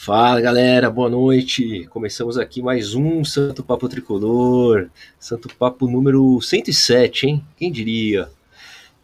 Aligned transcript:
Fala 0.00 0.40
galera, 0.40 0.88
boa 0.88 1.10
noite. 1.10 1.84
Começamos 1.90 2.38
aqui 2.38 2.62
mais 2.62 2.94
um 2.94 3.24
Santo 3.24 3.64
Papo 3.64 3.88
Tricolor, 3.88 4.88
Santo 5.18 5.52
Papo 5.56 5.88
número 5.88 6.40
107, 6.40 7.26
hein? 7.26 7.44
Quem 7.56 7.72
diria? 7.72 8.30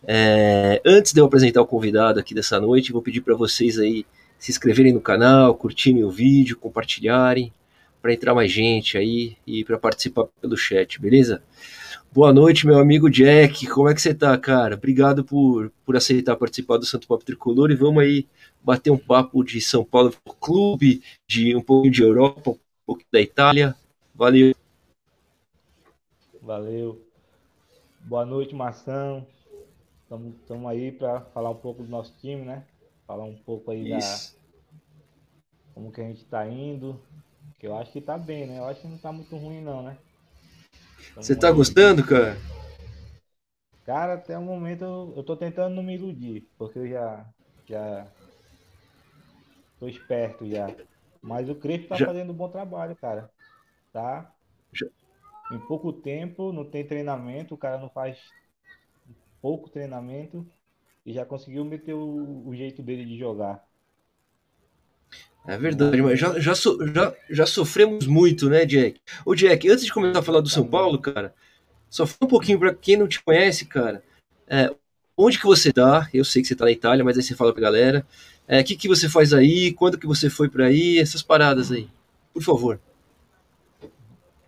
É, 0.07 0.81
antes 0.87 1.13
de 1.13 1.21
eu 1.21 1.25
apresentar 1.25 1.61
o 1.63 1.67
convidado 1.67 2.21
aqui 2.21 2.33
dessa 2.33 2.61
noite, 2.61 2.93
vou 2.93 3.03
pedir 3.03 3.23
para 3.23 3.35
vocês 3.35 3.77
aí 3.77 4.07
se 4.39 4.53
inscreverem 4.53 4.93
no 4.93 5.01
canal, 5.01 5.57
curtirem 5.57 6.05
o 6.05 6.13
vídeo, 6.13 6.57
compartilharem, 6.57 7.53
para 8.01 8.15
entrar 8.15 8.33
mais 8.33 8.53
gente 8.53 8.97
aí 8.97 9.37
e 9.45 9.65
para 9.65 9.77
participar 9.77 10.27
pelo 10.41 10.57
chat, 10.57 11.01
beleza? 11.01 11.43
Boa 12.15 12.33
noite, 12.33 12.65
meu 12.65 12.79
amigo 12.79 13.11
Jack. 13.11 13.67
Como 13.67 13.89
é 13.89 13.93
que 13.93 14.01
você 14.01 14.15
tá, 14.15 14.39
cara? 14.39 14.77
Obrigado 14.77 15.25
por, 15.25 15.73
por 15.85 15.97
aceitar 15.97 16.37
participar 16.37 16.77
do 16.77 16.87
Santo 16.87 17.09
Papo 17.09 17.25
Tricolor 17.25 17.73
e 17.73 17.75
vamos 17.75 18.01
aí 18.05 18.29
bater 18.63 18.93
um 18.93 18.97
papo 18.97 19.43
de 19.43 19.61
São 19.61 19.85
Paulo 19.85 20.15
Clube, 20.41 21.03
de 21.27 21.57
um 21.57 21.61
pouco 21.61 21.91
de 21.91 22.05
Europa, 22.05 22.53
um 22.53 22.59
pouco 22.87 23.03
da 23.13 23.21
Itália. 23.21 23.75
Valeu. 24.15 24.55
Valeu. 26.41 27.05
Boa 28.03 28.25
noite, 28.25 28.55
Mação. 28.55 29.27
Estamos 30.41 30.71
aí 30.71 30.93
para 30.93 31.21
falar 31.21 31.51
um 31.51 31.57
pouco 31.57 31.83
do 31.83 31.89
nosso 31.89 32.15
time, 32.21 32.45
né? 32.45 32.63
Falar 33.09 33.25
um 33.25 33.35
pouco 33.35 33.73
aí 33.73 33.91
Isso. 33.91 34.37
da 34.37 35.75
como 35.75 35.91
que 35.91 36.01
a 36.01 36.05
gente 36.05 36.23
está 36.23 36.47
indo. 36.47 36.97
Que 37.59 37.67
eu 37.67 37.77
acho 37.77 37.91
que 37.91 37.99
está 37.99 38.17
bem, 38.17 38.47
né? 38.47 38.61
Eu 38.61 38.67
acho 38.67 38.83
que 38.83 38.87
não 38.87 38.95
está 38.95 39.11
muito 39.11 39.37
ruim 39.37 39.61
não, 39.61 39.83
né? 39.83 39.99
Você 41.17 41.33
está 41.33 41.51
gostando, 41.51 42.05
cara? 42.07 42.37
Cara, 43.85 44.15
até 44.15 44.39
o 44.39 44.43
momento 44.43 44.83
eu, 44.85 45.15
eu 45.17 45.23
tô 45.23 45.37
tentando 45.37 45.75
não 45.75 45.83
me 45.83 45.95
iludir, 45.95 46.49
porque 46.59 46.79
eu 46.79 46.89
já 46.89 47.27
já 47.67 48.07
Tô 49.79 49.89
esperto 49.89 50.47
já. 50.49 50.67
Mas 51.23 51.49
o 51.49 51.55
Crespo 51.55 51.89
tá 51.89 51.97
já... 51.97 52.07
fazendo 52.07 52.33
um 52.33 52.37
bom 52.37 52.49
trabalho, 52.49 52.97
cara. 52.97 53.31
Tá? 53.93 54.33
Já... 54.73 54.87
Em 55.53 55.59
pouco 55.67 55.93
tempo, 55.93 56.53
não 56.53 56.65
tem 56.65 56.87
treinamento, 56.87 57.55
o 57.55 57.59
cara 57.59 57.79
não 57.79 57.91
faz 57.91 58.19
pouco 59.43 59.69
treinamento 59.69 60.47
e 61.05 61.13
já 61.13 61.27
conseguiu 61.27 61.65
meter 61.65 61.93
o, 61.93 62.49
o 62.49 62.55
jeito 62.55 62.83
dele 62.83 63.05
de 63.05 63.19
jogar. 63.19 63.64
É 65.47 65.59
verdade, 65.59 66.01
mas 66.01 66.19
já, 66.19 66.39
já, 66.41 66.55
já, 66.55 67.15
já 67.29 67.47
sofremos 67.47 68.07
muito, 68.07 68.49
né, 68.49 68.65
Jack? 68.65 68.99
Ô, 69.27 69.35
Jack, 69.35 69.69
antes 69.69 69.85
de 69.85 69.93
começar 69.93 70.21
a 70.21 70.23
falar 70.23 70.41
do 70.41 70.49
São 70.49 70.67
Paulo, 70.67 70.99
cara, 70.99 71.35
só 71.91 72.07
fala 72.07 72.19
um 72.23 72.27
pouquinho 72.27 72.59
para 72.59 72.75
quem 72.75 72.97
não 72.97 73.07
te 73.07 73.23
conhece, 73.23 73.67
cara. 73.67 74.03
É, 74.49 74.75
onde 75.17 75.39
que 75.39 75.45
você 75.45 75.71
tá? 75.71 76.09
Eu 76.15 76.25
sei 76.25 76.41
que 76.41 76.49
você 76.49 76.57
tá 76.57 76.65
na 76.65 76.71
Itália, 76.71 77.05
mas 77.05 77.19
aí 77.19 77.23
você 77.23 77.37
fala 77.37 77.53
pra 77.53 77.61
galera. 77.61 78.07
O 78.49 78.53
é, 78.55 78.63
que, 78.63 78.75
que 78.75 78.89
você 78.89 79.09
faz 79.09 79.35
aí? 79.35 79.73
Quando 79.73 79.99
que 79.99 80.07
você 80.07 80.31
foi 80.31 80.49
para 80.49 80.67
aí? 80.67 80.99
Essas 80.99 81.23
paradas 81.23 81.71
aí. 81.71 81.89
Por 82.33 82.43
favor. 82.43 82.81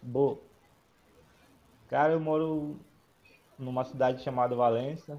Boa. 0.00 0.38
Cara, 1.88 2.14
eu 2.14 2.20
moro 2.20 2.76
numa 3.58 3.84
cidade 3.84 4.22
chamada 4.22 4.56
Valença, 4.56 5.18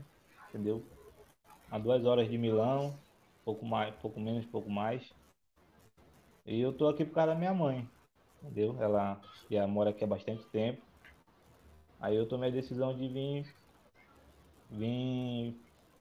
entendeu? 0.50 0.84
A 1.72 1.78
duas 1.78 2.04
horas 2.04 2.30
de 2.30 2.38
Milão, 2.38 2.96
pouco 3.46 3.66
mais, 3.66 3.94
pouco 3.96 4.20
menos, 4.20 4.46
pouco 4.46 4.70
mais. 4.70 5.02
E 6.48 6.62
eu 6.62 6.72
tô 6.72 6.88
aqui 6.88 7.04
por 7.04 7.14
causa 7.14 7.34
da 7.34 7.38
minha 7.38 7.54
mãe, 7.54 7.86
entendeu? 8.42 8.76
Ela 8.82 9.22
já 9.52 9.68
mora 9.68 9.90
aqui 9.90 10.04
há 10.04 10.08
bastante 10.08 10.46
tempo. 10.46 10.82
Aí 12.00 12.16
eu 12.16 12.28
tomei 12.28 12.50
a 12.50 12.54
decisão 12.54 12.96
de 12.96 13.08
vir, 13.10 13.46
vir 14.72 15.56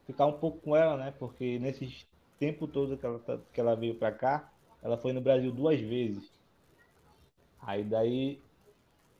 ficar 0.06 0.26
um 0.26 0.38
pouco 0.38 0.58
com 0.60 0.76
ela, 0.76 0.96
né? 0.96 1.12
Porque 1.18 1.58
nesses 1.58 2.06
tempo 2.38 2.68
todo 2.68 2.96
que 2.96 3.04
ela, 3.04 3.18
tá, 3.18 3.38
que 3.52 3.60
ela 3.60 3.74
veio 3.74 3.98
para 3.98 4.12
cá, 4.12 4.52
ela 4.82 4.96
foi 4.96 5.12
no 5.12 5.20
Brasil 5.20 5.50
duas 5.50 5.80
vezes. 5.80 6.30
Aí 7.60 7.82
daí 7.82 8.40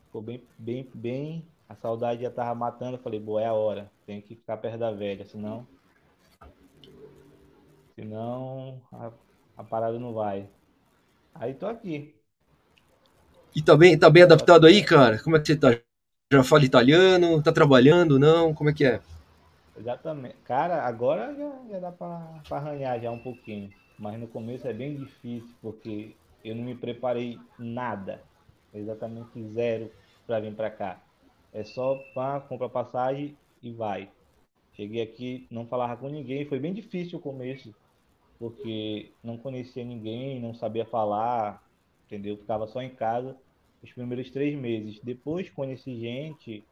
ficou 0.04 0.22
bem, 0.22 0.40
bem, 0.58 0.88
bem, 0.94 1.44
a 1.68 1.74
saudade 1.74 2.22
já 2.22 2.30
tava 2.30 2.54
matando. 2.54 2.98
Eu 2.98 3.02
falei, 3.02 3.18
boa, 3.18 3.42
é 3.42 3.46
a 3.46 3.52
hora, 3.52 3.90
tem 4.06 4.20
que 4.20 4.36
ficar 4.36 4.58
perto 4.58 4.78
da 4.78 4.92
velha, 4.92 5.24
senão. 5.24 5.66
Senão 7.96 8.80
a, 8.92 9.10
a 9.56 9.64
parada 9.64 9.98
não 9.98 10.12
vai. 10.12 10.48
Aí 11.38 11.54
tô 11.54 11.66
aqui. 11.66 12.14
E 13.54 13.62
tá 13.62 13.76
bem, 13.76 13.98
tá 13.98 14.08
bem 14.10 14.22
adaptado 14.22 14.66
aí, 14.66 14.82
cara? 14.84 15.18
Como 15.22 15.36
é 15.36 15.40
que 15.40 15.46
você 15.48 15.56
tá? 15.56 15.70
Já 16.32 16.42
fala 16.44 16.64
italiano? 16.64 17.42
Tá 17.42 17.52
trabalhando? 17.52 18.18
Não? 18.18 18.54
Como 18.54 18.70
é 18.70 18.72
que 18.72 18.84
é? 18.84 19.00
Exatamente. 19.76 20.36
Cara, 20.44 20.82
agora 20.84 21.34
já, 21.34 21.68
já 21.70 21.78
dá 21.78 21.92
para 21.92 22.42
arranhar 22.50 23.00
já 23.00 23.10
um 23.10 23.18
pouquinho. 23.18 23.72
Mas 23.98 24.18
no 24.18 24.26
começo 24.28 24.66
é 24.66 24.72
bem 24.72 24.96
difícil, 24.96 25.54
porque 25.60 26.16
eu 26.44 26.54
não 26.54 26.64
me 26.64 26.74
preparei 26.74 27.38
nada. 27.58 28.22
Exatamente 28.74 29.42
zero 29.52 29.90
para 30.26 30.40
vir 30.40 30.54
para 30.54 30.70
cá. 30.70 31.00
É 31.52 31.64
só 31.64 31.96
pá, 32.14 32.40
compra 32.40 32.68
passagem 32.68 33.36
e 33.62 33.70
vai. 33.72 34.10
Cheguei 34.74 35.02
aqui, 35.02 35.46
não 35.50 35.66
falava 35.66 35.96
com 35.96 36.08
ninguém. 36.08 36.46
Foi 36.46 36.58
bem 36.58 36.74
difícil 36.74 37.18
o 37.18 37.22
começo, 37.22 37.74
porque 38.38 39.12
não 39.22 39.36
conhecia 39.36 39.84
ninguém, 39.84 40.40
não 40.40 40.54
sabia 40.54 40.84
falar, 40.84 41.62
entendeu? 42.06 42.36
Ficava 42.36 42.66
só 42.66 42.82
em 42.82 42.90
casa 42.90 43.36
os 43.82 43.92
primeiros 43.92 44.30
três 44.30 44.58
meses. 44.58 44.98
Depois 45.02 45.50
conheci 45.50 45.98
gente, 45.98 46.64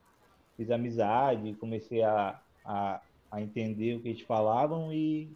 fiz 0.57 0.71
amizade, 0.71 1.55
comecei 1.55 2.03
a 2.03 2.41
a, 2.65 3.01
a 3.31 3.43
entender 3.43 3.97
o 3.97 4.01
que 4.01 4.09
eles 4.09 4.23
falavam 4.23 4.93
e, 4.93 5.31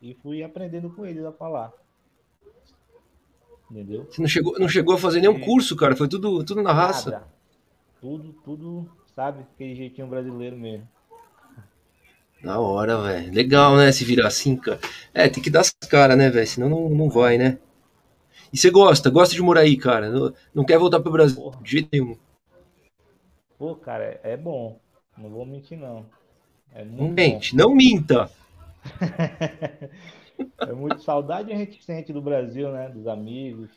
e 0.00 0.14
fui 0.14 0.42
aprendendo 0.42 0.90
com 0.90 1.06
eles 1.06 1.24
a 1.24 1.32
falar. 1.32 1.72
Entendeu? 3.70 4.06
Você 4.10 4.20
não 4.20 4.28
chegou, 4.28 4.58
não 4.58 4.68
chegou 4.68 4.94
a 4.94 4.98
fazer 4.98 5.20
nenhum 5.20 5.40
curso, 5.40 5.76
cara? 5.76 5.96
Foi 5.96 6.08
tudo, 6.08 6.44
tudo 6.44 6.62
na 6.62 6.72
raça? 6.72 7.10
Nada. 7.10 7.32
Tudo, 8.00 8.32
tudo, 8.44 8.90
sabe? 9.14 9.42
Aquele 9.54 9.76
jeitinho 9.76 10.08
brasileiro 10.08 10.56
mesmo. 10.56 10.88
Da 12.42 12.58
hora, 12.58 13.00
velho. 13.00 13.32
Legal, 13.32 13.76
né? 13.76 13.92
Se 13.92 14.04
virar 14.04 14.26
assim, 14.26 14.56
cara. 14.56 14.80
É, 15.14 15.28
tem 15.28 15.42
que 15.42 15.50
dar 15.50 15.60
as 15.60 15.70
caras, 15.70 16.18
né, 16.18 16.28
velho? 16.28 16.46
Senão 16.46 16.68
não, 16.68 16.88
não 16.88 17.08
vai, 17.08 17.38
né? 17.38 17.58
E 18.52 18.58
você 18.58 18.70
gosta? 18.70 19.08
Gosta 19.10 19.34
de 19.34 19.40
morar 19.42 19.60
aí, 19.60 19.76
cara? 19.76 20.10
Não, 20.10 20.34
não 20.54 20.64
quer 20.64 20.78
voltar 20.78 21.00
pro 21.00 21.12
Brasil 21.12 21.36
Porra. 21.36 21.62
de 21.62 21.70
jeito 21.70 21.88
nenhum. 21.92 22.16
Pô, 23.56 23.76
cara, 23.76 24.20
é 24.24 24.36
bom. 24.36 24.78
Não 25.16 25.30
vou 25.30 25.46
mentir, 25.46 25.78
não. 25.78 26.04
É 26.74 26.84
não 26.84 27.08
mente, 27.08 27.54
não 27.54 27.74
minta. 27.74 28.30
é 30.58 30.72
muito 30.72 31.00
saudade 31.02 31.52
a 31.52 31.56
gente 31.56 31.82
sente 31.84 32.12
do 32.12 32.20
Brasil, 32.20 32.72
né? 32.72 32.88
Dos 32.88 33.06
amigos 33.06 33.70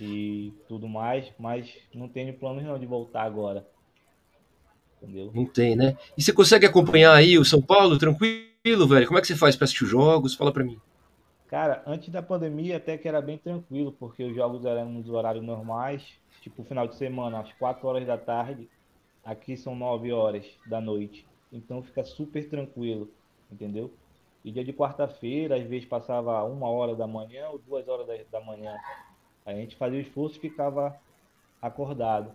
e 0.00 0.52
tudo 0.68 0.86
mais, 0.86 1.32
mas 1.38 1.72
não 1.94 2.08
tenho 2.08 2.34
planos 2.34 2.62
não 2.64 2.78
de 2.78 2.86
voltar 2.86 3.22
agora. 3.22 3.66
Entendeu? 5.02 5.30
Não 5.34 5.44
tem, 5.44 5.76
né? 5.76 5.96
E 6.16 6.22
você 6.22 6.32
consegue 6.32 6.66
acompanhar 6.66 7.14
aí 7.14 7.38
o 7.38 7.44
São 7.44 7.62
Paulo 7.62 7.98
tranquilo, 7.98 8.86
velho? 8.88 9.06
Como 9.06 9.18
é 9.18 9.20
que 9.20 9.26
você 9.26 9.36
faz 9.36 9.56
para 9.56 9.64
assistir 9.64 9.84
os 9.84 9.90
jogos? 9.90 10.34
Fala 10.34 10.52
para 10.52 10.64
mim. 10.64 10.78
Cara, 11.48 11.82
antes 11.86 12.10
da 12.10 12.20
pandemia 12.20 12.76
até 12.76 12.98
que 12.98 13.08
era 13.08 13.22
bem 13.22 13.38
tranquilo, 13.38 13.90
porque 13.98 14.22
os 14.22 14.34
jogos 14.34 14.66
eram 14.66 14.90
nos 14.90 15.08
horários 15.08 15.42
normais, 15.42 16.02
tipo 16.42 16.62
final 16.62 16.86
de 16.86 16.96
semana, 16.96 17.40
às 17.40 17.52
4 17.54 17.86
horas 17.88 18.06
da 18.06 18.18
tarde. 18.18 18.68
Aqui 19.24 19.56
são 19.56 19.74
9 19.74 20.12
horas 20.12 20.44
da 20.66 20.80
noite. 20.80 21.26
Então 21.52 21.82
fica 21.82 22.04
super 22.04 22.46
tranquilo, 22.48 23.10
entendeu? 23.50 23.90
E 24.44 24.52
dia 24.52 24.64
de 24.64 24.72
quarta-feira, 24.72 25.56
às 25.56 25.64
vezes 25.64 25.88
passava 25.88 26.44
uma 26.44 26.68
hora 26.68 26.94
da 26.94 27.06
manhã 27.06 27.48
ou 27.48 27.58
duas 27.58 27.88
horas 27.88 28.06
da, 28.06 28.14
da 28.30 28.44
manhã. 28.44 28.76
A 29.46 29.52
gente 29.52 29.76
fazia 29.76 29.98
o 29.98 30.02
esforço 30.02 30.36
e 30.36 30.40
ficava 30.40 30.94
acordado. 31.60 32.30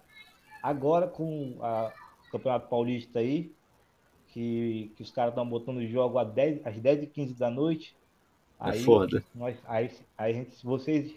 Agora 0.61 1.07
com 1.07 1.57
a 1.61 1.91
Campeonato 2.33 2.67
Paulista 2.67 3.19
aí, 3.19 3.51
que, 4.29 4.91
que 4.95 5.03
os 5.03 5.11
caras 5.11 5.31
estão 5.31 5.47
botando 5.47 5.77
o 5.77 5.87
jogo 5.87 6.17
às 6.17 6.31
10, 6.33 6.65
às 6.65 6.77
10 6.77 7.03
e 7.03 7.07
15 7.07 7.33
da 7.35 7.49
noite. 7.49 7.95
É 8.59 8.69
aí, 8.69 8.79
é 8.79 8.83
foda. 8.83 9.23
Nós, 9.33 9.57
aí, 9.65 9.91
aí 10.17 10.31
a 10.31 10.35
gente, 10.35 10.65
vocês, 10.65 11.15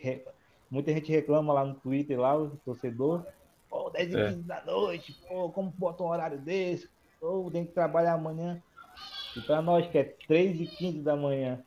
muita 0.70 0.92
gente 0.92 1.10
reclama 1.10 1.52
lá 1.52 1.64
no 1.64 1.74
Twitter, 1.74 2.20
lá, 2.20 2.36
o 2.36 2.50
torcedor, 2.64 3.24
pô, 3.68 3.90
10 3.90 4.08
e 4.08 4.14
15 4.14 4.40
é. 4.40 4.42
da 4.42 4.64
noite, 4.64 5.16
pô, 5.28 5.50
como 5.50 5.72
bota 5.76 6.02
um 6.02 6.08
horário 6.08 6.38
desse? 6.38 6.88
ou 7.20 7.50
tem 7.50 7.64
que 7.64 7.72
trabalhar 7.72 8.14
amanhã. 8.14 8.62
E 9.36 9.40
para 9.40 9.60
nós 9.60 9.86
que 9.88 9.98
é 9.98 10.04
3 10.04 10.60
e 10.60 10.66
15 10.66 11.02
da 11.02 11.16
manhã. 11.16 11.62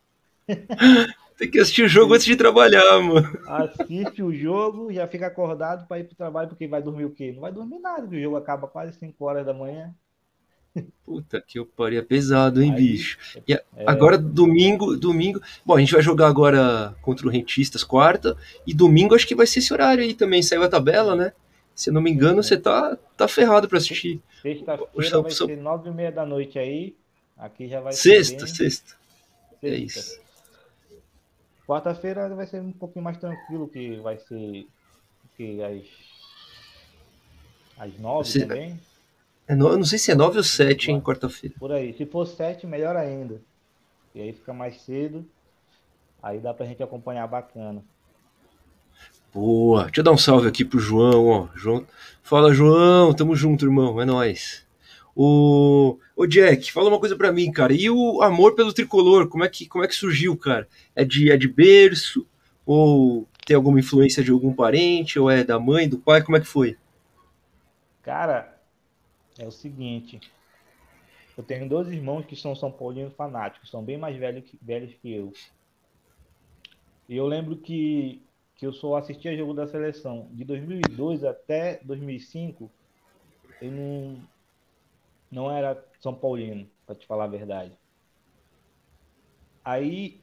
tem 1.39 1.49
que 1.49 1.57
assistir 1.57 1.83
o 1.83 1.87
jogo 1.87 2.13
antes 2.13 2.25
de 2.25 2.35
trabalhar, 2.35 2.99
mano. 2.99 3.39
Assiste 3.47 4.21
o 4.21 4.33
jogo, 4.33 4.91
já 4.91 5.07
fica 5.07 5.27
acordado 5.27 5.87
para 5.87 5.99
ir 5.99 6.03
pro 6.03 6.15
trabalho, 6.15 6.49
porque 6.49 6.67
vai 6.67 6.81
dormir 6.81 7.05
o 7.05 7.11
quê? 7.11 7.31
Não 7.31 7.39
vai 7.39 7.51
dormir 7.51 7.79
nada, 7.79 8.01
porque 8.01 8.17
o 8.17 8.21
jogo 8.21 8.35
acaba 8.35 8.67
quase 8.67 8.99
5 8.99 9.25
horas 9.25 9.45
da 9.45 9.53
manhã. 9.53 9.95
Puta 11.05 11.41
que 11.41 11.57
eu 11.57 11.65
paria 11.65 12.03
pesado, 12.03 12.61
hein, 12.61 12.73
Aí, 12.73 12.77
bicho. 12.77 13.17
E 13.47 13.53
é... 13.53 13.63
agora 13.87 14.17
domingo, 14.17 14.97
domingo. 14.97 15.41
Bom, 15.65 15.77
a 15.77 15.79
gente 15.79 15.93
vai 15.93 16.01
jogar 16.01 16.27
agora 16.27 16.93
contra 17.01 17.25
o 17.25 17.29
Rentistas 17.29 17.85
quarta 17.85 18.35
e 18.67 18.73
domingo 18.73 19.15
acho 19.15 19.25
que 19.25 19.33
vai 19.33 19.47
ser 19.47 19.59
esse 19.59 19.73
horário 19.73 20.03
aí 20.03 20.13
também. 20.13 20.43
Saiu 20.43 20.63
a 20.63 20.69
tabela, 20.69 21.15
né? 21.15 21.31
Se 21.73 21.89
não 21.89 22.01
me 22.01 22.11
engano, 22.11 22.43
você 22.43 22.57
tá, 22.57 22.97
tá 23.15 23.27
ferrado 23.29 23.67
para 23.69 23.77
assistir. 23.77 24.21
Sexta-feira 24.41 25.21
vai 25.21 25.31
ser 25.31 25.57
nove 25.57 25.89
e 25.89 25.93
meia 25.93 26.11
da 26.11 26.25
noite 26.25 26.59
aí. 26.59 26.93
Aqui 27.37 27.69
já 27.69 27.79
vai 27.79 27.93
sexta, 27.93 28.45
ser. 28.45 28.53
Sexta, 28.55 28.63
sexta. 28.63 28.95
É 29.63 29.75
isso. 29.75 30.19
Quarta-feira 31.69 32.27
vai 32.33 32.47
ser 32.47 32.61
um 32.61 32.71
pouquinho 32.71 33.05
mais 33.05 33.17
tranquilo, 33.17 33.67
que 33.67 33.97
vai 33.97 34.17
ser 34.17 34.67
que 35.37 35.61
às 35.61 35.83
às 37.77 37.99
nove 37.99 38.27
Você- 38.27 38.39
também. 38.41 38.79
É 39.47 39.53
no- 39.53 39.67
eu 39.69 39.77
não 39.77 39.85
sei 39.85 39.99
se 39.99 40.11
é 40.11 40.15
9 40.15 40.37
ou 40.37 40.43
7, 40.43 40.89
hein, 40.89 40.99
quarta-feira. 40.99 41.55
Por 41.59 41.71
aí. 41.71 41.93
Se 41.93 42.07
for 42.07 42.25
sete, 42.25 42.65
melhor 42.65 42.95
ainda. 42.95 43.39
E 44.15 44.21
aí 44.21 44.33
fica 44.33 44.51
mais 44.51 44.81
cedo. 44.81 45.23
Aí 46.23 46.39
dá 46.39 46.53
pra 46.55 46.65
gente 46.65 46.81
acompanhar 46.81 47.27
bacana. 47.27 47.83
Boa. 49.31 49.85
Deixa 49.85 49.99
eu 49.99 50.03
dar 50.03 50.11
um 50.11 50.17
salve 50.17 50.47
aqui 50.47 50.65
pro 50.65 50.79
João, 50.79 51.27
ó. 51.27 51.47
João... 51.55 51.85
Fala, 52.23 52.51
João. 52.51 53.13
Tamo 53.13 53.35
junto, 53.35 53.63
irmão. 53.65 54.01
É 54.01 54.05
nóis. 54.05 54.65
O... 55.15 55.97
Ô, 56.15 56.25
Jack, 56.25 56.71
fala 56.71 56.89
uma 56.89 56.99
coisa 56.99 57.15
pra 57.15 57.31
mim, 57.31 57.51
cara. 57.51 57.73
E 57.73 57.89
o 57.89 58.21
amor 58.21 58.55
pelo 58.55 58.73
tricolor? 58.73 59.27
Como 59.27 59.43
é 59.43 59.49
que, 59.49 59.67
como 59.67 59.83
é 59.83 59.87
que 59.87 59.95
surgiu, 59.95 60.37
cara? 60.37 60.67
É 60.95 61.03
de, 61.03 61.31
é 61.31 61.37
de 61.37 61.47
berço? 61.47 62.25
Ou 62.65 63.27
tem 63.45 63.55
alguma 63.55 63.79
influência 63.79 64.23
de 64.23 64.31
algum 64.31 64.53
parente? 64.53 65.19
Ou 65.19 65.29
é 65.29 65.43
da 65.43 65.59
mãe, 65.59 65.89
do 65.89 65.97
pai? 65.97 66.23
Como 66.23 66.37
é 66.37 66.39
que 66.39 66.47
foi? 66.47 66.77
Cara, 68.01 68.57
é 69.37 69.45
o 69.45 69.51
seguinte. 69.51 70.19
Eu 71.37 71.43
tenho 71.43 71.69
dois 71.69 71.87
irmãos 71.87 72.25
que 72.25 72.35
são 72.35 72.53
São 72.53 72.69
Paulinos 72.69 73.13
fanáticos, 73.13 73.69
são 73.69 73.81
bem 73.81 73.97
mais 73.97 74.17
velhos 74.17 74.43
que, 74.43 74.59
velhos 74.61 74.93
que 75.01 75.13
eu. 75.13 75.31
E 77.07 77.15
eu 77.15 77.25
lembro 77.25 77.55
que, 77.55 78.21
que 78.55 78.67
eu 78.67 78.73
só 78.73 78.97
assistia 78.97 79.37
jogo 79.37 79.53
da 79.53 79.65
seleção. 79.65 80.27
De 80.31 80.43
2002 80.43 81.23
até 81.23 81.79
2005, 81.83 82.69
eu 83.61 83.71
não, 83.71 84.17
não 85.31 85.51
era 85.51 85.83
São 85.99 86.13
Paulino, 86.13 86.67
pra 86.85 86.95
te 86.95 87.05
falar 87.07 87.25
a 87.25 87.27
verdade. 87.27 87.71
Aí 89.63 90.21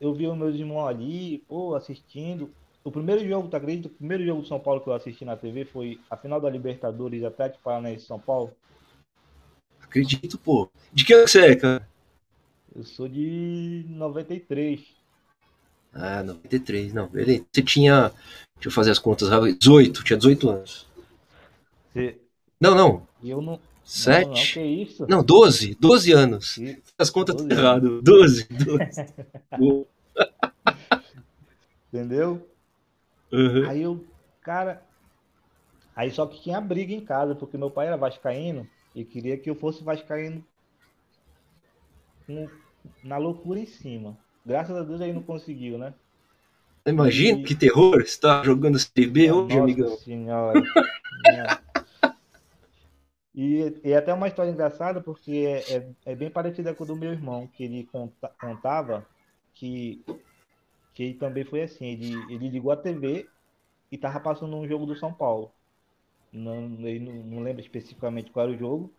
eu 0.00 0.14
vi 0.14 0.26
os 0.26 0.36
meus 0.36 0.54
irmãos 0.54 0.86
ali, 0.86 1.38
pô, 1.48 1.74
assistindo. 1.74 2.50
O 2.84 2.90
primeiro 2.90 3.26
jogo, 3.28 3.48
tu 3.48 3.56
acredita? 3.56 3.88
O 3.88 3.92
primeiro 3.92 4.24
jogo 4.24 4.42
de 4.42 4.48
São 4.48 4.60
Paulo 4.60 4.80
que 4.80 4.88
eu 4.88 4.94
assisti 4.94 5.24
na 5.24 5.36
TV 5.36 5.64
foi 5.64 6.00
a 6.10 6.16
final 6.16 6.40
da 6.40 6.48
Libertadores 6.48 7.24
Atlético 7.24 7.62
Paranaense 7.64 8.06
São 8.06 8.18
Paulo. 8.18 8.52
Acredito, 9.82 10.38
pô. 10.38 10.68
De 10.92 11.04
que 11.04 11.12
ano 11.14 11.26
você 11.26 11.46
é, 11.46 11.56
cara? 11.56 11.88
Eu 12.74 12.84
sou 12.84 13.08
de 13.08 13.84
93. 13.88 14.80
Ah, 15.92 16.22
93. 16.22 16.92
Não, 16.92 17.08
beleza. 17.08 17.44
Você 17.52 17.62
tinha. 17.62 18.12
Deixa 18.56 18.68
eu 18.68 18.72
fazer 18.72 18.90
as 18.90 18.98
contas 18.98 19.28
rápido. 19.28 19.58
18. 19.58 20.04
Tinha 20.04 20.16
18 20.16 20.48
anos. 20.50 20.86
Você- 21.92 22.20
Não, 22.60 22.74
não. 22.74 23.06
E 23.22 23.30
eu 23.30 23.40
não. 23.40 23.58
Não, 24.06 24.20
não, 24.28 24.36
7? 24.36 24.52
que 24.54 24.60
isso? 24.60 25.06
Não, 25.08 25.22
12. 25.24 25.74
12 25.80 26.12
anos. 26.12 26.58
E- 26.58 26.82
As 26.98 27.08
contas 27.10 27.34
12 27.36 27.48
estão 27.48 27.64
errado. 27.64 28.02
12. 28.02 28.46
12. 28.50 29.06
Boa. 29.58 29.86
Entendeu? 31.92 32.46
Uhum. 33.32 33.68
Aí 33.68 33.82
eu, 33.82 34.04
cara. 34.42 34.82
Aí 35.96 36.10
só 36.10 36.26
que 36.26 36.40
tinha 36.42 36.60
briga 36.60 36.92
em 36.92 37.00
casa, 37.00 37.34
porque 37.34 37.56
meu 37.56 37.70
pai 37.70 37.86
era 37.86 37.96
vascaíno 37.96 38.68
e 38.94 39.04
queria 39.04 39.36
que 39.38 39.48
eu 39.50 39.54
fosse 39.54 39.82
vascaíno 39.82 40.44
com- 42.26 42.48
na 43.02 43.16
loucura 43.16 43.58
em 43.58 43.66
cima. 43.66 44.16
Graças 44.44 44.76
a 44.76 44.82
Deus 44.82 45.00
aí 45.00 45.12
não 45.12 45.22
conseguiu, 45.22 45.76
né? 45.78 45.92
Imagina 46.86 47.38
E- 47.38 47.42
que 47.42 47.54
terror. 47.54 48.02
Você 48.06 48.20
tá 48.20 48.42
jogando 48.44 48.78
Série 48.78 49.06
B 49.06 49.32
hoje, 49.32 49.48
Nossa 49.54 49.62
amigão. 49.62 49.96
senhora. 49.96 50.62
E, 53.38 53.80
e 53.84 53.94
até 53.94 54.12
uma 54.12 54.26
história 54.28 54.50
engraçada, 54.50 55.00
porque 55.00 55.30
é, 55.46 55.76
é, 55.78 55.94
é 56.06 56.16
bem 56.16 56.28
parecida 56.30 56.74
com 56.74 56.82
a 56.84 56.86
do 56.88 56.96
meu 56.96 57.12
irmão, 57.12 57.46
que 57.48 57.62
ele 57.64 57.86
conta- 57.86 58.34
contava 58.40 59.08
que, 59.54 60.04
que 60.94 61.04
ele 61.04 61.14
também 61.18 61.44
foi 61.44 61.62
assim. 61.62 61.86
Ele, 61.86 62.32
ele 62.34 62.50
ligou 62.50 62.72
a 62.72 62.76
TV 62.76 63.30
e 63.92 63.98
tava 63.98 64.20
passando 64.20 64.56
um 64.56 64.68
jogo 64.68 64.86
do 64.86 64.96
São 64.96 65.14
Paulo. 65.14 65.52
Não, 66.32 66.64
ele 66.88 67.00
não, 67.00 67.14
não 67.26 67.42
lembra 67.42 67.62
especificamente 67.62 68.32
qual 68.32 68.46
era 68.48 68.56
o 68.56 68.58
jogo. 68.58 68.94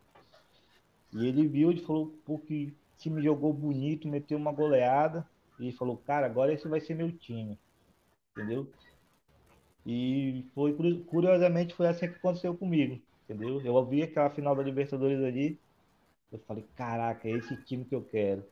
E 1.13 1.27
ele 1.27 1.47
viu 1.47 1.71
e 1.71 1.77
falou, 1.85 2.07
pô, 2.25 2.39
que 2.39 2.75
time 2.97 3.21
jogou 3.21 3.53
bonito, 3.53 4.07
meteu 4.07 4.37
uma 4.39 4.51
goleada. 4.51 5.27
E 5.59 5.71
falou, 5.73 5.97
cara, 5.97 6.25
agora 6.25 6.53
esse 6.53 6.67
vai 6.67 6.79
ser 6.81 6.95
meu 6.95 7.11
time. 7.15 7.59
Entendeu? 8.35 8.73
E 9.85 10.45
foi 10.53 10.73
curi- 10.75 11.03
curiosamente 11.03 11.73
foi 11.75 11.87
assim 11.87 12.07
que 12.09 12.15
aconteceu 12.17 12.55
comigo, 12.57 13.01
entendeu? 13.29 13.61
Eu 13.65 13.73
ouvi 13.75 14.03
aquela 14.03 14.29
final 14.29 14.55
da 14.55 14.63
Libertadores 14.63 15.23
ali, 15.23 15.61
eu 16.31 16.39
falei, 16.47 16.65
caraca, 16.75 17.27
é 17.29 17.33
esse 17.33 17.57
time 17.57 17.85
que 17.85 17.95
eu 17.95 18.03
quero. 18.05 18.45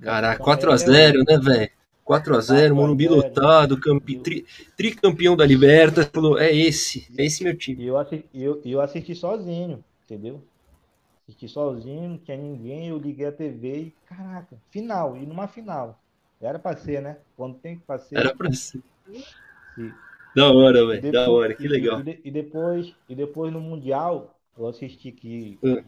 Caraca, 0.00 0.40
Então, 0.40 0.42
4x0, 0.42 1.24
né, 1.26 1.38
velho? 1.38 1.70
4x0, 2.04 2.74
Morumbi 2.76 3.06
4 3.06 3.10
a 3.12 3.16
0. 3.16 3.40
lotado, 3.40 3.78
tri... 4.22 4.44
tricampeão 4.76 5.34
da 5.36 5.46
Liberta. 5.46 6.04
Falou, 6.12 6.38
é 6.38 6.52
esse, 6.54 7.06
é 7.16 7.24
esse 7.24 7.42
meu 7.44 7.56
time. 7.56 7.80
E 7.80 7.86
eu 7.86 7.96
assisti, 7.98 8.28
eu, 8.34 8.62
eu 8.64 8.80
assisti 8.80 9.14
sozinho, 9.14 9.84
entendeu? 10.04 10.48
Assisti 11.28 11.48
sozinho, 11.48 12.10
não 12.10 12.18
tinha 12.18 12.36
ninguém, 12.36 12.88
eu 12.88 12.98
liguei 12.98 13.26
a 13.26 13.32
TV 13.32 13.80
e, 13.82 13.90
caraca, 14.06 14.62
final, 14.70 15.16
e 15.16 15.26
numa 15.26 15.48
final. 15.48 16.02
Era 16.40 16.58
pra 16.58 16.76
ser, 16.76 17.02
né? 17.02 17.22
Quando 17.36 17.58
tem 17.60 17.78
que 17.78 17.86
pra 17.86 17.98
ser. 17.98 18.20
Era 18.20 18.34
pra 18.36 18.52
ser. 18.52 18.80
se- 19.74 20.00
Da 20.34 20.50
hora, 20.52 20.86
velho, 20.86 21.10
da 21.12 21.30
hora, 21.30 21.54
que 21.54 21.68
legal. 21.68 22.02
E, 22.06 22.20
e 22.24 22.30
depois, 22.30 22.94
e 23.08 23.14
depois 23.14 23.52
no 23.52 23.60
Mundial, 23.60 24.40
eu 24.56 24.66
assisti 24.66 25.12
que 25.12 25.60
Hum. 25.62 25.84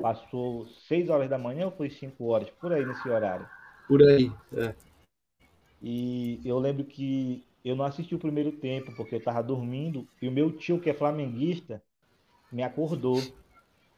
passou 0.00 0.66
6 0.66 1.08
horas 1.08 1.30
da 1.30 1.38
manhã 1.38 1.66
ou 1.66 1.72
foi 1.72 1.90
5 1.90 2.24
horas, 2.26 2.50
por 2.50 2.72
aí 2.72 2.84
nesse 2.84 3.08
horário. 3.08 3.48
Por 3.88 4.02
aí. 4.02 4.30
é. 4.56 4.74
E 5.80 6.40
eu 6.44 6.58
lembro 6.58 6.84
que 6.84 7.46
eu 7.64 7.74
não 7.76 7.84
assisti 7.84 8.14
o 8.14 8.18
primeiro 8.18 8.52
tempo, 8.52 8.92
porque 8.92 9.14
eu 9.14 9.22
tava 9.22 9.42
dormindo, 9.42 10.08
e 10.20 10.28
o 10.28 10.32
meu 10.32 10.56
tio, 10.56 10.80
que 10.80 10.90
é 10.90 10.94
flamenguista, 10.94 11.82
me 12.52 12.62
acordou. 12.62 13.36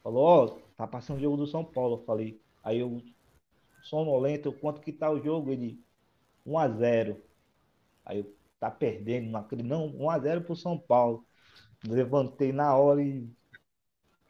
Falou, 0.03 0.25
ó, 0.25 0.49
tá 0.77 0.87
passando 0.87 1.19
o 1.19 1.23
jogo 1.23 1.37
do 1.39 1.47
São 1.47 1.65
Paulo. 1.65 1.97
Eu 1.99 2.05
falei, 2.07 2.41
aí 2.63 2.81
eu, 2.81 3.03
sonolento, 3.83 4.53
quanto 4.53 4.81
que 4.83 4.93
tá 4.93 5.11
o 5.11 5.21
jogo? 5.23 5.53
Ele, 5.53 5.85
1 6.47 6.59
a 6.59 6.69
0 6.69 7.23
Aí 8.05 8.19
eu, 8.21 8.37
tá 8.62 8.70
perdendo, 8.70 9.29
não 9.29 9.41
acredito, 9.41 9.67
não, 9.67 9.87
1 9.88 10.09
a 10.09 10.19
0 10.20 10.43
pro 10.43 10.55
São 10.55 10.79
Paulo. 10.79 11.26
Levantei 11.85 12.53
na 12.53 12.76
hora 12.76 13.03
e 13.03 13.29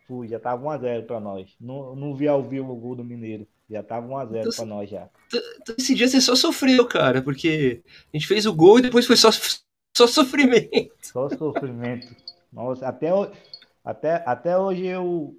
fui, 0.06 0.26
já 0.26 0.40
tava 0.40 0.64
1 0.64 0.70
a 0.70 0.78
0 0.78 1.02
pra 1.02 1.20
nós. 1.20 1.54
Não, 1.60 1.94
não 1.94 2.16
vi 2.16 2.26
ao 2.26 2.42
vivo 2.42 2.72
o 2.72 2.76
gol 2.76 2.96
do 2.96 3.04
Mineiro, 3.04 3.46
já 3.68 3.82
tava 3.82 4.06
1 4.06 4.16
a 4.16 4.24
0 4.24 4.38
Então, 4.38 4.52
pra 4.52 4.64
nós 4.64 4.88
já. 4.88 5.10
Então, 5.60 5.74
esse 5.76 5.94
dia 5.94 6.08
você 6.08 6.18
só 6.18 6.34
sofreu, 6.34 6.88
cara, 6.88 7.20
porque 7.20 7.82
a 8.10 8.16
gente 8.16 8.26
fez 8.26 8.46
o 8.46 8.54
gol 8.54 8.78
e 8.78 8.82
depois 8.82 9.06
foi 9.06 9.18
só, 9.18 9.28
só 9.94 10.06
sofrimento. 10.06 10.94
Só 11.02 11.28
sofrimento. 11.28 12.16
Nossa, 12.50 12.88
até, 12.88 13.10
até, 13.84 14.14
até 14.24 14.58
hoje 14.58 14.86
eu. 14.86 15.36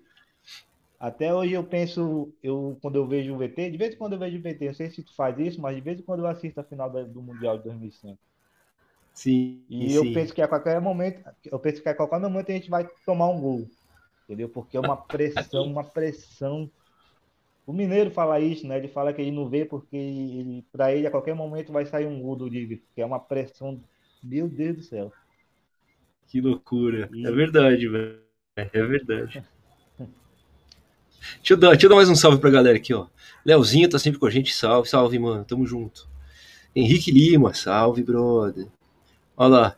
Até 0.99 1.33
hoje 1.33 1.53
eu 1.53 1.63
penso, 1.63 2.31
eu, 2.43 2.77
quando 2.79 2.95
eu 2.95 3.07
vejo 3.07 3.33
o 3.33 3.37
VT, 3.37 3.71
de 3.71 3.77
vez 3.77 3.95
em 3.95 3.97
quando 3.97 4.13
eu 4.13 4.19
vejo 4.19 4.37
o 4.37 4.41
VT, 4.41 4.67
não 4.67 4.73
sei 4.73 4.89
se 4.91 5.01
tu 5.01 5.13
faz 5.15 5.37
isso, 5.39 5.59
mas 5.59 5.75
de 5.75 5.81
vez 5.81 5.99
em 5.99 6.03
quando 6.03 6.19
eu 6.19 6.27
assisto 6.27 6.61
a 6.61 6.63
final 6.63 6.89
do 6.89 7.21
Mundial 7.21 7.57
de 7.57 7.63
2005. 7.63 8.17
Sim, 9.13 9.65
E 9.69 9.85
sim. 9.89 9.93
eu 9.93 10.05
penso 10.11 10.33
que 10.33 10.41
a 10.41 10.47
qualquer 10.47 10.79
momento, 10.81 11.23
eu 11.45 11.59
penso 11.59 11.81
que 11.81 11.89
a 11.89 11.95
qualquer 11.95 12.19
momento 12.19 12.49
a 12.51 12.53
gente 12.53 12.69
vai 12.69 12.87
tomar 13.05 13.29
um 13.29 13.41
gol. 13.41 13.71
Entendeu? 14.25 14.49
Porque 14.49 14.77
é 14.77 14.79
uma 14.79 14.97
pressão, 14.97 15.65
uma 15.67 15.83
pressão. 15.83 16.71
O 17.65 17.73
Mineiro 17.73 18.11
fala 18.11 18.39
isso, 18.39 18.67
né? 18.67 18.77
Ele 18.77 18.87
fala 18.89 19.13
que 19.13 19.21
ele 19.21 19.31
não 19.31 19.49
vê 19.49 19.65
porque 19.65 19.95
ele, 19.97 20.63
para 20.71 20.93
ele 20.95 21.07
a 21.07 21.11
qualquer 21.11 21.35
momento 21.35 21.73
vai 21.73 21.85
sair 21.85 22.07
um 22.07 22.21
gol 22.21 22.35
do 22.37 22.47
Liverpool, 22.47 22.87
que 22.95 23.01
é 23.01 23.05
uma 23.05 23.19
pressão, 23.19 23.83
meu 24.23 24.49
Deus 24.49 24.77
do 24.77 24.83
céu. 24.83 25.15
Que 26.27 26.41
loucura. 26.41 27.09
E- 27.09 27.23
É 27.23 27.31
verdade, 27.31 27.87
velho. 27.87 28.21
É 28.57 28.83
verdade. 28.83 29.41
Deixa 31.37 31.53
eu, 31.53 31.57
dar, 31.57 31.69
deixa 31.71 31.85
eu 31.85 31.89
dar 31.89 31.95
mais 31.95 32.09
um 32.09 32.15
salve 32.15 32.39
pra 32.39 32.49
galera 32.49 32.77
aqui, 32.77 32.93
ó. 32.93 33.07
Leozinho 33.45 33.89
tá 33.89 33.99
sempre 33.99 34.19
com 34.19 34.25
a 34.25 34.29
gente. 34.29 34.53
Salve, 34.53 34.89
salve, 34.89 35.19
mano. 35.19 35.43
Tamo 35.45 35.65
junto. 35.65 36.07
Henrique 36.75 37.11
Lima, 37.11 37.53
salve, 37.53 38.03
brother. 38.03 38.67
Olha 39.37 39.49
lá. 39.49 39.77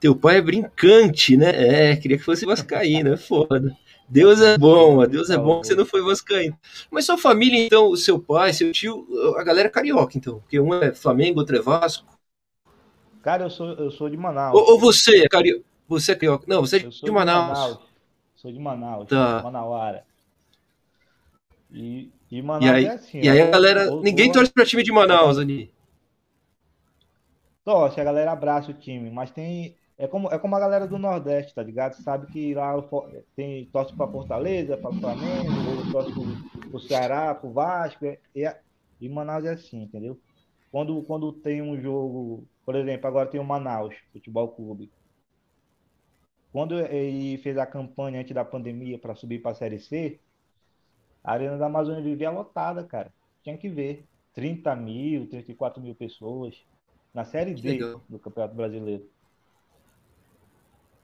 Teu 0.00 0.14
pai 0.16 0.38
é 0.38 0.42
brincante, 0.42 1.36
né? 1.36 1.92
É, 1.92 1.96
queria 1.96 2.18
que 2.18 2.24
fosse 2.24 2.46
vascaíno, 2.46 3.12
é 3.14 3.16
foda. 3.16 3.76
Deus 4.08 4.40
é 4.40 4.56
bom. 4.58 5.06
Deus 5.06 5.30
é 5.30 5.36
bom 5.38 5.60
que 5.60 5.66
você 5.68 5.74
não 5.74 5.86
foi 5.86 6.02
vascaíno. 6.02 6.56
Mas 6.90 7.04
sua 7.06 7.18
família, 7.18 7.58
então, 7.66 7.88
o 7.90 7.96
seu 7.96 8.18
pai, 8.18 8.52
seu 8.52 8.72
tio, 8.72 9.06
a 9.36 9.44
galera 9.44 9.68
é 9.68 9.70
carioca, 9.70 10.16
então. 10.16 10.40
Porque 10.40 10.60
um 10.60 10.72
é 10.74 10.94
Flamengo, 10.94 11.40
outro 11.40 11.56
é 11.56 11.60
Vasco. 11.60 12.06
Cara, 13.22 13.44
eu 13.44 13.50
sou, 13.50 13.68
eu 13.74 13.90
sou 13.90 14.08
de 14.08 14.16
Manaus. 14.16 14.58
Ou, 14.58 14.72
ou 14.72 14.78
você 14.78 15.24
é 15.24 15.28
carioca? 15.28 15.64
Você 15.88 16.12
é 16.12 16.14
carioca? 16.14 16.44
Não, 16.46 16.60
você 16.60 16.76
é 16.76 16.84
Eu 16.84 16.90
de 16.90 16.96
sou 16.96 17.12
Manaus. 17.12 17.78
Sou 18.36 18.52
de 18.52 18.58
Manaus. 18.58 19.08
Tá. 19.08 19.42
Manauara. 19.42 20.04
E, 21.70 22.10
e 22.30 22.40
Manaus 22.42 22.64
E 22.66 22.74
aí, 22.74 22.84
é 22.84 22.90
assim. 22.90 23.20
e 23.20 23.28
aí 23.28 23.40
a 23.40 23.50
galera. 23.50 23.90
ou- 23.92 24.02
ninguém 24.02 24.28
ou- 24.28 24.32
torce 24.32 24.52
pra 24.52 24.64
time 24.64 24.82
de 24.82 24.92
Manaus 24.92 25.38
ali. 25.38 25.70
Torce, 27.68 28.00
a 28.00 28.04
galera 28.04 28.32
abraça 28.32 28.70
o 28.70 28.74
time, 28.74 29.10
mas 29.10 29.30
tem. 29.30 29.76
É 29.98 30.08
como, 30.08 30.28
é 30.32 30.38
como 30.38 30.56
a 30.56 30.60
galera 30.60 30.88
do 30.88 30.98
Nordeste, 30.98 31.54
tá 31.54 31.62
ligado? 31.62 31.92
Sabe 32.02 32.26
que 32.32 32.54
lá 32.54 32.72
tem 33.36 33.66
torce 33.70 33.94
pra 33.94 34.08
Fortaleza, 34.08 34.74
pra 34.78 34.90
Flamengo, 34.90 35.92
torce 35.92 36.10
pro, 36.14 36.70
pro 36.70 36.80
Ceará, 36.80 37.34
pro 37.34 37.52
Vasco. 37.52 38.06
é- 38.06 38.18
E, 38.34 38.50
e 39.02 39.08
Manaus 39.10 39.44
é 39.44 39.52
assim, 39.52 39.82
entendeu? 39.82 40.18
quando, 40.72 41.02
quando 41.02 41.30
tem 41.32 41.60
um 41.60 41.78
jogo, 41.78 42.48
por 42.64 42.74
exemplo, 42.74 43.06
agora 43.06 43.28
tem 43.28 43.38
o 43.38 43.44
Manaus 43.44 43.94
Futebol 44.14 44.48
Clube. 44.48 44.90
Quando 46.50 46.78
ele 46.80 47.36
fez 47.42 47.58
a 47.58 47.66
campanha 47.66 48.20
antes 48.20 48.34
da 48.34 48.44
pandemia 48.46 48.98
para 48.98 49.14
subir 49.14 49.42
para 49.42 49.54
Série 49.54 49.78
C, 49.78 50.18
a 51.22 51.32
Arena 51.32 51.58
da 51.58 51.66
Amazônia 51.66 52.02
vivia 52.02 52.30
lotada, 52.30 52.82
cara. 52.86 53.12
Tinha 53.42 53.58
que 53.58 53.68
ver. 53.68 54.06
30 54.32 54.74
mil, 54.74 55.28
34 55.28 55.82
mil 55.82 55.94
pessoas 55.94 56.54
na 57.12 57.24
Série 57.24 57.54
D 57.54 57.68
Legal. 57.68 58.00
do 58.08 58.18
Campeonato 58.18 58.54
Brasileiro. 58.54 59.08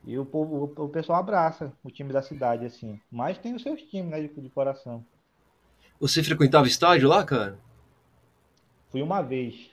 E 0.06 0.18
o, 0.18 0.24
povo, 0.24 0.72
o, 0.76 0.88
pessoal 0.88 1.18
abraça 1.18 1.72
o 1.82 1.90
time 1.90 2.12
da 2.12 2.20
cidade, 2.20 2.66
assim. 2.66 3.00
Mas 3.10 3.38
tem 3.38 3.54
os 3.54 3.62
seus 3.62 3.80
times, 3.82 4.10
né, 4.10 4.20
de, 4.20 4.28
de 4.28 4.50
coração. 4.50 5.04
Você 5.98 6.22
frequentava 6.22 6.66
estádio 6.66 7.08
lá, 7.08 7.24
cara? 7.24 7.58
Fui 8.90 9.00
uma 9.00 9.22
vez. 9.22 9.70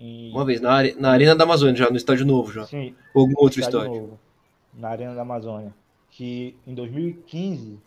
Uma 0.00 0.46
vez, 0.46 0.62
na, 0.62 0.82
na 0.98 1.10
Arena 1.10 1.36
da 1.36 1.44
Amazônia, 1.44 1.76
já, 1.76 1.90
no 1.90 1.96
estádio 1.96 2.24
novo 2.24 2.50
já. 2.50 2.64
Sim. 2.64 2.94
Ou 3.12 3.22
algum 3.22 3.34
outro 3.36 3.60
estádio? 3.60 3.80
estádio? 3.80 4.00
Novo, 4.02 4.20
na 4.72 4.88
Arena 4.88 5.14
da 5.14 5.22
Amazônia. 5.22 5.74
Que 6.10 6.56
em 6.66 6.74
2015 6.74 7.78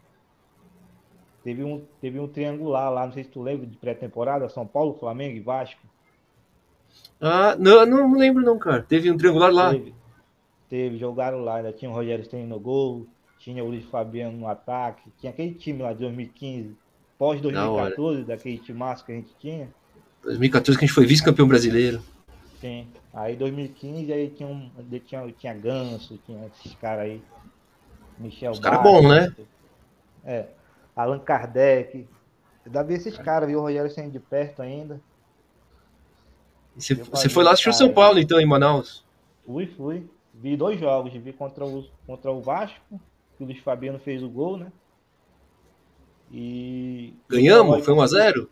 teve 1.43 1.63
um, 1.63 1.83
teve 1.99 2.19
um 2.19 2.27
triangular 2.27 2.91
lá, 2.91 3.07
não 3.07 3.13
sei 3.13 3.23
se 3.23 3.31
tu 3.31 3.41
lembra, 3.41 3.65
de 3.65 3.75
pré-temporada, 3.77 4.47
São 4.47 4.67
Paulo, 4.67 4.93
Flamengo 4.99 5.35
e 5.35 5.39
Vasco. 5.39 5.81
Ah, 7.19 7.55
não, 7.57 7.85
não 7.85 8.17
lembro 8.17 8.43
não, 8.43 8.57
cara. 8.57 8.81
Teve 8.81 9.09
um 9.09 9.17
triangular 9.17 9.51
lá. 9.51 9.71
Teve, 9.71 9.93
teve 10.69 10.97
jogaram 10.97 11.39
lá, 11.39 11.57
ainda 11.57 11.71
tinha 11.71 11.89
o 11.89 11.93
Rogério 11.93 12.25
Sten 12.25 12.45
no 12.45 12.59
gol, 12.59 13.07
tinha 13.39 13.63
o 13.63 13.67
Luiz 13.67 13.85
Fabiano 13.85 14.37
no 14.37 14.47
ataque, 14.47 15.11
tinha 15.19 15.31
aquele 15.31 15.53
time 15.53 15.81
lá 15.81 15.93
de 15.93 15.99
2015, 15.99 16.75
pós 17.17 17.41
2014, 17.41 18.23
daquele 18.23 18.57
time 18.57 18.77
massa 18.77 19.05
que 19.05 19.11
a 19.11 19.15
gente 19.15 19.33
tinha. 19.39 19.69
2014 20.23 20.77
que 20.77 20.85
a 20.85 20.87
gente 20.87 20.95
foi 20.95 21.05
vice-campeão 21.05 21.47
brasileiro. 21.47 22.01
Sim. 22.59 22.87
Aí 23.13 23.35
2015 23.35 24.11
aí 24.11 24.29
tinha 24.29 24.47
um, 24.47 24.69
tinha, 25.05 25.31
tinha 25.37 25.53
Ganso, 25.53 26.17
tinha 26.25 26.45
esses 26.47 26.73
caras 26.75 27.03
aí. 27.03 27.21
Michel 28.17 28.51
Os 28.51 28.59
caras 28.59 28.81
bom, 28.81 29.07
né? 29.07 29.35
É. 30.23 30.47
Allan 30.95 31.19
Kardec. 31.19 32.07
Dá 32.65 32.81
ver 32.83 32.95
esses 32.95 33.17
caras, 33.17 33.49
viu? 33.49 33.59
O 33.59 33.61
Rogério 33.63 33.91
saindo 33.91 34.11
de 34.11 34.19
perto 34.19 34.61
ainda. 34.61 35.01
Você, 36.75 36.95
você 36.95 37.29
foi 37.29 37.43
lá 37.43 37.51
assistir 37.51 37.69
o 37.69 37.73
São 37.73 37.93
Paulo, 37.93 38.19
então, 38.19 38.39
em 38.39 38.45
Manaus? 38.45 39.03
Fui, 39.45 39.67
fui. 39.67 40.09
Vi 40.33 40.57
dois 40.57 40.79
jogos. 40.79 41.13
Vi 41.13 41.33
contra 41.33 41.65
o, 41.65 41.85
contra 42.05 42.31
o 42.31 42.41
Vasco, 42.41 42.99
que 43.37 43.43
o 43.43 43.45
Luiz 43.45 43.59
Fabiano 43.59 43.99
fez 43.99 44.23
o 44.23 44.29
gol, 44.29 44.57
né? 44.57 44.71
E. 46.31 47.13
Ganhamos? 47.29 47.85
Foi 47.85 47.93
1x0? 47.93 48.47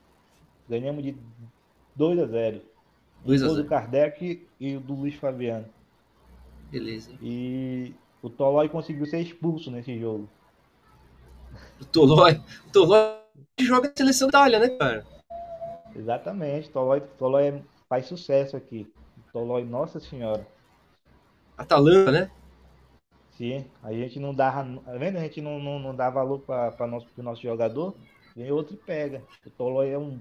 Ganhamos 0.69 1.03
de 1.03 1.15
2x0. 1.97 2.61
2 3.25 3.43
a 3.43 3.47
0. 3.47 3.63
do 3.63 3.67
Kardec 3.67 4.47
e 4.59 4.77
do 4.77 4.93
Luiz 4.93 5.15
Fabiano. 5.15 5.65
Beleza. 6.71 7.11
E 7.21 7.93
o 8.21 8.29
Tolói 8.29 8.69
conseguiu 8.69 9.05
ser 9.05 9.19
expulso 9.19 9.69
nesse 9.69 9.99
jogo. 9.99 10.29
O 11.79 11.85
Tolói, 11.85 12.41
o 12.67 12.71
Tolói 12.71 13.17
joga 13.59 13.89
a 13.89 13.97
seleção 13.97 14.29
da 14.29 14.39
Itália, 14.39 14.59
né, 14.59 14.69
cara? 14.69 15.05
Exatamente. 15.95 16.69
Tolói, 16.69 17.01
Tolói 17.17 17.47
é, 17.47 17.61
faz 17.91 18.05
sucesso 18.05 18.55
aqui. 18.55 18.89
Tolói, 19.33 19.65
nossa 19.65 19.99
senhora. 19.99 20.47
Atalanta, 21.57 22.09
né? 22.09 22.31
Sim, 23.31 23.65
a 23.83 23.91
gente 23.91 24.17
não 24.17 24.33
dá, 24.33 24.49
tá 24.49 24.97
vendo? 24.97 25.17
A 25.17 25.19
gente 25.19 25.41
não, 25.41 25.59
não, 25.59 25.77
não 25.77 25.93
dá 25.93 26.09
valor 26.09 26.39
para 26.39 26.87
nosso, 26.87 27.07
nosso 27.17 27.41
jogador, 27.41 27.93
vem 28.33 28.49
outro 28.49 28.75
e 28.75 28.77
pega. 28.77 29.21
O 29.45 29.49
Tolói 29.49 29.89
é 29.89 29.97
um, 29.97 30.17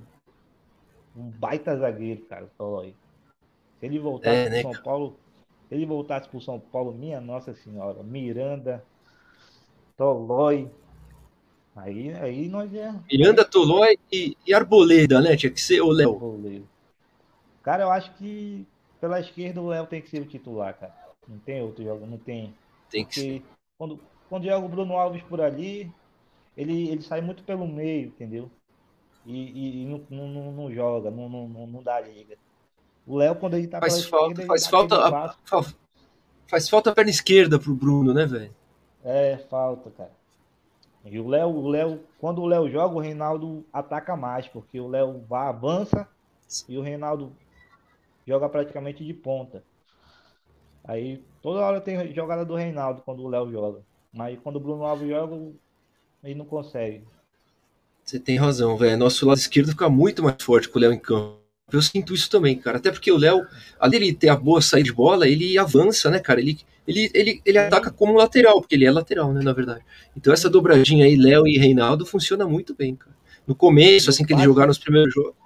um 1.16 1.30
baita 1.30 1.76
zagueiro, 1.76 2.22
cara, 2.22 2.46
o 2.46 2.50
Tolói. 2.58 2.92
Se 3.78 3.86
ele 3.86 4.00
voltasse 4.00 4.36
é, 4.36 4.50
né, 4.50 4.62
São 4.62 4.72
Paulo, 4.82 5.16
se 5.68 5.74
ele 5.76 5.86
voltasse 5.86 6.28
pro 6.28 6.40
São 6.40 6.58
Paulo, 6.58 6.92
minha 6.92 7.20
nossa 7.20 7.54
senhora, 7.54 8.02
Miranda, 8.02 8.84
Tolói, 9.96 10.68
Aí, 11.76 12.12
aí 12.14 12.48
nós 12.48 12.74
é. 12.74 12.92
Miranda, 13.10 13.44
Tolói 13.44 13.96
e, 14.12 14.36
e, 14.44 14.52
Arboleda, 14.52 15.20
né? 15.20 15.36
Tinha 15.36 15.52
que 15.52 15.60
ser 15.60 15.80
o 15.80 15.92
Léo. 15.92 16.68
Cara, 17.70 17.84
eu 17.84 17.92
acho 17.92 18.12
que 18.14 18.66
pela 19.00 19.20
esquerda 19.20 19.62
o 19.62 19.68
Léo 19.68 19.86
tem 19.86 20.02
que 20.02 20.10
ser 20.10 20.20
o 20.20 20.26
titular, 20.26 20.76
cara. 20.76 20.92
Não 21.28 21.38
tem 21.38 21.62
outro 21.62 21.84
jogo, 21.84 22.04
não 22.04 22.18
tem. 22.18 22.52
Tem 22.90 23.04
que 23.04 23.14
ser. 23.14 23.44
Quando, 23.78 24.00
quando 24.28 24.44
joga 24.44 24.66
o 24.66 24.68
Bruno 24.68 24.96
Alves 24.96 25.22
por 25.22 25.40
ali, 25.40 25.88
ele, 26.56 26.88
ele 26.88 27.00
sai 27.00 27.20
muito 27.20 27.44
pelo 27.44 27.68
meio, 27.68 28.08
entendeu? 28.08 28.50
E, 29.24 29.32
e, 29.32 29.82
e 29.82 29.86
não, 29.86 30.02
não, 30.10 30.50
não, 30.50 30.74
joga, 30.74 31.12
não, 31.12 31.28
não, 31.28 31.46
não 31.46 31.80
dá 31.80 32.00
liga. 32.00 32.36
O 33.06 33.16
Léo, 33.16 33.36
quando 33.36 33.54
ele 33.54 33.68
tá 33.68 33.78
faz 33.78 34.04
falta, 34.04 34.44
faz 34.46 34.66
falta, 34.66 34.96
a, 34.96 35.36
faz 36.48 36.68
falta 36.68 36.90
a 36.90 36.92
perna 36.92 37.12
esquerda 37.12 37.56
pro 37.56 37.72
Bruno, 37.72 38.12
né, 38.12 38.26
velho? 38.26 38.52
É, 39.04 39.36
falta, 39.48 39.92
cara. 39.92 40.12
E 41.04 41.20
o 41.20 41.28
Léo, 41.28 41.50
o 41.50 41.68
Léo, 41.68 42.00
quando 42.18 42.42
o 42.42 42.46
Léo 42.46 42.68
joga, 42.68 42.96
o 42.96 43.00
Reinaldo 43.00 43.64
ataca 43.72 44.16
mais, 44.16 44.48
porque 44.48 44.80
o 44.80 44.88
Léo 44.88 45.24
vai, 45.28 45.46
avança 45.46 46.08
e 46.68 46.76
o 46.76 46.82
Reinaldo 46.82 47.32
joga 48.30 48.48
praticamente 48.48 49.04
de 49.04 49.12
ponta. 49.12 49.64
Aí 50.84 51.20
toda 51.42 51.60
hora 51.60 51.80
tem 51.80 52.14
jogada 52.14 52.44
do 52.44 52.54
Reinaldo 52.54 53.02
quando 53.04 53.24
o 53.24 53.28
Léo 53.28 53.50
joga. 53.50 53.80
Mas 54.12 54.38
quando 54.40 54.56
o 54.56 54.60
Bruno 54.60 54.84
Alves 54.84 55.08
joga, 55.08 55.36
ele 56.22 56.34
não 56.36 56.44
consegue. 56.44 57.02
Você 58.04 58.20
tem 58.20 58.36
razão, 58.36 58.76
velho. 58.76 58.96
Nosso 58.96 59.26
lado 59.26 59.38
esquerdo 59.38 59.70
fica 59.70 59.88
muito 59.88 60.22
mais 60.22 60.40
forte 60.40 60.68
com 60.68 60.78
o 60.78 60.80
Léo 60.80 60.92
em 60.92 60.98
campo. 60.98 61.40
Eu 61.72 61.82
sinto 61.82 62.14
isso 62.14 62.30
também, 62.30 62.56
cara. 62.56 62.78
Até 62.78 62.90
porque 62.92 63.10
o 63.10 63.16
Léo, 63.16 63.44
além 63.78 64.00
de 64.00 64.12
ter 64.12 64.28
a 64.28 64.36
boa 64.36 64.62
saída 64.62 64.86
de 64.86 64.92
bola, 64.92 65.28
ele 65.28 65.58
avança, 65.58 66.08
né, 66.08 66.20
cara? 66.20 66.40
Ele, 66.40 66.58
ele, 66.86 67.10
ele, 67.12 67.42
ele 67.44 67.58
ataca 67.58 67.90
como 67.90 68.14
lateral, 68.14 68.60
porque 68.60 68.76
ele 68.76 68.84
é 68.84 68.90
lateral, 68.90 69.32
né, 69.32 69.42
na 69.42 69.52
verdade. 69.52 69.84
Então 70.16 70.32
essa 70.32 70.48
dobradinha 70.48 71.04
aí, 71.04 71.16
Léo 71.16 71.46
e 71.46 71.58
Reinaldo, 71.58 72.06
funciona 72.06 72.46
muito 72.46 72.74
bem, 72.74 72.94
cara. 72.94 73.14
No 73.46 73.56
começo, 73.56 74.10
assim 74.10 74.24
que 74.24 74.32
eles 74.32 74.44
jogaram 74.44 74.70
os 74.70 74.78
primeiros 74.78 75.12
jogos. 75.12 75.39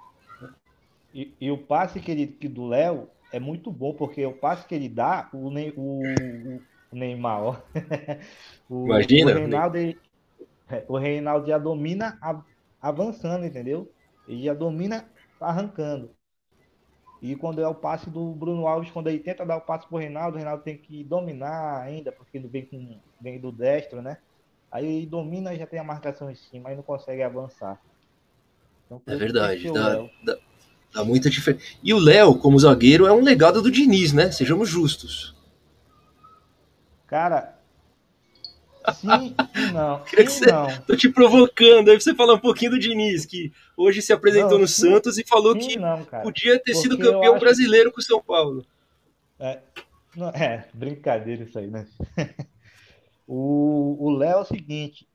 E, 1.15 1.33
e 1.39 1.49
o 1.49 1.57
passe 1.57 2.01
que 2.01 2.11
ele, 2.11 2.27
que 2.27 2.49
do 2.49 2.67
Léo 2.67 3.09
é 3.31 3.39
muito 3.39 3.71
bom, 3.71 3.93
porque 3.93 4.25
o 4.25 4.33
passe 4.33 4.67
que 4.67 4.75
ele 4.75 4.89
dá, 4.89 5.29
o, 5.33 5.49
ne, 5.49 5.73
o, 5.77 6.01
o 6.91 6.95
Neymar, 6.95 7.41
ó. 7.41 7.55
o, 8.69 8.85
Imagina. 8.85 9.31
O 9.31 9.35
Reinaldo, 9.35 9.77
ele, 9.77 9.97
é, 10.69 10.85
o 10.89 10.97
Reinaldo 10.97 11.47
já 11.47 11.57
domina 11.57 12.19
avançando, 12.81 13.45
entendeu? 13.45 13.89
Ele 14.27 14.43
já 14.43 14.53
domina 14.53 15.05
arrancando. 15.39 16.11
E 17.21 17.33
quando 17.33 17.61
é 17.61 17.67
o 17.67 17.73
passe 17.73 18.09
do 18.09 18.33
Bruno 18.33 18.67
Alves, 18.67 18.91
quando 18.91 19.07
ele 19.07 19.19
tenta 19.19 19.45
dar 19.45 19.55
o 19.55 19.61
passe 19.61 19.87
pro 19.87 19.97
Reinaldo, 19.97 20.35
o 20.35 20.37
Reinaldo 20.37 20.63
tem 20.63 20.77
que 20.77 21.01
dominar 21.01 21.81
ainda, 21.81 22.11
porque 22.11 22.37
ele 22.37 22.49
vem, 22.49 22.65
com, 22.65 22.99
vem 23.21 23.39
do 23.39 23.53
destro, 23.53 24.01
né? 24.01 24.17
Aí 24.69 24.85
ele 24.85 25.05
domina 25.05 25.53
e 25.53 25.57
já 25.57 25.65
tem 25.65 25.79
a 25.79 25.83
marcação 25.83 26.29
em 26.29 26.35
cima, 26.35 26.69
aí 26.69 26.75
não 26.75 26.83
consegue 26.83 27.23
avançar. 27.23 27.81
Então, 28.85 29.01
é 29.07 29.15
verdade, 29.15 29.71
dá, 29.71 29.95
dá, 30.23 30.37
dá, 30.95 31.03
muita 31.03 31.29
diferença. 31.29 31.63
E 31.83 31.93
o 31.93 31.99
Léo, 31.99 32.35
como 32.35 32.57
zagueiro, 32.57 33.05
é 33.05 33.11
um 33.11 33.23
legado 33.23 33.61
do 33.61 33.69
Diniz, 33.69 34.13
né? 34.13 34.31
Sejamos 34.31 34.69
justos. 34.69 35.35
Cara, 37.05 37.55
Sim 38.93 39.35
e 39.55 39.71
não. 39.71 40.03
Queria 40.05 40.29
sim, 40.29 40.41
que 40.41 40.45
você, 40.45 40.51
não. 40.51 40.81
Tô 40.81 40.95
te 40.95 41.09
provocando 41.09 41.89
aí 41.89 41.95
pra 41.95 41.99
você 41.99 42.13
falar 42.13 42.35
um 42.35 42.39
pouquinho 42.39 42.71
do 42.71 42.79
Diniz, 42.79 43.25
que 43.25 43.51
hoje 43.75 44.01
se 44.01 44.13
apresentou 44.13 44.51
não, 44.51 44.59
no 44.59 44.67
sim, 44.67 44.91
Santos 44.91 45.17
e 45.17 45.23
falou 45.23 45.59
sim, 45.59 45.67
que 45.67 45.79
não, 45.79 46.03
podia 46.23 46.59
ter 46.59 46.75
sido 46.75 46.97
campeão 46.97 47.39
brasileiro 47.39 47.91
com 47.91 47.99
o 47.99 48.03
São 48.03 48.21
Paulo. 48.21 48.65
É, 49.39 49.59
não, 50.15 50.29
é, 50.29 50.67
brincadeira 50.73 51.43
isso 51.43 51.57
aí, 51.57 51.67
né? 51.67 51.87
o 53.27 54.15
Léo 54.17 54.37
é 54.37 54.41
o 54.41 54.45
seguinte. 54.45 55.07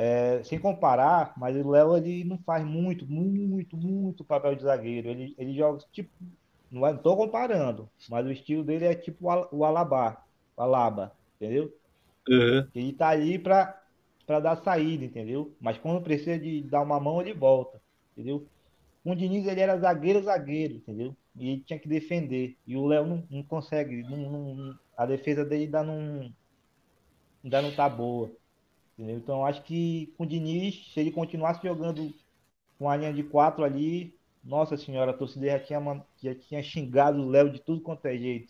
É, 0.00 0.40
sem 0.44 0.60
comparar, 0.60 1.32
mas 1.36 1.56
o 1.56 1.68
Léo 1.68 1.96
ele 1.96 2.22
não 2.22 2.38
faz 2.38 2.64
muito, 2.64 3.04
muito, 3.04 3.76
muito 3.76 4.24
papel 4.24 4.54
de 4.54 4.62
zagueiro. 4.62 5.08
Ele, 5.08 5.34
ele 5.36 5.52
joga 5.54 5.84
tipo. 5.92 6.10
Não 6.70 6.86
estou 6.88 7.16
comparando, 7.16 7.88
mas 8.08 8.24
o 8.24 8.30
estilo 8.30 8.62
dele 8.62 8.84
é 8.84 8.94
tipo 8.94 9.26
o 9.50 9.64
Alaba. 9.64 10.22
O 10.56 10.62
Alaba 10.62 11.12
entendeu? 11.40 11.72
Uhum. 12.28 12.68
Ele 12.74 12.92
tá 12.92 13.08
ali 13.08 13.38
pra, 13.38 13.80
pra 14.26 14.40
dar 14.40 14.56
saída, 14.56 15.04
entendeu? 15.04 15.54
Mas 15.60 15.78
quando 15.78 16.02
precisa 16.02 16.38
de 16.38 16.62
dar 16.62 16.82
uma 16.82 17.00
mão, 17.00 17.20
ele 17.20 17.32
volta, 17.32 17.80
entendeu? 18.12 18.46
O 19.04 19.14
Diniz, 19.14 19.46
ele 19.46 19.60
era 19.60 19.78
zagueiro, 19.78 20.22
zagueiro, 20.22 20.74
entendeu? 20.74 21.16
E 21.34 21.50
ele 21.50 21.60
tinha 21.62 21.78
que 21.78 21.88
defender. 21.88 22.56
E 22.66 22.76
o 22.76 22.86
Léo 22.86 23.06
não, 23.06 23.24
não 23.30 23.42
consegue, 23.42 24.02
não, 24.02 24.54
não, 24.54 24.78
a 24.96 25.06
defesa 25.06 25.44
dele 25.44 25.64
ainda 25.64 25.82
não, 25.82 26.30
ainda 27.42 27.62
não 27.62 27.74
tá 27.74 27.88
boa. 27.88 28.30
Entendeu? 28.98 29.16
Então, 29.16 29.46
acho 29.46 29.62
que 29.62 30.12
com 30.16 30.24
o 30.24 30.26
Diniz, 30.26 30.90
se 30.92 30.98
ele 30.98 31.12
continuasse 31.12 31.62
jogando 31.62 32.12
com 32.78 32.90
a 32.90 32.96
linha 32.96 33.12
de 33.12 33.22
quatro 33.22 33.64
ali, 33.64 34.12
nossa 34.44 34.76
senhora, 34.76 35.12
a 35.12 35.14
torcida 35.14 35.46
já 35.46 35.60
tinha, 35.60 36.02
já 36.20 36.34
tinha 36.34 36.62
xingado 36.62 37.22
o 37.22 37.28
Léo 37.28 37.50
de 37.50 37.60
tudo 37.60 37.80
quanto 37.80 38.04
é 38.06 38.16
jeito. 38.16 38.48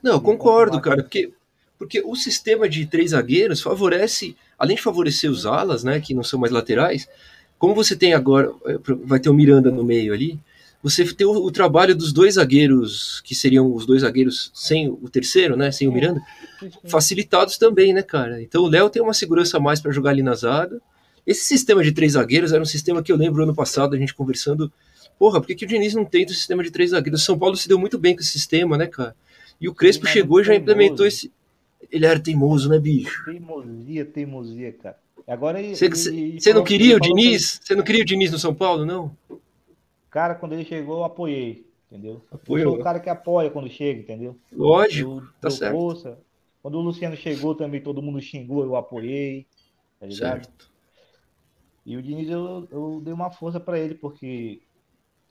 Não, 0.00 0.12
eu 0.12 0.20
concordo, 0.20 0.80
cara, 0.80 1.02
porque 1.02 1.32
porque 1.80 2.02
o 2.04 2.14
sistema 2.14 2.68
de 2.68 2.84
três 2.84 3.12
zagueiros 3.12 3.62
favorece, 3.62 4.36
além 4.58 4.76
de 4.76 4.82
favorecer 4.82 5.30
os 5.30 5.46
alas, 5.46 5.82
né, 5.82 5.98
que 5.98 6.12
não 6.12 6.22
são 6.22 6.38
mais 6.38 6.52
laterais, 6.52 7.08
como 7.58 7.74
você 7.74 7.96
tem 7.96 8.12
agora, 8.12 8.52
vai 9.06 9.18
ter 9.18 9.30
o 9.30 9.34
Miranda 9.34 9.70
no 9.70 9.82
meio 9.82 10.12
ali, 10.12 10.38
você 10.82 11.04
tem 11.12 11.26
o, 11.26 11.32
o, 11.32 11.50
trabalho 11.50 11.94
dos 11.94 12.12
dois 12.12 12.34
zagueiros, 12.34 13.20
que 13.22 13.34
seriam 13.34 13.72
os 13.72 13.84
dois 13.84 14.00
zagueiros 14.00 14.50
sem 14.54 14.88
o 14.88 15.08
terceiro, 15.10 15.56
né? 15.56 15.70
Sem 15.70 15.86
o 15.86 15.92
Miranda, 15.92 16.22
facilitados 16.86 17.58
também, 17.58 17.92
né, 17.92 18.02
cara? 18.02 18.40
Então 18.42 18.62
o 18.62 18.68
Léo 18.68 18.88
tem 18.88 19.02
uma 19.02 19.12
segurança 19.12 19.58
a 19.58 19.60
mais 19.60 19.80
para 19.80 19.92
jogar 19.92 20.10
ali 20.10 20.22
na 20.22 20.34
zaga. 20.34 20.80
Esse 21.26 21.44
sistema 21.44 21.82
de 21.82 21.92
três 21.92 22.12
zagueiros 22.12 22.52
era 22.52 22.62
um 22.62 22.66
sistema 22.66 23.02
que 23.02 23.12
eu 23.12 23.16
lembro 23.16 23.42
ano 23.42 23.54
passado, 23.54 23.94
a 23.94 23.98
gente 23.98 24.14
conversando. 24.14 24.72
Porra, 25.18 25.38
por 25.38 25.46
que, 25.46 25.54
que 25.54 25.64
o 25.66 25.68
Diniz 25.68 25.94
não 25.94 26.04
tenta 26.04 26.32
o 26.32 26.34
sistema 26.34 26.62
de 26.62 26.70
três 26.70 26.90
zagueiros? 26.90 27.20
O 27.20 27.24
São 27.24 27.38
Paulo 27.38 27.56
se 27.56 27.68
deu 27.68 27.78
muito 27.78 27.98
bem 27.98 28.14
com 28.14 28.22
esse 28.22 28.30
sistema, 28.30 28.78
né, 28.78 28.86
cara? 28.86 29.14
E 29.60 29.68
o 29.68 29.74
Crespo 29.74 30.06
chegou 30.06 30.40
e 30.40 30.44
já 30.44 30.54
implementou 30.54 31.06
esse. 31.06 31.30
Ele 31.92 32.06
era 32.06 32.18
teimoso, 32.18 32.70
né, 32.70 32.78
bicho? 32.78 33.22
Teimosia, 33.26 34.04
teimosia, 34.06 34.72
cara. 34.72 34.96
Agora 35.26 35.60
Você 35.62 36.52
não 36.54 36.64
queria 36.64 36.96
o 36.96 37.00
Diniz? 37.00 37.60
Você 37.62 37.74
não 37.74 37.84
queria 37.84 38.02
o 38.02 38.04
Diniz 38.04 38.32
no 38.32 38.38
São 38.38 38.54
Paulo, 38.54 38.86
não? 38.86 39.14
Cara, 40.10 40.34
quando 40.34 40.54
ele 40.54 40.64
chegou, 40.64 40.98
eu 40.98 41.04
apoiei, 41.04 41.66
entendeu? 41.90 42.24
Apoiou. 42.30 42.64
Eu 42.64 42.70
sou 42.72 42.80
o 42.80 42.84
cara 42.84 42.98
que 42.98 43.08
apoia 43.08 43.50
quando 43.50 43.70
chega, 43.70 44.00
entendeu? 44.00 44.36
Lógico, 44.52 45.18
eu, 45.18 45.40
tá 45.40 45.50
certo. 45.50 45.72
Força. 45.72 46.18
Quando 46.62 46.74
o 46.74 46.80
Luciano 46.80 47.16
chegou 47.16 47.54
também, 47.54 47.80
todo 47.80 48.02
mundo 48.02 48.20
xingou, 48.20 48.64
eu 48.64 48.76
apoiei, 48.76 49.46
tá? 49.98 50.10
Certo. 50.10 50.70
E 51.86 51.96
o 51.96 52.02
Diniz, 52.02 52.28
eu, 52.28 52.68
eu 52.70 53.00
dei 53.02 53.12
uma 53.12 53.30
força 53.30 53.58
para 53.58 53.78
ele, 53.78 53.94
porque 53.94 54.60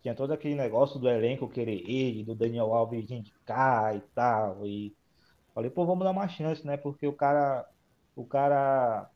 tinha 0.02 0.16
todo 0.16 0.32
aquele 0.32 0.56
negócio 0.56 1.00
do 1.00 1.10
elenco 1.10 1.48
querer 1.48 1.84
ele, 1.90 2.24
do 2.24 2.34
Daniel 2.34 2.74
Alves 2.74 3.12
indicar 3.12 3.96
e 3.96 4.02
tal, 4.16 4.66
e 4.66 4.96
falei, 5.54 5.70
pô, 5.70 5.86
vamos 5.86 6.06
dar 6.06 6.12
uma 6.12 6.28
chance, 6.28 6.66
né? 6.66 6.78
Porque 6.78 7.06
o 7.06 7.14
cara, 7.14 7.68
o 8.16 8.26
cara 8.26 9.10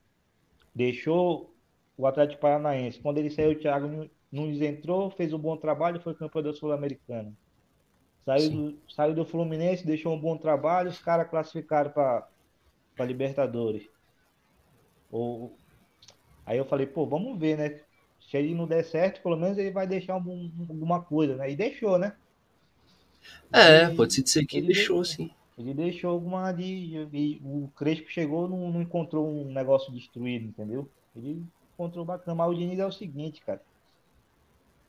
deixou 0.76 1.54
o 1.98 2.06
Atlético 2.06 2.42
Paranaense. 2.42 3.00
Quando 3.00 3.18
ele 3.18 3.30
saiu, 3.30 3.52
o 3.52 3.56
Thiago 3.56 4.10
Nunes 4.34 4.60
entrou, 4.62 5.12
fez 5.12 5.32
um 5.32 5.38
bom 5.38 5.56
trabalho, 5.56 6.02
foi 6.02 6.16
campeão 6.16 6.42
da 6.42 6.54
Sul-Americana. 6.54 7.32
Saiu 8.26 8.50
do, 8.50 8.78
saiu 8.90 9.14
do 9.14 9.24
Fluminense, 9.24 9.86
deixou 9.86 10.12
um 10.12 10.20
bom 10.20 10.36
trabalho, 10.36 10.90
os 10.90 10.98
caras 10.98 11.30
classificaram 11.30 11.92
para 11.92 13.06
Libertadores. 13.06 13.88
Ou, 15.12 15.56
aí 16.48 16.58
eu 16.58 16.66
falei, 16.66 16.88
pô, 16.88 17.06
vamos 17.06 17.38
ver, 17.40 17.60
né? 17.60 17.80
Se 18.28 18.36
ele 18.36 18.56
não 18.56 18.66
der 18.66 18.84
certo, 18.84 19.22
pelo 19.22 19.38
menos 19.38 19.56
ele 19.60 19.70
vai 19.70 19.86
deixar 19.86 20.18
um, 20.18 20.52
alguma 20.68 21.00
coisa, 21.04 21.36
né? 21.36 21.52
E 21.52 21.56
deixou, 21.56 22.00
né? 22.00 22.16
É, 23.54 23.84
ele, 23.84 23.96
pode 23.96 24.28
ser 24.28 24.46
que 24.48 24.58
ele 24.58 24.68
deixou, 24.68 25.04
deixou, 25.04 25.06
sim. 25.06 25.32
Ele 25.56 25.76
deixou 25.76 26.10
alguma 26.10 26.52
de. 26.52 27.06
de 27.06 27.40
o 27.44 27.70
Crespo 27.76 28.10
chegou 28.10 28.48
não, 28.48 28.72
não 28.72 28.82
encontrou 28.82 29.30
um 29.30 29.54
negócio 29.54 29.94
destruído, 29.94 30.48
entendeu? 30.48 30.90
Ele 31.16 31.46
encontrou 31.74 32.04
bacana. 32.04 32.34
Mas 32.34 32.50
o 32.50 32.56
Diniz 32.56 32.80
é 32.80 32.86
o 32.86 32.92
seguinte, 32.92 33.40
cara 33.46 33.62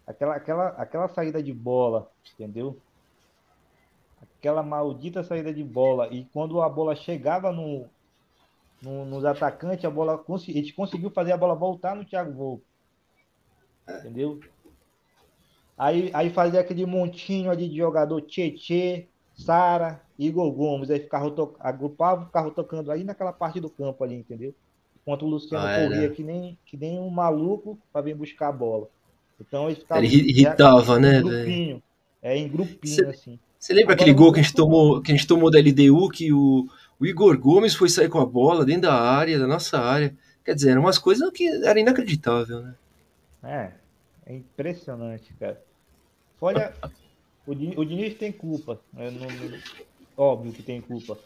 aquela, 0.06 0.37
aquela, 0.37 0.68
aquela 0.68 1.08
saída 1.08 1.42
de 1.42 1.52
bola, 1.52 2.11
entendeu? 2.34 2.78
Aquela 4.20 4.62
maldita 4.62 5.23
saída 5.23 5.52
de 5.52 5.64
bola. 5.64 6.08
E 6.08 6.25
quando 6.32 6.61
a 6.61 6.68
bola 6.68 6.94
chegava 6.94 7.50
no, 7.50 7.87
no, 8.82 9.04
nos 9.04 9.25
atacantes, 9.25 9.84
a 9.84 9.90
bola 9.90 10.23
a 10.28 10.38
gente 10.38 10.75
conseguiu 10.75 11.11
fazer 11.11 11.32
a 11.32 11.37
bola 11.37 11.54
voltar 11.54 11.96
no 11.96 12.04
Thiago 12.04 12.32
Volpe. 12.32 12.64
Entendeu? 13.88 14.40
Aí, 15.76 16.11
aí 16.14 16.30
fazia 16.30 16.61
aquele 16.61 16.87
montinho 16.87 17.50
ali 17.50 17.68
de 17.68 17.76
jogador 17.76 18.20
Tietê, 18.23 19.08
Sara, 19.34 20.00
Igor 20.18 20.50
Gomes. 20.52 20.90
Aí 20.90 21.00
ficava 21.00 21.30
to... 21.30 21.56
agrupava, 21.58 22.26
ficava 22.26 22.50
tocando 22.50 22.92
aí 22.92 23.02
naquela 23.02 23.32
parte 23.32 23.61
do 23.61 23.68
campo 23.68 24.04
ali, 24.04 24.14
entendeu? 24.14 24.54
Enquanto 25.02 25.26
o 25.26 25.28
Luciano 25.28 25.66
ah, 25.66 25.76
corria 25.76 26.11
que 26.11 26.23
nem, 26.23 26.58
que 26.64 26.76
nem 26.76 26.99
um 26.99 27.11
maluco 27.11 27.78
para 27.92 28.02
vir 28.02 28.14
buscar 28.14 28.49
a 28.49 28.52
bola. 28.52 28.88
Então 29.41 29.67
ele 29.67 29.76
ficava. 29.76 30.05
Ele 30.05 30.31
irritava, 30.31 30.99
né, 30.99 31.23
velho? 31.23 31.83
É, 32.23 32.37
em 32.38 32.49
grupinho, 32.49 32.95
cê, 32.95 33.05
assim. 33.05 33.38
Você 33.59 33.73
lembra 33.73 33.95
Agora, 33.95 34.03
aquele 34.03 34.14
gol 34.14 34.33
que 34.33 34.41
a 34.41 34.43
gente 34.43 34.55
tomou, 34.55 35.00
que 35.00 35.12
a 35.12 35.14
gente 35.14 35.26
tomou 35.26 35.50
da 35.50 35.59
LDU, 35.59 36.08
que 36.11 36.32
o, 36.32 36.67
o 36.99 37.06
Igor 37.06 37.39
Gomes 37.39 37.75
foi 37.75 37.89
sair 37.89 38.08
com 38.08 38.19
a 38.19 38.26
bola 38.26 38.65
dentro 38.65 38.82
da 38.82 38.95
área, 38.95 39.39
da 39.39 39.47
nossa 39.47 39.78
área. 39.78 40.15
Quer 40.45 40.54
dizer, 40.54 40.71
eram 40.71 40.82
umas 40.82 40.99
coisas 40.99 41.30
que 41.30 41.47
era 41.47 41.80
inacreditável, 41.80 42.61
né? 42.61 42.75
É, 43.43 43.73
é 44.26 44.35
impressionante, 44.35 45.32
cara. 45.41 45.63
Olha, 46.41 46.75
o, 47.47 47.54
Diniz, 47.54 47.78
o 47.78 47.85
Diniz 47.85 48.15
tem 48.15 48.32
culpa. 48.32 48.80
Né? 48.93 49.11
Não, 49.11 49.26
não, 49.26 49.58
óbvio 50.17 50.52
que 50.52 50.63
tem 50.63 50.80
culpa. 50.80 51.19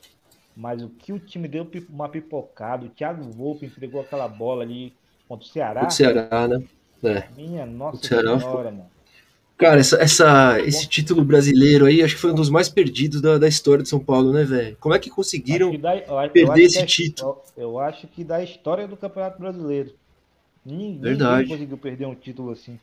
Mas 0.57 0.83
o 0.83 0.89
que 0.89 1.13
o 1.13 1.19
time 1.19 1.47
deu 1.47 1.69
uma 1.89 2.09
pipocada, 2.09 2.87
o 2.87 2.89
Thiago 2.89 3.23
Volpe 3.31 3.67
entregou 3.67 4.01
aquela 4.01 4.27
bola 4.27 4.63
ali 4.63 4.93
contra 5.29 5.47
o 5.47 5.49
Ceará. 5.49 5.87
O 5.87 5.91
Ceará, 5.91 6.49
né? 6.49 6.63
É. 7.03 7.25
Minha 7.37 7.65
nossa 7.67 8.07
senhora, 8.07 8.71
mano. 8.71 8.91
Cara, 9.59 9.81
essa, 9.81 9.97
essa, 10.01 10.61
esse 10.61 10.89
título 10.89 11.25
brasileiro 11.25 11.85
aí, 11.85 12.01
acho 12.01 12.15
que 12.15 12.21
foi 12.21 12.31
um 12.31 12.35
dos 12.35 12.49
mais 12.49 12.69
perdidos 12.69 13.21
da, 13.21 13.39
da 13.39 13.49
história 13.49 13.83
de 13.83 13.89
São 13.89 13.99
Paulo, 13.99 14.33
né, 14.33 14.45
velho? 14.45 14.77
Como 14.79 14.95
é 14.95 15.01
que 15.01 15.11
conseguiram 15.11 15.73
que 15.73 15.79
dá, 15.79 16.01
perder 16.33 16.63
esse 16.63 16.87
título? 16.87 17.43
Eu 17.57 17.77
acho 17.81 18.07
que 18.07 18.23
da 18.23 18.41
história 18.41 18.87
do 18.87 18.97
Campeonato 18.97 19.41
Brasileiro. 19.41 19.93
Ninguém, 20.65 21.01
Verdade. 21.01 21.49
conseguiu 21.49 21.77
perder 21.77 22.07
um 22.07 22.15
título 22.15 22.53
assim. 22.53 22.79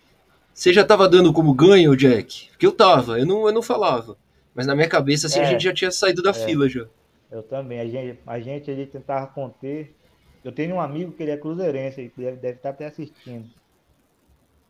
Você 0.53 0.73
já 0.73 0.83
tava 0.83 1.07
dando 1.07 1.31
como 1.31 1.53
ganho, 1.53 1.95
Jack? 1.95 2.49
Porque 2.49 2.65
eu 2.65 2.73
tava, 2.73 3.19
eu 3.19 3.25
não, 3.25 3.47
eu 3.47 3.53
não 3.53 3.61
falava. 3.61 4.17
Mas 4.53 4.67
na 4.67 4.75
minha 4.75 4.87
cabeça, 4.89 5.27
assim, 5.27 5.39
é, 5.39 5.43
a 5.43 5.45
gente 5.45 5.63
já 5.63 5.73
tinha 5.73 5.91
saído 5.91 6.21
da 6.21 6.31
é, 6.31 6.33
fila 6.33 6.67
já. 6.67 6.85
Eu 7.31 7.41
também. 7.41 7.79
A 7.79 7.85
gente, 7.85 8.19
a 8.25 8.39
gente, 8.39 8.71
a 8.71 8.75
gente 8.75 8.91
tentava 8.91 9.27
conter. 9.27 9.95
Eu 10.43 10.51
tenho 10.51 10.75
um 10.75 10.81
amigo 10.81 11.13
que 11.13 11.23
ele 11.23 11.31
é 11.31 11.37
cruzeirense, 11.37 12.01
ele 12.01 12.11
deve, 12.17 12.37
deve 12.37 12.57
estar 12.57 12.69
até 12.69 12.85
assistindo. 12.85 13.49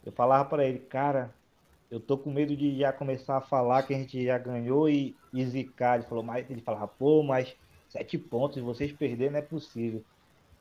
Eu 0.05 0.11
falava 0.11 0.47
para 0.47 0.65
ele, 0.65 0.79
cara, 0.79 1.33
eu 1.89 1.99
tô 1.99 2.17
com 2.17 2.31
medo 2.31 2.55
de 2.55 2.77
já 2.77 2.91
começar 2.91 3.37
a 3.37 3.41
falar 3.41 3.83
que 3.83 3.93
a 3.93 3.97
gente 3.97 4.23
já 4.23 4.37
ganhou 4.37 4.89
e, 4.89 5.15
e 5.33 5.45
zicar. 5.45 5.95
Ele 5.95 6.07
falou, 6.07 6.23
mas 6.23 6.49
ele 6.49 6.61
falava, 6.61 6.87
pô, 6.87 7.23
mas 7.23 7.55
sete 7.89 8.17
pontos, 8.17 8.61
vocês 8.61 8.91
perderem 8.91 9.31
não 9.31 9.39
é 9.39 9.41
possível. 9.41 10.03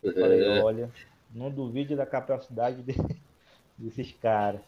Eu 0.02 0.14
falei, 0.14 0.44
é. 0.44 0.62
olha, 0.62 0.90
não 1.34 1.50
duvide 1.50 1.96
da 1.96 2.06
capacidade 2.06 2.82
de, 2.82 2.94
desses 3.76 4.14
caras. 4.20 4.60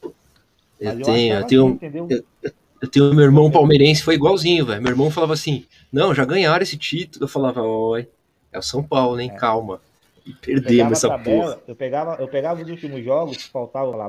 Eu 0.79 1.01
tenho, 1.03 1.35
eu 1.35 1.47
tenho, 1.47 1.75
assim, 1.75 2.25
eu, 2.43 2.53
eu, 2.83 2.91
tenho 2.91 3.15
meu 3.15 3.25
irmão 3.25 3.51
palmeirense, 3.51 4.03
foi 4.03 4.15
igualzinho, 4.15 4.67
velho. 4.67 4.83
Meu 4.83 4.91
irmão 4.91 5.11
falava 5.11 5.33
assim, 5.33 5.65
não, 5.91 6.15
já 6.15 6.25
ganharam 6.25 6.63
esse 6.63 6.77
título. 6.77 7.25
Eu 7.25 7.29
falava, 7.29 7.63
oi, 7.63 8.09
é 8.53 8.59
o 8.59 8.63
São 8.63 8.83
Paulo, 8.83 9.19
hein, 9.21 9.31
é. 9.33 9.39
calma. 9.39 9.81
E 10.27 10.35
perdemos 10.35 10.99
essa 10.99 11.09
tabela, 11.09 11.53
porra. 11.53 11.63
Eu 11.69 11.77
pegava, 11.77 12.17
eu 12.17 12.29
pegava 12.29 12.61
os 12.61 12.69
últimos 12.69 13.05
jogos, 13.05 13.45
faltava 13.45 13.95
lá, 13.95 14.09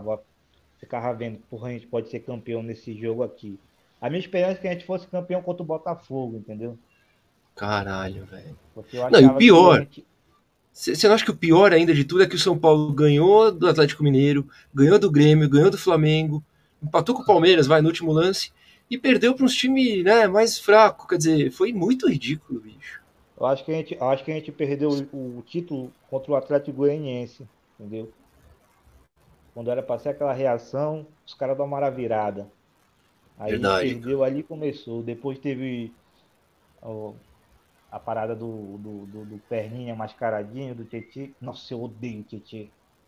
ficava 0.80 1.14
vendo, 1.14 1.40
porra, 1.50 1.70
a 1.70 1.72
gente 1.72 1.88
pode 1.88 2.10
ser 2.10 2.20
campeão 2.20 2.62
nesse 2.62 2.94
jogo 3.00 3.24
aqui. 3.24 3.60
A 4.00 4.10
minha 4.10 4.20
esperança 4.20 4.54
é 4.54 4.62
que 4.62 4.68
a 4.68 4.74
gente 4.74 4.86
fosse 4.86 5.08
campeão 5.08 5.42
contra 5.42 5.64
o 5.64 5.66
Botafogo, 5.66 6.38
entendeu? 6.38 6.78
Caralho, 7.56 8.26
velho. 8.26 8.58
Não, 9.12 9.20
e 9.20 9.26
o 9.26 9.36
pior. 9.36 9.88
Você 10.72 10.94
gente... 10.94 11.08
não 11.08 11.16
acha 11.16 11.26
que 11.26 11.32
o 11.32 11.36
pior 11.36 11.74
ainda 11.74 11.94
de 11.94 12.04
tudo 12.04 12.22
é 12.22 12.28
que 12.28 12.36
o 12.36 12.40
São 12.40 12.58
Paulo 12.58 12.94
ganhou 12.94 13.52
do 13.52 13.68
Atlético 13.68 14.04
Mineiro, 14.04 14.48
ganhou 14.74 15.00
do 15.00 15.10
Grêmio, 15.10 15.50
ganhou 15.50 15.72
do 15.72 15.78
Flamengo, 15.78 16.44
empatou 16.82 17.16
com 17.16 17.24
o 17.24 17.26
Palmeiras, 17.26 17.66
vai, 17.66 17.82
no 17.82 17.88
último 17.88 18.12
lance, 18.12 18.52
e 18.90 18.98
perdeu 18.98 19.34
para 19.34 19.44
uns 19.44 19.56
times 19.56 20.04
né, 20.04 20.28
mais 20.28 20.60
fracos. 20.60 21.08
Quer 21.08 21.18
dizer, 21.18 21.52
foi 21.52 21.74
muito 21.74 22.08
ridículo, 22.08 22.60
bicho. 22.60 23.02
Eu 23.40 23.46
acho 23.48 23.66
que 23.66 23.72
a 23.72 23.76
gente, 23.76 23.98
acho 24.00 24.24
que 24.24 24.32
a 24.32 24.36
gente 24.36 24.52
perdeu 24.52 24.90
o, 25.12 25.40
o 25.40 25.44
título 25.44 25.92
contra 26.10 26.32
o 26.32 26.36
Atlético 26.36 26.78
Goianiense, 26.78 27.48
entendeu? 27.80 28.12
Quando 29.58 29.72
era 29.72 29.82
para 29.82 29.98
ser 29.98 30.10
aquela 30.10 30.34
reação, 30.34 31.08
os 31.26 31.34
caras 31.34 31.58
dão 31.58 31.66
uma 31.66 31.90
virada. 31.90 32.48
Aí 33.40 33.54
Verdade. 33.54 33.90
perdeu 33.90 34.24
ali 34.24 34.44
começou. 34.44 35.02
Depois 35.02 35.40
teve 35.40 35.92
ó, 36.80 37.14
a 37.92 37.98
parada 37.98 38.36
do, 38.36 38.78
do, 38.78 39.06
do, 39.08 39.26
do, 39.26 39.42
perninha 39.50 39.96
mascaradinho, 39.96 40.76
do 40.76 40.86
Tietê. 40.86 41.32
Nossa, 41.42 41.74
eu 41.74 41.82
odeio 41.82 42.20
o 42.20 42.24
Tietê. 42.24 42.68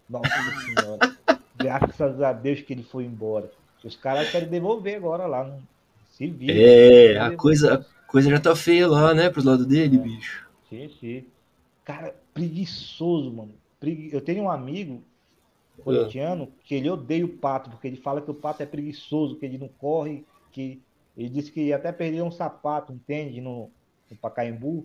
Nossa 0.10 0.28
senhora. 0.66 1.16
Graças 1.56 2.20
a 2.20 2.34
Deus 2.34 2.62
que 2.62 2.74
ele 2.74 2.82
foi 2.82 3.06
embora. 3.06 3.52
Os 3.84 3.96
caras 3.96 4.32
querem 4.32 4.50
devolver 4.50 4.96
agora 4.96 5.28
lá. 5.28 5.44
Não... 5.44 5.62
Se 6.10 6.26
vira. 6.26 6.52
É, 6.52 7.20
a 7.20 7.38
coisa, 7.38 7.76
a 7.76 8.12
coisa 8.12 8.28
já 8.28 8.40
tá 8.40 8.56
feia 8.56 8.88
lá, 8.88 9.14
né? 9.14 9.30
Pro 9.30 9.46
lado 9.46 9.68
dele, 9.68 9.98
é. 9.98 10.00
bicho. 10.00 10.50
Sim, 10.68 10.90
sim. 11.00 11.26
Cara, 11.86 12.16
preguiçoso, 12.34 13.32
mano. 13.32 13.54
Eu 14.12 14.20
tenho 14.20 14.46
um 14.46 14.50
amigo 14.50 15.04
corintiano 15.80 16.52
que 16.64 16.76
ele 16.76 16.90
odeia 16.90 17.26
o 17.26 17.38
Pato, 17.38 17.70
porque 17.70 17.88
ele 17.88 17.98
fala 17.98 18.22
que 18.22 18.32
o 18.32 18.36
Pato 18.36 18.64
é 18.64 18.66
preguiçoso, 18.66 19.38
que 19.38 19.46
ele 19.46 19.58
não 19.58 19.68
corre, 19.68 20.26
que 20.52 20.82
ele 21.18 21.30
disse 21.30 21.52
que 21.52 21.74
até 21.74 21.92
perdeu 21.92 22.26
um 22.26 22.32
sapato, 22.32 22.94
entende, 22.94 23.42
no, 23.42 23.70
no 24.10 24.18
Pacaembu, 24.18 24.84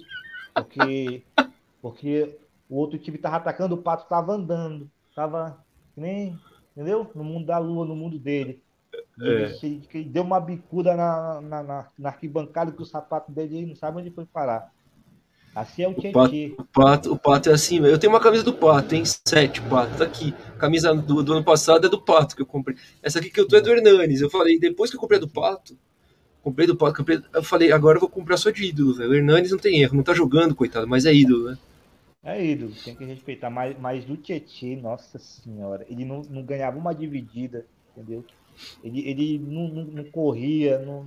porque, 0.54 1.22
porque 1.80 2.38
o 2.68 2.76
outro 2.76 2.98
time 2.98 3.18
tava 3.18 3.36
atacando, 3.36 3.74
o 3.74 3.82
Pato 3.82 4.08
tava 4.08 4.32
andando, 4.32 4.90
tava 5.14 5.64
nem, 5.96 6.38
entendeu? 6.72 7.10
No 7.14 7.22
mundo 7.22 7.46
da 7.46 7.58
lua, 7.58 7.84
no 7.84 7.94
mundo 7.94 8.18
dele. 8.18 8.62
É. 9.20 9.56
Ele, 9.62 9.88
ele 9.92 10.04
deu 10.04 10.22
uma 10.22 10.40
bicuda 10.40 10.96
na, 10.96 11.40
na, 11.40 11.62
na, 11.62 11.88
na 11.98 12.08
arquibancada 12.08 12.72
que 12.72 12.82
o 12.82 12.86
sapato 12.86 13.30
dele 13.30 13.66
não 13.66 13.76
sabe 13.76 13.98
onde 13.98 14.10
foi 14.10 14.26
parar. 14.26 14.72
Assim 15.54 15.84
é 15.84 15.88
o 15.88 15.94
pato, 15.94 16.34
o 16.58 16.64
pato, 16.64 17.12
o 17.12 17.18
pato 17.18 17.48
é 17.48 17.52
assim, 17.52 17.78
eu 17.78 17.96
tenho 17.96 18.12
uma 18.12 18.20
camisa 18.20 18.42
do 18.42 18.52
pato, 18.52 18.94
hein? 18.94 19.04
Sete, 19.04 19.60
pato, 19.62 19.96
tá 19.96 20.04
aqui. 20.04 20.34
Camisa 20.58 20.92
do, 20.92 21.22
do 21.22 21.32
ano 21.32 21.44
passado 21.44 21.86
é 21.86 21.90
do 21.90 22.00
pato 22.00 22.34
que 22.34 22.42
eu 22.42 22.46
comprei. 22.46 22.76
Essa 23.00 23.20
aqui 23.20 23.30
que 23.30 23.38
eu 23.38 23.46
tô 23.46 23.56
é 23.56 23.60
do 23.60 23.70
Hernanes. 23.70 24.20
Eu 24.20 24.28
falei, 24.28 24.58
depois 24.58 24.90
que 24.90 24.96
eu 24.96 25.00
comprei 25.00 25.18
a 25.18 25.20
do 25.20 25.28
pato, 25.28 25.78
comprei 26.42 26.66
do 26.66 26.76
pato, 26.76 26.96
comprei, 26.96 27.22
eu 27.32 27.42
falei, 27.42 27.70
agora 27.70 27.96
eu 27.96 28.00
vou 28.00 28.08
comprar 28.08 28.36
só 28.36 28.50
de 28.50 28.64
ídolo, 28.64 28.94
velho. 28.94 29.10
O 29.10 29.14
Hernanes 29.14 29.52
não 29.52 29.58
tem 29.58 29.80
erro, 29.80 29.96
não 29.96 30.02
tá 30.02 30.12
jogando, 30.12 30.56
coitado, 30.56 30.88
mas 30.88 31.06
é 31.06 31.14
ídolo, 31.14 31.50
né? 31.50 31.58
É 32.24 32.44
ídolo, 32.44 32.72
tem 32.84 32.96
que 32.96 33.04
respeitar. 33.04 33.48
Mas, 33.48 33.78
mas 33.78 34.04
do 34.04 34.18
nossa 34.82 35.18
senhora, 35.20 35.86
ele 35.88 36.04
não, 36.04 36.22
não 36.22 36.42
ganhava 36.42 36.76
uma 36.76 36.94
dividida, 36.94 37.64
entendeu? 37.92 38.24
Ele, 38.82 39.08
ele 39.08 39.38
não, 39.38 39.68
não, 39.68 39.84
não 39.84 40.04
corria, 40.04 40.78
não, 40.80 41.06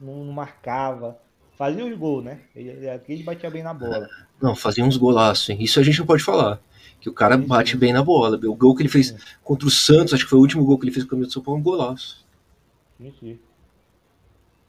não, 0.00 0.24
não 0.24 0.32
marcava. 0.32 1.18
Fazia 1.56 1.84
os 1.84 1.96
gols, 1.96 2.24
né? 2.24 2.40
Ele, 2.56 2.88
aqui 2.88 3.12
ele 3.12 3.22
batia 3.22 3.50
bem 3.50 3.62
na 3.62 3.74
bola. 3.74 4.08
Não, 4.40 4.56
fazia 4.56 4.84
uns 4.84 4.96
golaços, 4.96 5.48
hein? 5.50 5.58
Isso 5.60 5.78
a 5.78 5.82
gente 5.82 5.98
não 5.98 6.06
pode 6.06 6.22
falar. 6.22 6.60
Que 7.00 7.08
o 7.08 7.12
cara 7.12 7.36
bate 7.36 7.76
bem 7.76 7.92
na 7.92 8.02
bola. 8.02 8.36
O 8.46 8.54
gol 8.54 8.74
que 8.74 8.82
ele 8.82 8.88
fez 8.88 9.14
contra 9.42 9.66
o 9.66 9.70
Santos, 9.70 10.14
acho 10.14 10.24
que 10.24 10.30
foi 10.30 10.38
o 10.38 10.42
último 10.42 10.64
gol 10.64 10.78
que 10.78 10.84
ele 10.84 10.92
fez 10.92 11.04
com 11.04 11.08
a 11.08 11.10
camisa 11.10 11.28
do 11.28 11.32
São 11.32 11.42
Paulo, 11.42 11.60
um 11.60 11.62
golaço. 11.62 12.24
Sim, 12.98 13.12
sim. 13.18 13.38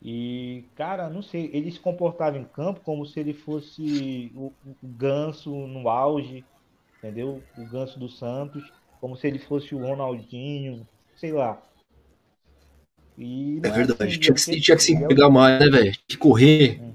E, 0.05 0.65
cara, 0.75 1.09
não 1.09 1.21
sei, 1.21 1.49
ele 1.53 1.71
se 1.71 1.79
comportava 1.79 2.37
em 2.37 2.43
campo 2.43 2.81
como 2.81 3.05
se 3.05 3.19
ele 3.21 3.33
fosse 3.33 4.31
o, 4.35 4.51
o 4.65 4.75
Ganso 4.83 5.49
no 5.49 5.87
auge, 5.87 6.43
entendeu? 6.97 7.41
O 7.57 7.65
Ganso 7.65 7.97
do 7.97 8.09
Santos, 8.09 8.69
como 8.99 9.15
se 9.15 9.25
ele 9.27 9.39
fosse 9.39 9.73
o 9.73 9.79
Ronaldinho, 9.79 10.85
sei 11.15 11.31
lá. 11.31 11.61
E 13.17 13.59
É 13.63 13.69
não 13.69 13.75
verdade. 13.75 14.03
assim, 14.09 14.19
Tinha 14.19 14.33
que, 14.33 14.39
ele- 14.49 14.57
se- 14.57 14.61
tinha 14.61 14.77
que 14.77 14.83
se 14.83 14.91
ele 14.93 15.01
é 15.01 15.05
entregar 15.05 15.29
mais, 15.29 15.59
né, 15.59 15.69
velho? 15.69 15.93
Que 16.07 16.17
correr. 16.17 16.79
Uhum. 16.81 16.93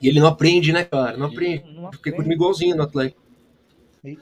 E 0.00 0.08
ele 0.08 0.20
não 0.20 0.26
aprende, 0.28 0.72
né, 0.72 0.84
cara? 0.84 1.16
Não 1.16 1.26
aprende. 1.26 1.64
Não 1.72 1.90
Fiquei 1.92 2.12
aprende. 2.12 2.28
ele 2.30 2.34
igualzinho 2.34 2.76
no 2.76 2.82
Atlético. 2.82 3.20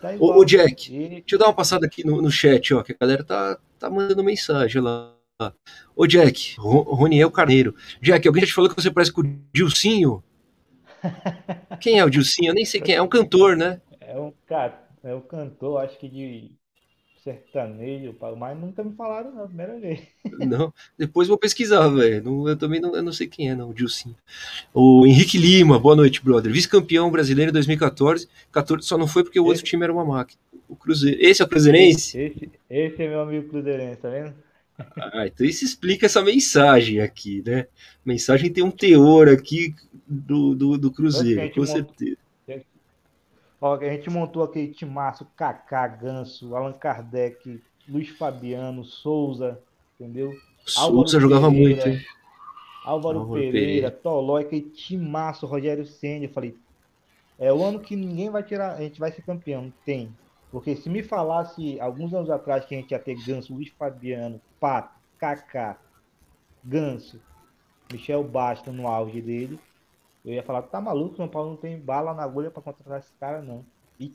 Tá 0.00 0.10
Ô, 0.10 0.12
igual. 0.14 0.38
ô, 0.38 0.44
Jack, 0.44 0.94
Ele- 0.94 1.08
deixa 1.20 1.34
eu 1.36 1.38
dar 1.38 1.46
uma 1.46 1.54
passada 1.54 1.86
aqui 1.86 2.04
no, 2.04 2.20
no 2.20 2.30
chat, 2.30 2.74
ó, 2.74 2.82
que 2.82 2.92
a 2.92 2.96
galera 3.00 3.22
tá, 3.24 3.58
tá 3.78 3.88
mandando 3.90 4.24
mensagem 4.24 4.82
lá. 4.82 5.14
Ô, 5.94 6.06
Jack, 6.06 6.56
Ro- 6.58 6.82
Roniel 6.82 7.30
Carneiro. 7.30 7.74
Jack, 8.02 8.26
alguém 8.26 8.40
já 8.42 8.48
te 8.48 8.54
falou 8.54 8.68
que 8.70 8.80
você 8.80 8.90
parece 8.90 9.12
com 9.12 9.20
o 9.20 9.38
Dilcinho? 9.54 10.22
Quem 11.80 11.98
é 11.98 12.04
o 12.04 12.10
Dilcinho? 12.10 12.50
Eu 12.50 12.54
nem 12.54 12.64
sei 12.64 12.80
quem 12.80 12.94
é. 12.94 12.98
É 12.98 13.02
um 13.02 13.08
cantor, 13.08 13.56
né? 13.56 13.80
É 14.00 14.18
um, 14.18 14.32
ca- 14.46 14.80
é 15.04 15.14
um 15.14 15.20
cantor, 15.20 15.80
acho 15.82 15.98
que 15.98 16.08
de 16.08 16.50
sertanejo, 17.32 18.14
mas 18.38 18.58
nunca 18.58 18.82
me 18.82 18.94
falaram, 18.94 19.34
não, 19.34 19.46
primeira 19.46 19.78
vez. 19.78 20.00
Não, 20.38 20.72
depois 20.96 21.26
vou 21.28 21.36
pesquisar, 21.38 21.88
velho. 21.88 22.48
Eu 22.48 22.56
também 22.56 22.80
não, 22.80 22.94
eu 22.94 23.02
não 23.02 23.12
sei 23.12 23.26
quem 23.26 23.50
é, 23.50 23.54
não, 23.54 23.70
o 23.70 23.74
Dilcinho. 23.74 24.14
O 24.72 25.06
Henrique 25.06 25.36
Lima, 25.38 25.78
boa 25.78 25.96
noite, 25.96 26.22
brother. 26.22 26.52
Vice-campeão 26.52 27.10
brasileiro 27.10 27.50
em 27.50 27.52
2014. 27.52 28.28
14 28.52 28.86
só 28.86 28.96
não 28.98 29.06
foi 29.08 29.24
porque 29.24 29.40
o 29.40 29.44
outro 29.44 29.56
Esse- 29.58 29.64
time 29.64 29.82
era 29.84 29.92
uma 29.92 30.04
máquina. 30.04 30.40
O 30.68 30.76
Cruzeiro. 30.76 31.18
Esse 31.20 31.40
é 31.42 31.44
o 31.44 31.48
Cruzeirense? 31.48 32.18
Esse, 32.18 32.50
esse 32.68 33.02
é 33.02 33.08
meu 33.08 33.20
amigo 33.22 33.48
cruzeirense, 33.48 33.96
tá 34.00 34.10
vendo? 34.10 34.34
Ah, 34.96 35.26
então 35.26 35.44
isso 35.46 35.64
explica 35.64 36.06
essa 36.06 36.22
mensagem 36.22 37.00
aqui, 37.00 37.42
né? 37.44 37.60
A 37.62 37.66
mensagem 38.04 38.52
tem 38.52 38.62
um 38.62 38.70
teor 38.70 39.28
aqui 39.28 39.74
do, 40.06 40.54
do, 40.54 40.78
do 40.78 40.92
Cruzeiro, 40.92 41.36
com 41.36 41.42
a 41.42 41.46
gente 41.46 41.58
monta- 41.58 41.72
certeza. 41.72 42.16
Ó, 43.60 43.74
a 43.74 43.84
gente 43.84 44.08
montou 44.08 44.42
aquele 44.42 44.68
timaço, 44.68 45.26
Kaká, 45.36 45.86
Ganso, 45.88 46.54
Allan 46.54 46.72
Kardec, 46.72 47.60
Luiz 47.88 48.08
Fabiano, 48.10 48.84
Souza, 48.84 49.60
entendeu? 49.98 50.32
Souza 50.64 51.18
jogava 51.18 51.50
Pereira. 51.50 51.74
muito, 51.74 51.88
hein? 51.88 52.06
Álvaro, 52.84 53.18
Álvaro 53.18 53.34
Pereira, 53.34 53.52
Pereira. 53.52 53.90
Tolói, 53.90 54.42
aquele 54.42 54.62
timaço, 54.62 55.46
Rogério 55.46 55.84
Ceni, 55.84 56.26
eu 56.26 56.32
falei, 56.32 56.56
é 57.38 57.52
o 57.52 57.62
ano 57.64 57.80
que 57.80 57.96
ninguém 57.96 58.30
vai 58.30 58.42
tirar, 58.42 58.74
a 58.74 58.80
gente 58.80 59.00
vai 59.00 59.10
ser 59.10 59.22
campeão, 59.22 59.72
tem. 59.84 60.14
Porque 60.50 60.74
se 60.74 60.88
me 60.88 61.02
falasse 61.02 61.78
alguns 61.80 62.14
anos 62.14 62.30
atrás 62.30 62.64
que 62.64 62.74
a 62.74 62.78
gente 62.78 62.92
ia 62.92 62.98
ter 62.98 63.14
Ganso, 63.24 63.52
Luiz 63.52 63.68
Fabiano, 63.78 64.40
Pato, 64.58 64.98
Kaká, 65.18 65.78
Ganso, 66.64 67.20
Michel 67.92 68.24
Bastos 68.24 68.74
no 68.74 68.86
auge 68.86 69.20
dele, 69.20 69.58
eu 70.24 70.32
ia 70.34 70.42
falar, 70.42 70.62
tá 70.62 70.80
maluco, 70.80 71.16
São 71.16 71.28
Paulo 71.28 71.50
não 71.50 71.56
tem 71.56 71.78
bala 71.78 72.12
na 72.14 72.22
agulha 72.22 72.50
pra 72.50 72.62
contratar 72.62 72.98
esse 72.98 73.12
cara, 73.18 73.40
não. 73.42 73.64
E 73.98 74.12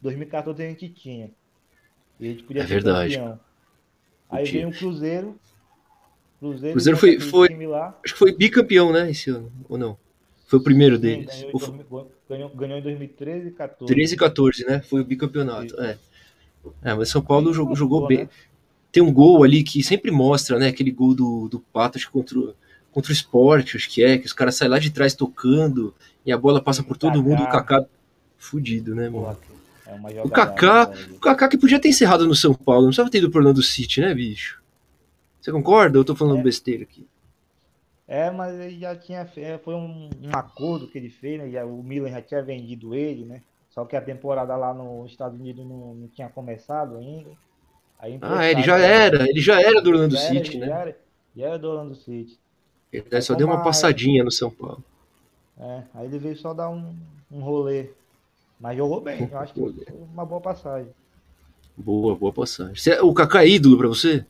2014 0.00 0.62
a 0.62 0.68
gente 0.68 0.88
tinha. 0.88 1.30
E 2.18 2.28
a 2.28 2.30
gente 2.32 2.42
podia 2.44 2.62
É 2.62 2.66
ser 2.66 2.74
verdade. 2.74 3.16
campeão. 3.16 3.40
Aí 4.30 4.44
veio 4.44 4.68
o 4.68 4.72
Cruzeiro. 4.72 5.38
Cruzeiro, 6.40 6.72
Cruzeiro 6.74 6.98
foi- 6.98 7.20
foi- 7.20 7.48
time 7.48 7.66
lá. 7.66 7.98
Acho 8.04 8.14
que 8.14 8.18
foi 8.18 8.32
bicampeão, 8.34 8.92
né, 8.92 9.10
esse 9.10 9.30
ano, 9.30 9.50
ou 9.68 9.78
não? 9.78 9.96
Foi 10.46 10.58
o 10.58 10.62
primeiro 10.62 10.96
Sim, 10.96 11.02
deles. 11.02 11.26
Ganhou, 11.26 11.48
em 11.48 11.52
Ou 11.54 11.60
foi 11.60 11.68
2000 11.70 12.10
ganhou, 12.28 12.48
ganhou 12.50 12.78
em 12.78 12.82
2013 12.82 13.48
e 13.48 13.50
14. 13.52 13.94
13 13.94 14.14
e 14.14 14.18
14, 14.18 14.64
né? 14.66 14.80
Foi 14.82 15.00
o 15.00 15.04
bicampeonato. 15.04 15.80
É. 15.80 15.98
é, 16.82 16.94
mas 16.94 17.08
São 17.08 17.22
Paulo 17.22 17.52
jogou, 17.52 17.74
jogou 17.76 18.06
bem. 18.06 18.18
né? 18.24 18.28
Tem 18.92 19.02
um 19.02 19.12
gol 19.12 19.42
ali 19.42 19.62
que 19.62 19.82
sempre 19.82 20.10
mostra, 20.10 20.58
né? 20.58 20.68
Aquele 20.68 20.90
gol 20.90 21.14
do, 21.14 21.48
do 21.48 21.60
que 21.60 22.06
contra, 22.06 22.38
o- 22.38 22.54
contra 22.94 23.10
o 23.10 23.12
esporte, 23.14 23.76
acho 23.76 23.90
que 23.90 24.02
é, 24.04 24.16
que 24.18 24.26
os 24.26 24.32
caras 24.32 24.54
saem 24.54 24.70
lá 24.70 24.78
de 24.78 24.90
trás 24.90 25.14
tocando 25.14 25.94
e 26.24 26.32
a 26.32 26.38
bola 26.38 26.62
passa 26.62 26.82
por 26.82 26.96
todo 26.96 27.22
Kaká. 27.22 27.28
mundo. 27.28 27.42
O 27.42 27.48
Kaká 27.48 27.86
fudido, 28.38 28.94
né, 28.94 29.08
mano? 29.08 29.36
É 29.86 30.22
O 30.22 30.30
Kaká, 30.30 30.90
o 31.16 31.18
Kaká 31.20 31.48
que 31.48 31.58
podia 31.58 31.80
ter 31.80 31.88
encerrado 31.88 32.26
no 32.26 32.34
São 32.34 32.54
Paulo, 32.54 32.82
não 32.82 32.88
precisava 32.88 33.10
ter 33.10 33.18
ido 33.18 33.30
pro 33.30 33.40
Orlando 33.40 33.62
City, 33.62 34.00
né, 34.00 34.14
bicho? 34.14 34.62
Você 35.40 35.52
concorda? 35.52 35.98
Eu 35.98 36.04
tô 36.04 36.14
falando 36.16 36.40
É. 36.40 36.42
besteira 36.42 36.84
aqui. 36.84 37.06
É, 38.06 38.30
mas 38.30 38.54
ele 38.60 38.78
já 38.78 38.94
tinha 38.96 39.28
é, 39.36 39.58
foi 39.58 39.74
um, 39.74 40.10
um 40.22 40.30
acordo 40.36 40.88
que 40.88 40.98
ele 40.98 41.08
fez, 41.10 41.38
né? 41.38 41.50
Já, 41.50 41.64
o 41.64 41.82
Milan 41.82 42.10
já 42.10 42.20
tinha 42.22 42.42
vendido 42.42 42.94
ele, 42.94 43.24
né? 43.24 43.42
Só 43.70 43.84
que 43.84 43.96
a 43.96 44.00
temporada 44.00 44.54
lá 44.56 44.72
nos 44.74 45.10
Estados 45.10 45.38
Unidos 45.40 45.66
não, 45.66 45.94
não 45.94 46.08
tinha 46.08 46.28
começado 46.28 46.96
ainda. 46.96 47.30
Aí 47.98 48.18
Ah, 48.20 48.50
ele 48.50 48.62
já 48.62 48.78
era, 48.78 49.28
ele 49.28 49.40
já 49.40 49.60
era 49.60 49.80
do 49.80 49.90
Orlando 49.90 50.14
Já 50.14 50.20
City, 50.28 50.58
já 50.58 50.66
né? 50.66 50.72
era, 50.72 50.98
já 51.36 51.46
era 51.46 51.58
do 51.58 51.68
Orlando 51.68 51.94
City. 51.94 52.38
Ele 52.94 53.22
só 53.22 53.34
deu 53.34 53.46
uma 53.46 53.62
passadinha 53.62 54.22
no 54.22 54.30
São 54.30 54.50
Paulo. 54.50 54.82
É, 55.58 55.82
aí 55.94 56.06
ele 56.06 56.18
veio 56.18 56.36
só 56.36 56.52
dar 56.54 56.70
um, 56.70 56.94
um 57.30 57.40
rolê. 57.40 57.90
Mas 58.58 58.76
jogou 58.76 59.00
bem, 59.00 59.28
eu 59.30 59.38
acho 59.38 59.52
que 59.52 59.60
foi 59.60 59.74
uma 60.12 60.24
boa 60.24 60.40
passagem. 60.40 60.92
Boa, 61.76 62.14
boa 62.14 62.32
passagem. 62.32 62.74
Você- 62.76 63.00
o 63.00 63.12
Kaká 63.12 63.44
é 63.44 63.48
ídolo 63.48 63.76
pra 63.76 63.88
você? 63.88 64.24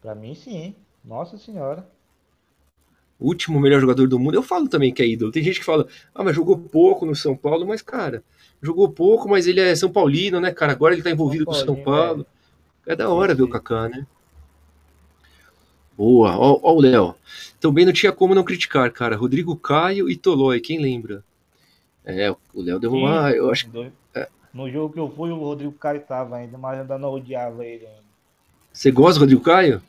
Pra 0.00 0.14
mim, 0.14 0.34
sim. 0.34 0.74
Nossa 1.04 1.38
senhora. 1.38 1.86
O 3.18 3.26
último 3.28 3.60
melhor 3.60 3.80
jogador 3.80 4.08
do 4.08 4.18
mundo. 4.18 4.34
Eu 4.34 4.42
falo 4.42 4.68
também 4.68 4.92
que 4.92 5.02
é 5.02 5.06
ídolo. 5.06 5.30
Tem 5.30 5.42
gente 5.42 5.60
que 5.60 5.64
fala, 5.64 5.86
ah, 6.14 6.24
mas 6.24 6.34
jogou 6.34 6.58
pouco 6.58 7.04
no 7.04 7.14
São 7.14 7.36
Paulo, 7.36 7.66
mas, 7.66 7.82
cara, 7.82 8.24
jogou 8.62 8.88
pouco, 8.90 9.28
mas 9.28 9.46
ele 9.46 9.60
é 9.60 9.74
São 9.74 9.92
Paulino, 9.92 10.40
né, 10.40 10.52
cara? 10.52 10.72
Agora 10.72 10.94
ele 10.94 11.02
tá 11.02 11.10
envolvido 11.10 11.44
com 11.44 11.52
o 11.52 11.54
São 11.54 11.76
Paulo. 11.76 12.26
É 12.86 12.96
da 12.96 13.10
hora 13.10 13.32
Sim, 13.32 13.38
ver 13.38 13.42
o. 13.44 13.48
Kaká, 13.48 13.88
né? 13.88 14.06
Boa, 16.00 16.34
ó, 16.38 16.58
ó 16.62 16.72
o 16.72 16.80
Léo. 16.80 17.14
Também 17.60 17.84
não 17.84 17.92
tinha 17.92 18.10
como 18.10 18.34
não 18.34 18.42
criticar, 18.42 18.90
cara. 18.90 19.16
Rodrigo 19.16 19.54
Caio 19.54 20.08
e 20.08 20.16
Tolói, 20.16 20.58
quem 20.58 20.80
lembra? 20.80 21.22
É, 22.02 22.30
o 22.30 22.62
Léo 22.62 22.80
deu 22.80 22.90
uma. 22.90 23.30
Eu 23.32 23.50
acho 23.50 23.70
que 23.70 23.92
É. 24.14 24.26
No 24.54 24.70
jogo 24.70 24.94
que 24.94 24.98
eu 24.98 25.10
fui, 25.10 25.30
o 25.30 25.36
Rodrigo 25.36 25.72
Caio 25.72 26.00
tava 26.00 26.36
ainda, 26.36 26.56
mas 26.56 26.80
ainda 26.80 26.96
não 26.96 27.10
odiava 27.10 27.66
ele 27.66 27.86
ainda. 27.86 28.02
você 28.72 28.90
gosta 28.90 29.18
do 29.18 29.24
Rodrigo 29.24 29.42
Caio? 29.42 29.82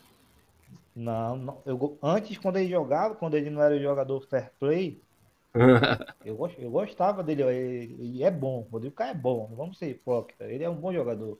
Não, 0.94 1.34
não. 1.34 1.58
Eu, 1.64 1.96
antes, 2.02 2.36
quando 2.36 2.58
ele 2.58 2.68
jogava, 2.68 3.14
quando 3.14 3.34
ele 3.34 3.48
não 3.48 3.62
era 3.62 3.80
jogador 3.80 4.20
fair 4.28 4.50
play, 4.60 5.00
eu, 6.26 6.38
eu 6.58 6.70
gostava 6.70 7.22
dele. 7.22 7.42
Ele, 7.44 7.96
ele 7.98 8.22
é 8.22 8.30
bom. 8.30 8.66
O 8.68 8.72
Rodrigo 8.72 8.94
Caio 8.94 9.12
é 9.12 9.14
bom. 9.14 9.46
Não 9.48 9.56
vamos 9.56 9.78
ser 9.78 9.88
hipócritas. 9.88 10.50
Ele 10.50 10.62
é 10.62 10.68
um 10.68 10.76
bom 10.76 10.92
jogador. 10.92 11.38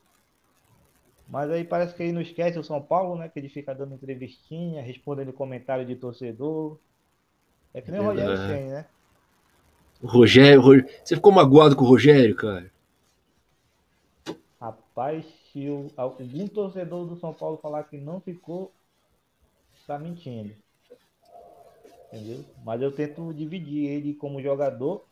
Mas 1.33 1.49
aí 1.51 1.63
parece 1.65 1.95
que 1.95 2.03
ele 2.03 2.11
não 2.13 2.21
esquece 2.21 2.59
o 2.59 2.63
São 2.63 2.81
Paulo, 2.85 3.17
né? 3.17 3.29
Que 3.29 3.39
ele 3.39 3.49
fica 3.49 3.73
dando 3.75 3.95
entrevistinha, 3.95 4.81
respondendo 4.83 5.33
comentário 5.33 5.85
de 5.85 5.95
torcedor. 5.97 6.79
É 7.73 7.81
que 7.81 7.91
nem 7.91 8.01
o 8.01 8.05
Rogério. 8.05 8.37
Ceni, 8.37 8.71
né? 8.71 8.89
O 10.03 10.07
Rogério, 10.07 10.59
o 10.59 10.63
Ro- 10.63 10.85
você 11.03 11.15
ficou 11.15 11.31
magoado 11.31 11.75
com 11.75 11.83
o 11.83 11.87
Rogério, 11.87 12.35
cara? 12.35 12.71
Rapaz, 14.59 15.23
se 15.51 15.69
o- 15.69 15.93
algum 15.95 16.47
torcedor 16.47 17.05
do 17.07 17.15
São 17.19 17.33
Paulo 17.35 17.59
falar 17.59 17.83
que 17.83 17.97
não 17.99 18.19
ficou, 18.19 18.73
tá 19.85 19.97
mentindo. 19.99 20.55
Entendeu? 22.11 22.45
Mas 22.55 22.81
eu 22.81 22.95
tento 22.95 23.33
dividir 23.33 23.89
ele 23.89 24.13
como 24.15 24.41
jogador 24.41 25.05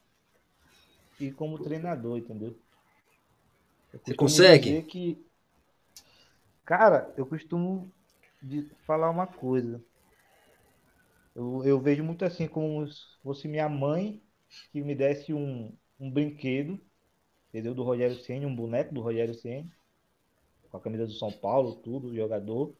e 1.18 1.32
como 1.32 1.58
treinador, 1.62 2.18
entendeu? 2.18 2.62
Eu 3.94 4.00
Você 4.04 4.14
consegue? 4.16 4.84
que, 4.84 5.26
cara, 6.66 7.14
eu 7.18 7.26
costumo 7.26 7.92
de 8.42 8.70
falar 8.86 9.10
uma 9.10 9.28
coisa. 9.28 9.84
Eu, 11.36 11.64
eu 11.64 11.80
vejo 11.80 12.04
muito 12.04 12.26
assim 12.26 12.48
como 12.48 12.88
se 12.88 13.02
fosse 13.24 13.48
minha 13.48 13.70
mãe 13.70 14.22
que 14.72 14.82
me 14.82 14.94
desse 14.96 15.34
um, 15.34 15.72
um 16.00 16.12
brinquedo 16.12 16.80
entendeu? 17.52 17.76
Do 17.76 17.84
Rogério 17.84 18.16
Ceni, 18.16 18.46
um 18.46 18.56
boneco 18.56 18.94
do 18.94 19.02
Rogério 19.02 19.36
Ceni, 19.36 19.70
com 20.70 20.78
a 20.78 20.80
camisa 20.80 21.06
do 21.06 21.14
São 21.14 21.32
Paulo, 21.32 21.76
tudo, 21.76 22.16
jogador. 22.16 22.74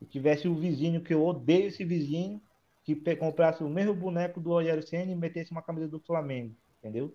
E 0.00 0.04
tivesse 0.04 0.46
o 0.46 0.54
vizinho, 0.54 1.02
que 1.02 1.14
eu 1.14 1.24
odeio 1.24 1.68
esse 1.68 1.84
vizinho, 1.84 2.40
que 2.84 2.94
comprasse 3.16 3.64
o 3.64 3.68
mesmo 3.68 3.94
boneco 3.94 4.40
do 4.40 4.50
Rogério 4.50 4.86
Ceni 4.86 5.12
e 5.12 5.16
metesse 5.16 5.50
uma 5.50 5.62
camisa 5.62 5.88
do 5.88 5.98
Flamengo. 5.98 6.54
entendeu? 6.78 7.14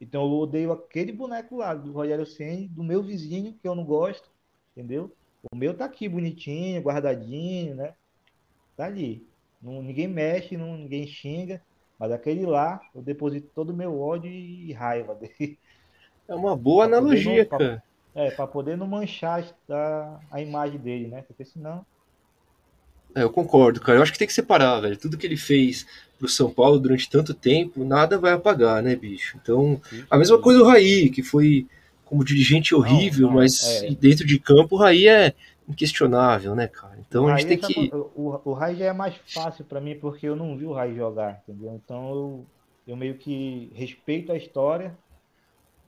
Então 0.00 0.24
eu 0.24 0.32
odeio 0.32 0.72
aquele 0.72 1.12
boneco 1.12 1.56
lá 1.56 1.72
do 1.72 1.92
Rogério 1.92 2.26
Senna, 2.26 2.68
do 2.68 2.82
meu 2.82 3.00
vizinho, 3.00 3.54
que 3.54 3.66
eu 3.66 3.76
não 3.76 3.84
gosto, 3.84 4.28
entendeu? 4.72 5.14
O 5.50 5.56
meu 5.56 5.74
tá 5.74 5.84
aqui 5.84 6.08
bonitinho, 6.08 6.82
guardadinho, 6.82 7.74
né? 7.74 7.94
Tá 8.76 8.86
ali. 8.86 9.26
Não, 9.60 9.82
ninguém 9.82 10.08
mexe, 10.08 10.56
não, 10.56 10.76
ninguém 10.76 11.06
xinga. 11.06 11.60
Mas 11.98 12.12
aquele 12.12 12.44
lá, 12.44 12.80
eu 12.94 13.02
deposito 13.02 13.48
todo 13.54 13.70
o 13.70 13.76
meu 13.76 14.00
ódio 14.00 14.30
e 14.30 14.72
raiva 14.72 15.14
dele. 15.16 15.58
É 16.28 16.34
uma 16.34 16.56
boa 16.56 16.86
pra 16.86 16.98
analogia, 16.98 17.42
não, 17.42 17.58
cara. 17.58 17.82
Pra, 18.12 18.22
é, 18.22 18.30
para 18.30 18.46
poder 18.46 18.76
não 18.76 18.86
manchar 18.86 19.44
a, 19.70 20.20
a 20.30 20.40
imagem 20.40 20.78
dele, 20.78 21.08
né? 21.08 21.22
Porque 21.22 21.44
senão. 21.44 21.84
É, 23.14 23.22
eu 23.22 23.30
concordo, 23.30 23.80
cara. 23.80 23.98
Eu 23.98 24.02
acho 24.02 24.12
que 24.12 24.18
tem 24.18 24.26
que 24.26 24.34
separar, 24.34 24.80
velho. 24.80 24.96
Tudo 24.96 25.16
que 25.16 25.26
ele 25.26 25.36
fez 25.36 25.86
pro 26.18 26.28
São 26.28 26.50
Paulo 26.50 26.78
durante 26.78 27.08
tanto 27.08 27.32
tempo, 27.32 27.84
nada 27.84 28.18
vai 28.18 28.32
apagar, 28.32 28.82
né, 28.82 28.96
bicho? 28.96 29.38
Então, 29.40 29.80
a 30.10 30.18
mesma 30.18 30.40
coisa 30.40 30.58
do 30.58 30.66
Raí, 30.66 31.10
que 31.10 31.22
foi 31.22 31.66
como 32.14 32.24
dirigente 32.24 32.74
horrível, 32.74 33.22
não, 33.22 33.34
não, 33.34 33.40
mas 33.40 33.82
é. 33.82 33.90
dentro 33.90 34.24
de 34.24 34.38
campo 34.38 34.76
o 34.76 34.78
Raí 34.78 35.08
é 35.08 35.34
inquestionável, 35.68 36.54
né, 36.54 36.68
cara? 36.68 36.96
Então 37.00 37.26
a 37.26 37.36
gente 37.36 37.48
tem 37.48 37.58
que. 37.58 37.90
O, 37.92 38.40
o 38.44 38.52
Rai 38.52 38.76
já 38.76 38.86
é 38.86 38.92
mais 38.92 39.16
fácil 39.26 39.64
para 39.64 39.80
mim 39.80 39.96
porque 39.96 40.28
eu 40.28 40.36
não 40.36 40.56
vi 40.56 40.64
o 40.64 40.72
Rai 40.72 40.94
jogar, 40.94 41.42
entendeu? 41.42 41.74
Então 41.74 42.10
eu, 42.10 42.46
eu 42.86 42.96
meio 42.96 43.16
que 43.16 43.72
respeito 43.74 44.30
a 44.30 44.36
história, 44.36 44.96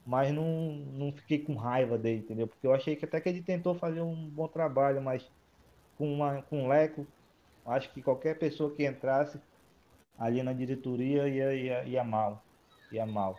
mas 0.05 0.35
não, 0.35 0.83
não 0.95 1.13
fiquei 1.13 1.39
com 1.39 1.55
raiva 1.55 1.97
dele, 1.97 2.19
entendeu? 2.19 2.49
Porque 2.49 2.67
eu 2.67 2.75
achei 2.75 2.97
que 2.97 3.05
até 3.05 3.21
que 3.21 3.29
ele 3.29 3.43
tentou 3.43 3.75
fazer 3.77 4.01
um 4.01 4.15
bom 4.15 4.49
trabalho, 4.49 5.01
mas 5.01 5.23
com, 5.97 6.13
uma, 6.13 6.43
com 6.43 6.65
um 6.65 6.69
leco, 6.69 7.07
acho 7.65 7.93
que 7.93 8.03
qualquer 8.03 8.37
pessoa 8.37 8.75
que 8.75 8.85
entrasse 8.85 9.39
ali 10.19 10.43
na 10.43 10.53
diretoria 10.53 11.29
ia, 11.29 11.55
ia, 11.55 11.85
ia 11.85 12.05
mal. 12.05 12.43
Ia 12.91 13.07
mal. 13.07 13.37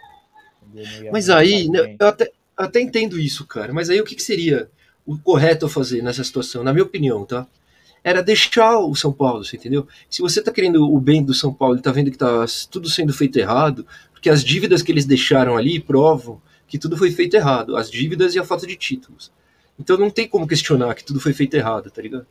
Mas 1.12 1.30
aí, 1.30 1.70
né, 1.70 1.96
eu 2.00 2.08
até, 2.08 2.32
até 2.58 2.82
entendo 2.82 3.20
isso, 3.20 3.46
cara. 3.46 3.72
Mas 3.72 3.90
aí 3.90 4.02
o 4.02 4.04
que, 4.04 4.16
que 4.16 4.24
seria 4.24 4.70
o 5.06 5.18
correto 5.18 5.66
a 5.66 5.70
fazer 5.70 6.02
nessa 6.02 6.24
situação, 6.24 6.64
na 6.64 6.74
minha 6.74 6.84
opinião, 6.84 7.24
tá? 7.24 7.48
Era 8.04 8.22
deixar 8.22 8.80
o 8.80 8.96
São 8.96 9.12
Paulo, 9.12 9.44
você 9.44 9.58
entendeu? 9.58 9.88
Se 10.10 10.22
você 10.22 10.42
tá 10.42 10.52
querendo 10.52 10.92
o 10.92 11.00
bem 11.00 11.24
do 11.24 11.34
São 11.34 11.54
Paulo 11.54 11.78
e 11.78 11.82
tá 11.82 11.92
vendo 11.92 12.12
que 12.12 12.18
tá 12.18 12.46
tudo 12.70 12.90
sendo 12.90 13.14
feito 13.14 13.38
errado, 13.38 13.86
porque 14.12 14.30
as 14.30 14.44
dívidas 14.44 14.82
que 14.82 14.92
eles 14.92 15.06
deixaram 15.06 15.56
ali 15.56 15.80
provam 15.80 16.42
que 16.68 16.78
tudo 16.78 16.98
foi 16.98 17.12
feito 17.12 17.36
errado, 17.36 17.78
as 17.78 17.90
dívidas 17.90 18.36
e 18.36 18.40
a 18.40 18.44
falta 18.44 18.68
de 18.68 18.76
títulos. 18.76 19.32
Então 19.80 19.98
não 19.98 20.10
tem 20.10 20.28
como 20.28 20.48
questionar 20.48 20.96
que 20.96 21.04
tudo 21.04 21.20
foi 21.20 21.34
feito 21.34 21.54
errado, 21.56 21.90
tá 21.92 22.02
ligado? 22.02 22.26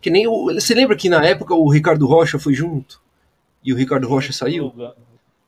Que 0.00 0.10
nem 0.10 0.26
o, 0.26 0.46
você 0.46 0.74
lembra 0.74 0.96
que 0.96 1.08
na 1.08 1.24
época 1.24 1.54
o 1.54 1.68
Ricardo 1.68 2.06
Rocha 2.06 2.38
foi 2.38 2.54
junto 2.54 3.00
e 3.64 3.72
o 3.72 3.76
Ricardo 3.76 4.08
Rocha 4.08 4.32
saiu? 4.32 4.72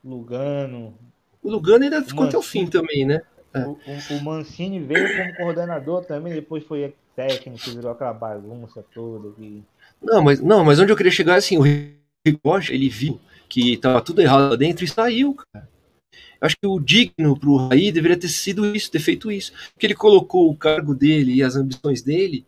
Lugano. 0.04 0.94
O 1.42 1.50
Lugano 1.50 1.84
ainda 1.84 2.02
ficou 2.02 2.26
até 2.26 2.36
o 2.36 2.42
fim 2.42 2.66
também, 2.66 3.04
né? 3.06 3.22
É. 3.54 3.60
O, 3.60 3.70
o, 3.70 4.16
o, 4.18 4.24
Mancini 4.24 4.80
veio 4.80 5.16
como 5.16 5.36
coordenador 5.36 6.04
também, 6.04 6.34
depois 6.34 6.64
foi 6.64 6.92
técnico, 7.14 7.70
virou 7.70 7.92
aquela 7.92 8.12
bagunça 8.12 8.84
toda. 8.92 9.30
Que... 9.32 9.62
Não, 10.02 10.22
mas, 10.22 10.40
não, 10.40 10.64
mas 10.64 10.80
onde 10.80 10.92
eu 10.92 10.96
queria 10.96 11.12
chegar 11.12 11.36
assim, 11.36 11.56
o 11.56 11.62
Ricoche, 12.26 12.74
ele 12.74 12.88
viu 12.88 13.20
que 13.48 13.76
tava 13.76 14.00
tudo 14.00 14.20
errado 14.20 14.50
lá 14.50 14.56
dentro 14.56 14.84
e 14.84 14.88
saiu, 14.88 15.34
cara. 15.34 15.68
Acho 16.40 16.56
que 16.60 16.66
o 16.66 16.78
digno 16.78 17.38
pro 17.38 17.68
Raí 17.68 17.90
deveria 17.90 18.18
ter 18.18 18.28
sido 18.28 18.74
isso, 18.74 18.90
ter 18.90 18.98
feito 18.98 19.30
isso. 19.30 19.52
Porque 19.72 19.86
ele 19.86 19.94
colocou 19.94 20.50
o 20.50 20.56
cargo 20.56 20.94
dele 20.94 21.34
e 21.34 21.42
as 21.42 21.56
ambições 21.56 22.02
dele, 22.02 22.44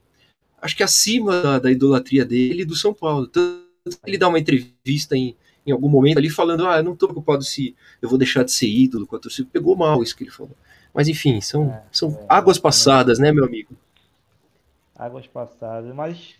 acho 0.60 0.76
que 0.76 0.82
acima 0.82 1.40
da, 1.40 1.58
da 1.58 1.70
idolatria 1.70 2.24
dele 2.24 2.62
e 2.62 2.64
do 2.66 2.76
São 2.76 2.92
Paulo. 2.92 3.26
Tanto 3.26 3.64
ele 4.04 4.18
dá 4.18 4.28
uma 4.28 4.38
entrevista 4.38 5.16
em, 5.16 5.36
em 5.64 5.72
algum 5.72 5.88
momento 5.88 6.18
ali 6.18 6.28
falando, 6.28 6.66
ah, 6.66 6.78
eu 6.78 6.82
não 6.82 6.96
tô 6.96 7.06
preocupado 7.06 7.44
se 7.44 7.74
eu 8.02 8.08
vou 8.08 8.18
deixar 8.18 8.42
de 8.42 8.52
ser 8.52 8.68
ídolo 8.68 9.06
com 9.06 9.16
a 9.16 9.18
torcida. 9.18 9.48
Pegou 9.50 9.76
mal 9.76 10.02
isso 10.02 10.16
que 10.16 10.24
ele 10.24 10.30
falou. 10.30 10.56
Mas 10.96 11.09
enfim, 11.09 11.42
são, 11.42 11.70
é, 11.70 11.82
são 11.92 12.11
é, 12.11 12.26
águas 12.26 12.59
passadas, 12.59 13.18
né, 13.18 13.30
meu 13.30 13.44
amigo? 13.44 13.76
Águas 14.96 15.26
passadas, 15.26 15.94
mas 15.94 16.37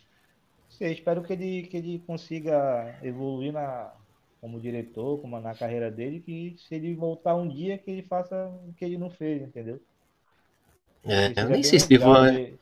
sei, 0.71 0.95
espero 0.95 1.23
que 1.23 1.35
ele, 1.35 1.65
que 1.65 1.77
ele 1.77 2.03
consiga 2.07 2.99
evoluir 3.03 3.53
na, 3.53 3.93
como 4.41 4.59
diretor, 4.59 5.21
como 5.21 5.39
na 5.39 5.55
carreira 5.55 5.91
dele, 5.91 6.21
que 6.21 6.57
se 6.67 6.75
ele 6.75 6.95
voltar 6.95 7.35
um 7.35 7.47
dia, 7.47 7.77
que 7.77 7.91
ele 7.91 8.03
faça 8.03 8.51
o 8.67 8.73
que 8.73 8.83
ele 8.83 8.97
não 8.97 9.11
fez, 9.11 9.43
entendeu? 9.43 9.79
É, 11.05 11.35
eu 11.37 11.51
nem 11.51 11.63
sei 11.63 11.79
se 11.79 11.93
ele 11.93 12.03
vai. 12.03 12.57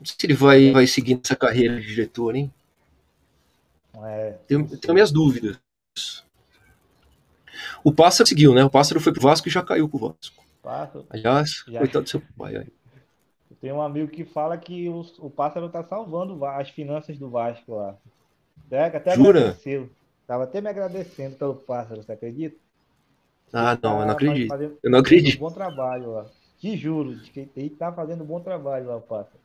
De... 0.00 0.08
Se 0.08 0.26
ele 0.26 0.34
vai, 0.34 0.70
vai 0.70 0.86
seguir 0.86 1.16
nessa 1.16 1.34
carreira 1.34 1.80
de 1.80 1.88
diretor, 1.88 2.36
hein? 2.36 2.52
É, 4.04 4.36
tenho, 4.46 4.64
tenho 4.78 4.94
minhas 4.94 5.10
dúvidas. 5.10 5.58
O 7.82 7.92
Pássaro 7.92 8.28
seguiu, 8.28 8.54
né? 8.54 8.62
O 8.64 8.70
Pássaro 8.70 9.00
foi 9.00 9.12
pro 9.12 9.22
Vasco 9.22 9.48
e 9.48 9.50
já 9.50 9.62
caiu 9.62 9.88
pro 9.88 9.98
Vasco. 9.98 10.45
Pássaro. 10.66 11.06
Aliás, 11.08 11.62
já... 11.68 11.78
coitado 11.78 12.02
do 12.02 12.10
seu 12.10 12.20
pai. 12.36 12.56
Aí. 12.56 12.66
Tem 13.60 13.70
um 13.70 13.80
amigo 13.80 14.10
que 14.10 14.24
fala 14.24 14.58
que 14.58 14.88
o, 14.88 15.06
o 15.20 15.30
Pássaro 15.30 15.68
tá 15.68 15.84
salvando 15.84 16.44
as 16.44 16.68
finanças 16.70 17.16
do 17.16 17.30
Vasco 17.30 17.76
lá. 17.76 17.96
Até, 18.66 18.96
até 18.96 19.14
Jura? 19.14 19.38
agradeceu. 19.38 19.88
Tava 20.26 20.42
até 20.42 20.60
me 20.60 20.68
agradecendo 20.68 21.36
pelo 21.36 21.54
Pássaro, 21.54 22.02
você 22.02 22.10
acredita? 22.10 22.56
Ah, 23.52 23.78
não, 23.80 24.00
eu 24.00 24.06
não 24.06 24.12
acredito. 24.12 24.48
Fazendo, 24.48 24.78
eu 24.82 24.90
não 24.90 24.98
acredito. 24.98 25.36
Um 25.36 25.48
bom 25.48 25.54
trabalho 25.54 26.10
lá. 26.10 26.26
Te 26.58 26.76
juro, 26.76 27.14
de 27.14 27.30
que 27.30 27.48
ele 27.54 27.70
tá 27.70 27.92
fazendo 27.92 28.24
um 28.24 28.26
bom 28.26 28.40
trabalho 28.40 28.86
lá, 28.86 28.96
o 28.96 29.00
Pássaro. 29.00 29.38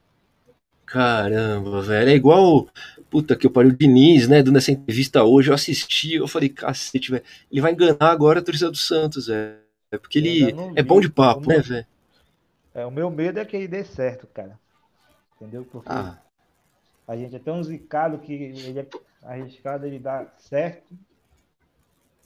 Caramba, 0.88 1.84
velho. 1.84 2.10
É 2.10 2.16
igual. 2.16 2.68
Puta 3.12 3.36
que 3.36 3.46
eu 3.46 3.52
parei 3.52 3.70
o 3.70 3.78
Diniz, 3.78 4.28
né? 4.28 4.42
Dando 4.42 4.58
essa 4.58 4.72
entrevista 4.72 5.24
hoje, 5.24 5.52
eu 5.52 5.54
assisti, 5.54 6.16
eu 6.16 6.28
falei, 6.28 6.50
cacete, 6.50 7.12
velho. 7.12 7.24
Ele 7.52 7.62
vai 7.62 7.74
enganar 7.74 8.10
agora 8.10 8.40
a 8.40 8.44
torcida 8.44 8.72
do 8.72 8.78
Santos, 8.78 9.28
velho. 9.28 9.62
É 9.92 9.98
porque 9.98 10.20
ele 10.20 10.56
é 10.76 10.82
bom 10.82 11.02
de 11.02 11.10
papo, 11.10 11.48
né, 11.48 11.60
velho? 11.60 11.86
É, 12.74 12.86
o 12.86 12.92
meu 12.92 13.12
medo 13.12 13.40
é 13.40 13.46
que 13.46 13.56
ele 13.56 13.68
dê 13.68 13.84
certo, 13.84 14.26
cara. 14.28 14.58
Entendeu? 15.36 15.68
Porque 15.70 15.92
ah. 15.92 16.18
a 17.08 17.18
gente 17.18 17.36
é 17.36 17.40
tão 17.40 17.62
zicado 17.62 18.20
que 18.20 18.34
ele 18.34 18.80
é 18.80 18.88
arriscado 19.24 19.86
ele 19.86 20.00
dar 20.00 20.34
certo. 20.38 20.84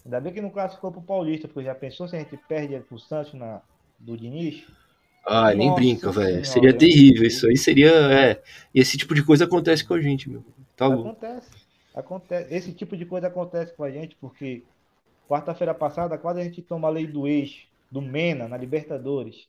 Ainda 0.06 0.22
bem 0.22 0.34
que 0.34 0.42
não 0.42 0.52
classificou 0.52 0.92
pro 0.92 1.02
Paulista, 1.02 1.48
porque 1.48 1.66
já 1.66 1.74
pensou 1.74 2.08
se 2.08 2.16
a 2.16 2.20
gente 2.20 2.38
perde 2.48 2.80
pro 2.82 3.00
Santos 3.00 3.34
na, 3.34 3.62
do 3.98 4.16
Diniz? 4.16 4.64
Ah, 5.26 5.52
nem 5.56 5.74
brinca, 5.74 6.12
velho. 6.12 6.46
Seria 6.46 6.72
terrível. 6.72 7.26
Isso 7.26 7.48
aí 7.48 7.58
seria. 7.58 7.90
É, 7.90 8.44
esse 8.74 8.96
tipo 8.96 9.16
de 9.16 9.24
coisa 9.24 9.46
acontece 9.46 9.84
com 9.84 9.96
a 9.96 10.02
gente, 10.02 10.30
meu. 10.30 10.46
Tá 10.78 10.86
acontece. 10.86 11.50
Acontece. 11.96 12.54
Esse 12.54 12.72
tipo 12.72 12.96
de 12.96 13.06
coisa 13.06 13.28
acontece 13.28 13.74
com 13.74 13.84
a 13.84 13.90
gente 13.90 14.16
porque 14.22 14.62
Quarta-feira 15.28 15.74
passada, 15.74 16.18
quase 16.18 16.42
a 16.42 16.44
gente 16.44 16.62
toma 16.62 16.88
a 16.88 16.92
lei 16.92 17.08
do 17.08 17.28
ex, 17.28 17.64
do 17.90 18.02
Mena, 18.02 18.48
na 18.48 18.58
Libertadores. 18.58 19.48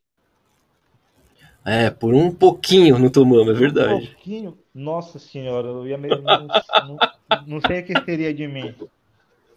É, 1.65 1.91
por 1.91 2.15
um 2.15 2.31
pouquinho 2.31 2.99
não 2.99 3.11
tomamos, 3.11 3.57
é 3.57 3.59
verdade. 3.59 4.05
Um 4.05 4.07
pouquinho? 4.07 4.59
Nossa 4.73 5.19
senhora, 5.19 5.67
eu 5.67 5.87
ia 5.87 5.99
mesmo. 5.99 6.23
não, 6.23 6.47
não, 6.47 6.99
não 7.47 7.61
sei 7.61 7.81
o 7.81 7.85
que 7.85 8.05
seria 8.05 8.33
de 8.33 8.47
mim. 8.47 8.73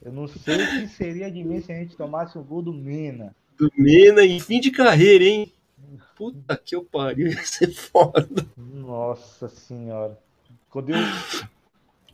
Eu 0.02 0.12
não 0.12 0.28
sei 0.28 0.56
o 0.56 0.70
que 0.72 0.88
seria 0.88 1.30
de 1.30 1.44
mim 1.44 1.62
se 1.62 1.72
a 1.72 1.76
gente 1.76 1.96
tomasse 1.96 2.38
o 2.38 2.44
gol 2.44 2.64
do 2.64 2.74
Mena. 2.74 3.36
Do 3.58 3.72
Mena 3.78 4.26
em 4.26 4.40
fim 4.40 4.60
de 4.60 4.72
carreira, 4.72 5.24
hein? 5.24 5.52
Puta 6.16 6.58
que 6.58 6.76
eu 6.76 6.84
pariu, 6.84 7.28
ia 7.32 7.44
ser 7.44 7.72
foda. 7.72 8.28
Nossa 8.58 9.48
senhora. 9.48 10.18
Quando 10.70 10.90
eu, 10.90 10.98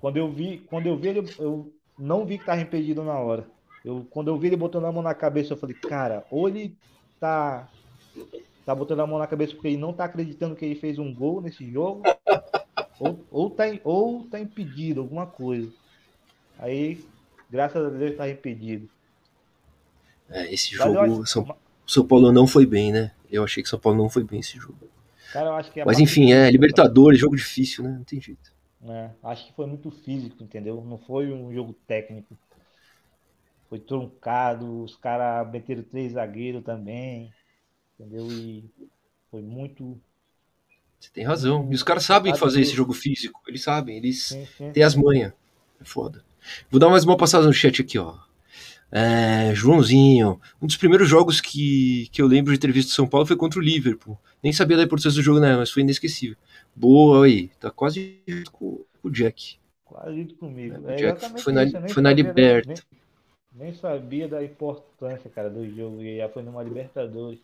quando 0.02 0.18
eu 0.18 0.30
vi, 0.30 0.58
quando 0.68 0.88
eu 0.88 0.98
vi 0.98 1.08
ele, 1.08 1.34
eu 1.39 1.72
não 1.98 2.26
vi 2.26 2.38
que 2.38 2.44
estava 2.44 2.62
impedido 2.62 3.04
na 3.04 3.18
hora. 3.18 3.48
Eu, 3.86 4.04
quando 4.10 4.30
eu 4.30 4.38
vi 4.38 4.48
ele 4.48 4.56
botando 4.56 4.86
a 4.86 4.91
mão 4.91 5.04
na 5.04 5.13
cabeça, 5.13 5.54
eu 5.54 5.58
falei, 5.58 5.76
cara, 5.76 6.26
ou 6.32 6.50
ele 6.50 6.76
tá, 7.19 7.69
tá 8.65 8.74
botando 8.74 9.02
a 9.02 9.08
mão 9.08 9.19
na 9.19 9.28
cabeça 9.28 9.54
porque 9.54 9.67
ele 9.67 9.78
não 9.78 9.93
tá 9.93 10.06
acreditando 10.06 10.56
que 10.56 10.65
ele 10.65 10.74
fez 10.74 10.98
um 10.98 11.13
gol 11.13 11.39
nesse 11.39 11.69
jogo, 11.71 12.02
ou, 13.00 13.24
ou, 13.30 13.50
tá, 13.52 13.65
ou 13.84 14.24
tá 14.24 14.39
impedido, 14.39 15.02
alguma 15.02 15.28
coisa. 15.28 15.71
Aí, 16.58 17.06
graças 17.48 17.86
a 17.86 17.89
Deus, 17.89 18.17
tá 18.17 18.28
impedido. 18.28 18.89
É, 20.32 20.52
esse 20.52 20.74
jogo, 20.74 21.24
São, 21.28 21.56
São 21.86 22.08
Paulo 22.08 22.32
não 22.32 22.48
foi 22.48 22.65
bem, 22.65 22.91
né? 22.91 23.12
Eu 23.32 23.43
achei 23.43 23.62
que 23.62 23.69
São 23.69 23.78
Paulo 23.78 24.00
não 24.00 24.10
foi 24.10 24.24
bem 24.24 24.39
esse 24.39 24.58
jogo. 24.58 24.89
Cara, 25.32 25.50
eu 25.50 25.54
acho 25.54 25.71
que 25.71 25.86
Mas 25.86 26.00
enfim, 26.00 26.32
é 26.32 26.50
Libertadores, 26.50 27.19
jogo 27.19 27.36
difícil, 27.36 27.84
né? 27.84 27.91
Não 27.91 28.04
tem 28.04 28.19
jeito. 28.19 28.52
É, 28.88 29.12
acho 29.24 29.45
que 29.45 29.54
foi 29.54 29.67
muito 29.67 29.91
físico, 29.91 30.41
entendeu? 30.41 30.84
Não 30.84 30.98
foi 30.98 31.32
um 31.32 31.54
jogo 31.54 31.76
técnico 31.86 32.36
foi 33.69 33.80
truncado, 33.80 34.84
os 34.84 34.95
caras 34.95 35.51
meteram 35.51 35.84
três 35.84 36.13
zagueiros 36.13 36.63
também, 36.63 37.32
entendeu? 37.99 38.32
E 38.32 38.63
foi 39.32 39.41
muito. 39.41 39.99
Você 40.99 41.10
tem 41.12 41.23
razão. 41.23 41.67
E 41.71 41.75
os 41.75 41.84
caras 41.84 42.04
sabem 42.04 42.36
fazer 42.36 42.62
esse 42.62 42.73
jogo 42.73 42.93
físico. 42.93 43.41
Eles 43.47 43.63
sabem, 43.63 43.97
eles 43.97 44.23
sim, 44.23 44.45
sim. 44.58 44.71
têm 44.71 44.84
as 44.84 44.95
manhas. 44.95 45.34
É 45.80 45.84
foda. 45.84 46.23
Vou 46.69 46.80
dar 46.80 46.89
mais 46.89 47.04
uma 47.04 47.17
passada 47.17 47.45
no 47.45 47.54
chat 47.54 47.82
aqui, 47.82 47.97
ó. 47.97 48.15
É, 48.91 49.54
Joãozinho, 49.54 50.39
um 50.62 50.67
dos 50.67 50.78
primeiros 50.78 51.10
jogos 51.10 51.41
que, 51.41 52.08
que 52.12 52.21
eu 52.21 52.28
lembro 52.28 52.54
de 52.54 52.60
ter 52.60 52.71
visto 52.71 52.93
São 52.93 53.08
Paulo 53.08 53.25
foi 53.25 53.36
contra 53.36 53.60
o 53.60 53.62
Liverpool. 53.62 54.17
Nem 54.41 54.54
sabia 54.54 54.78
da 54.78 54.84
importância 54.84 55.19
do 55.19 55.23
jogo, 55.23 55.39
né? 55.39 55.56
Mas 55.58 55.71
foi 55.71 55.82
inesquecível. 55.82 56.38
Boa 56.73 57.25
aí, 57.25 57.49
tá 57.60 57.71
quase 57.71 58.21
com, 58.51 58.86
com 59.01 59.08
o 59.08 59.12
Jack. 59.12 59.58
Quase 59.84 60.25
comigo. 60.39 60.75
É, 60.88 60.93
o 60.93 60.97
Jack 60.97 61.41
foi 61.41 61.51
na, 61.51 61.89
foi 61.89 62.04
na 62.04 62.13
Liberta. 62.13 62.82
Nem 63.56 63.74
sabia 63.74 64.28
da 64.28 64.44
importância, 64.44 65.30
cara, 65.30 65.50
do 65.50 65.68
jogo. 65.70 66.02
E 66.02 66.18
já 66.18 66.30
foi 66.30 66.44
numa 66.44 66.62
Libertadores. 66.62 67.39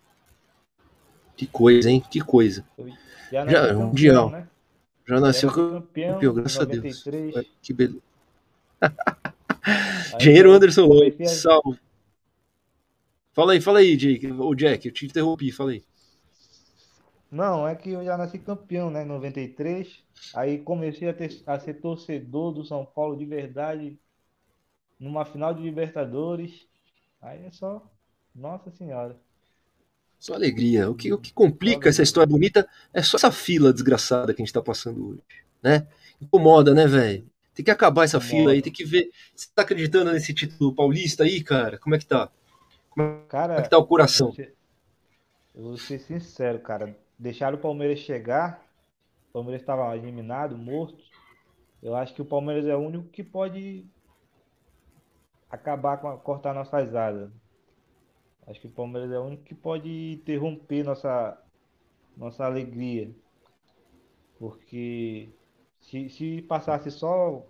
Que 1.38 1.48
coisa, 1.48 1.90
hein? 1.90 2.04
Que 2.12 2.20
coisa. 2.20 2.66
Já, 3.32 3.46
Já, 3.48 3.62
nasceu 3.62 3.80
mundial. 3.80 4.30
né? 4.30 4.48
Já 5.08 5.20
nasceu 5.20 5.50
Já 5.50 5.56
campeão, 5.56 6.14
campeão, 6.14 6.34
graças 6.34 6.60
a 6.60 6.66
Deus. 6.66 6.84
93. 7.06 7.46
Que 7.62 7.74
beleza. 7.74 8.02
Engenheiro 10.20 10.52
Anderson 10.52 10.90
a- 10.92 11.26
salve. 11.28 11.80
Fala 13.34 13.54
aí, 13.54 13.62
fala 13.62 13.80
aí, 13.80 13.96
Jake. 13.96 14.28
Ô, 14.32 14.54
Jack, 14.54 14.86
eu 14.88 14.94
te 14.94 15.06
interrompi, 15.06 15.52
fala 15.52 15.72
aí. 15.72 15.84
Não, 17.32 17.66
é 17.66 17.74
que 17.76 17.92
eu 17.92 18.04
já 18.04 18.18
nasci 18.18 18.38
campeão, 18.38 18.92
né, 18.92 19.04
em 19.04 19.08
93. 19.08 20.04
Aí 20.36 20.60
comecei 20.60 21.08
a, 21.08 21.14
ter- 21.14 21.42
a 21.48 21.58
ser 21.58 21.76
torcedor 21.76 22.52
do 22.52 22.66
São 22.66 22.86
Paulo 22.86 23.16
de 23.18 23.26
verdade 23.26 23.98
numa 25.02 25.26
final 25.26 25.54
de 25.56 25.64
Libertadores. 25.64 26.70
Aí 27.22 27.46
é 27.46 27.52
só, 27.52 27.84
Nossa 28.36 28.72
Senhora. 28.72 29.20
Só 30.20 30.34
alegria. 30.36 30.90
O 30.90 30.96
que, 30.96 31.12
o 31.12 31.18
que 31.18 31.34
complica 31.34 31.90
essa 31.90 32.04
história 32.04 32.28
bonita 32.30 32.68
é 32.94 33.02
só 33.02 33.18
essa 33.18 33.32
fila 33.32 33.74
desgraçada 33.74 34.34
que 34.34 34.42
a 34.42 34.46
gente 34.46 34.54
tá 34.54 34.62
passando 34.62 35.10
hoje, 35.10 35.24
né? 35.64 35.88
Incomoda, 36.22 36.74
né, 36.74 36.86
velho? 36.88 37.28
Tem 37.54 37.66
que 37.66 37.72
acabar 37.72 38.04
essa 38.04 38.20
Incomoda. 38.20 38.22
fila 38.22 38.52
aí, 38.52 38.62
tem 38.62 38.72
que 38.72 38.86
ver. 38.86 39.10
Você 39.36 39.48
tá 39.54 39.64
acreditando 39.64 40.12
nesse 40.12 40.34
título 40.34 40.74
paulista 40.74 41.24
aí, 41.24 41.44
cara? 41.44 41.78
Como 41.80 41.96
é 41.96 42.00
que 42.00 42.06
tá? 42.06 42.30
Como 42.90 43.08
é 43.08 43.24
Cara, 43.28 43.62
que 43.64 43.70
tá 43.70 43.78
o 43.78 43.88
coração? 43.88 44.28
eu 44.28 44.30
vou 44.30 44.36
ser- 44.36 44.58
eu 45.56 45.64
vou 45.64 45.78
ser 45.78 46.00
sincero, 46.00 46.60
cara. 46.62 46.98
Deixaram 47.20 47.58
o 47.58 47.62
Palmeiras 47.62 48.00
chegar. 48.00 48.66
O 49.30 49.34
Palmeiras 49.34 49.62
estava 49.62 49.96
eliminado, 49.98 50.58
morto. 50.58 51.04
Eu 51.82 51.96
acho 51.96 52.14
que 52.16 52.22
o 52.22 52.26
Palmeiras 52.26 52.66
é 52.68 52.76
o 52.76 52.80
único 52.80 53.10
que 53.10 53.24
pode 53.24 53.86
acabar 55.52 55.98
com 55.98 56.08
a, 56.08 56.18
cortar 56.18 56.54
nossas 56.54 56.96
asas. 56.96 57.30
Acho 58.48 58.62
que 58.62 58.68
o 58.68 58.72
Palmeiras 58.72 59.12
é 59.12 59.20
o 59.20 59.24
único 59.24 59.44
que 59.44 59.54
pode 59.54 60.14
interromper 60.14 60.84
nossa 60.84 61.38
nossa 62.16 62.46
alegria. 62.46 63.14
Porque 64.40 65.30
se, 65.80 66.10
se 66.10 66.42
passasse 66.42 66.90
só 66.90 67.46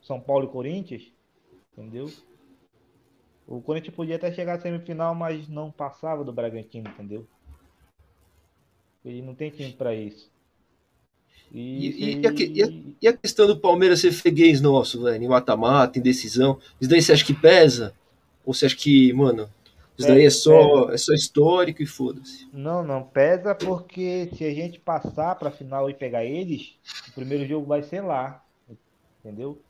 São 0.00 0.20
Paulo 0.20 0.46
e 0.46 0.52
Corinthians, 0.52 1.12
entendeu? 1.72 2.10
O 3.46 3.60
Corinthians 3.60 3.94
podia 3.94 4.16
até 4.16 4.30
chegar 4.32 4.54
à 4.54 4.60
semifinal, 4.60 5.14
mas 5.14 5.48
não 5.48 5.70
passava 5.70 6.22
do 6.22 6.32
Bragantino, 6.32 6.88
entendeu? 6.88 7.26
Ele 9.04 9.22
não 9.22 9.34
tem 9.34 9.50
time 9.50 9.72
pra 9.72 9.94
isso. 9.94 10.30
E, 11.74 11.86
E- 12.02 12.18
e 12.22 12.26
a 12.26 12.32
e 13.02 13.08
a- 13.08 13.12
questão 13.16 13.46
do 13.46 13.58
Palmeiras 13.58 14.00
ser 14.00 14.12
freguês 14.12 14.60
nosso, 14.60 15.02
velho, 15.02 15.22
em 15.24 15.28
mata-mata, 15.28 15.98
em 15.98 16.02
decisão, 16.02 16.58
isso 16.80 16.90
daí 16.90 17.00
você 17.00 17.12
acha 17.12 17.24
que 17.24 17.32
pesa? 17.34 17.94
Ou 18.44 18.52
você 18.52 18.66
acha 18.66 18.76
que, 18.76 19.12
mano, 19.12 19.48
isso 19.96 20.06
daí 20.06 20.24
é 20.24 20.30
só, 20.30 20.90
é 20.90 20.96
só 20.98 21.12
histórico 21.14 21.82
e 21.82 21.86
foda-se? 21.86 22.46
Não, 22.52 22.82
não 22.82 23.08
pesa 23.08 23.54
porque 23.54 24.28
se 24.34 24.44
a 24.44 24.52
gente 24.54 24.78
passar 24.80 25.36
pra 25.36 25.50
final 25.50 25.88
e 25.90 25.94
pegar 25.94 26.24
eles, 26.24 26.78
o 27.08 27.12
primeiro 27.12 27.44
jogo 27.46 27.66
vai 27.66 27.82
ser 27.82 28.00
lá, 28.02 28.44
entendeu? 29.20 29.64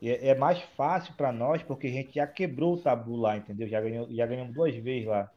E 0.00 0.10
é, 0.10 0.28
é 0.30 0.34
mais 0.36 0.60
fácil 0.76 1.14
pra 1.16 1.32
nós 1.32 1.62
porque 1.64 1.88
a 1.88 1.90
gente 1.90 2.14
já 2.14 2.26
quebrou 2.26 2.74
o 2.74 2.82
tabu 2.82 3.16
lá, 3.16 3.36
entendeu? 3.38 3.68
Já 3.68 3.80
ganhou, 3.82 4.08
já 4.14 4.26
ganhamos 4.26 4.54
duas 4.54 4.74
vezes 4.76 5.08
lá, 5.08 5.30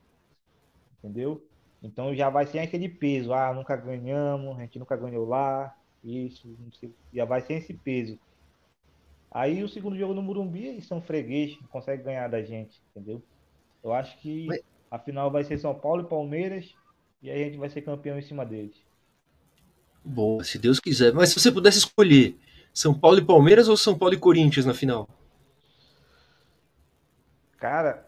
entendeu? 0.99 1.41
Então 1.81 2.15
já 2.15 2.29
vai 2.29 2.45
sem 2.47 2.59
aquele 2.61 2.89
peso, 2.89 3.33
ah, 3.33 3.53
nunca 3.53 3.75
ganhamos, 3.75 4.57
a 4.57 4.61
gente 4.61 4.79
nunca 4.79 4.97
ganhou 4.97 5.25
lá, 5.25 5.73
isso, 6.05 6.47
não 6.59 6.71
sei, 6.71 6.91
já 7.13 7.25
vai 7.25 7.41
sem 7.41 7.57
esse 7.57 7.73
peso. 7.73 8.17
Aí 9.31 9.63
o 9.63 9.67
segundo 9.67 9.97
jogo 9.97 10.13
no 10.13 10.21
Morumbi, 10.21 10.65
eles 10.65 10.85
são 10.87 11.01
freguês, 11.01 11.59
não 11.59 11.67
conseguem 11.67 12.05
ganhar 12.05 12.27
da 12.29 12.41
gente, 12.41 12.81
entendeu? 12.91 13.21
Eu 13.83 13.91
acho 13.93 14.17
que 14.19 14.45
Mas- 14.47 14.61
a 14.89 14.97
final 14.99 15.29
vai 15.29 15.43
ser 15.43 15.57
São 15.57 15.73
Paulo 15.75 16.03
e 16.03 16.09
Palmeiras 16.09 16.73
e 17.21 17.29
aí 17.29 17.41
a 17.41 17.45
gente 17.45 17.57
vai 17.57 17.69
ser 17.69 17.81
campeão 17.81 18.17
em 18.17 18.21
cima 18.21 18.45
deles. 18.45 18.75
Boa, 20.03 20.43
se 20.43 20.57
Deus 20.59 20.79
quiser. 20.79 21.13
Mas 21.13 21.29
se 21.29 21.39
você 21.39 21.51
pudesse 21.51 21.79
escolher 21.79 22.37
São 22.73 22.93
Paulo 22.97 23.17
e 23.17 23.25
Palmeiras 23.25 23.67
ou 23.67 23.75
São 23.75 23.97
Paulo 23.97 24.13
e 24.13 24.19
Corinthians 24.19 24.65
na 24.65 24.73
final? 24.73 25.09
Cara, 27.57 28.05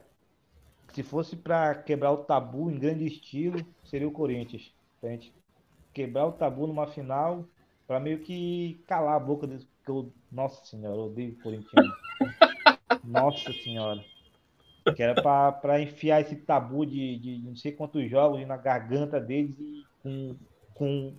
se 0.93 1.03
fosse 1.03 1.35
pra 1.35 1.73
quebrar 1.75 2.11
o 2.11 2.17
tabu 2.23 2.69
em 2.69 2.77
grande 2.77 3.05
estilo, 3.05 3.65
seria 3.83 4.07
o 4.07 4.11
Corinthians. 4.11 4.73
Pra 5.01 5.09
gente 5.09 5.33
quebrar 5.93 6.27
o 6.27 6.31
tabu 6.31 6.67
numa 6.67 6.87
final, 6.87 7.45
pra 7.87 7.99
meio 7.99 8.19
que 8.19 8.79
calar 8.87 9.15
a 9.15 9.19
boca 9.19 9.47
desse. 9.47 9.65
que 9.85 9.89
eu- 9.89 10.11
Nossa 10.31 10.63
senhora, 10.65 10.95
eu 10.97 11.05
odeio 11.05 11.37
corintiano. 11.41 11.93
Nossa 13.03 13.51
senhora. 13.53 14.03
Que 14.95 15.01
era 15.03 15.21
pra, 15.21 15.51
pra 15.51 15.81
enfiar 15.81 16.21
esse 16.21 16.35
tabu 16.35 16.85
de, 16.85 17.17
de 17.19 17.37
não 17.39 17.55
sei 17.55 17.71
quantos 17.71 18.09
jogos 18.09 18.45
na 18.47 18.55
garganta 18.57 19.19
deles 19.19 19.57
e 19.59 19.83
com, 20.03 20.35
com 20.73 21.13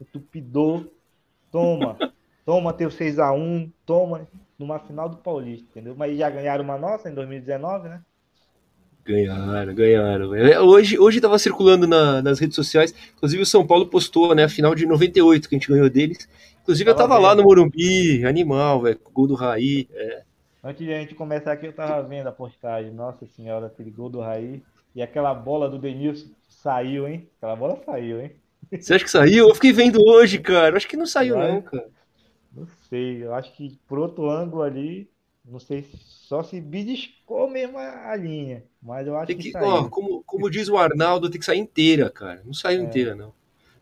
entupidor. 0.00 0.88
Toma, 1.50 1.96
toma 2.44 2.72
teu 2.72 2.88
6x1, 2.90 3.70
toma 3.86 4.26
numa 4.58 4.78
final 4.80 5.08
do 5.08 5.16
Paulista, 5.18 5.66
entendeu? 5.70 5.94
Mas 5.96 6.16
já 6.18 6.28
ganharam 6.30 6.64
uma 6.64 6.76
nossa 6.78 7.08
em 7.10 7.14
2019, 7.14 7.88
né? 7.88 8.02
Ganharam, 9.04 9.74
ganharam. 9.74 10.34
É, 10.34 10.60
Hoje, 10.60 10.98
hoje 10.98 11.20
tava 11.20 11.38
circulando 11.38 11.86
na- 11.86 12.22
nas 12.22 12.38
redes 12.38 12.56
sociais, 12.56 12.94
inclusive 13.16 13.42
o 13.42 13.46
São 13.46 13.66
Paulo 13.66 13.86
postou, 13.86 14.34
né, 14.34 14.44
a 14.44 14.48
final 14.48 14.74
de 14.74 14.86
98 14.86 15.48
que 15.48 15.54
a 15.54 15.58
gente 15.58 15.68
ganhou 15.68 15.90
deles. 15.90 16.28
Inclusive 16.62 16.88
eu 16.88 16.94
Tava 16.94 17.08
tava 17.10 17.20
lá 17.20 17.30
vendo. 17.30 17.38
no 17.42 17.44
Morumbi, 17.44 18.24
animal, 18.24 18.80
velho, 18.82 18.98
gol 19.12 19.26
do 19.26 19.34
Raí. 19.34 19.86
é. 19.92 20.22
Antes 20.66 20.86
de 20.86 20.94
a 20.94 20.98
gente 20.98 21.14
começar 21.14 21.52
aqui, 21.52 21.66
eu 21.66 21.74
tava 21.74 22.02
vendo 22.08 22.26
a 22.26 22.32
postagem. 22.32 22.90
Nossa 22.90 23.26
senhora, 23.26 23.66
aquele 23.66 23.90
gol 23.90 24.08
do 24.08 24.20
Raí. 24.20 24.62
E 24.96 25.02
aquela 25.02 25.34
bola 25.34 25.68
do 25.68 25.78
Denilson 25.78 26.28
saiu, 26.48 27.06
hein? 27.06 27.28
Aquela 27.36 27.54
bola 27.54 27.78
saiu, 27.84 28.22
hein? 28.22 28.32
Você 28.72 28.94
acha 28.94 29.04
que 29.04 29.10
saiu? 29.10 29.48
Eu 29.50 29.54
fiquei 29.54 29.72
vendo 29.72 29.98
hoje, 30.02 30.38
cara. 30.38 30.74
Acho 30.74 30.88
que 30.88 30.96
não 30.96 31.04
saiu 31.06 31.34
Vai. 31.34 31.52
não, 31.52 31.60
cara. 31.60 31.84
Não 32.56 32.66
sei, 32.88 33.22
eu 33.24 33.34
acho 33.34 33.52
que 33.54 33.76
por 33.86 33.98
outro 33.98 34.30
ângulo 34.30 34.62
ali, 34.62 35.06
não 35.44 35.58
sei 35.58 35.82
se 35.82 35.96
só 35.98 36.42
se 36.42 36.60
beliscou 36.60 37.48
mesmo 37.48 37.78
a, 37.78 38.16
linha. 38.16 38.64
Mas 38.82 39.06
eu 39.06 39.16
acho 39.16 39.26
Tem 39.26 39.36
que 39.36 39.52
que, 39.52 39.58
ó, 39.58 39.88
como, 39.88 40.22
como 40.24 40.50
diz 40.50 40.68
o 40.68 40.78
Arnaldo, 40.78 41.28
tem 41.28 41.38
que 41.38 41.44
sair 41.44 41.58
inteira, 41.58 42.08
cara. 42.08 42.42
Não 42.44 42.54
saiu 42.54 42.80
É. 42.80 42.84
inteira, 42.84 43.14
não. 43.14 43.32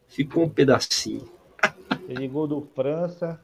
Ficou 0.08 0.44
um 0.44 0.48
pedacinho. 0.48 1.28
Ele 2.08 2.26
gol 2.26 2.48
do 2.48 2.60
França. 2.74 3.40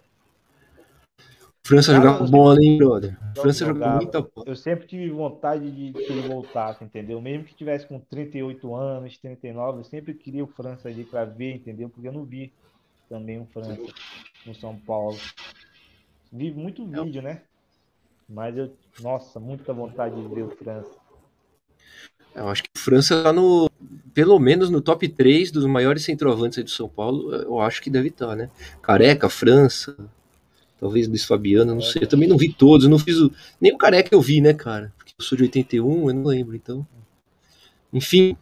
França 1.64 1.92
Cara, 1.92 2.04
jogava 2.04 2.31
bola, 2.31 2.59
hein, 2.62 2.78
brother? 2.78 3.16
França 3.37 3.66
jogava. 3.66 3.96
muita 3.96 4.20
bola. 4.22 4.46
Eu 4.46 4.57
sempre 4.57 4.87
tive 4.87 5.11
vontade 5.11 5.70
de 5.70 5.92
que 5.92 6.12
ele 6.12 6.26
voltasse, 6.26 6.83
entendeu? 6.83 7.20
Mesmo 7.20 7.44
que 7.44 7.54
tivesse 7.54 7.87
com 7.87 8.00
38 8.00 8.74
anos, 8.74 9.18
39, 9.18 9.81
eu 9.81 9.85
sempre 9.85 10.14
queria 10.14 10.42
o 10.42 10.46
França 10.46 10.88
ali 10.88 11.04
pra 11.04 11.24
ver, 11.24 11.57
entendeu? 11.57 11.88
Porque 11.88 12.09
eu 12.09 12.12
não 12.12 12.24
vi 12.24 12.52
também 13.09 13.38
o 13.38 13.46
França 13.46 13.78
no 14.46 14.54
São 14.54 14.76
Paulo. 14.76 15.18
Vi 16.33 16.50
muito 16.50 16.87
vídeo, 16.87 17.22
né? 17.22 17.42
Mas 18.28 18.56
eu, 18.56 18.70
nossa, 19.00 19.40
muita 19.40 19.72
vontade 19.72 20.14
de 20.20 20.34
ver 20.34 20.42
o 20.42 20.50
França. 20.50 20.90
Eu 22.34 22.48
acho 22.48 22.62
que 22.62 22.70
a 22.76 22.78
França 22.78 23.22
tá 23.22 23.32
no. 23.32 23.70
Pelo 24.12 24.38
menos 24.38 24.70
no 24.70 24.80
top 24.80 25.08
3 25.08 25.50
dos 25.50 25.64
maiores 25.64 26.04
centroavantes 26.04 26.58
aí 26.58 26.64
do 26.64 26.70
São 26.70 26.88
Paulo, 26.88 27.32
eu 27.34 27.60
acho 27.60 27.80
que 27.82 27.88
deve 27.90 28.08
estar, 28.08 28.36
né? 28.36 28.50
Careca, 28.82 29.28
França, 29.28 29.96
talvez 30.78 31.08
Luiz 31.08 31.24
Fabiano, 31.24 31.74
não 31.74 31.80
sei. 31.80 32.02
Eu 32.02 32.06
também 32.08 32.28
não 32.28 32.36
vi 32.36 32.52
todos, 32.52 32.86
não 32.86 32.98
fiz 32.98 33.16
o. 33.18 33.32
Nem 33.60 33.72
o 33.72 33.78
Careca 33.78 34.14
eu 34.14 34.20
vi, 34.20 34.40
né, 34.40 34.52
cara? 34.52 34.92
Porque 34.96 35.14
eu 35.18 35.24
sou 35.24 35.36
de 35.38 35.44
81, 35.44 36.08
eu 36.10 36.14
não 36.14 36.24
lembro, 36.24 36.54
então. 36.54 36.86
Enfim. 37.92 38.36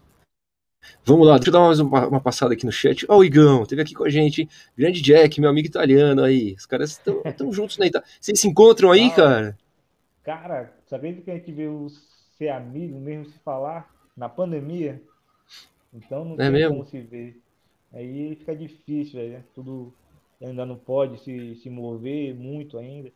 Vamos 1.05 1.27
lá, 1.27 1.37
deixa 1.37 1.49
eu 1.49 1.53
dar 1.53 1.61
mais 1.61 1.81
uma, 1.81 2.07
uma 2.07 2.21
passada 2.21 2.55
aqui 2.55 2.65
no 2.65 2.71
chat. 2.73 3.05
Ó, 3.09 3.19
o 3.19 3.25
Igão, 3.25 3.65
teve 3.67 3.83
aqui 3.83 3.95
com 3.95 4.05
a 4.05 4.09
gente. 4.11 4.43
hein? 4.43 4.49
Grande 4.77 5.01
Jack, 5.01 5.41
meu 5.41 5.51
amigo 5.51 5.67
italiano 5.67 6.23
aí. 6.23 6.55
Os 6.59 6.67
caras 6.67 7.01
estão 7.25 7.53
juntos 7.53 7.79
na 7.79 7.87
Itália. 7.87 8.07
Vocês 8.21 8.39
se 8.39 8.47
encontram 8.49 8.91
aí, 8.93 9.09
Ah, 9.09 9.15
cara? 9.15 9.59
Cara, 10.27 10.83
sabia 10.87 11.23
que 11.23 11.31
a 11.31 11.37
gente 11.39 11.53
veio 11.53 11.89
ser 12.37 12.51
amigo 12.51 12.99
mesmo 13.01 13.27
se 13.27 13.39
falar 13.41 13.97
na 14.17 14.29
pandemia? 14.29 15.03
Então 15.93 16.25
não 16.25 16.39
É 16.39 16.49
tem 16.49 16.51
mesmo? 16.51 16.65
como 16.65 16.87
se 16.87 17.01
ver. 17.03 17.43
Aí 17.93 18.37
fica 18.37 18.57
difícil, 18.57 19.21
né? 19.31 19.47
Tudo 19.55 19.97
ainda 20.43 20.67
não 20.67 20.79
pode 20.79 21.19
se, 21.25 21.57
se 21.57 21.71
mover 21.71 22.35
muito 22.37 22.79
ainda. 22.79 23.13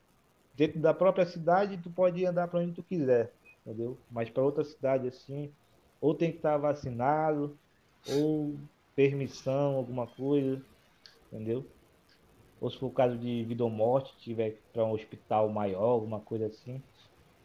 Dentro 0.55 0.81
da 0.81 0.95
própria 0.95 1.27
cidade, 1.27 1.79
tu 1.83 1.91
pode 1.93 2.25
andar 2.27 2.49
para 2.49 2.61
onde 2.61 2.75
tu 2.75 2.85
quiser, 2.85 3.35
entendeu? 3.67 4.05
Mas 4.11 4.31
para 4.31 4.45
outra 4.45 4.65
cidade 4.65 5.09
assim, 5.09 5.55
ou 6.01 6.15
tem 6.17 6.31
que 6.33 6.39
estar 6.39 6.59
vacinado, 6.59 7.61
ou 8.05 8.61
permissão, 8.97 9.77
alguma 9.77 10.07
coisa, 10.09 10.65
entendeu? 11.33 11.73
Ou 12.61 12.71
se 12.71 12.79
for 12.79 12.87
o 12.87 12.93
caso 12.93 13.19
de 13.19 13.45
vida 13.45 13.65
ou 13.65 13.71
morte, 13.71 14.17
tiver 14.19 14.63
para 14.73 14.85
um 14.85 14.93
hospital 14.93 15.49
maior, 15.51 15.85
alguma 15.91 16.21
coisa 16.21 16.47
assim. 16.47 16.85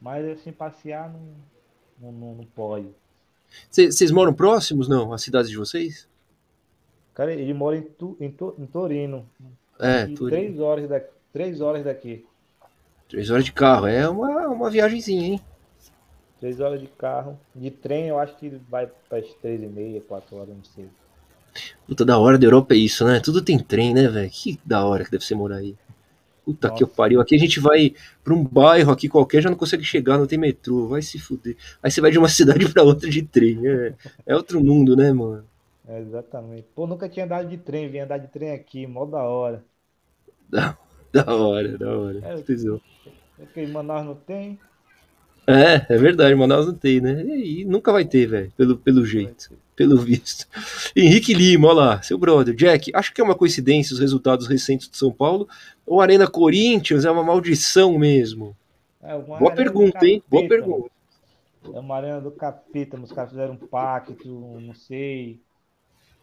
Mas 0.06 0.24
assim, 0.28 0.52
passear 0.52 1.12
não, 2.00 2.12
não, 2.12 2.36
não, 2.36 2.46
pode. 2.46 2.86
Vocês 3.72 4.12
moram 4.12 4.32
próximos, 4.36 4.88
não? 4.88 5.12
As 5.12 5.24
cidades 5.24 5.50
de 5.50 5.58
vocês? 5.58 6.08
Cara, 7.16 7.34
ele 7.34 7.56
mora 7.56 7.76
em, 7.76 7.82
tu, 7.82 8.16
em, 8.20 8.30
To- 8.30 8.54
em 8.60 8.68
Torino. 8.68 9.28
É, 9.80 10.06
Turino. 10.06 10.30
três 10.30 10.60
horas 10.60 10.88
daqui. 10.88 11.10
Três 11.34 11.60
horas 11.60 11.84
daqui. 11.84 12.24
Três 13.10 13.32
horas 13.32 13.46
de 13.46 13.52
carro. 13.52 13.88
É 13.88 14.08
uma, 14.08 14.48
uma 14.48 14.70
viagenzinha, 14.70 15.26
hein? 15.26 15.42
Três 16.40 16.60
horas 16.60 16.80
de 16.80 16.88
carro. 16.88 17.40
De 17.56 17.72
trem 17.72 18.08
eu 18.08 18.20
acho 18.20 18.38
que 18.38 18.50
vai 18.70 18.88
para 19.10 19.18
as 19.18 19.34
três 19.42 19.60
e 19.60 19.66
meia, 19.66 20.02
quatro 20.02 20.36
horas, 20.36 20.56
não 20.56 20.64
sei. 20.66 20.88
Puta, 21.88 22.06
da 22.06 22.20
hora 22.20 22.38
da 22.38 22.46
Europa 22.46 22.76
é 22.76 22.78
isso, 22.78 23.04
né? 23.08 23.20
Tudo 23.20 23.42
tem 23.42 23.58
trem, 23.58 23.92
né, 23.92 24.08
velho? 24.08 24.30
Que 24.30 24.60
da 24.64 24.86
hora 24.86 25.04
que 25.04 25.10
deve 25.10 25.26
ser 25.26 25.34
morar 25.34 25.56
aí. 25.56 25.76
Puta 26.46 26.68
Nossa. 26.68 26.78
que 26.78 26.84
eu 26.84 26.88
pariu. 26.88 27.20
Aqui 27.20 27.34
a 27.36 27.40
gente 27.40 27.60
vai 27.60 27.94
pra 28.24 28.34
um 28.34 28.44
bairro 28.44 28.92
aqui 28.92 29.10
qualquer, 29.10 29.42
já 29.42 29.50
não 29.50 29.58
consegue 29.58 29.84
chegar, 29.84 30.18
não 30.18 30.28
tem 30.28 30.38
metrô. 30.38 30.88
Vai 30.88 31.02
se 31.02 31.18
fuder. 31.18 31.58
Aí 31.82 31.90
você 31.90 32.00
vai 32.00 32.12
de 32.12 32.20
uma 32.20 32.30
cidade 32.30 32.72
pra 32.72 32.84
outra 32.84 33.10
de 33.10 33.24
trem. 33.24 33.60
É, 33.68 33.94
é 34.28 34.36
outro 34.36 34.64
mundo, 34.64 34.96
né, 34.96 35.12
mano? 35.12 35.44
É, 35.88 36.00
exatamente. 36.00 36.68
Pô, 36.76 36.86
nunca 36.86 37.10
tinha 37.10 37.26
andado 37.26 37.50
de 37.50 37.58
trem, 37.58 37.90
vim 37.90 38.00
andar 38.00 38.20
de 38.20 38.28
trem 38.28 38.52
aqui, 38.52 38.86
mó 38.86 39.06
da 39.06 39.24
hora. 39.24 39.64
Da, 40.48 40.78
da 41.12 41.34
hora, 41.34 41.76
da 41.76 41.98
hora. 41.98 42.20
É, 42.22 42.36
porque 43.38 43.62
em 43.62 43.68
Manaus 43.68 44.06
não 44.06 44.16
tem. 44.16 44.60
É, 45.48 45.94
é 45.94 45.98
verdade, 45.98 46.36
Manaus 46.36 46.68
não 46.68 46.74
tem, 46.76 47.02
né? 47.02 47.24
E, 47.24 47.62
e 47.62 47.66
nunca 47.66 47.92
vai 47.92 48.06
ter, 48.06 48.28
velho, 48.28 48.52
pelo, 48.56 48.78
pelo 48.78 49.06
jeito, 49.06 49.52
pelo 49.76 49.98
visto. 49.98 50.48
Henrique 50.96 51.34
Lima, 51.34 51.68
olha 51.68 51.76
lá, 51.76 52.02
seu 52.02 52.18
brother. 52.18 52.56
Jack, 52.56 52.92
acho 52.94 53.14
que 53.14 53.22
é 53.22 53.24
uma 53.24 53.36
coincidência 53.36 53.94
os 53.94 54.00
resultados 54.00 54.48
recentes 54.48 54.90
de 54.90 54.98
São 54.98 55.12
Paulo 55.12 55.48
ou 55.86 56.02
Arena 56.02 56.28
Corinthians 56.28 57.06
é 57.06 57.12
uma 57.12 57.24
maldição 57.24 57.98
mesmo? 57.98 58.56
É, 59.02 59.18
Boa 59.18 59.52
pergunta, 59.52 60.06
hein? 60.06 60.24
Boa 60.30 60.48
pergunta. 60.48 60.90
É 61.74 61.80
uma 61.80 61.96
arena 61.96 62.22
do 62.22 62.32
capeta, 62.32 63.00
os 63.00 63.12
caras 63.12 63.32
fizeram 63.32 63.54
um 63.54 63.58
pacto, 63.58 64.30
não 64.60 64.74
sei 64.74 65.40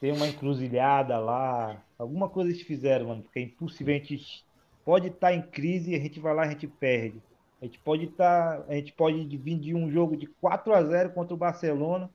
tem 0.03 0.11
uma 0.11 0.27
encruzilhada 0.27 1.17
lá, 1.17 1.81
alguma 1.97 2.29
coisa 2.29 2.51
eles 2.51 2.63
fizeram, 2.63 3.07
mano, 3.07 3.23
porque 3.23 3.39
é 3.39 3.43
impossível, 3.43 3.95
a 3.95 3.99
gente 3.99 4.45
pode 4.85 5.07
estar 5.07 5.29
tá 5.29 5.33
em 5.33 5.41
crise 5.41 5.93
e 5.93 5.95
a 5.95 6.01
gente 6.01 6.19
vai 6.19 6.35
lá 6.35 6.43
e 6.43 6.49
a 6.49 6.51
gente 6.51 6.67
perde. 6.67 7.23
A 7.61 7.67
gente 7.67 7.79
pode 7.79 8.07
estar, 8.07 8.59
tá, 8.59 8.65
a 8.69 8.75
gente 8.75 8.93
pode 8.93 9.25
vir 9.37 9.61
de 9.61 9.73
um 9.73 9.89
jogo 9.93 10.17
de 10.17 10.27
4 10.27 10.75
a 10.75 10.83
0 10.83 11.11
contra 11.11 11.33
o 11.33 11.37
Barcelona, 11.37 12.11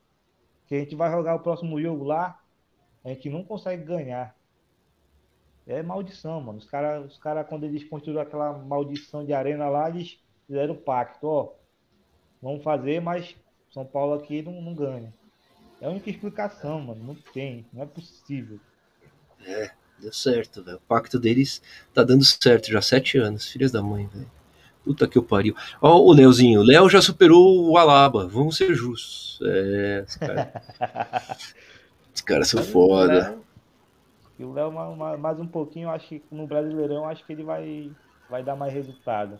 que 0.68 0.74
a 0.74 0.78
gente 0.78 0.94
vai 0.94 1.10
jogar 1.10 1.34
o 1.34 1.40
próximo 1.40 1.80
jogo 1.80 2.04
lá, 2.04 2.38
a 3.04 3.08
gente 3.08 3.30
não 3.30 3.42
consegue 3.42 3.82
ganhar. 3.82 4.36
É 5.66 5.82
maldição, 5.82 6.40
mano. 6.40 6.58
Os 6.58 6.66
caras, 6.66 7.12
os 7.12 7.18
cara, 7.18 7.42
quando 7.42 7.64
eles 7.64 7.84
construíram 7.84 8.22
aquela 8.22 8.52
maldição 8.52 9.24
de 9.24 9.32
arena 9.32 9.68
lá, 9.68 9.88
eles 9.88 10.20
fizeram 10.46 10.74
o 10.74 10.78
pacto, 10.78 11.26
ó. 11.26 11.52
Vamos 12.40 12.62
fazer, 12.62 13.00
mas 13.00 13.34
São 13.70 13.84
Paulo 13.84 14.14
aqui 14.14 14.42
não, 14.42 14.60
não 14.60 14.74
ganha. 14.74 15.12
É 15.80 15.86
a 15.86 15.90
única 15.90 16.10
explicação, 16.10 16.80
mano. 16.80 17.02
Não 17.02 17.14
tem. 17.14 17.66
Não 17.72 17.82
é 17.82 17.86
possível. 17.86 18.60
É, 19.44 19.70
deu 19.98 20.12
certo, 20.12 20.62
velho. 20.62 20.76
O 20.76 20.80
pacto 20.80 21.18
deles 21.18 21.62
tá 21.94 22.02
dando 22.02 22.24
certo 22.24 22.70
já 22.70 22.78
há 22.78 22.82
sete 22.82 23.18
anos. 23.18 23.50
Filhas 23.50 23.72
da 23.72 23.82
mãe, 23.82 24.06
velho. 24.06 24.37
Puta 24.88 25.06
que 25.06 25.18
eu 25.18 25.22
pariu. 25.22 25.54
Ó, 25.82 25.98
o 25.98 26.12
Leozinho. 26.14 26.62
Léo 26.62 26.88
já 26.88 27.02
superou 27.02 27.68
o 27.68 27.76
Alaba. 27.76 28.26
Vamos 28.26 28.56
ser 28.56 28.74
justos. 28.74 29.38
É, 29.42 30.02
os 30.08 30.16
caras. 30.16 30.48
os 32.14 32.20
caras 32.22 32.48
são 32.48 32.62
foda. 32.64 33.36
E 34.38 34.44
o 34.44 34.50
Léo, 34.50 34.72
mais 34.72 35.38
um 35.38 35.46
pouquinho, 35.46 35.90
acho 35.90 36.08
que 36.08 36.22
no 36.32 36.46
Brasileirão, 36.46 37.06
acho 37.06 37.22
que 37.26 37.34
ele 37.34 37.42
vai, 37.42 37.90
vai 38.30 38.42
dar 38.42 38.56
mais 38.56 38.72
resultado. 38.72 39.38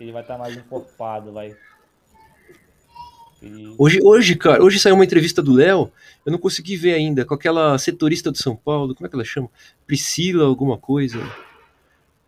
Ele 0.00 0.10
vai 0.10 0.22
estar 0.22 0.36
tá 0.36 0.40
mais 0.40 0.56
encorpado, 0.56 1.32
vai 1.32 1.54
Hoje, 3.76 4.00
hoje, 4.02 4.36
cara, 4.36 4.64
hoje 4.64 4.80
saiu 4.80 4.94
uma 4.94 5.04
entrevista 5.04 5.42
do 5.42 5.52
Léo, 5.52 5.92
eu 6.24 6.32
não 6.32 6.38
consegui 6.38 6.76
ver 6.76 6.94
ainda, 6.94 7.26
com 7.26 7.34
aquela 7.34 7.78
setorista 7.78 8.32
de 8.32 8.38
São 8.38 8.56
Paulo, 8.56 8.94
como 8.94 9.06
é 9.06 9.10
que 9.10 9.14
ela 9.14 9.24
chama? 9.24 9.50
Priscila 9.86 10.46
alguma 10.46 10.78
coisa. 10.78 11.20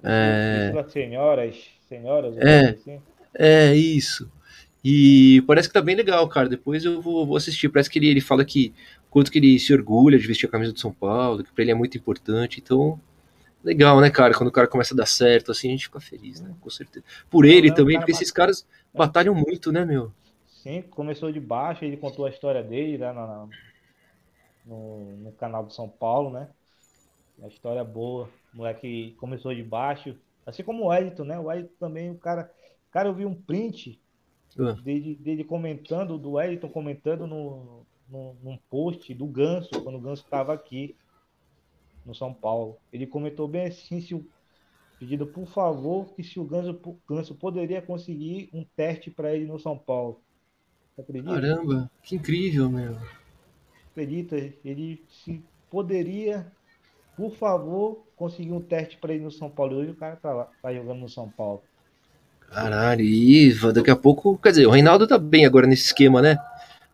É... 0.02 0.70
Priscila 0.70 0.90
Senhoras, 0.90 1.56
Senhoras, 1.90 2.38
é, 2.38 2.70
assim. 2.70 3.02
é, 3.34 3.74
isso. 3.74 4.30
E 4.82 5.42
parece 5.44 5.66
que 5.66 5.74
tá 5.74 5.82
bem 5.82 5.96
legal, 5.96 6.26
cara. 6.28 6.48
Depois 6.48 6.84
eu 6.84 7.02
vou, 7.02 7.26
vou 7.26 7.36
assistir. 7.36 7.68
Parece 7.68 7.90
que 7.90 7.98
ele, 7.98 8.06
ele 8.06 8.20
fala 8.20 8.44
que 8.44 8.72
quanto 9.10 9.30
que 9.30 9.40
ele 9.40 9.58
se 9.58 9.74
orgulha 9.74 10.16
de 10.16 10.26
vestir 10.26 10.46
a 10.46 10.50
camisa 10.50 10.72
do 10.72 10.78
São 10.78 10.92
Paulo, 10.92 11.42
que 11.42 11.52
pra 11.52 11.62
ele 11.62 11.72
é 11.72 11.74
muito 11.74 11.98
importante. 11.98 12.60
Então, 12.60 12.98
legal, 13.62 14.00
né, 14.00 14.08
cara? 14.08 14.34
Quando 14.34 14.50
o 14.50 14.52
cara 14.52 14.68
começa 14.68 14.94
a 14.94 14.96
dar 14.96 15.06
certo, 15.06 15.50
assim, 15.50 15.66
a 15.66 15.72
gente 15.72 15.86
fica 15.86 15.98
feliz, 15.98 16.40
né? 16.40 16.54
Com 16.60 16.70
certeza. 16.70 17.04
Por 17.28 17.44
ele 17.44 17.70
não, 17.70 17.74
também, 17.74 17.98
porque 17.98 18.12
esses 18.12 18.30
caras 18.30 18.64
batalham 18.94 19.34
muito, 19.34 19.72
né, 19.72 19.84
meu? 19.84 20.12
Sim, 20.46 20.82
começou 20.82 21.32
de 21.32 21.40
baixo, 21.40 21.84
ele 21.84 21.96
contou 21.96 22.24
a 22.24 22.30
história 22.30 22.62
dele 22.62 22.98
lá 22.98 23.12
né, 23.12 23.56
no, 24.64 25.16
no 25.16 25.32
canal 25.32 25.64
do 25.64 25.72
São 25.72 25.88
Paulo, 25.88 26.30
né? 26.30 26.48
Uma 27.36 27.48
história 27.48 27.82
boa. 27.82 28.28
O 28.54 28.58
moleque 28.58 29.16
começou 29.18 29.52
de 29.52 29.62
baixo, 29.64 30.14
assim 30.50 30.62
como 30.62 30.86
o 30.86 30.94
Edito, 30.94 31.24
né? 31.24 31.38
O 31.38 31.50
Edito 31.50 31.74
também, 31.78 32.10
o 32.10 32.18
cara. 32.18 32.50
Cara, 32.90 33.08
eu 33.08 33.14
vi 33.14 33.24
um 33.24 33.34
print 33.34 34.00
uh. 34.58 34.72
dele, 34.82 35.14
dele 35.16 35.44
comentando, 35.44 36.18
do 36.18 36.40
Edito 36.40 36.68
comentando 36.68 37.26
no, 37.26 37.86
no, 38.08 38.34
num 38.42 38.58
post 38.68 39.12
do 39.14 39.26
Ganso, 39.26 39.70
quando 39.82 39.96
o 39.96 40.00
Ganso 40.00 40.24
estava 40.24 40.52
aqui 40.52 40.96
no 42.04 42.14
São 42.14 42.34
Paulo. 42.34 42.76
Ele 42.92 43.06
comentou 43.06 43.46
bem 43.46 43.66
assim, 43.66 44.00
se 44.00 44.14
o, 44.14 44.26
pedido 44.98 45.26
por 45.26 45.46
favor, 45.46 46.12
que 46.14 46.22
se 46.22 46.38
o 46.38 46.44
Ganso, 46.44 46.78
Ganso 47.08 47.34
poderia 47.34 47.80
conseguir 47.80 48.50
um 48.52 48.64
teste 48.76 49.10
para 49.10 49.34
ele 49.34 49.46
no 49.46 49.58
São 49.58 49.78
Paulo. 49.78 50.20
Acredita? 50.98 51.32
Caramba, 51.32 51.90
que 52.02 52.16
incrível, 52.16 52.68
meu. 52.68 52.98
Acredita? 53.90 54.36
Ele 54.64 55.02
se 55.08 55.42
poderia, 55.70 56.52
por 57.20 57.36
favor, 57.36 58.02
conseguir 58.16 58.52
um 58.52 58.62
teste 58.62 58.96
para 58.96 59.12
ir 59.12 59.20
no 59.20 59.30
São 59.30 59.50
Paulo. 59.50 59.76
Hoje 59.76 59.90
o 59.90 59.94
cara 59.94 60.16
tá, 60.16 60.32
lá, 60.32 60.48
tá 60.62 60.72
jogando 60.72 61.00
no 61.00 61.08
São 61.08 61.28
Paulo. 61.28 61.60
Caralho, 62.50 63.04
e 63.04 63.52
daqui 63.74 63.90
a 63.90 63.96
pouco, 63.96 64.38
quer 64.38 64.48
dizer, 64.48 64.66
o 64.66 64.70
Reinaldo 64.70 65.06
tá 65.06 65.18
bem 65.18 65.44
agora 65.44 65.66
nesse 65.66 65.84
esquema, 65.84 66.22
né? 66.22 66.38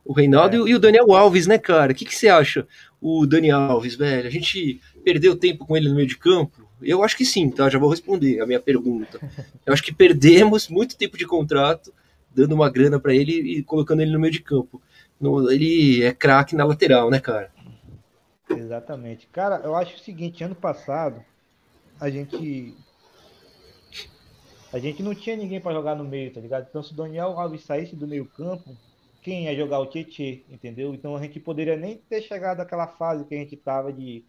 O 0.04 0.12
Reinaldo 0.12 0.66
é. 0.66 0.70
e 0.70 0.74
o 0.74 0.80
Daniel 0.80 1.14
Alves, 1.14 1.46
né, 1.46 1.58
cara? 1.58 1.92
O 1.92 1.94
que, 1.94 2.04
que 2.04 2.14
você 2.14 2.26
acha? 2.26 2.66
O 3.00 3.24
Daniel 3.24 3.60
Alves, 3.60 3.94
velho, 3.94 4.26
a 4.26 4.30
gente 4.30 4.80
perdeu 5.04 5.36
tempo 5.36 5.64
com 5.64 5.76
ele 5.76 5.88
no 5.88 5.94
meio 5.94 6.08
de 6.08 6.18
campo? 6.18 6.68
Eu 6.82 7.04
acho 7.04 7.16
que 7.16 7.24
sim, 7.24 7.48
tá? 7.48 7.70
Já 7.70 7.78
vou 7.78 7.88
responder 7.88 8.40
a 8.40 8.46
minha 8.46 8.58
pergunta. 8.58 9.20
Eu 9.64 9.72
acho 9.72 9.82
que 9.82 9.94
perdemos 9.94 10.68
muito 10.68 10.96
tempo 10.96 11.16
de 11.16 11.24
contrato 11.24 11.94
dando 12.34 12.52
uma 12.52 12.68
grana 12.68 12.98
para 12.98 13.14
ele 13.14 13.32
e 13.32 13.62
colocando 13.62 14.02
ele 14.02 14.10
no 14.10 14.18
meio 14.18 14.32
de 14.32 14.42
campo. 14.42 14.82
No, 15.20 15.48
ele 15.52 16.02
é 16.02 16.12
craque 16.12 16.56
na 16.56 16.64
lateral, 16.64 17.10
né, 17.10 17.20
cara? 17.20 17.55
Exatamente. 18.48 19.26
Cara, 19.28 19.60
eu 19.64 19.74
acho 19.74 19.96
o 19.96 19.98
seguinte, 19.98 20.44
ano 20.44 20.54
passado 20.54 21.24
a 22.00 22.10
gente 22.10 22.74
a 24.72 24.78
gente 24.78 25.02
não 25.02 25.14
tinha 25.14 25.36
ninguém 25.36 25.60
para 25.60 25.72
jogar 25.72 25.94
no 25.94 26.04
meio, 26.04 26.32
tá 26.32 26.40
ligado? 26.40 26.66
Então 26.68 26.82
se 26.82 26.92
o 26.92 26.96
Daniel 26.96 27.38
Alves 27.38 27.64
saísse 27.64 27.96
do 27.96 28.06
meio 28.06 28.26
campo, 28.26 28.76
quem 29.22 29.44
ia 29.44 29.56
jogar 29.56 29.80
o 29.80 29.86
Tietê, 29.86 30.44
entendeu? 30.50 30.94
Então 30.94 31.16
a 31.16 31.22
gente 31.22 31.40
poderia 31.40 31.76
nem 31.76 31.96
ter 31.96 32.22
chegado 32.22 32.60
àquela 32.60 32.86
fase 32.86 33.24
que 33.24 33.34
a 33.34 33.38
gente 33.38 33.56
tava 33.56 33.92
de, 33.92 34.24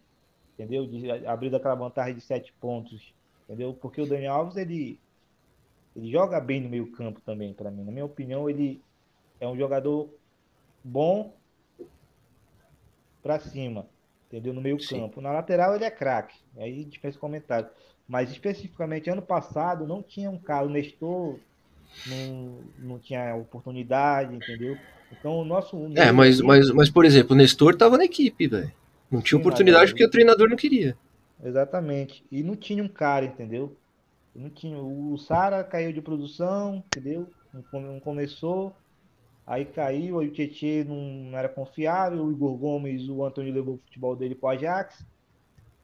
entendeu? 0.54 0.86
De 0.86 1.10
abrir 1.26 1.54
aquela 1.54 1.74
vantagem 1.74 2.14
de 2.14 2.20
sete 2.20 2.52
pontos, 2.60 3.12
entendeu? 3.44 3.74
Porque 3.74 4.00
o 4.00 4.06
Daniel 4.06 4.34
Alves, 4.34 4.56
ele 4.56 4.98
ele 5.94 6.10
joga 6.10 6.40
bem 6.40 6.60
no 6.60 6.68
meio 6.68 6.90
campo 6.92 7.20
também, 7.20 7.52
para 7.52 7.70
mim. 7.70 7.82
Na 7.82 7.90
minha 7.90 8.04
opinião, 8.04 8.48
ele 8.48 8.80
é 9.40 9.48
um 9.48 9.56
jogador 9.56 10.08
bom 10.84 11.34
para 13.22 13.40
cima, 13.40 13.86
entendeu? 14.28 14.54
No 14.54 14.60
meio 14.60 14.78
Sim. 14.80 15.00
campo. 15.00 15.20
Na 15.20 15.32
lateral 15.32 15.74
ele 15.74 15.84
é 15.84 15.90
craque, 15.90 16.36
aí 16.56 16.84
dispensa 16.84 17.18
comentário. 17.18 17.68
Mas 18.06 18.30
especificamente 18.30 19.10
ano 19.10 19.22
passado 19.22 19.86
não 19.86 20.02
tinha 20.02 20.30
um 20.30 20.38
cara, 20.38 20.66
o 20.66 20.70
Nestor 20.70 21.40
não, 22.06 22.64
não 22.78 22.98
tinha 22.98 23.34
oportunidade, 23.34 24.34
entendeu? 24.34 24.76
Então 25.10 25.38
o 25.38 25.44
nosso. 25.44 25.76
é, 25.94 26.12
mas, 26.12 26.40
mas, 26.40 26.70
mas 26.70 26.90
por 26.90 27.04
exemplo, 27.04 27.34
o 27.34 27.36
Nestor 27.36 27.76
tava 27.76 27.98
na 27.98 28.04
equipe, 28.04 28.46
velho. 28.46 28.72
Não 29.10 29.22
tinha 29.22 29.38
Sim, 29.38 29.42
oportunidade 29.42 29.92
porque 29.92 30.04
o 30.04 30.10
treinador 30.10 30.48
não 30.48 30.56
queria. 30.56 30.96
Exatamente. 31.42 32.26
E 32.30 32.42
não 32.42 32.56
tinha 32.56 32.82
um 32.82 32.88
cara, 32.88 33.24
entendeu? 33.24 33.78
Não 34.34 34.50
tinha, 34.50 34.78
o 34.78 35.16
Sara 35.18 35.64
caiu 35.64 35.92
de 35.92 36.02
produção, 36.02 36.76
entendeu? 36.76 37.32
Não 37.72 38.00
começou, 38.00 38.76
aí 39.48 39.64
caiu, 39.64 40.20
aí 40.20 40.28
o 40.28 40.30
Tietchan 40.30 40.84
não 40.84 41.36
era 41.36 41.48
confiável, 41.48 42.22
o 42.22 42.30
Igor 42.30 42.56
Gomes, 42.56 43.08
o 43.08 43.24
Antônio 43.24 43.52
levou 43.52 43.74
o 43.74 43.78
futebol 43.78 44.14
dele 44.14 44.34
pro 44.34 44.50
Ajax. 44.50 45.04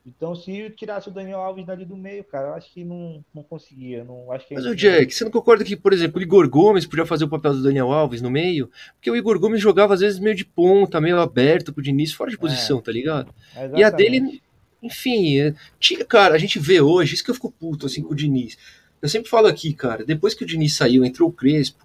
Então, 0.07 0.35
se 0.35 0.69
tirasse 0.77 1.09
o 1.09 1.11
Daniel 1.11 1.41
Alves 1.41 1.65
dali 1.65 1.83
do 1.87 1.97
meio, 1.97 2.23
cara, 2.25 2.49
eu 2.49 2.55
acho 2.55 2.71
que 2.71 2.85
não, 2.85 3.25
não 3.35 3.43
conseguia. 3.43 4.05
Não, 4.05 4.31
acho 4.31 4.47
que 4.47 4.55
Mas 4.55 4.67
o 4.67 4.77
Jack, 4.77 5.15
você 5.15 5.25
não 5.25 5.31
concorda 5.31 5.65
que, 5.65 5.75
por 5.75 5.95
exemplo, 5.95 6.21
o 6.21 6.23
Igor 6.23 6.47
Gomes 6.47 6.85
podia 6.85 7.07
fazer 7.07 7.25
o 7.25 7.29
papel 7.29 7.55
do 7.55 7.63
Daniel 7.63 7.91
Alves 7.91 8.21
no 8.21 8.31
meio? 8.31 8.71
Porque 8.97 9.11
o 9.11 9.17
Igor 9.17 9.39
Gomes 9.39 9.63
jogava 9.63 9.95
às 9.95 10.01
vezes 10.01 10.19
meio 10.19 10.37
de 10.37 10.45
ponta, 10.45 11.01
meio 11.01 11.19
aberto 11.19 11.73
pro 11.73 11.83
Diniz, 11.83 12.13
fora 12.13 12.29
de 12.29 12.37
é. 12.37 12.39
posição, 12.39 12.81
é, 12.81 12.83
tá 12.83 12.93
ligado? 12.93 13.35
Exatamente. 13.53 13.81
E 13.81 13.83
a 13.83 13.89
dele 13.91 14.43
enfim, 14.83 15.39
é, 15.39 15.55
tinha, 15.81 16.05
cara, 16.05 16.35
a 16.35 16.39
gente 16.39 16.59
vê 16.59 16.79
hoje, 16.83 17.15
isso 17.15 17.25
que 17.25 17.31
eu 17.31 17.35
fico 17.35 17.51
puto 17.51 17.87
assim 17.87 18.03
com 18.03 18.13
o 18.13 18.17
Diniz. 18.17 18.59
Eu 19.01 19.09
sempre 19.09 19.31
falo 19.31 19.47
aqui, 19.47 19.73
cara, 19.73 20.05
depois 20.05 20.35
que 20.35 20.45
o 20.45 20.47
Diniz 20.47 20.75
saiu, 20.75 21.05
entrou 21.05 21.31
o 21.31 21.33
Crespo, 21.33 21.84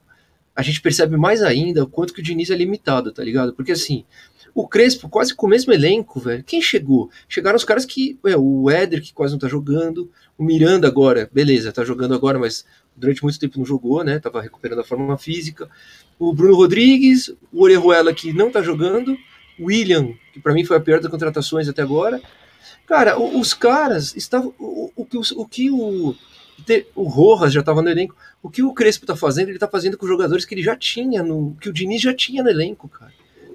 a 0.59 0.61
gente 0.61 0.81
percebe 0.81 1.15
mais 1.15 1.41
ainda 1.41 1.85
o 1.85 1.87
quanto 1.87 2.13
que 2.13 2.19
o 2.19 2.23
Diniz 2.23 2.49
é 2.49 2.55
limitado, 2.55 3.13
tá 3.13 3.23
ligado? 3.23 3.53
Porque 3.53 3.71
assim, 3.71 4.03
O 4.53 4.67
Crespo 4.67 5.07
quase 5.07 5.33
com 5.33 5.47
o 5.47 5.49
mesmo 5.49 5.71
elenco, 5.71 6.19
velho. 6.19 6.43
Quem 6.43 6.61
chegou? 6.61 7.09
Chegaram 7.29 7.55
os 7.55 7.63
caras 7.63 7.85
que. 7.85 8.19
É, 8.25 8.35
o 8.35 8.69
Éder, 8.69 9.01
que 9.01 9.13
quase 9.13 9.31
não 9.31 9.39
tá 9.39 9.47
jogando. 9.47 10.11
O 10.37 10.43
Miranda 10.43 10.85
agora, 10.85 11.29
beleza, 11.31 11.71
tá 11.71 11.85
jogando 11.85 12.13
agora, 12.13 12.37
mas 12.37 12.65
durante 12.93 13.23
muito 13.23 13.39
tempo 13.39 13.57
não 13.57 13.65
jogou, 13.65 14.03
né? 14.03 14.19
Tava 14.19 14.41
recuperando 14.41 14.79
a 14.79 14.83
forma 14.83 15.17
física. 15.17 15.69
O 16.17 16.33
Bruno 16.33 16.55
Rodrigues, 16.55 17.29
o 17.53 17.63
Orejuela, 17.63 18.13
que 18.13 18.33
não 18.33 18.51
tá 18.51 18.61
jogando. 18.61 19.15
O 19.57 19.67
William, 19.67 20.13
que 20.33 20.41
para 20.41 20.53
mim 20.53 20.65
foi 20.65 20.75
a 20.75 20.81
pior 20.81 20.99
das 20.99 21.09
contratações 21.09 21.69
até 21.69 21.81
agora. 21.81 22.21
Cara, 22.85 23.17
os 23.17 23.53
caras 23.53 24.13
estavam. 24.13 24.53
O, 24.59 24.91
o, 24.93 25.03
o, 25.03 25.41
o 25.41 25.47
que 25.47 25.71
o. 25.71 26.13
O 26.95 27.03
Rojas 27.03 27.53
já 27.53 27.59
estava 27.59 27.81
no 27.81 27.89
elenco. 27.89 28.15
O 28.41 28.49
que 28.49 28.63
o 28.63 28.73
Crespo 28.73 29.05
tá 29.05 29.15
fazendo, 29.15 29.49
ele 29.49 29.59
tá 29.59 29.67
fazendo 29.67 29.97
com 29.97 30.05
os 30.05 30.11
jogadores 30.11 30.45
que 30.45 30.53
ele 30.53 30.63
já 30.63 30.75
tinha, 30.75 31.21
no, 31.23 31.55
que 31.59 31.69
o 31.69 31.73
Diniz 31.73 32.01
já 32.01 32.13
tinha 32.13 32.43
no 32.43 32.49
elenco, 32.49 32.87
cara. 32.87 33.11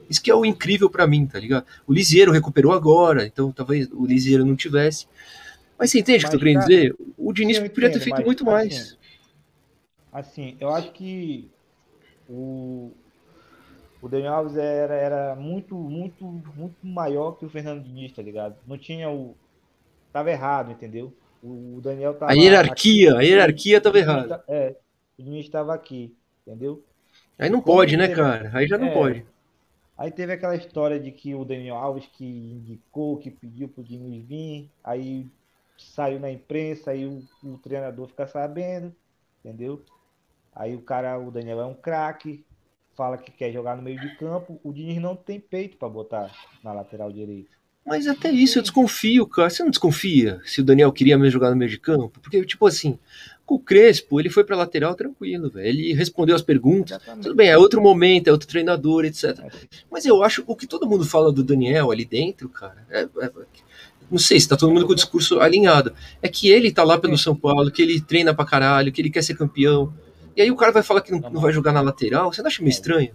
Isso 0.08 0.22
que 0.22 0.30
é 0.30 0.34
o 0.34 0.44
incrível 0.44 0.90
para 0.90 1.06
mim, 1.06 1.26
tá 1.26 1.38
ligado? 1.38 1.64
O 1.86 1.92
Lisieiro 1.92 2.32
recuperou 2.32 2.72
agora, 2.72 3.26
então 3.26 3.50
talvez 3.50 3.88
o 3.90 4.04
Lisieiro 4.04 4.44
não 4.44 4.54
tivesse. 4.54 5.06
Mas 5.78 5.90
você 5.90 6.00
entende 6.00 6.24
o 6.24 6.28
que 6.28 6.34
eu 6.34 6.38
tô 6.38 6.44
querendo 6.44 6.60
dizer? 6.60 6.96
O 7.16 7.32
Diniz 7.32 7.58
poderia 7.58 7.92
ter 7.92 8.00
feito 8.00 8.22
muito 8.22 8.44
mais. 8.44 8.96
Assim, 10.12 10.50
assim, 10.50 10.56
eu 10.60 10.70
acho 10.70 10.92
que 10.92 11.50
o, 12.28 12.92
o 14.00 14.08
Daniel 14.08 14.34
Alves 14.34 14.56
era, 14.56 14.94
era 14.94 15.34
muito, 15.34 15.74
muito, 15.74 16.24
muito 16.24 16.76
maior 16.82 17.32
que 17.32 17.44
o 17.44 17.48
Fernando 17.48 17.82
Diniz, 17.82 18.12
tá 18.12 18.22
ligado? 18.22 18.56
Não 18.66 18.78
tinha 18.78 19.10
o. 19.10 19.34
Tava 20.12 20.30
errado, 20.30 20.70
entendeu? 20.70 21.12
O 21.46 21.78
Daniel 21.82 22.14
tava. 22.14 22.32
A 22.32 22.34
hierarquia, 22.34 23.10
aqui, 23.10 23.18
a 23.18 23.20
hierarquia 23.20 23.78
tava 23.78 23.98
errada. 23.98 24.42
É, 24.48 24.74
o 25.18 25.22
Diniz 25.22 25.44
estava 25.44 25.74
aqui, 25.74 26.16
entendeu? 26.46 26.82
Aí 27.38 27.50
não 27.50 27.60
Como 27.60 27.76
pode, 27.76 27.98
né, 27.98 28.08
teve... 28.08 28.18
cara? 28.18 28.50
Aí 28.54 28.66
já 28.66 28.78
não 28.78 28.86
é, 28.86 28.94
pode. 28.94 29.26
Aí 29.98 30.10
teve 30.10 30.32
aquela 30.32 30.56
história 30.56 30.98
de 30.98 31.12
que 31.12 31.34
o 31.34 31.44
Daniel 31.44 31.76
Alves 31.76 32.06
que 32.06 32.24
indicou, 32.24 33.18
que 33.18 33.30
pediu 33.30 33.68
pro 33.68 33.84
Diniz 33.84 34.24
vir, 34.24 34.70
aí 34.82 35.26
saiu 35.76 36.18
na 36.18 36.30
imprensa, 36.30 36.92
aí 36.92 37.04
o, 37.04 37.22
o 37.42 37.58
treinador 37.58 38.08
fica 38.08 38.26
sabendo, 38.26 38.94
entendeu? 39.44 39.84
Aí 40.54 40.74
o 40.74 40.80
cara, 40.80 41.18
o 41.18 41.30
Daniel 41.30 41.60
é 41.60 41.66
um 41.66 41.74
craque, 41.74 42.42
fala 42.94 43.18
que 43.18 43.30
quer 43.30 43.52
jogar 43.52 43.76
no 43.76 43.82
meio 43.82 44.00
de 44.00 44.16
campo, 44.16 44.58
o 44.64 44.72
Diniz 44.72 44.96
não 44.98 45.14
tem 45.14 45.38
peito 45.38 45.76
para 45.76 45.90
botar 45.90 46.32
na 46.62 46.72
lateral 46.72 47.12
direita. 47.12 47.54
Mas 47.86 48.06
até 48.06 48.30
isso 48.30 48.58
eu 48.58 48.62
desconfio, 48.62 49.26
cara. 49.26 49.50
Você 49.50 49.62
não 49.62 49.70
desconfia 49.70 50.40
se 50.44 50.60
o 50.60 50.64
Daniel 50.64 50.90
queria 50.90 51.18
mesmo 51.18 51.32
jogar 51.32 51.50
no 51.50 51.56
meio 51.56 51.70
de 51.70 51.78
campo? 51.78 52.18
Porque, 52.20 52.44
tipo 52.46 52.66
assim, 52.66 52.98
com 53.44 53.56
o 53.56 53.58
Crespo, 53.58 54.18
ele 54.18 54.30
foi 54.30 54.42
pra 54.42 54.56
lateral 54.56 54.94
tranquilo, 54.94 55.50
velho. 55.50 55.68
Ele 55.68 55.92
respondeu 55.92 56.34
as 56.34 56.40
perguntas. 56.40 56.92
Exatamente. 56.92 57.24
Tudo 57.24 57.34
bem, 57.34 57.48
é 57.48 57.58
outro 57.58 57.82
momento, 57.82 58.28
é 58.28 58.32
outro 58.32 58.48
treinador, 58.48 59.04
etc. 59.04 59.38
É. 59.38 59.50
Mas 59.90 60.06
eu 60.06 60.22
acho, 60.22 60.42
o 60.46 60.56
que 60.56 60.66
todo 60.66 60.88
mundo 60.88 61.04
fala 61.04 61.30
do 61.30 61.44
Daniel 61.44 61.90
ali 61.90 62.06
dentro, 62.06 62.48
cara, 62.48 62.86
é, 62.90 63.02
é, 63.02 63.30
não 64.10 64.18
sei 64.18 64.40
se 64.40 64.48
tá 64.48 64.56
todo 64.56 64.72
mundo 64.72 64.86
com 64.86 64.92
o 64.92 64.96
discurso 64.96 65.40
alinhado. 65.40 65.92
É 66.22 66.28
que 66.28 66.48
ele 66.48 66.72
tá 66.72 66.84
lá 66.84 66.98
pelo 66.98 67.18
São 67.18 67.36
Paulo, 67.36 67.70
que 67.70 67.82
ele 67.82 68.00
treina 68.00 68.32
pra 68.32 68.46
caralho, 68.46 68.92
que 68.92 69.02
ele 69.02 69.10
quer 69.10 69.22
ser 69.22 69.34
campeão. 69.34 69.92
E 70.36 70.42
aí 70.42 70.50
o 70.50 70.56
cara 70.56 70.72
vai 70.72 70.82
falar 70.82 71.02
que 71.02 71.12
não, 71.12 71.18
não 71.30 71.40
vai 71.40 71.52
jogar 71.52 71.72
na 71.72 71.80
lateral. 71.80 72.32
Você 72.32 72.40
não 72.40 72.48
acha 72.48 72.62
meio 72.62 72.70
estranho? 72.70 73.12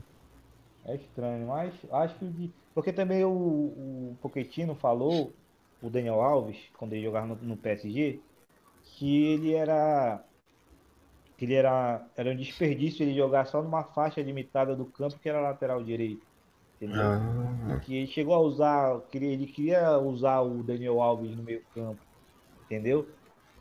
É 0.86 0.95
estranho, 0.95 1.47
mas 1.47 1.74
acho 1.91 2.15
que. 2.15 2.51
Porque 2.80 2.93
também 2.93 3.25
o, 3.25 3.30
o 3.30 4.17
Pochettino 4.21 4.73
falou, 4.73 5.34
o 5.82 5.89
Daniel 5.89 6.21
Alves, 6.21 6.57
quando 6.77 6.93
ele 6.93 7.03
jogava 7.03 7.27
no, 7.27 7.36
no 7.36 7.57
PSG, 7.57 8.21
que 8.86 9.25
ele 9.34 9.53
era 9.53 10.23
que 11.38 11.43
ele 11.43 11.55
era, 11.55 12.07
era 12.15 12.32
um 12.32 12.38
desperdício 12.38 13.03
ele 13.03 13.13
jogar 13.13 13.45
só 13.47 13.61
numa 13.61 13.84
faixa 13.84 14.21
limitada 14.21 14.77
do 14.77 14.86
campo 14.86 15.19
que 15.19 15.27
era 15.27 15.41
lateral 15.41 15.84
direito. 15.84 16.25
Entendeu? 16.77 17.01
Ah. 17.01 17.80
Que 17.84 17.97
ele 17.97 18.07
chegou 18.07 18.34
a 18.34 18.39
usar, 18.39 19.01
ele 19.13 19.47
queria 19.47 19.97
usar 19.97 20.39
o 20.39 20.63
Daniel 20.63 21.01
Alves 21.01 21.36
no 21.36 21.43
meio 21.43 21.61
campo, 21.75 21.99
entendeu? 22.63 23.09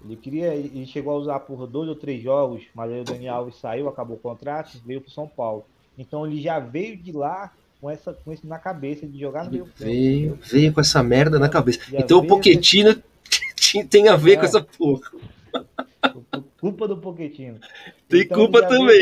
Ele 0.00 0.14
queria, 0.14 0.54
ele 0.54 0.86
chegou 0.86 1.12
a 1.14 1.18
usar 1.18 1.40
por 1.40 1.66
dois 1.66 1.88
ou 1.88 1.96
três 1.96 2.22
jogos, 2.22 2.68
mas 2.72 2.92
aí 2.92 3.00
o 3.00 3.04
Daniel 3.04 3.34
Alves 3.34 3.56
saiu, 3.56 3.88
acabou 3.88 4.16
o 4.16 4.20
contrato, 4.20 4.80
veio 4.86 5.00
para 5.00 5.10
São 5.10 5.26
Paulo. 5.26 5.66
Então 5.98 6.24
ele 6.24 6.40
já 6.40 6.60
veio 6.60 6.96
de 6.96 7.10
lá 7.10 7.52
com 7.80 7.90
essa 7.90 8.12
com 8.12 8.32
isso 8.32 8.46
na 8.46 8.58
cabeça 8.58 9.06
de 9.06 9.18
jogar 9.18 9.44
no 9.44 9.50
meio 9.50 9.64
campo. 9.66 9.78
Veio, 9.78 10.38
veio 10.42 10.72
com 10.72 10.80
essa 10.80 11.02
merda 11.02 11.38
na 11.38 11.48
cabeça. 11.48 11.80
Então 11.92 12.18
o 12.18 12.26
Poquetino 12.26 13.02
tem 13.90 14.08
a 14.08 14.16
ver 14.16 14.32
é. 14.32 14.36
com 14.36 14.44
essa 14.44 14.62
porra. 14.62 15.10
Culpa 16.60 16.88
do 16.88 16.98
Poquetino. 16.98 17.60
Tem 18.08 18.22
então, 18.22 18.38
culpa 18.38 18.66
também. 18.66 19.00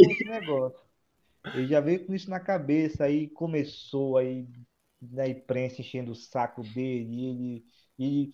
Ele 1.55 1.67
já 1.67 1.81
veio 1.81 2.05
com 2.05 2.15
isso 2.15 2.29
na 2.29 2.41
cabeça, 2.41 3.05
aí 3.05 3.29
começou 3.29 4.19
aí 4.19 4.47
na 5.01 5.29
imprensa 5.29 5.81
enchendo 5.81 6.13
o 6.13 6.15
saco 6.15 6.63
dele, 6.63 7.15
e 7.15 7.27
ele, 7.27 7.65
e, 7.99 8.33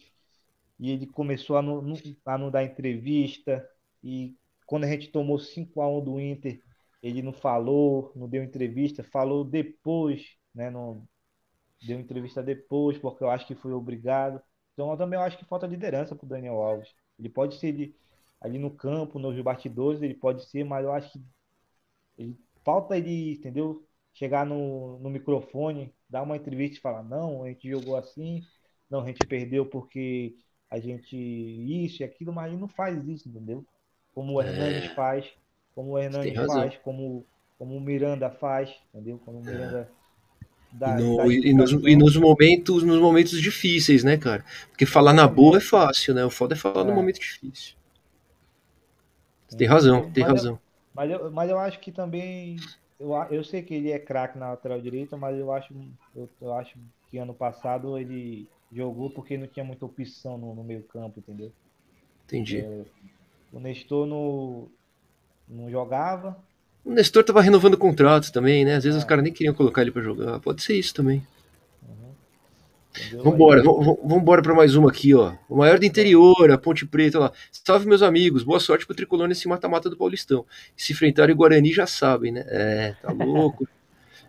e 0.78 0.90
ele 0.90 1.06
começou 1.06 1.56
a 1.56 1.62
não, 1.62 1.94
a 2.24 2.38
não 2.38 2.50
dar 2.50 2.64
entrevista, 2.64 3.68
e 4.02 4.34
quando 4.66 4.84
a 4.84 4.88
gente 4.88 5.08
tomou 5.08 5.38
5 5.38 5.80
a 5.80 5.88
1 5.88 6.04
do 6.04 6.20
Inter, 6.20 6.62
ele 7.02 7.22
não 7.22 7.32
falou, 7.32 8.12
não 8.14 8.28
deu 8.28 8.42
entrevista, 8.44 9.02
falou 9.02 9.44
depois, 9.44 10.36
né? 10.54 10.70
Não, 10.70 11.06
deu 11.82 11.98
entrevista 11.98 12.42
depois, 12.42 12.98
porque 12.98 13.24
eu 13.24 13.30
acho 13.30 13.46
que 13.46 13.54
foi 13.54 13.72
obrigado. 13.72 14.40
Então 14.72 14.90
eu 14.90 14.96
também 14.96 15.18
acho 15.18 15.38
que 15.38 15.44
falta 15.44 15.66
liderança 15.66 16.14
para 16.14 16.24
o 16.24 16.28
Daniel 16.28 16.54
Alves. 16.54 16.94
Ele 17.18 17.28
pode 17.28 17.56
ser 17.56 17.72
de, 17.72 17.94
ali 18.40 18.58
no 18.58 18.70
campo, 18.70 19.18
nos 19.18 19.38
bastidores, 19.42 20.00
ele 20.02 20.14
pode 20.14 20.44
ser, 20.48 20.64
mas 20.64 20.84
eu 20.84 20.92
acho 20.92 21.12
que 21.12 21.22
ele, 22.18 22.38
falta 22.64 22.96
ele, 22.96 23.34
entendeu? 23.34 23.84
Chegar 24.14 24.46
no, 24.46 24.98
no 24.98 25.10
microfone, 25.10 25.94
dar 26.08 26.22
uma 26.22 26.36
entrevista 26.36 26.78
e 26.78 26.80
falar, 26.80 27.02
não, 27.02 27.44
a 27.44 27.48
gente 27.48 27.68
jogou 27.68 27.96
assim, 27.96 28.42
não, 28.90 29.00
a 29.00 29.06
gente 29.06 29.26
perdeu 29.26 29.66
porque 29.66 30.36
a 30.70 30.78
gente 30.78 31.16
isso 31.16 32.02
e 32.02 32.04
aquilo, 32.04 32.32
mas 32.32 32.50
ele 32.50 32.60
não 32.60 32.68
faz 32.68 33.06
isso, 33.06 33.28
entendeu? 33.28 33.64
Como 34.14 34.34
o 34.34 34.42
Hernandes 34.42 34.90
é. 34.90 34.94
faz, 34.94 35.32
como 35.74 35.92
o 35.92 35.98
Hernandes 35.98 36.34
faz, 36.34 36.76
como, 36.84 37.24
como 37.58 37.76
o 37.76 37.80
Miranda 37.80 38.30
faz, 38.30 38.70
entendeu? 38.92 39.20
Como 39.24 39.38
o 39.38 39.44
Miranda. 39.44 39.88
É 39.98 40.02
da, 40.72 40.98
e, 40.98 41.02
no, 41.02 41.16
da 41.18 41.26
e, 41.26 41.52
nos, 41.52 41.72
e, 41.72 41.96
nos, 41.96 42.16
momentos 42.16 42.82
nos 42.82 42.98
momentos 42.98 43.40
difíceis, 43.40 44.02
né, 44.02 44.16
cara? 44.16 44.44
Porque 44.70 44.86
falar 44.86 45.12
na 45.12 45.28
boa 45.28 45.58
é 45.58 45.60
fácil, 45.60 46.14
né? 46.14 46.24
O 46.24 46.30
foda 46.30 46.54
é 46.54 46.56
falar 46.56 46.82
é. 46.82 46.84
no 46.84 46.94
momento 46.94 47.20
difícil. 47.20 47.76
Tem 49.56 49.68
razão, 49.68 50.10
tem 50.10 50.24
mas 50.24 50.32
razão. 50.32 50.54
Eu, 50.54 50.60
mas, 50.94 51.10
eu, 51.10 51.30
mas 51.30 51.50
eu 51.50 51.58
acho 51.58 51.78
que 51.78 51.92
também. 51.92 52.56
Eu, 52.98 53.12
eu 53.30 53.44
sei 53.44 53.62
que 53.62 53.74
ele 53.74 53.90
é 53.90 53.98
craque 53.98 54.38
na 54.38 54.50
lateral 54.50 54.80
direita, 54.80 55.16
mas 55.16 55.38
eu 55.38 55.52
acho, 55.52 55.74
eu, 56.16 56.28
eu, 56.40 56.54
acho 56.54 56.78
que 57.10 57.18
ano 57.18 57.34
passado 57.34 57.98
ele 57.98 58.48
jogou 58.72 59.10
porque 59.10 59.36
não 59.36 59.46
tinha 59.46 59.64
muita 59.64 59.84
opção 59.84 60.38
no, 60.38 60.54
no 60.54 60.64
meio 60.64 60.82
campo, 60.84 61.18
entendeu? 61.18 61.52
Entendi. 62.24 62.60
É, 62.60 62.84
o 63.52 63.60
Nestor 63.60 64.06
no, 64.06 64.70
não 65.48 65.70
jogava, 65.70 66.36
o 66.84 66.92
Nestor 66.92 67.22
tava 67.22 67.40
renovando 67.40 67.74
o 67.74 67.78
contrato 67.78 68.32
também, 68.32 68.64
né? 68.64 68.74
Às 68.76 68.84
vezes 68.84 68.96
é. 68.96 68.98
os 68.98 69.04
caras 69.04 69.22
nem 69.22 69.32
queriam 69.32 69.54
colocar 69.54 69.82
ele 69.82 69.92
para 69.92 70.02
jogar. 70.02 70.40
Pode 70.40 70.62
ser 70.62 70.74
isso 70.74 70.92
também. 70.92 71.24
Uhum. 71.82 73.22
Vambora, 73.22 73.62
vambora 74.04 74.42
para 74.42 74.54
mais 74.54 74.74
uma 74.74 74.90
aqui, 74.90 75.14
ó. 75.14 75.32
O 75.48 75.56
maior 75.58 75.78
do 75.78 75.86
interior, 75.86 76.50
a 76.50 76.58
Ponte 76.58 76.84
Preta 76.84 77.20
lá. 77.20 77.32
Salve, 77.52 77.86
meus 77.86 78.02
amigos. 78.02 78.42
Boa 78.42 78.58
sorte 78.58 78.84
pro 78.84 78.96
tricolor 78.96 79.28
nesse 79.28 79.46
mata-mata 79.46 79.88
do 79.88 79.96
Paulistão. 79.96 80.44
Se 80.76 80.92
enfrentarem 80.92 81.34
o 81.34 81.38
Guarani, 81.38 81.72
já 81.72 81.86
sabem, 81.86 82.32
né? 82.32 82.44
É, 82.48 82.96
tá 83.00 83.12
louco. 83.24 83.68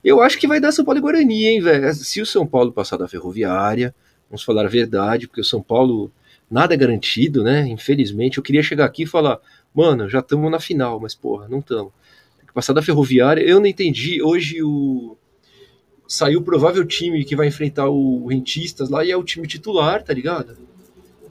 Eu 0.03 0.21
acho 0.21 0.37
que 0.37 0.47
vai 0.47 0.59
dar 0.59 0.71
São 0.71 0.85
Paulo 0.85 0.99
e 0.99 1.01
Guarani, 1.01 1.45
hein, 1.45 1.61
velho? 1.61 1.91
Se 1.95 2.21
o 2.21 2.25
São 2.25 2.45
Paulo 2.45 2.71
passar 2.71 2.97
da 2.97 3.07
ferroviária, 3.07 3.95
vamos 4.29 4.43
falar 4.43 4.65
a 4.65 4.69
verdade, 4.69 5.27
porque 5.27 5.41
o 5.41 5.45
São 5.45 5.61
Paulo 5.61 6.11
nada 6.51 6.75
é 6.75 6.77
garantido, 6.77 7.43
né? 7.43 7.67
Infelizmente, 7.67 8.37
eu 8.37 8.43
queria 8.43 8.61
chegar 8.61 8.85
aqui 8.85 9.03
e 9.03 9.07
falar, 9.07 9.39
mano, 9.73 10.09
já 10.09 10.19
estamos 10.19 10.51
na 10.51 10.59
final, 10.59 10.99
mas 10.99 11.15
porra, 11.15 11.47
não 11.47 11.59
estamos 11.59 11.91
passar 12.53 12.73
da 12.73 12.81
Ferroviária. 12.81 13.41
Eu 13.41 13.59
não 13.59 13.65
entendi. 13.65 14.21
Hoje 14.21 14.61
o 14.63 15.17
saiu 16.07 16.41
o 16.41 16.43
provável 16.43 16.85
time 16.85 17.25
que 17.25 17.35
vai 17.35 17.47
enfrentar 17.47 17.89
o 17.89 18.27
Rentistas 18.27 18.89
lá 18.89 19.03
e 19.03 19.09
é 19.09 19.17
o 19.17 19.23
time 19.23 19.47
titular, 19.47 20.03
tá 20.03 20.13
ligado? 20.13 20.55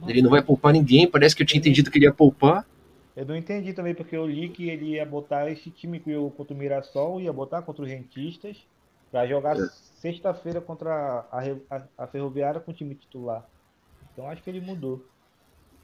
Ele 0.09 0.21
não 0.21 0.31
vai 0.31 0.43
poupar 0.43 0.73
ninguém. 0.73 1.07
Parece 1.07 1.37
que 1.37 1.43
eu 1.43 1.47
tinha 1.47 1.61
entendido 1.61 1.91
que 1.91 1.99
ele 1.99 2.07
ia 2.07 2.13
poupar. 2.13 2.67
Eu 3.15 3.25
não 3.25 3.37
entendi 3.37 3.73
também, 3.73 3.95
porque 3.95 4.17
eu 4.17 4.27
li 4.27 4.49
que 4.49 4.69
ele 4.69 4.95
ia 4.95 5.07
botar 5.07 5.49
esse 5.51 5.71
time 5.71 6.03
contra 6.37 6.55
o 6.55 6.57
Mirassol, 6.57 7.21
ia 7.21 7.33
botar 7.33 7.63
contra 7.63 7.85
os 7.85 7.89
Rentistas, 7.89 8.57
para 9.13 9.27
jogar 9.27 9.57
é. 9.57 9.69
sexta-feira 10.01 10.61
contra 10.61 10.91
a, 11.31 11.43
a, 11.71 11.83
a 11.99 12.07
Ferroviária 12.07 12.59
com 12.59 12.73
o 12.73 12.75
time 12.75 12.95
titular. 12.95 13.47
Então 14.13 14.29
acho 14.29 14.43
que 14.43 14.51
ele 14.51 14.61
mudou. 14.61 15.05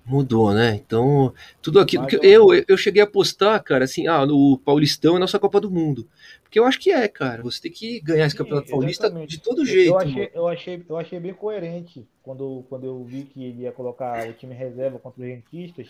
Mudou, 0.08 0.54
né? 0.54 0.74
Então, 0.74 1.34
tudo 1.60 1.78
aquilo 1.78 2.06
que 2.06 2.18
eu, 2.22 2.48
eu 2.66 2.76
cheguei 2.78 3.02
a 3.02 3.06
postar, 3.06 3.60
cara, 3.60 3.84
assim, 3.84 4.06
ah, 4.06 4.24
no 4.24 4.58
Paulistão 4.64 5.16
é 5.16 5.18
nossa 5.18 5.38
Copa 5.38 5.60
do 5.60 5.70
Mundo. 5.70 6.08
Porque 6.42 6.58
eu 6.58 6.64
acho 6.64 6.80
que 6.80 6.90
é, 6.90 7.06
cara. 7.06 7.42
Você 7.42 7.60
tem 7.60 7.70
que 7.70 8.00
ganhar 8.00 8.24
esse 8.24 8.32
Sim, 8.32 8.38
Campeonato 8.38 8.70
Paulista 8.70 9.10
de 9.10 9.38
todo 9.38 9.66
jeito. 9.66 9.90
Eu 9.90 9.98
achei, 9.98 10.30
eu 10.32 10.48
achei, 10.48 10.84
eu 10.88 10.96
achei 10.96 11.20
bem 11.20 11.34
coerente 11.34 12.08
quando, 12.22 12.64
quando 12.70 12.86
eu 12.86 13.04
vi 13.04 13.24
que 13.24 13.44
ele 13.44 13.62
ia 13.62 13.72
colocar 13.72 14.26
o 14.26 14.32
time 14.32 14.54
reserva 14.54 14.98
contra 14.98 15.20
os 15.20 15.28
rentistas. 15.28 15.88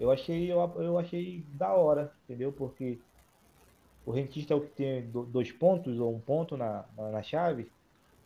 Eu 0.00 0.10
achei, 0.10 0.50
eu, 0.50 0.58
eu 0.78 0.98
achei 0.98 1.44
da 1.52 1.72
hora, 1.72 2.12
entendeu? 2.24 2.50
Porque 2.50 2.98
o 4.04 4.10
rentista 4.10 4.52
é 4.52 4.56
o 4.56 4.60
que 4.60 4.70
tem 4.70 5.08
dois 5.28 5.52
pontos 5.52 6.00
ou 6.00 6.12
um 6.12 6.18
ponto 6.18 6.56
na, 6.56 6.84
na, 6.96 7.10
na 7.10 7.22
chave. 7.22 7.70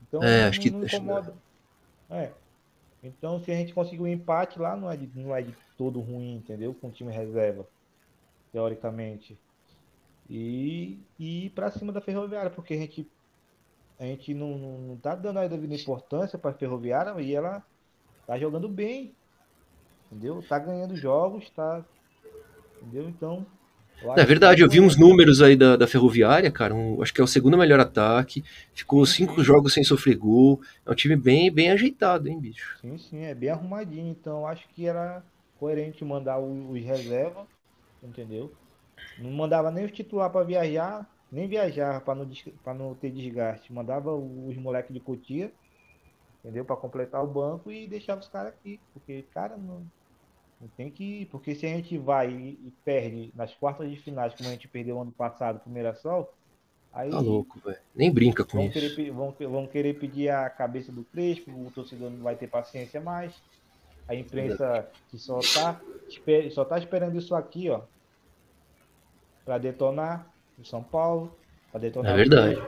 Então 0.09 0.23
é, 0.23 0.45
acho 0.45 0.61
que 0.61 0.69
incomoda. 0.69 1.35
É. 2.09 2.31
Então 3.03 3.41
se 3.41 3.51
a 3.51 3.55
gente 3.55 3.75
conseguir 3.75 4.03
um 4.03 4.07
empate 4.07 4.59
lá, 4.59 4.77
não 4.77 4.91
é 4.91 4.97
de, 4.97 5.07
não 5.19 5.35
é 5.35 5.43
de 5.43 5.55
todo 5.77 6.01
ruim, 6.01 6.37
entendeu? 6.37 6.73
Com 6.75 6.89
o 6.89 6.93
time 6.93 7.13
reserva, 7.13 7.67
teoricamente. 8.53 9.37
E, 10.31 10.99
e 11.19 11.47
ir 11.47 11.51
pra 11.51 11.71
cima 11.71 11.93
da 11.93 12.01
ferroviária, 12.01 12.51
porque 12.51 12.75
a 12.75 12.79
gente, 12.79 13.11
a 13.99 14.05
gente 14.05 14.33
não, 14.33 14.57
não, 14.57 14.79
não 14.79 14.97
tá 14.97 15.15
dando 15.15 15.41
a 15.41 15.49
devida 15.49 15.75
importância 15.75 16.39
pra 16.39 16.53
ferroviária 16.53 17.21
e 17.21 17.35
ela 17.35 17.65
tá 18.27 18.39
jogando 18.39 18.69
bem. 18.69 19.15
Entendeu? 20.07 20.43
Tá 20.47 20.59
ganhando 20.59 20.95
jogos, 20.95 21.51
tá. 21.51 21.85
Entendeu? 22.81 23.09
Então, 23.09 23.47
é 24.17 24.25
verdade, 24.25 24.63
eu 24.63 24.69
vi 24.69 24.81
uns 24.81 24.97
números 24.97 25.41
aí 25.41 25.57
da, 25.57 25.77
da 25.77 25.87
Ferroviária, 25.87 26.51
cara. 26.51 26.75
Um, 26.75 27.03
acho 27.03 27.13
que 27.13 27.21
é 27.21 27.25
o 27.25 27.27
segundo 27.27 27.57
melhor 27.57 27.81
ataque. 27.81 28.45
Ficou 28.75 29.05
cinco 29.07 29.43
jogos 29.43 29.73
sem 29.73 29.85
sofrer 29.85 30.17
gol. 30.17 30.61
É 30.85 30.91
um 30.91 30.95
time 30.95 31.17
bem, 31.17 31.51
bem 31.51 31.71
ajeitado, 31.71 32.29
hein, 32.29 32.39
bicho? 32.39 32.79
Sim, 32.81 32.99
sim, 32.99 33.25
é 33.25 33.35
bem 33.35 33.51
arrumadinho. 33.51 34.11
Então 34.11 34.47
acho 34.47 34.69
que 34.75 34.87
era 34.87 35.23
coerente 35.59 36.05
mandar 36.05 36.39
os, 36.39 36.71
os 36.71 36.83
reservas, 36.85 37.47
entendeu? 38.03 38.53
Não 39.19 39.31
mandava 39.31 39.71
nem 39.71 39.85
os 39.85 39.93
titular 39.93 40.31
para 40.31 40.45
viajar, 40.45 41.09
nem 41.31 41.47
viajar 41.49 42.01
para 42.01 42.15
não, 42.15 42.31
pra 42.63 42.75
não 42.75 42.95
ter 42.95 43.11
desgaste. 43.11 43.73
Mandava 43.73 44.15
os 44.15 44.57
moleques 44.57 44.93
de 44.93 45.01
Cotia, 45.01 45.53
entendeu? 46.41 46.65
Para 46.65 46.77
completar 46.77 47.23
o 47.23 47.27
banco 47.27 47.71
e 47.71 47.87
deixava 47.87 48.21
os 48.21 48.29
caras 48.29 48.53
aqui. 48.53 48.81
Porque, 48.93 49.25
cara, 49.33 49.57
não 49.57 49.83
tem 50.77 50.91
que. 50.91 51.27
Porque 51.27 51.55
se 51.55 51.67
a 51.67 51.69
gente 51.69 51.97
vai 51.99 52.31
e, 52.31 52.51
e 52.67 52.73
perde 52.85 53.33
nas 53.35 53.55
quartas 53.55 53.91
de 53.91 53.97
finais, 53.97 54.35
como 54.35 54.49
a 54.49 54.53
gente 54.53 54.69
perdeu 54.69 55.01
ano 55.01 55.13
passado 55.13 55.61
pro 55.61 55.71
Mirassol, 55.71 56.33
aí. 56.93 57.11
Tá 57.11 57.21
louco, 57.21 57.59
velho. 57.61 57.79
Nem 57.95 58.11
brinca 58.13 58.45
com 58.45 58.59
vão 58.59 58.67
isso. 58.67 58.73
Querer, 58.75 59.11
vão, 59.11 59.35
vão 59.39 59.67
querer 59.67 59.99
pedir 59.99 60.29
a 60.29 60.49
cabeça 60.51 60.93
do 60.93 61.05
Crespo, 61.05 61.51
o 61.51 61.71
torcedor 61.71 62.11
não 62.11 62.23
vai 62.23 62.37
ter 62.37 62.47
paciência 62.49 63.01
mais. 63.01 63.33
A 64.09 64.15
imprensa 64.15 64.89
que 65.11 65.19
só 65.19 65.39
tá, 65.41 65.81
só 66.51 66.65
tá 66.65 66.79
esperando 66.79 67.17
isso 67.17 67.35
aqui, 67.35 67.71
ó. 67.71 67.83
Pra 69.45 69.59
detonar 69.59 70.27
o 70.59 70.65
São 70.65 70.83
Paulo. 70.83 71.37
Pra 71.71 71.81
detonar 71.81 72.13
é 72.13 72.17
verdade. 72.17 72.63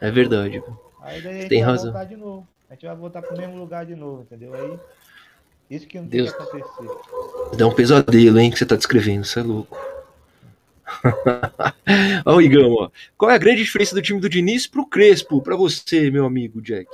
É 0.00 0.10
verdade. 0.10 0.62
Aí 1.00 1.22
daí 1.22 1.36
a 1.36 1.40
gente 1.40 1.48
Tem 1.48 1.60
vai 1.62 1.70
razão. 1.70 1.92
voltar 1.92 2.04
de 2.04 2.16
novo. 2.16 2.48
A 2.68 2.74
gente 2.74 2.86
vai 2.86 2.96
voltar 2.96 3.22
pro 3.22 3.36
mesmo 3.36 3.56
lugar 3.56 3.86
de 3.86 3.94
novo, 3.94 4.22
entendeu? 4.22 4.52
Aí 4.54 4.78
isso 5.70 5.86
que 5.86 5.98
não 5.98 6.06
Deus. 6.06 6.32
tem 6.32 6.46
que 6.46 6.56
acontecer. 6.56 7.56
Dá 7.56 7.66
um 7.66 7.74
pesadelo, 7.74 8.38
hein, 8.38 8.50
que 8.50 8.58
você 8.58 8.66
tá 8.66 8.76
descrevendo, 8.76 9.24
você 9.24 9.40
é 9.40 9.42
louco. 9.42 9.76
Olha 12.24 12.36
o 12.36 12.40
Igão, 12.40 12.72
ó. 12.72 12.90
Qual 13.16 13.30
é 13.30 13.34
a 13.34 13.38
grande 13.38 13.62
diferença 13.64 13.94
do 13.94 14.02
time 14.02 14.20
do 14.20 14.28
Diniz 14.28 14.66
pro 14.66 14.86
Crespo, 14.86 15.42
para 15.42 15.56
você, 15.56 16.10
meu 16.10 16.24
amigo 16.24 16.62
Jack? 16.62 16.88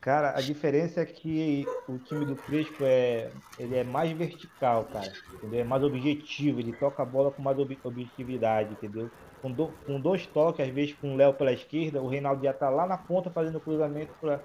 Cara, 0.00 0.36
a 0.36 0.40
diferença 0.42 1.00
é 1.00 1.06
que 1.06 1.64
o 1.88 1.98
time 1.98 2.26
do 2.26 2.36
Crespo 2.36 2.84
é, 2.84 3.30
ele 3.58 3.74
é 3.74 3.82
mais 3.82 4.12
vertical, 4.12 4.84
cara. 4.84 5.10
Entendeu? 5.32 5.60
É 5.60 5.64
mais 5.64 5.82
objetivo, 5.82 6.60
ele 6.60 6.74
toca 6.74 7.02
a 7.02 7.06
bola 7.06 7.30
com 7.30 7.40
mais 7.40 7.58
ob 7.58 7.78
objetividade, 7.82 8.72
entendeu? 8.72 9.10
Com, 9.40 9.50
do, 9.50 9.68
com 9.86 9.98
dois 9.98 10.26
toques, 10.26 10.60
às 10.66 10.74
vezes 10.74 10.94
com 10.94 11.14
o 11.14 11.16
Léo 11.16 11.32
pela 11.32 11.52
esquerda, 11.54 12.02
o 12.02 12.08
Reinaldo 12.08 12.44
já 12.44 12.52
tá 12.52 12.68
lá 12.68 12.86
na 12.86 12.98
ponta 12.98 13.30
fazendo 13.30 13.58
cruzamento 13.58 14.12
para 14.20 14.42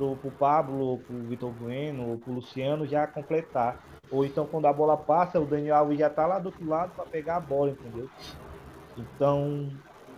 pro, 0.00 0.16
pro 0.16 0.30
Pablo, 0.30 0.98
pro 1.06 1.18
Vitor 1.24 1.52
Bueno, 1.52 2.18
pro 2.18 2.32
Luciano 2.32 2.86
já 2.86 3.06
completar. 3.06 3.78
Ou 4.10 4.24
então 4.24 4.46
quando 4.46 4.66
a 4.66 4.72
bola 4.72 4.96
passa, 4.96 5.38
o 5.38 5.44
Daniel 5.44 5.76
Alves 5.76 5.98
já 5.98 6.08
tá 6.08 6.26
lá 6.26 6.38
do 6.38 6.46
outro 6.46 6.66
lado 6.66 6.92
para 6.96 7.04
pegar 7.04 7.36
a 7.36 7.40
bola, 7.40 7.70
entendeu? 7.70 8.08
Então, 8.96 9.70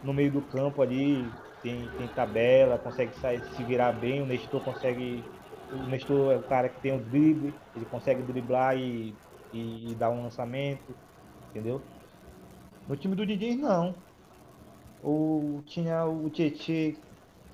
no 0.02 0.14
meio 0.14 0.30
do 0.30 0.40
campo 0.40 0.80
ali, 0.80 1.28
tem, 1.62 1.88
tem 1.98 2.06
tabela, 2.08 2.78
consegue 2.78 3.14
sair, 3.16 3.42
se 3.56 3.64
virar 3.64 3.92
bem, 3.92 4.22
o 4.22 4.26
Nestor 4.26 4.62
consegue. 4.62 5.24
O 5.72 5.88
Nestor 5.88 6.32
é 6.32 6.36
o 6.36 6.42
cara 6.42 6.68
que 6.68 6.80
tem 6.80 6.94
o 6.94 7.00
drible, 7.00 7.52
ele 7.74 7.84
consegue 7.86 8.22
driblar 8.22 8.76
e, 8.76 9.14
e, 9.52 9.90
e 9.90 9.94
dar 9.94 10.10
um 10.10 10.22
lançamento, 10.22 10.94
entendeu? 11.50 11.80
No 12.86 12.96
time 12.96 13.16
do 13.16 13.26
Didi 13.26 13.56
não. 13.56 13.94
O, 15.02 15.62
tinha 15.66 16.04
o 16.04 16.30
Tietchan 16.30 17.00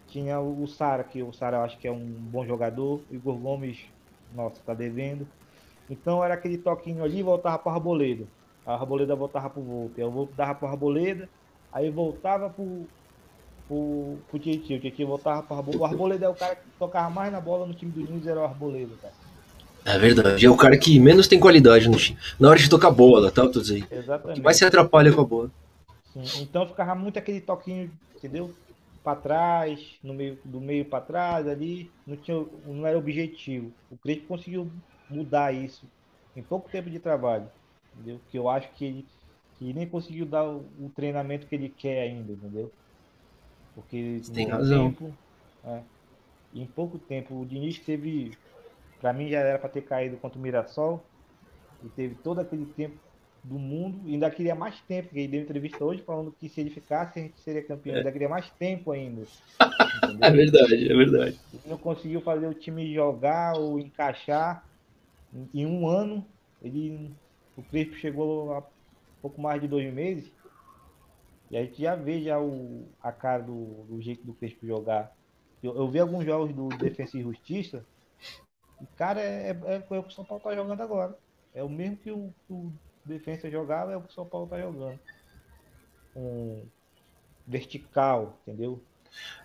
tinha 0.08 0.40
o 0.40 0.66
Sara, 0.66 1.04
que 1.04 1.22
o 1.22 1.32
Sara 1.32 1.58
eu 1.58 1.62
acho 1.62 1.78
que 1.78 1.86
é 1.86 1.92
um 1.92 2.04
bom 2.04 2.44
jogador. 2.46 3.00
O 3.10 3.14
Igor 3.14 3.36
Gomes, 3.36 3.78
nossa, 4.34 4.60
tá 4.64 4.74
devendo. 4.74 5.26
Então 5.90 6.22
era 6.22 6.34
aquele 6.34 6.58
toquinho 6.58 7.02
ali 7.02 7.18
e 7.18 7.22
voltava 7.22 7.58
para 7.58 7.72
Arboleda. 7.72 8.24
A 8.66 8.74
Arboleda 8.74 9.14
voltava 9.14 9.48
pro 9.48 9.62
Volpe. 9.62 10.00
Eu 10.00 10.10
voltava 10.10 10.54
para 10.54 10.68
Arboleda, 10.68 11.28
aí 11.72 11.90
voltava 11.90 12.50
pro, 12.50 12.86
pro, 13.66 14.18
pro 14.28 14.38
Tietchan. 14.38 14.74
O 14.74 14.80
Tietchan 14.80 15.06
voltava 15.06 15.42
para 15.42 15.56
Arboleda. 15.56 15.82
O 15.82 15.86
Arboleda 15.86 16.26
é 16.26 16.28
o 16.28 16.34
cara 16.34 16.56
que 16.56 16.62
tocava 16.78 17.08
mais 17.08 17.32
na 17.32 17.40
bola 17.40 17.66
no 17.66 17.74
time 17.74 17.92
do 17.92 18.00
Nunes, 18.00 18.26
era 18.26 18.40
o 18.40 18.44
Arboleda, 18.44 18.94
cara. 19.00 19.14
É 19.84 19.98
verdade, 19.98 20.44
é 20.44 20.50
o 20.50 20.56
cara 20.56 20.76
que 20.76 21.00
menos 21.00 21.26
tem 21.28 21.40
qualidade 21.40 21.88
no 21.88 21.96
time. 21.96 22.18
Na 22.38 22.50
hora 22.50 22.58
de 22.58 22.68
tocar 22.68 22.90
bola, 22.90 23.30
tá? 23.30 23.48
Tô 23.48 23.60
dizendo. 23.60 23.86
Exatamente. 23.90 24.36
Que 24.38 24.44
mais 24.44 24.58
se 24.58 24.64
atrapalha 24.64 25.10
com 25.12 25.20
a 25.22 25.24
bola. 25.24 25.50
Sim, 26.12 26.42
então 26.42 26.66
ficava 26.66 26.94
muito 26.94 27.18
aquele 27.18 27.40
toquinho, 27.40 27.90
entendeu? 28.14 28.52
Para 29.02 29.20
trás, 29.20 29.98
no 30.02 30.14
meio 30.14 30.40
do 30.44 30.60
meio 30.60 30.88
para 30.88 31.04
trás 31.04 31.46
ali, 31.46 31.96
não 32.06 32.16
tinha, 32.16 32.36
não 32.64 32.86
era 32.86 32.98
objetivo. 32.98 33.76
O 33.90 33.98
Crespo 33.98 34.26
conseguiu 34.28 34.72
mudar 35.08 35.52
isso 35.54 35.92
em 36.36 36.42
pouco 36.42 36.70
tempo 36.70 36.90
de 36.90 37.00
trabalho, 37.00 37.50
entendeu? 37.94 38.20
Que 38.28 38.38
eu 38.38 38.48
acho 38.48 38.72
que 38.74 38.84
ele 38.84 39.08
que 39.54 39.72
nem 39.74 39.88
conseguiu 39.90 40.24
dar 40.26 40.48
o, 40.48 40.72
o 40.78 40.90
treinamento 40.94 41.46
que 41.48 41.54
ele 41.54 41.68
quer 41.68 42.02
ainda, 42.02 42.32
entendeu? 42.32 42.72
Porque 43.74 44.22
Você 44.22 44.32
tem 44.32 44.48
razão. 44.48 44.92
Tempo, 44.92 45.18
é, 45.64 45.84
em 46.52 46.66
pouco 46.66 46.98
tempo 46.98 47.40
o 47.40 47.46
Diniz 47.46 47.78
teve, 47.80 48.38
para 49.00 49.12
mim 49.12 49.28
já 49.28 49.40
era 49.40 49.58
para 49.58 49.70
ter 49.70 49.82
caído 49.82 50.18
contra 50.18 50.38
o 50.38 50.42
Mirassol 50.42 51.10
e 51.82 51.90
teve 51.90 52.16
todo 52.16 52.40
aquele 52.40 52.66
tempo 52.66 53.00
do 53.48 53.58
mundo. 53.58 54.00
E 54.04 54.12
ainda 54.12 54.30
queria 54.30 54.54
mais 54.54 54.78
tempo, 54.82 55.08
porque 55.08 55.20
ele 55.20 55.28
deu 55.28 55.40
entrevista 55.40 55.84
hoje 55.84 56.02
falando 56.02 56.32
que 56.32 56.48
se 56.48 56.60
ele 56.60 56.70
ficasse, 56.70 57.18
a 57.18 57.22
gente 57.22 57.40
seria 57.40 57.64
campeão. 57.64 57.96
É. 57.96 57.98
Ainda 57.98 58.12
queria 58.12 58.28
mais 58.28 58.50
tempo 58.50 58.92
ainda. 58.92 59.22
é 60.20 60.30
verdade, 60.30 60.92
é 60.92 60.94
verdade. 60.94 61.40
Ele 61.52 61.62
não 61.66 61.78
conseguiu 61.78 62.20
fazer 62.20 62.46
o 62.46 62.54
time 62.54 62.92
jogar 62.94 63.56
ou 63.56 63.78
encaixar. 63.78 64.64
Em 65.54 65.66
um 65.66 65.88
ano, 65.88 66.24
ele, 66.62 67.10
o 67.56 67.62
Crespo 67.62 67.94
chegou 67.94 68.52
a 68.54 68.62
pouco 69.20 69.40
mais 69.40 69.60
de 69.60 69.68
dois 69.68 69.92
meses. 69.92 70.30
E 71.50 71.56
a 71.56 71.62
gente 71.64 71.80
já 71.80 71.94
vê 71.94 72.22
já 72.22 72.38
o, 72.38 72.86
a 73.02 73.10
cara 73.10 73.42
do, 73.42 73.84
do 73.88 74.00
jeito 74.02 74.24
do 74.24 74.34
Crespo 74.34 74.66
jogar. 74.66 75.16
Eu, 75.62 75.74
eu 75.74 75.88
vi 75.88 75.98
alguns 75.98 76.24
jogos 76.24 76.54
do 76.54 76.68
Defensa 76.68 77.16
e 77.16 77.22
Justiça. 77.22 77.84
E, 78.80 78.86
cara, 78.96 79.20
é, 79.20 79.50
é, 79.50 79.74
é 79.90 79.98
o 79.98 80.02
que 80.02 80.10
o 80.10 80.14
São 80.14 80.24
Paulo 80.24 80.44
tá 80.44 80.54
jogando 80.54 80.80
agora. 80.80 81.16
É 81.54 81.64
o 81.64 81.68
mesmo 81.68 81.96
que 81.96 82.10
o, 82.10 82.32
o 82.48 82.70
defesa 83.08 83.50
jogava 83.50 83.92
é 83.92 83.96
o 83.96 84.00
que 84.00 84.10
o 84.10 84.12
São 84.12 84.26
Paulo 84.26 84.46
tá 84.46 84.60
jogando. 84.60 84.98
Um 86.14 86.62
vertical, 87.46 88.38
entendeu? 88.42 88.80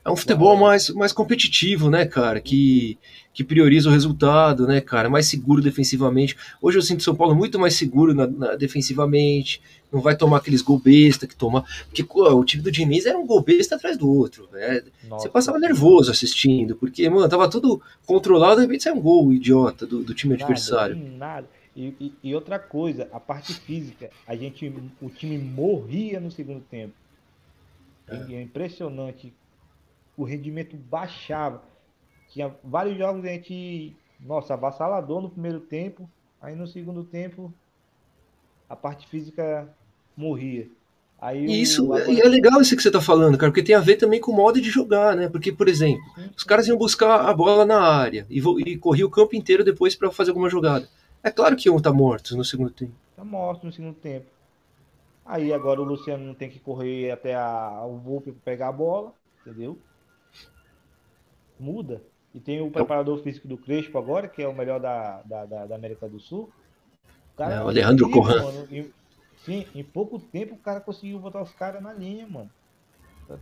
É 0.06 0.12
um 0.12 0.18
futebol 0.18 0.58
mais, 0.58 0.90
mais 0.90 1.14
competitivo, 1.14 1.90
né, 1.90 2.06
cara? 2.06 2.42
Que, 2.42 2.98
que 3.34 3.44
prioriza 3.44 3.88
o 3.88 3.92
resultado, 3.92 4.68
né, 4.68 4.82
cara? 4.82 5.10
Mais 5.10 5.28
seguro 5.28 5.62
defensivamente. 5.62 6.36
Hoje 6.62 6.78
eu 6.78 6.82
sinto 6.82 7.00
o 7.00 7.04
São 7.04 7.16
Paulo 7.16 7.34
muito 7.34 7.58
mais 7.58 7.76
seguro 7.76 8.14
na, 8.14 8.28
na, 8.28 8.56
defensivamente. 8.56 9.62
Não 9.92 10.02
vai 10.02 10.16
tomar 10.18 10.38
aqueles 10.38 10.62
gol 10.62 10.78
besta 10.78 11.26
que 11.26 11.36
toma. 11.36 11.64
Porque 11.86 12.04
pô, 12.04 12.30
o 12.34 12.44
time 12.44 12.62
do 12.62 12.72
Diniz 12.72 13.06
era 13.06 13.18
um 13.18 13.26
gol 13.26 13.42
besta 13.42 13.76
atrás 13.76 13.98
do 13.98 14.10
outro. 14.10 14.50
Né? 14.52 14.84
Você 15.10 15.30
passava 15.30 15.58
nervoso 15.58 16.12
assistindo, 16.12 16.76
porque, 16.76 17.10
mano, 17.10 17.30
tava 17.30 17.50
tudo 17.50 17.82
controlado, 18.06 18.58
de 18.58 18.64
repente 18.64 18.84
sai 18.84 18.94
um 18.94 19.02
gol 19.02 19.32
idiota 19.32 19.86
do, 19.86 20.04
do 20.04 20.14
time 20.14 20.34
nada, 20.34 20.44
adversário. 20.44 20.98
Nada. 21.18 21.48
E, 21.76 21.96
e, 22.00 22.30
e, 22.30 22.36
outra 22.36 22.60
coisa, 22.60 23.10
a 23.12 23.20
parte 23.20 23.54
física, 23.54 24.12
a 24.28 24.36
gente, 24.36 24.72
o 25.02 25.10
time 25.10 25.38
morria 25.38 26.20
no 26.20 26.30
segundo 26.30 26.62
tempo. 26.62 26.94
É. 28.08 28.34
é 28.34 28.42
impressionante. 28.42 29.34
O 30.16 30.24
rendimento 30.24 30.76
baixava. 30.76 31.64
Tinha 32.30 32.54
vários 32.64 32.98
jogos 32.98 33.26
a 33.26 33.30
gente, 33.30 33.96
nossa, 34.20 34.54
avassalador 34.54 35.22
no 35.22 35.30
primeiro 35.30 35.60
tempo. 35.60 36.10
Aí 36.40 36.56
no 36.56 36.68
segundo 36.68 37.04
tempo, 37.04 37.52
a 38.70 38.76
parte 38.76 39.08
física 39.08 39.68
morria. 40.16 40.68
Aí 41.20 41.46
isso, 41.62 41.90
o... 41.90 42.12
e 42.12 42.20
é 42.20 42.28
legal 42.28 42.62
isso 42.62 42.76
que 42.76 42.84
você 42.84 42.92
tá 42.92 43.00
falando, 43.00 43.38
cara, 43.38 43.50
porque 43.50 43.64
tem 43.64 43.76
a 43.76 43.80
ver 43.80 43.96
também 43.96 44.20
com 44.20 44.32
o 44.32 44.36
modo 44.36 44.60
de 44.60 44.70
jogar, 44.70 45.16
né? 45.16 45.30
Porque, 45.30 45.54
por 45.54 45.70
exemplo, 45.70 46.04
os 46.36 46.44
caras 46.44 46.68
iam 46.68 46.78
buscar 46.78 47.30
a 47.30 47.34
bola 47.34 47.66
na 47.66 47.80
área 47.80 48.28
e, 48.30 48.40
e 48.66 48.78
corriam 48.78 49.08
o 49.08 49.12
campo 49.12 49.34
inteiro 49.34 49.64
depois 49.64 49.96
para 49.96 50.12
fazer 50.12 50.32
alguma 50.32 50.50
jogada. 50.50 50.88
É 51.24 51.32
claro 51.32 51.56
que 51.56 51.70
um 51.70 51.80
tá 51.80 51.94
morto 51.94 52.36
no 52.36 52.44
segundo 52.44 52.70
tempo. 52.70 52.94
Tá 53.16 53.24
morto 53.24 53.66
no 53.66 53.72
segundo 53.72 53.96
tempo. 53.96 54.28
Aí 55.26 55.54
agora 55.54 55.82
o 55.82 55.86
Luciano 55.86 56.26
não 56.26 56.34
tem 56.34 56.50
que 56.50 56.60
correr 56.60 57.12
até 57.12 57.34
a, 57.34 57.84
o 57.86 57.98
Volpe 57.98 58.34
pegar 58.34 58.68
a 58.68 58.74
bola, 58.74 59.14
entendeu? 59.42 59.80
Muda. 61.58 62.02
E 62.34 62.40
tem 62.40 62.62
o 62.62 62.70
preparador 62.70 63.22
físico 63.24 63.48
do 63.48 63.58
Crespo 63.58 63.98
agora, 63.98 64.28
que 64.28 64.42
é 64.42 64.48
o 64.48 64.56
melhor 64.56 64.80
da, 64.80 65.22
da, 65.24 65.46
da, 65.46 65.66
da 65.68 65.76
América 65.76 66.10
do 66.10 66.20
Sul. 66.20 66.52
O, 67.34 67.38
cara 67.38 67.56
é, 67.56 67.64
o 67.64 67.68
Alejandro 67.70 68.10
Corran. 68.10 68.44
sim, 69.46 69.66
em 69.74 69.84
pouco 69.84 70.20
tempo 70.20 70.56
o 70.56 70.58
cara 70.58 70.82
conseguiu 70.82 71.20
botar 71.20 71.42
os 71.42 71.52
caras 71.52 71.82
na 71.82 71.94
linha, 71.94 72.28
mano. 72.28 72.50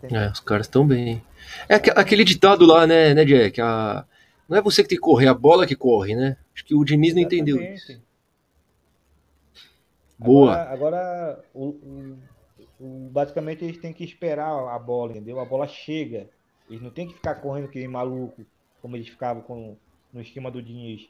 É, 0.03 0.27
os 0.27 0.39
caras 0.39 0.67
estão 0.67 0.85
bem. 0.85 1.23
É 1.67 1.75
aquele 1.75 2.23
ditado 2.23 2.65
lá, 2.65 2.85
né, 2.85 3.13
né, 3.13 3.25
Jack? 3.25 3.59
A... 3.59 4.05
Não 4.51 4.57
é 4.57 4.61
você 4.61 4.83
que 4.83 4.89
tem 4.89 4.97
que 4.97 5.01
correr, 5.01 5.27
é 5.27 5.29
a 5.29 5.33
bola 5.33 5.65
que 5.65 5.77
corre, 5.77 6.13
né? 6.13 6.35
Acho 6.53 6.65
que 6.65 6.75
o 6.75 6.83
Diniz 6.83 7.13
não 7.13 7.21
Exatamente. 7.21 7.51
entendeu 7.51 7.73
isso. 7.73 8.01
Boa. 10.19 10.55
Agora, 10.55 10.73
agora 10.73 11.45
o, 11.53 11.67
o, 11.69 12.17
o, 12.77 13.09
basicamente 13.09 13.63
eles 13.63 13.77
têm 13.77 13.93
que 13.93 14.03
esperar 14.03 14.49
a 14.49 14.77
bola, 14.77 15.11
entendeu? 15.13 15.39
A 15.39 15.45
bola 15.45 15.65
chega. 15.69 16.29
Eles 16.69 16.81
não 16.81 16.89
tem 16.89 17.07
que 17.07 17.13
ficar 17.13 17.35
correndo 17.35 17.69
que 17.69 17.79
nem 17.79 17.87
maluco, 17.87 18.45
como 18.81 18.97
eles 18.97 19.07
ficavam 19.07 19.41
com, 19.41 19.77
no 20.11 20.19
esquema 20.19 20.51
do 20.51 20.61
Diniz. 20.61 21.07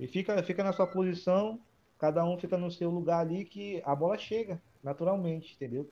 E 0.00 0.08
fica, 0.08 0.42
fica 0.42 0.64
na 0.64 0.72
sua 0.72 0.88
posição, 0.88 1.60
cada 2.00 2.24
um 2.24 2.36
fica 2.36 2.58
no 2.58 2.68
seu 2.72 2.90
lugar 2.90 3.20
ali 3.20 3.44
que 3.44 3.80
a 3.84 3.94
bola 3.94 4.18
chega, 4.18 4.60
naturalmente, 4.82 5.54
entendeu? 5.54 5.88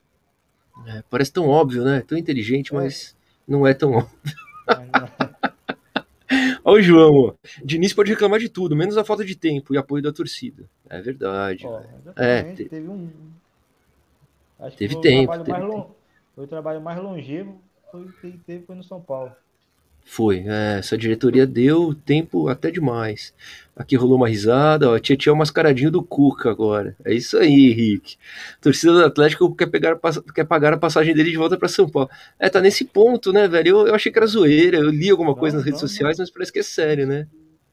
É, 0.87 1.01
parece 1.09 1.31
tão 1.31 1.47
óbvio, 1.47 1.85
né? 1.85 2.03
Tão 2.05 2.17
inteligente, 2.17 2.73
é. 2.73 2.75
mas 2.75 3.15
não 3.47 3.65
é 3.65 3.73
tão 3.73 3.93
óbvio. 3.93 4.19
Olha 6.65 6.79
o 6.79 6.81
João. 6.81 7.37
Diniz 7.63 7.93
pode 7.93 8.09
reclamar 8.09 8.39
de 8.39 8.49
tudo, 8.49 8.75
menos 8.75 8.97
a 8.97 9.05
falta 9.05 9.23
de 9.23 9.35
tempo 9.35 9.73
e 9.73 9.77
apoio 9.77 10.01
da 10.03 10.11
torcida. 10.11 10.67
É 10.89 10.99
verdade. 10.99 11.65
Ó, 11.65 11.79
é, 12.15 12.43
te... 12.53 12.65
teve 12.65 12.89
um. 12.89 13.09
Acho 14.59 14.75
teve 14.75 14.99
tempo. 14.99 15.31
Teve 15.31 15.43
tempo. 15.45 15.65
Long... 15.65 15.91
Foi 16.35 16.43
o 16.43 16.47
trabalho 16.47 16.81
mais 16.81 16.99
longevo 17.01 17.61
foi 17.95 18.01
o 18.03 18.11
que 18.11 18.37
teve 18.45 18.65
foi 18.65 18.75
no 18.75 18.83
São 18.83 19.01
Paulo. 19.01 19.31
Foi, 20.07 20.45
é, 20.47 20.77
essa 20.77 20.95
diretoria 20.95 21.47
deu 21.47 21.95
tempo 21.95 22.47
até 22.47 22.69
demais. 22.69 23.33
Aqui 23.75 23.95
rolou 23.95 24.17
uma 24.17 24.29
risada, 24.29 24.89
ó, 24.89 24.99
Tietchan 24.99 25.31
é 25.31 25.33
o 25.33 25.35
mascaradinho 25.35 25.89
do 25.89 26.03
Cuca 26.03 26.49
agora. 26.49 26.95
É 27.03 27.11
isso 27.11 27.37
aí, 27.37 27.71
Henrique. 27.71 28.15
A 28.53 28.61
torcida 28.61 28.93
do 28.93 29.03
Atlético 29.03 29.53
quer, 29.53 29.65
pegar, 29.65 29.99
quer 30.33 30.45
pagar 30.45 30.73
a 30.73 30.77
passagem 30.77 31.13
dele 31.13 31.31
de 31.31 31.37
volta 31.37 31.57
para 31.57 31.67
São 31.67 31.89
Paulo. 31.89 32.09
É, 32.39 32.47
tá 32.49 32.61
nesse 32.61 32.85
ponto, 32.85 33.33
né, 33.33 33.47
velho? 33.47 33.69
Eu, 33.69 33.87
eu 33.87 33.95
achei 33.95 34.11
que 34.11 34.17
era 34.17 34.27
zoeira, 34.27 34.77
eu 34.77 34.91
li 34.91 35.09
alguma 35.09 35.31
não, 35.31 35.35
coisa 35.35 35.57
nas 35.57 35.65
não, 35.65 35.71
redes 35.71 35.81
não. 35.81 35.87
sociais, 35.89 36.19
mas 36.19 36.29
parece 36.29 36.53
que 36.53 36.59
é 36.59 36.63
sério, 36.63 37.07
né? 37.07 37.27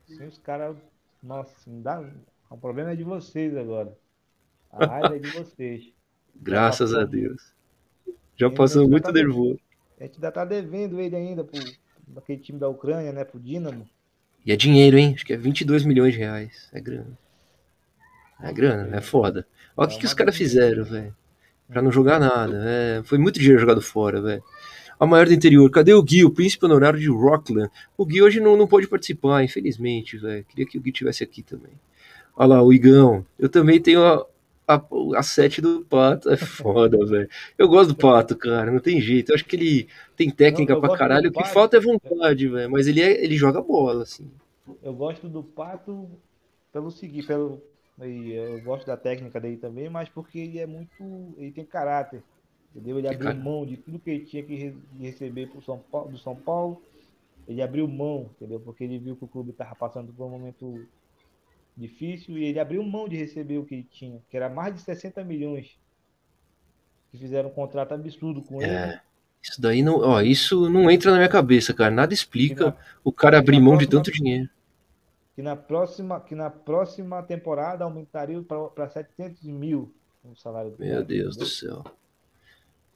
Sim, 0.08 0.24
os 0.24 0.38
caras. 0.38 0.74
Nossa, 1.22 1.52
dá... 1.66 2.02
o 2.50 2.56
problema 2.56 2.92
é 2.92 2.96
de 2.96 3.04
vocês 3.04 3.54
agora. 3.56 3.92
A 4.72 4.86
raiva 4.86 5.16
é 5.16 5.18
de 5.18 5.30
vocês. 5.30 5.92
Graças 6.34 6.94
a 6.94 7.04
Deus. 7.04 7.52
Já 8.36 8.50
passou 8.50 8.88
muito 8.88 9.04
tá 9.04 9.12
nervoso. 9.12 9.60
A 10.00 10.04
gente 10.04 10.14
ainda 10.14 10.32
tá 10.32 10.44
devendo 10.46 10.98
ele 10.98 11.14
ainda 11.14 11.44
pro 11.44 11.60
daquele 12.12 12.40
time 12.40 12.58
da 12.58 12.68
Ucrânia, 12.68 13.12
né, 13.12 13.24
pro 13.24 13.40
Dinamo. 13.40 13.88
E 14.44 14.52
é 14.52 14.56
dinheiro, 14.56 14.98
hein? 14.98 15.12
Acho 15.14 15.24
que 15.24 15.32
é 15.32 15.36
22 15.36 15.84
milhões 15.84 16.12
de 16.14 16.18
reais. 16.18 16.68
É 16.72 16.80
grana. 16.80 17.18
É 18.42 18.52
grana, 18.52 18.96
é 18.96 19.00
foda. 19.00 19.46
Olha 19.76 19.88
o 19.88 19.90
que, 19.90 20.00
que 20.00 20.06
os 20.06 20.14
caras 20.14 20.36
fizeram, 20.36 20.84
velho. 20.84 21.14
Pra 21.68 21.80
não 21.80 21.92
jogar 21.92 22.18
nada. 22.18 22.60
É, 22.66 23.02
foi 23.04 23.18
muito 23.18 23.38
dinheiro 23.38 23.60
jogado 23.60 23.80
fora, 23.80 24.20
velho. 24.20 24.42
A 24.98 25.06
maior 25.06 25.26
do 25.26 25.32
interior. 25.32 25.70
Cadê 25.70 25.94
o 25.94 26.02
Gui, 26.02 26.24
o 26.24 26.30
príncipe 26.30 26.64
honorário 26.64 26.98
de 26.98 27.08
Rockland? 27.08 27.70
O 27.96 28.04
Gui 28.04 28.20
hoje 28.20 28.40
não, 28.40 28.56
não 28.56 28.66
pôde 28.66 28.88
participar, 28.88 29.44
infelizmente, 29.44 30.18
velho. 30.18 30.44
Queria 30.44 30.66
que 30.66 30.76
o 30.76 30.80
Gui 30.80 30.90
tivesse 30.90 31.22
aqui 31.22 31.42
também. 31.42 31.72
Olha 32.36 32.48
lá, 32.48 32.62
o 32.62 32.72
Igão. 32.72 33.24
Eu 33.38 33.48
também 33.48 33.80
tenho 33.80 34.04
a, 34.04 34.26
a, 34.74 35.18
a 35.18 35.22
sete 35.22 35.60
do 35.60 35.84
Pato 35.84 36.30
é 36.30 36.36
foda, 36.36 36.98
velho. 37.06 37.28
Eu 37.56 37.68
gosto 37.68 37.90
do 37.90 37.96
Pato, 37.96 38.36
cara, 38.36 38.70
não 38.70 38.80
tem 38.80 39.00
jeito. 39.00 39.30
Eu 39.30 39.34
acho 39.34 39.44
que 39.44 39.56
ele 39.56 39.88
tem 40.16 40.30
técnica 40.30 40.74
não, 40.74 40.80
pra 40.80 40.96
caralho. 40.96 41.30
O 41.30 41.32
que 41.32 41.48
falta 41.48 41.76
é 41.76 41.80
vontade, 41.80 42.48
velho. 42.48 42.70
Mas 42.70 42.86
ele, 42.86 43.00
é, 43.00 43.24
ele 43.24 43.36
joga 43.36 43.60
bola, 43.60 44.02
assim. 44.02 44.30
Eu 44.82 44.92
gosto 44.94 45.28
do 45.28 45.42
Pato 45.42 46.08
pelo 46.72 46.90
seguinte, 46.90 47.26
pelo. 47.26 47.62
Eu 48.00 48.60
gosto 48.62 48.86
da 48.86 48.96
técnica 48.96 49.38
dele 49.38 49.58
também, 49.58 49.88
mas 49.88 50.08
porque 50.08 50.38
ele 50.38 50.58
é 50.58 50.66
muito. 50.66 51.34
Ele 51.36 51.52
tem 51.52 51.64
caráter. 51.64 52.22
Entendeu? 52.74 52.98
Ele 52.98 53.08
abriu 53.08 53.34
mão 53.34 53.66
de 53.66 53.76
tudo 53.76 53.98
que 53.98 54.10
ele 54.10 54.24
tinha 54.24 54.42
que 54.42 54.74
receber 54.98 55.48
pro 55.48 55.62
São 55.62 55.78
Paulo, 55.78 56.10
do 56.10 56.18
São 56.18 56.34
Paulo. 56.34 56.82
Ele 57.46 57.60
abriu 57.60 57.86
mão, 57.86 58.30
entendeu? 58.36 58.60
Porque 58.60 58.84
ele 58.84 58.98
viu 58.98 59.14
que 59.14 59.24
o 59.24 59.28
clube 59.28 59.50
estava 59.50 59.74
passando 59.74 60.12
por 60.12 60.24
um 60.24 60.30
momento 60.30 60.86
difícil 61.76 62.36
e 62.38 62.44
ele 62.44 62.60
abriu 62.60 62.82
mão 62.82 63.08
de 63.08 63.16
receber 63.16 63.58
o 63.58 63.64
que 63.64 63.74
ele 63.74 63.88
tinha, 63.90 64.20
que 64.28 64.36
era 64.36 64.48
mais 64.48 64.74
de 64.74 64.80
60 64.82 65.24
milhões. 65.24 65.78
Que 67.10 67.18
fizeram 67.18 67.50
um 67.50 67.52
contrato 67.52 67.92
absurdo 67.92 68.42
com 68.42 68.62
é, 68.62 68.64
ele. 68.64 69.00
Isso 69.42 69.60
daí 69.60 69.82
não, 69.82 70.00
ó, 70.00 70.20
isso 70.20 70.70
não 70.70 70.90
entra 70.90 71.10
na 71.10 71.18
minha 71.18 71.28
cabeça, 71.28 71.74
cara. 71.74 71.90
Nada 71.90 72.14
explica 72.14 72.66
na, 72.66 72.76
o 73.04 73.12
cara 73.12 73.38
abrir 73.38 73.58
mão 73.58 73.76
próxima, 73.76 73.90
de 73.90 73.90
tanto 73.90 74.12
dinheiro. 74.12 74.48
Que 75.34 75.42
na 75.42 75.56
próxima, 75.56 76.20
que 76.20 76.34
na 76.34 76.48
próxima 76.48 77.22
temporada 77.22 77.84
aumentaria 77.84 78.40
para 78.42 78.88
700 78.88 79.42
mil 79.44 79.92
o 80.24 80.36
salário 80.36 80.70
do 80.70 80.78
Meu 80.78 80.92
cara, 80.92 81.04
Deus 81.04 81.36
entendeu? 81.36 81.38
do 81.38 81.46
céu. 81.46 81.84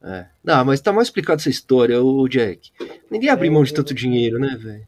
É. 0.03 0.27
Não, 0.45 0.64
mas 0.64 0.81
tá 0.81 0.93
mal 0.93 1.03
explicado 1.03 1.41
essa 1.41 1.51
história, 1.51 2.01
o 2.01 2.29
Jack. 2.29 2.70
Ninguém 3.11 3.29
abre 3.31 3.49
é, 3.49 3.51
mão 3.51 3.64
de 3.64 3.74
tanto 3.74 3.93
eu, 3.93 3.97
dinheiro, 3.97 4.39
né, 4.39 4.57
velho? 4.57 4.87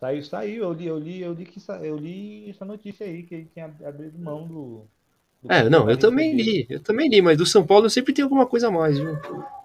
Saiu, 0.00 0.22
saiu, 0.22 0.62
eu 0.64 0.72
li, 0.72 0.86
eu 0.86 0.98
li, 0.98 1.22
eu 1.22 1.32
li 1.32 1.44
que 1.44 1.60
eu 1.82 1.96
li 1.96 2.50
essa 2.50 2.64
notícia 2.64 3.04
aí, 3.04 3.24
que 3.24 3.34
ele 3.34 3.48
tinha 3.52 3.66
abrido 3.84 4.16
mão 4.18 4.46
do. 4.46 4.82
do 5.42 5.52
é, 5.52 5.68
não, 5.68 5.90
eu 5.90 5.96
também 5.96 6.36
li, 6.36 6.66
eu 6.70 6.80
também 6.80 7.08
li, 7.08 7.20
mas 7.20 7.36
do 7.36 7.44
São 7.44 7.66
Paulo 7.66 7.90
sempre 7.90 8.12
tem 8.12 8.22
alguma 8.22 8.46
coisa 8.46 8.68
a 8.68 8.70
mais, 8.70 8.96
viu? 8.96 9.16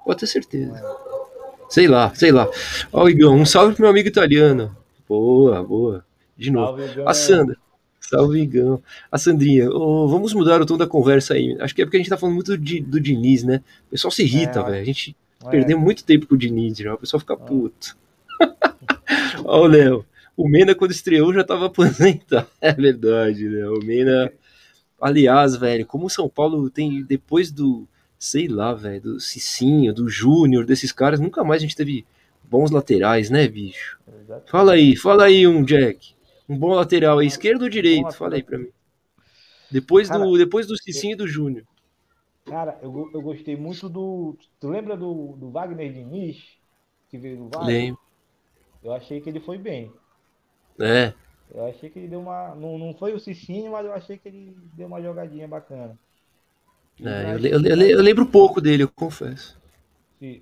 Pode 0.03 0.19
ter 0.19 0.27
certeza. 0.27 0.75
É. 0.75 1.23
Sei 1.69 1.87
lá, 1.87 2.13
sei 2.15 2.31
lá. 2.31 2.47
Ó, 2.91 3.07
Igão, 3.07 3.35
um 3.35 3.45
salve 3.45 3.75
pro 3.75 3.83
meu 3.83 3.91
amigo 3.91 4.07
italiano. 4.07 4.75
Boa, 5.07 5.63
boa. 5.63 6.05
De 6.35 6.49
novo. 6.49 6.79
Salve. 6.79 7.01
A 7.05 7.13
Sandra. 7.13 7.57
Salve, 8.01 8.41
Igão. 8.41 8.81
A 9.11 9.17
Sandrinha, 9.19 9.69
oh, 9.69 10.07
vamos 10.07 10.33
mudar 10.33 10.61
o 10.61 10.65
tom 10.65 10.77
da 10.77 10.87
conversa 10.87 11.35
aí. 11.35 11.55
Acho 11.59 11.75
que 11.75 11.81
é 11.81 11.85
porque 11.85 11.97
a 11.97 11.99
gente 11.99 12.09
tá 12.09 12.17
falando 12.17 12.35
muito 12.35 12.57
do, 12.57 12.81
do 12.81 12.99
Diniz, 12.99 13.43
né? 13.43 13.61
O 13.87 13.91
pessoal 13.91 14.11
se 14.11 14.23
irrita, 14.23 14.59
é, 14.59 14.63
velho. 14.63 14.81
A 14.81 14.85
gente 14.85 15.15
é. 15.45 15.49
perdeu 15.49 15.79
muito 15.79 16.03
tempo 16.03 16.25
com 16.25 16.35
o 16.35 16.37
Diniz 16.37 16.77
já. 16.77 16.93
O 16.93 16.97
pessoal 16.97 17.19
fica 17.19 17.37
puto. 17.37 17.95
Ó, 19.45 19.61
o 19.61 19.67
Léo. 19.67 20.05
O 20.35 20.47
Mena, 20.47 20.73
quando 20.73 20.91
estreou, 20.91 21.33
já 21.33 21.41
estava 21.41 21.67
aposentado. 21.67 22.47
É 22.59 22.73
verdade, 22.73 23.47
né? 23.47 23.67
O 23.67 23.79
Mena. 23.83 24.31
Aliás, 24.99 25.55
velho, 25.55 25.85
como 25.85 26.05
o 26.05 26.09
São 26.09 26.29
Paulo 26.29 26.69
tem, 26.69 27.03
depois 27.03 27.51
do, 27.51 27.87
sei 28.17 28.47
lá, 28.47 28.73
velho, 28.73 29.01
do 29.01 29.19
Cicinho, 29.19 29.93
do 29.93 30.07
Júnior, 30.07 30.65
desses 30.65 30.91
caras, 30.91 31.19
nunca 31.19 31.43
mais 31.43 31.61
a 31.61 31.65
gente 31.65 31.75
teve 31.75 32.05
bons 32.43 32.71
laterais, 32.71 33.29
né, 33.29 33.47
bicho? 33.47 33.99
Exatamente. 34.07 34.49
Fala 34.49 34.73
aí, 34.73 34.95
fala 34.95 35.25
aí 35.25 35.45
um 35.45 35.63
Jack. 35.63 36.13
Um 36.47 36.57
bom 36.57 36.73
lateral 36.73 37.19
aí, 37.19 37.27
esquerdo 37.27 37.63
ou 37.63 37.69
direito? 37.69 38.11
Fala 38.13 38.35
aí 38.35 38.43
pra 38.43 38.57
mim. 38.57 38.69
Depois 39.69 40.07
cara, 40.07 40.23
do, 40.23 40.37
depois 40.37 40.67
do 40.67 40.77
Cicinho 40.77 41.13
e 41.13 41.17
do 41.17 41.27
Júnior. 41.27 41.65
Cara, 42.45 42.77
eu, 42.81 43.09
eu 43.13 43.21
gostei 43.21 43.55
muito 43.55 43.89
do. 43.89 44.37
Tu 44.59 44.67
lembra 44.67 44.95
do, 44.95 45.35
do 45.37 45.49
Wagner 45.49 45.91
Diniz? 45.91 46.43
Que 47.09 47.17
veio 47.17 47.37
do 47.37 47.49
Wagner? 47.49 47.67
Lembro. 47.67 48.01
Eu 48.83 48.93
achei 48.93 49.19
que 49.21 49.29
ele 49.29 49.39
foi 49.39 49.57
bem. 49.57 49.91
É. 50.79 51.13
Eu 51.53 51.67
achei 51.67 51.89
que 51.89 51.99
ele 51.99 52.07
deu 52.07 52.19
uma. 52.19 52.55
Não, 52.55 52.77
não 52.77 52.93
foi 52.95 53.13
o 53.13 53.19
Cicinho, 53.19 53.71
mas 53.71 53.85
eu 53.85 53.93
achei 53.93 54.17
que 54.17 54.27
ele 54.27 54.55
deu 54.73 54.87
uma 54.87 55.01
jogadinha 55.01 55.47
bacana. 55.47 55.97
É, 57.01 57.33
eu, 57.33 57.39
eu, 57.39 57.65
eu, 57.65 57.81
eu, 57.81 58.01
lembro 58.01 58.25
pouco 58.25 58.61
dele, 58.61 58.83
eu 58.83 58.89
confesso. 58.89 59.61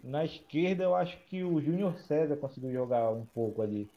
Na 0.03 0.23
esquerda, 0.23 0.84
eu 0.84 0.93
acho 0.93 1.17
que 1.27 1.43
o 1.43 1.59
Júnior 1.59 1.97
César 2.07 2.36
conseguiu 2.36 2.71
jogar 2.71 3.09
um 3.09 3.25
pouco 3.25 3.61
ali. 3.63 3.89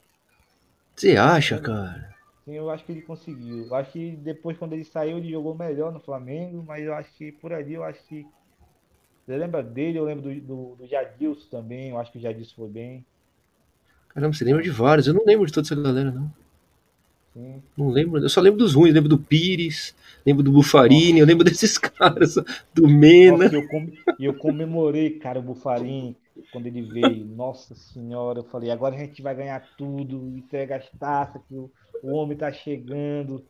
Você 0.97 1.16
acha, 1.16 1.59
cara? 1.59 2.14
Sim, 2.45 2.55
eu 2.55 2.70
acho 2.70 2.85
que 2.85 2.93
ele 2.93 3.03
conseguiu. 3.03 3.66
Eu 3.66 3.74
acho 3.74 3.93
que 3.93 4.12
depois, 4.12 4.57
quando 4.57 4.72
ele 4.72 4.85
saiu, 4.85 5.18
ele 5.18 5.30
jogou 5.30 5.55
melhor 5.55 5.93
no 5.93 6.01
Flamengo, 6.01 6.64
mas 6.66 6.85
eu 6.85 6.95
acho 6.95 7.12
que 7.14 7.32
por 7.32 7.53
ali, 7.53 7.74
eu 7.74 7.85
acho 7.85 8.03
que. 8.05 8.26
Você 9.26 9.37
lembra 9.37 9.62
dele? 9.62 9.99
Eu 9.99 10.05
lembro 10.05 10.22
do, 10.22 10.41
do, 10.41 10.76
do 10.76 10.87
Jadilson 10.87 11.49
também, 11.51 11.91
eu 11.91 11.99
acho 11.99 12.12
que 12.12 12.18
o 12.18 12.20
Jadilson 12.20 12.55
foi 12.55 12.68
bem. 12.68 13.07
Caramba, 14.15 14.33
você 14.33 14.45
lembra 14.45 14.62
de 14.62 14.71
vários. 14.71 15.07
Eu 15.07 15.15
não 15.15 15.25
lembro 15.25 15.47
de 15.47 15.53
toda 15.53 15.67
essa 15.67 15.75
galera, 15.75 16.11
não. 16.11 16.33
Sim. 17.33 17.62
Não 17.77 17.89
lembro. 17.91 18.23
Eu 18.23 18.29
só 18.29 18.41
lembro 18.41 18.61
dos 18.61 18.75
ruins. 18.75 18.91
Eu 18.91 18.95
lembro 18.95 19.09
do 19.09 19.19
Pires, 19.19 19.95
lembro 20.25 20.43
do 20.43 20.53
Bufarini, 20.53 21.19
eu 21.19 21.27
lembro 21.27 21.45
desses 21.45 21.77
caras. 21.79 22.37
Do 22.73 22.89
Mena. 22.89 23.45
Nossa, 23.45 23.57
eu, 23.57 23.69
com... 23.69 23.93
eu 24.21 24.35
comemorei, 24.35 25.19
cara, 25.19 25.41
o 25.41 25.43
Bufarini 25.43 26.17
quando 26.51 26.67
ele 26.67 26.83
veio. 26.83 27.25
Nossa 27.27 27.75
senhora, 27.75 28.41
eu 28.41 28.45
falei, 28.45 28.71
agora 28.71 28.95
a 28.95 28.99
gente 28.99 29.23
vai 29.23 29.35
ganhar 29.35 29.61
tudo, 29.77 30.29
entrega 30.37 30.77
as 30.77 30.89
taças, 30.99 31.41
que 31.49 31.55
o, 31.55 31.71
o 32.03 32.12
homem 32.15 32.37
tá 32.37 32.53
chegando. 32.53 33.45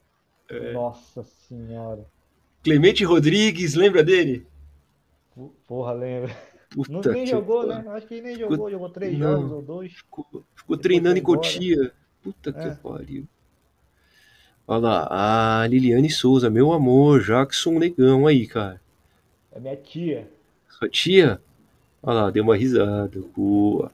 É. 0.48 0.72
Nossa 0.72 1.22
senhora. 1.22 2.04
Clemente 2.62 3.04
Rodrigues, 3.04 3.74
lembra 3.74 4.02
dele? 4.02 4.46
Porra, 5.66 5.92
lembra. 5.92 6.34
Puta 6.74 7.08
não, 7.08 7.12
nem 7.12 7.24
jogou, 7.24 7.66
né? 7.66 7.84
Acho 7.88 8.06
que 8.08 8.14
ele 8.14 8.22
nem 8.22 8.34
jogou, 8.36 8.56
ficou... 8.56 8.70
jogou 8.70 8.88
três 8.90 9.16
não. 9.16 9.36
jogos 9.36 9.52
ou 9.52 9.62
dois. 9.62 9.92
Ficou, 9.92 10.44
ficou 10.56 10.76
treinando 10.76 11.16
em 11.16 11.22
Cotia. 11.22 11.92
Puta 12.20 12.50
é. 12.50 12.52
que 12.52 12.82
pariu. 12.82 13.24
Olha 14.66 14.80
lá, 14.80 15.62
a 15.62 15.66
Liliane 15.68 16.10
Souza, 16.10 16.50
meu 16.50 16.72
amor, 16.72 17.22
Jackson 17.22 17.78
Negão 17.78 18.26
aí, 18.26 18.46
cara. 18.46 18.80
É 19.52 19.60
minha 19.60 19.76
tia. 19.76 20.28
Sua 20.68 20.88
tia? 20.88 21.40
Olha 22.02 22.22
lá, 22.22 22.30
deu 22.30 22.42
uma 22.42 22.56
risada. 22.56 23.22
Boa. 23.36 23.92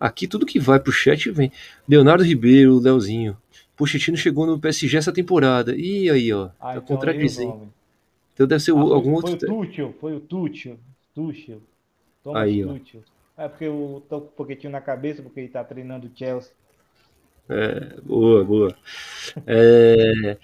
Aqui 0.00 0.26
tudo 0.26 0.46
que 0.46 0.58
vai 0.58 0.80
pro 0.80 0.90
chat 0.90 1.30
vem. 1.30 1.52
Leonardo 1.86 2.24
Ribeiro, 2.24 2.78
Leozinho. 2.80 3.36
Pochettino 3.76 4.16
chegou 4.16 4.46
no 4.46 4.58
PSG 4.58 4.96
essa 4.96 5.12
temporada. 5.12 5.76
E 5.76 6.10
aí, 6.10 6.32
ó. 6.32 6.50
Ah, 6.58 6.72
tá 6.72 6.72
então 6.72 6.82
contradizendo. 6.82 7.72
Então 8.34 8.46
deve 8.46 8.62
ser 8.62 8.72
ah, 8.72 8.80
algum 8.80 9.20
foi 9.20 9.30
outro. 9.30 9.46
Foi 9.46 9.56
o 9.56 9.66
Tuchel, 9.66 9.94
foi 10.00 10.14
o 10.16 10.20
Tuchel. 10.20 10.78
Tuchel. 11.14 11.60
Thomas 12.22 12.42
Aí, 12.42 12.64
ó. 12.64 12.78
Tuchel. 12.78 13.02
É 13.36 13.48
porque 13.48 13.64
eu 13.64 14.04
tô 14.08 14.20
com 14.20 14.26
um 14.26 14.46
pouquinho 14.46 14.72
na 14.72 14.80
cabeça, 14.80 15.22
porque 15.22 15.40
ele 15.40 15.48
tá 15.48 15.64
treinando 15.64 16.06
o 16.06 16.10
Chelsea. 16.14 16.52
É, 17.48 18.00
boa, 18.02 18.44
boa. 18.44 18.76
É, 19.46 20.36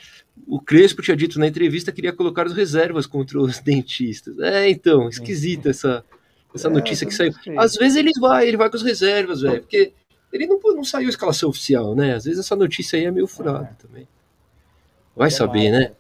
o 0.47 0.61
Crespo 0.61 1.03
tinha 1.03 1.17
dito 1.17 1.39
na 1.39 1.47
entrevista 1.47 1.93
que 1.93 1.97
queria 1.97 2.13
colocar 2.13 2.47
as 2.47 2.53
reservas 2.53 3.07
contra 3.07 3.39
os 3.41 3.59
dentistas. 3.63 4.39
É, 4.41 4.69
então, 4.69 5.09
esquisita 5.09 5.71
essa, 5.71 6.05
essa 6.55 6.69
É, 6.69 6.71
notícia 6.71 7.07
que 7.07 7.15
saiu. 7.15 7.33
Às 7.57 7.75
vezes 7.77 7.97
ele 7.97 8.11
vai, 8.19 8.49
ele 8.49 8.57
vai 8.57 8.69
com 8.71 8.77
as 8.77 8.83
reservas, 8.83 9.43
velho, 9.43 9.61
porque 9.61 9.93
ele 10.33 10.47
não, 10.47 10.59
não 10.59 10.85
saiu 10.85 11.07
a 11.07 11.11
escalação 11.11 11.49
oficial, 11.51 11.95
né? 11.95 12.15
Às 12.15 12.25
vezes 12.25 12.41
essa 12.41 12.57
notícia 12.57 12.99
aí 12.99 13.05
é 13.05 13.11
meio 13.11 13.27
furada 13.27 13.77
também. 13.81 14.09
Vai 15.15 15.31
saber, 15.31 15.67
Tomara. 15.67 15.79
né? 15.79 15.93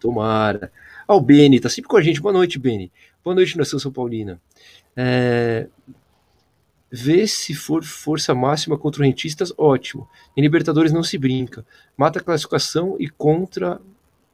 Tomara. 0.00 0.72
Ah, 1.06 1.14
o 1.14 1.20
Beni, 1.20 1.60
tá 1.60 1.68
sempre 1.68 1.88
com 1.88 1.96
a 1.96 2.02
gente. 2.02 2.20
Boa 2.20 2.32
noite, 2.32 2.58
Beni. 2.58 2.90
Boa 3.26 3.34
noite, 3.34 3.58
Nação 3.58 3.76
São 3.80 3.90
Paulina. 3.90 4.40
É... 4.96 5.66
Vê 6.88 7.26
se 7.26 7.56
for 7.56 7.82
força 7.82 8.32
máxima 8.36 8.78
contra 8.78 9.02
os 9.02 9.04
rentistas, 9.04 9.52
ótimo. 9.58 10.08
Em 10.36 10.40
Libertadores 10.42 10.92
não 10.92 11.02
se 11.02 11.18
brinca. 11.18 11.66
Mata 11.96 12.20
a 12.20 12.22
classificação 12.22 12.94
e 13.00 13.08
contra 13.08 13.80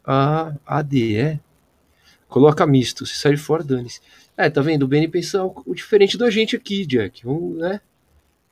a 0.05 0.53
ADE. 0.67 1.41
Coloca 2.29 2.67
misto. 2.67 3.07
Se 3.07 3.17
sair 3.17 3.39
fora, 3.39 3.65
dane-se. 3.65 4.03
É, 4.37 4.51
tá 4.51 4.61
vendo? 4.61 4.83
O 4.83 4.89
Beni 4.89 5.09
pensa 5.09 5.43
o 5.43 5.63
o 5.65 5.75
diferente 5.75 6.19
da 6.19 6.29
gente 6.29 6.55
aqui, 6.55 6.85
Jack. 6.85 7.25
Vamos, 7.25 7.57
né? 7.57 7.81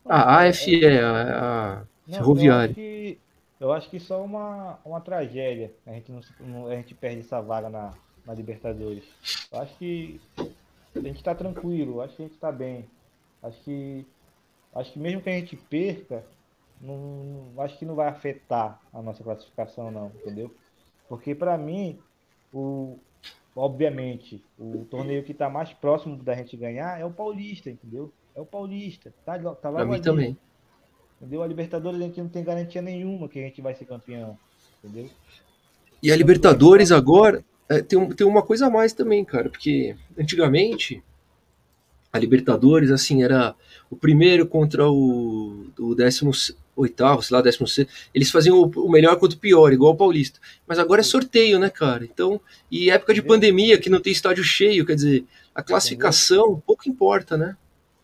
A 0.07 0.47
AFE, 0.47 0.87
a, 0.87 1.11
a 1.11 1.83
Não, 2.07 2.15
Ferroviária. 2.15 2.73
Eu 2.73 2.73
acho 2.73 2.75
que, 2.75 3.19
eu 3.61 3.73
acho 3.75 3.91
que 3.91 4.01
só 4.01 4.25
uma, 4.25 4.79
uma 4.87 5.03
tragédia. 5.03 5.71
A 5.87 5.91
gente, 5.93 6.11
não- 6.41 6.67
a 6.67 6.77
gente 6.77 6.95
perde 6.95 7.21
essa 7.21 7.43
vaga 7.43 7.69
na, 7.69 7.93
na 8.27 8.35
Libertadores. 8.35 9.05
Eu 9.53 9.61
acho 9.61 9.77
que 9.79 10.21
a 10.95 11.01
gente 11.01 11.23
tá 11.23 11.35
tranquilo, 11.35 12.01
acho 12.01 12.17
que 12.17 12.23
a 12.23 12.27
gente 12.27 12.39
tá 12.39 12.53
bem. 12.53 12.85
Acho 13.43 13.61
que, 13.63 14.07
acho 14.75 14.93
que 14.93 14.99
mesmo 14.99 15.21
que 15.21 15.31
a 15.31 15.33
gente 15.33 15.57
perca, 15.57 16.25
não, 16.81 17.53
acho 17.59 17.79
que 17.79 17.85
não 17.85 17.95
vai 17.95 18.09
afetar 18.09 18.81
a 18.93 19.03
nossa 19.03 19.23
classificação, 19.23 19.91
não, 19.91 20.07
entendeu? 20.09 20.55
Porque 21.09 21.35
pra 21.35 21.57
mim, 21.57 21.99
o, 22.53 22.99
obviamente, 23.55 24.45
o 24.59 24.85
torneio 24.85 25.25
que 25.25 25.35
tá 25.35 25.49
mais 25.49 25.73
próximo 25.73 26.17
da 26.17 26.35
gente 26.35 26.57
ganhar 26.57 27.01
é 27.01 27.05
o 27.05 27.11
Paulista, 27.11 27.71
entendeu? 27.71 28.13
É 28.35 28.41
o 28.41 28.47
Paulista. 28.47 29.13
Tá, 29.25 29.39
tá 29.55 29.71
logo 29.71 29.87
mim 29.87 29.95
ali. 29.95 30.03
também. 30.03 30.39
Entendeu? 31.21 31.43
A 31.43 31.47
Libertadores 31.47 32.01
a 32.01 32.05
gente 32.05 32.21
não 32.21 32.29
tem 32.29 32.43
garantia 32.43 32.81
nenhuma 32.81 33.29
que 33.29 33.39
a 33.39 33.43
gente 33.43 33.61
vai 33.61 33.75
ser 33.75 33.85
campeão. 33.85 34.39
Entendeu? 34.83 35.11
E 36.03 36.11
a 36.11 36.17
Libertadores 36.17 36.91
agora 36.91 37.45
é, 37.71 37.81
tem, 37.83 38.09
tem 38.11 38.27
uma 38.27 38.43
coisa 38.43 38.67
a 38.67 38.71
mais 38.71 38.93
também, 38.93 39.25
cara, 39.25 39.49
porque 39.49 39.97
antigamente 40.19 41.03
a 42.13 42.19
Libertadores, 42.19 42.91
assim, 42.91 43.23
era 43.23 43.55
o 43.89 43.97
primeiro 43.97 44.47
contra 44.47 44.91
o, 44.91 45.67
o 45.79 45.95
18, 45.95 47.23
sei 47.23 47.37
lá, 47.37 47.41
16. 47.41 47.87
Eles 48.13 48.31
faziam 48.33 48.59
o, 48.59 48.67
o 48.87 48.91
melhor 48.91 49.17
contra 49.17 49.37
o 49.37 49.41
pior, 49.41 49.73
igual 49.73 49.93
o 49.93 49.97
Paulista. 49.97 50.41
Mas 50.67 50.81
agora 50.81 51.03
é 51.03 51.05
sorteio, 51.05 51.59
né, 51.59 51.71
cara? 51.71 52.05
Então, 52.05 52.41
e 52.71 52.91
época 52.91 53.15
de 53.15 53.23
pandemia, 53.23 53.79
que 53.79 53.89
não 53.89 54.01
tem 54.01 54.13
estádio 54.13 54.43
cheio, 54.43 54.85
quer 54.85 54.97
dizer, 54.97 55.25
a 55.55 55.63
classificação 55.63 56.61
pouco 56.67 56.89
importa, 56.89 57.37
né? 57.37 57.57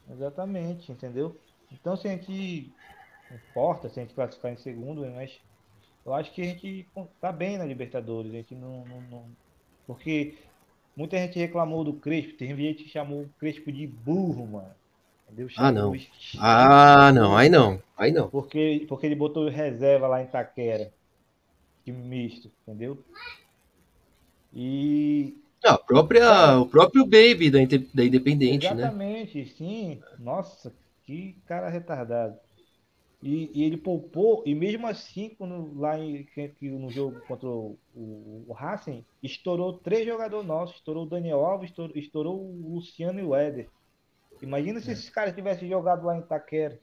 Exatamente, 0.09 0.93
entendeu? 0.93 1.37
Então 1.73 1.97
se 1.97 2.07
a 2.07 2.13
gente 2.13 2.71
importa 3.31 3.89
se 3.89 3.99
a 3.99 4.03
gente 4.03 4.15
classificar 4.15 4.53
em 4.53 4.57
segundo, 4.57 5.05
mas 5.17 5.33
eu 6.05 6.15
acho 6.15 6.33
que 6.33 6.43
a 6.43 6.45
gente 6.45 6.87
tá 7.21 7.33
bem 7.33 7.59
na 7.59 7.65
Libertadores. 7.65 8.33
A 8.33 8.37
gente 8.37 8.55
não, 8.55 8.85
não- 8.87 9.01
não- 9.11 9.46
Porque 9.87 10.35
muita 10.97 11.17
gente 11.19 11.39
reclamou 11.39 11.85
do 11.85 11.95
Crespo, 11.95 12.37
tem 12.37 12.57
gente 12.57 12.85
que 12.85 12.91
chamou 12.91 13.23
o 13.23 13.31
Crespo 13.39 13.71
de 13.71 13.87
burro, 13.87 14.47
mano. 14.47 14.75
Entendeu? 15.27 15.49
Ah, 15.57 15.73
não. 15.73 15.97
Ah, 16.39 17.13
não, 17.13 17.37
aí 17.37 17.49
não, 17.49 17.81
aí 17.97 18.13
não. 18.13 18.31
Porque, 18.31 18.85
porque 18.89 19.07
ele 19.07 19.15
botou 19.15 19.49
reserva 19.49 20.07
lá 20.07 20.23
em 20.23 20.27
Taquera. 20.27 20.93
Time 21.85 22.03
misto, 22.03 22.51
entendeu? 22.63 23.05
E 24.55 25.35
Ah, 25.65 25.77
própria, 25.77 26.59
o 26.59 26.67
próprio 26.67 27.05
Baby 27.05 27.51
da, 27.51 27.59
da 27.95 28.05
Independente, 28.05 28.73
né? 28.75 28.85
Exatamente, 28.85 29.45
sim. 29.47 30.01
Nossa, 30.19 30.73
que 31.05 31.35
cara 31.47 31.69
retardado. 31.69 32.39
E, 33.23 33.51
e 33.61 33.65
ele 33.65 33.79
poupou, 33.79 34.43
e 34.47 34.55
mesmo 34.55 34.87
assim, 34.87 35.35
quando 35.37 35.75
lá 35.79 35.99
em, 35.99 36.25
que- 36.27 36.55
no 36.71 36.91
jogo 36.93 37.21
contra 37.23 37.49
o, 37.49 37.79
o, 37.95 38.45
o 38.49 38.53
Racing, 38.53 39.07
estourou 39.23 39.79
três 39.81 40.07
jogadores 40.07 40.47
nossos, 40.47 40.77
estourou 40.77 41.05
o 41.07 41.09
Daniel 41.09 41.41
Alves, 41.45 41.71
estourou, 41.71 41.97
estourou 41.97 42.41
o 42.41 42.75
Luciano 42.75 43.19
e 43.19 43.23
o 43.25 43.35
Éder. 43.35 43.73
Imagina 44.43 44.81
É. 44.81 44.83
se 44.83 44.93
esses 44.93 45.11
caras 45.11 45.35
tivessem 45.35 45.69
jogado 45.69 46.05
lá 46.07 46.17
em 46.17 46.21
Itaquera, 46.21 46.81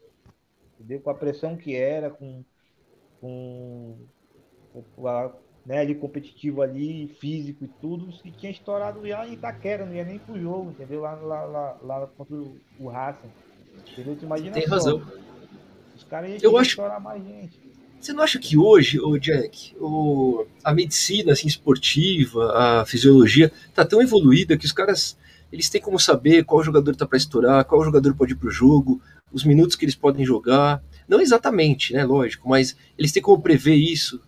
entendeu? 0.80 1.02
Com 1.02 1.10
a 1.12 1.16
pressão 1.16 1.58
que 1.58 1.76
era, 1.76 2.12
com, 2.12 2.46
com, 3.22 4.08
com 4.72 5.08
a- 5.08 5.40
né, 5.66 5.80
ali 5.80 5.96
competitivo 5.96 6.62
ali, 6.62 7.10
físico 7.20 7.66
e 7.66 7.68
tudo, 7.70 8.12
se 8.12 8.32
tinha 8.34 8.52
estourado 8.52 9.06
já 9.08 9.28
em 9.28 9.34
Itaquera, 9.34 9.86
não 9.86 9.94
ia 9.96 10.04
nem 10.06 10.20
pro 10.20 10.40
jogo, 10.40 10.72
entendeu? 10.72 11.02
Lá, 11.02 11.16
lá, 11.16 11.46
lá, 11.46 11.80
lá 11.82 12.08
contra 12.08 12.36
o, 12.36 12.62
o 12.78 12.90
Racing. 12.90 13.34
Entendeu? 13.94 14.18
Tu 14.18 14.26
imagina 14.26 14.60
Tem 14.60 14.66
só, 14.66 14.76
razão. 14.76 15.02
Os 15.96 16.04
caras 16.04 16.30
iam 16.32 16.40
Eu 16.52 16.58
acho- 16.58 16.82
mais 17.02 17.24
gente. 17.24 17.60
Você 18.00 18.12
não 18.12 18.22
acha 18.24 18.38
que 18.38 18.58
hoje, 18.58 19.00
ô 19.00 19.18
Jack, 19.18 19.74
o, 19.80 20.46
a 20.62 20.74
medicina 20.74 21.32
assim, 21.32 21.48
esportiva, 21.48 22.52
a 22.54 22.86
fisiologia, 22.86 23.50
tá 23.74 23.86
tão 23.86 24.02
evoluída 24.02 24.58
que 24.58 24.66
os 24.66 24.74
caras 24.74 25.18
eles 25.50 25.70
têm 25.70 25.80
como 25.80 25.98
saber 26.00 26.44
qual 26.44 26.62
jogador 26.64 26.96
tá 26.96 27.06
para 27.06 27.18
estourar, 27.18 27.64
qual 27.64 27.84
jogador 27.84 28.14
pode 28.16 28.34
ir 28.34 28.36
pro 28.36 28.50
jogo, 28.52 29.02
os 29.32 29.44
minutos 29.46 29.76
que 29.78 29.86
eles 29.86 29.96
podem 29.96 30.26
jogar. 30.26 30.84
Não 31.08 31.22
exatamente, 31.22 31.94
né? 31.94 32.04
Lógico, 32.04 32.50
mas 32.50 32.76
eles 32.98 33.12
têm 33.12 33.22
como 33.22 33.42
prever 33.42 33.76
isso. 33.76 34.20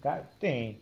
Cara, 0.00 0.28
tem. 0.38 0.80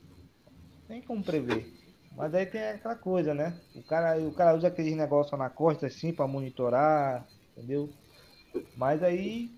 Tem 0.87 1.01
como 1.01 1.23
prever. 1.23 1.73
Mas 2.17 2.35
aí 2.35 2.47
tem 2.47 2.63
aquela 2.71 2.95
coisa, 2.97 3.33
né? 3.35 3.55
O 3.75 3.83
cara, 3.83 4.19
o 4.21 4.33
cara 4.33 4.57
usa 4.57 4.69
aqueles 4.69 4.95
negócios 4.97 5.39
na 5.39 5.49
costa 5.51 5.87
assim 5.87 6.13
pra 6.13 6.27
monitorar, 6.27 7.27
entendeu? 7.57 7.89
Mas 8.75 9.03
aí 9.03 9.51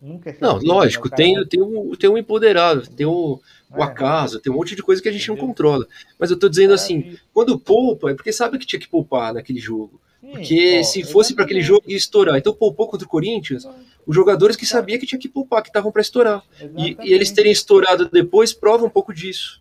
nunca 0.00 0.30
é 0.30 0.32
Não, 0.40 0.56
certeza, 0.56 0.90
né? 0.90 0.98
lógico, 0.98 1.02
O 1.02 1.10
cara- 1.10 1.16
tem, 1.16 1.34
tem, 1.48 1.60
um, 1.60 1.90
tem 1.96 2.08
um 2.08 2.16
empoderado, 2.18 2.86
tem 2.90 3.06
um, 3.06 3.38
o 3.74 3.82
É. 3.82 3.82
acaso, 3.82 4.38
tem 4.40 4.52
um 4.52 4.56
monte 4.56 4.76
de 4.76 4.82
coisa 4.82 5.02
que 5.02 5.08
a 5.08 5.12
gente 5.12 5.28
não 5.28 5.36
Entendeu? 5.36 5.36
controla. 5.36 5.86
Mas 6.18 6.30
eu 6.30 6.38
tô 6.38 6.48
dizendo 6.48 6.74
assim, 6.74 7.04
quando 7.32 7.58
poupa, 7.58 8.10
é 8.10 8.14
porque 8.14 8.32
sabe 8.32 8.58
que 8.58 8.66
tinha 8.66 8.78
que 8.80 8.88
poupar 8.88 9.34
naquele 9.34 9.58
jogo. 9.58 10.00
Sim, 10.20 10.30
Porque 10.30 10.64
ó, 10.68 10.84
se 10.84 11.02
fosse 11.04 11.34
para 11.34 11.44
aquele 11.44 11.62
jogo 11.62 11.82
ia 11.90 11.96
estourar. 11.96 12.36
Então 12.38 12.52
poupou 12.54 12.86
contra 12.88 13.06
o 13.06 13.10
Corinthians, 13.10 13.66
os 14.06 14.14
jogadores 14.14 14.56
que 14.56 14.66
sabia 14.66 14.98
que 14.98 15.06
tinha 15.06 15.18
que 15.18 15.28
poupar, 15.28 15.62
que 15.62 15.70
estavam 15.70 15.90
para 15.90 16.02
estourar. 16.02 16.44
E, 16.76 16.96
e 17.02 17.12
eles 17.12 17.32
terem 17.32 17.50
estourado 17.50 18.08
depois 18.08 18.52
prova 18.52 18.84
um 18.84 18.90
pouco 18.90 19.12
disso. 19.12 19.60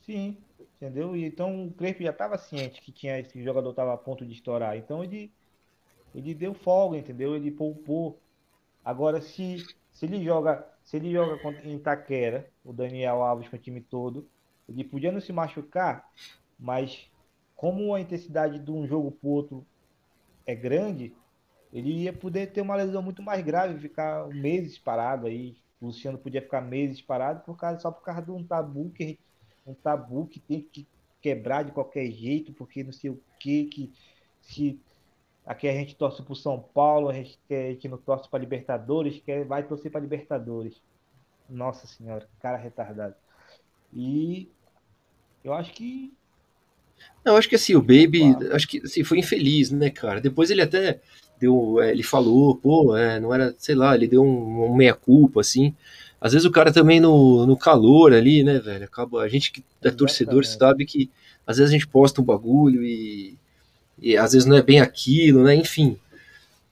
Sim, 0.00 0.36
entendeu? 0.58 1.14
Então 1.16 1.66
o 1.66 1.72
Crespo 1.74 2.02
já 2.02 2.10
estava 2.10 2.38
ciente 2.38 2.80
que 2.80 2.90
tinha 2.92 3.18
esse 3.18 3.42
jogador 3.42 3.70
estava 3.70 3.92
a 3.94 3.96
ponto 3.98 4.24
de 4.26 4.32
estourar. 4.32 4.76
Então 4.76 5.04
ele 5.04 5.32
ele 6.14 6.34
deu 6.34 6.54
folga, 6.54 6.98
entendeu? 6.98 7.34
Ele 7.36 7.50
poupou. 7.50 8.20
Agora 8.84 9.20
se 9.20 9.64
se 9.98 10.06
ele 10.06 10.22
joga, 10.22 10.64
se 10.84 10.96
ele 10.96 11.12
joga 11.12 11.40
em 11.64 11.74
Itaquera, 11.74 12.48
o 12.64 12.72
Daniel 12.72 13.20
Alves 13.20 13.48
com 13.48 13.56
o 13.56 13.58
time 13.58 13.80
todo, 13.80 14.28
ele 14.68 14.84
podia 14.84 15.10
não 15.10 15.20
se 15.20 15.32
machucar, 15.32 16.08
mas 16.56 17.10
como 17.56 17.92
a 17.92 18.00
intensidade 18.00 18.60
de 18.60 18.70
um 18.70 18.86
jogo 18.86 19.10
pro 19.10 19.28
outro 19.28 19.66
é 20.46 20.54
grande, 20.54 21.16
ele 21.72 21.90
ia 21.90 22.12
poder 22.12 22.52
ter 22.52 22.60
uma 22.60 22.76
lesão 22.76 23.02
muito 23.02 23.20
mais 23.22 23.44
grave, 23.44 23.80
ficar 23.80 24.28
meses 24.28 24.78
parado 24.78 25.26
aí. 25.26 25.56
O 25.80 25.86
Luciano 25.86 26.16
podia 26.16 26.40
ficar 26.40 26.60
meses 26.60 27.02
parado 27.02 27.40
por 27.44 27.56
causa, 27.56 27.80
só 27.80 27.90
por 27.90 28.04
causa 28.04 28.22
de 28.22 28.30
um 28.30 28.44
tabu 28.44 28.90
que 28.90 29.18
um 29.66 29.74
tabu 29.74 30.26
que 30.28 30.38
tem 30.38 30.62
que 30.62 30.86
quebrar 31.20 31.64
de 31.64 31.72
qualquer 31.72 32.08
jeito, 32.12 32.52
porque 32.52 32.84
não 32.84 32.92
sei 32.92 33.10
o 33.10 33.20
que, 33.40 33.64
que 33.64 33.92
se 34.40 34.80
aqui 35.48 35.66
a 35.66 35.72
gente 35.72 35.96
torce 35.96 36.22
pro 36.22 36.36
São 36.36 36.60
Paulo, 36.60 37.08
a 37.08 37.14
gente, 37.14 37.38
quer, 37.48 37.68
a 37.68 37.72
gente 37.72 37.88
não 37.88 37.96
torce 37.96 38.28
para 38.28 38.38
Libertadores, 38.38 39.20
quer, 39.24 39.46
vai 39.46 39.62
torcer 39.62 39.90
para 39.90 40.02
Libertadores. 40.02 40.74
Nossa 41.48 41.86
senhora, 41.86 42.28
cara 42.38 42.58
retardado. 42.58 43.14
E 43.92 44.46
eu 45.42 45.54
acho 45.54 45.72
que 45.72 46.12
Eu 47.24 47.34
acho 47.34 47.48
que 47.48 47.54
assim, 47.54 47.74
o 47.74 47.80
Baby, 47.80 48.36
acho 48.52 48.68
que 48.68 48.82
assim, 48.84 49.02
foi 49.02 49.18
infeliz, 49.18 49.70
né, 49.70 49.88
cara? 49.88 50.20
Depois 50.20 50.50
ele 50.50 50.60
até 50.60 51.00
deu, 51.40 51.80
é, 51.80 51.92
ele 51.92 52.02
falou, 52.02 52.54
pô, 52.54 52.94
é, 52.94 53.18
não 53.18 53.32
era, 53.32 53.54
sei 53.56 53.74
lá, 53.74 53.94
ele 53.94 54.06
deu 54.06 54.22
um, 54.22 54.70
um 54.70 54.76
meia-culpa, 54.76 55.40
assim. 55.40 55.74
Às 56.20 56.32
vezes 56.32 56.44
o 56.44 56.50
cara 56.50 56.70
também 56.70 57.00
no, 57.00 57.46
no 57.46 57.56
calor 57.56 58.12
ali, 58.12 58.42
né, 58.42 58.58
velho? 58.58 58.84
Acaba, 58.84 59.22
a 59.22 59.28
gente 59.28 59.50
que 59.50 59.64
é 59.82 59.90
torcedor 59.90 60.42
Exatamente. 60.42 60.58
sabe 60.58 60.84
que 60.84 61.10
às 61.46 61.56
vezes 61.56 61.70
a 61.70 61.72
gente 61.72 61.88
posta 61.88 62.20
um 62.20 62.24
bagulho 62.24 62.84
e, 62.84 63.38
e 64.00 64.16
às 64.16 64.32
vezes 64.32 64.46
não 64.46 64.56
é 64.56 64.62
bem 64.62 64.80
aquilo, 64.80 65.42
né? 65.42 65.54
Enfim. 65.54 65.98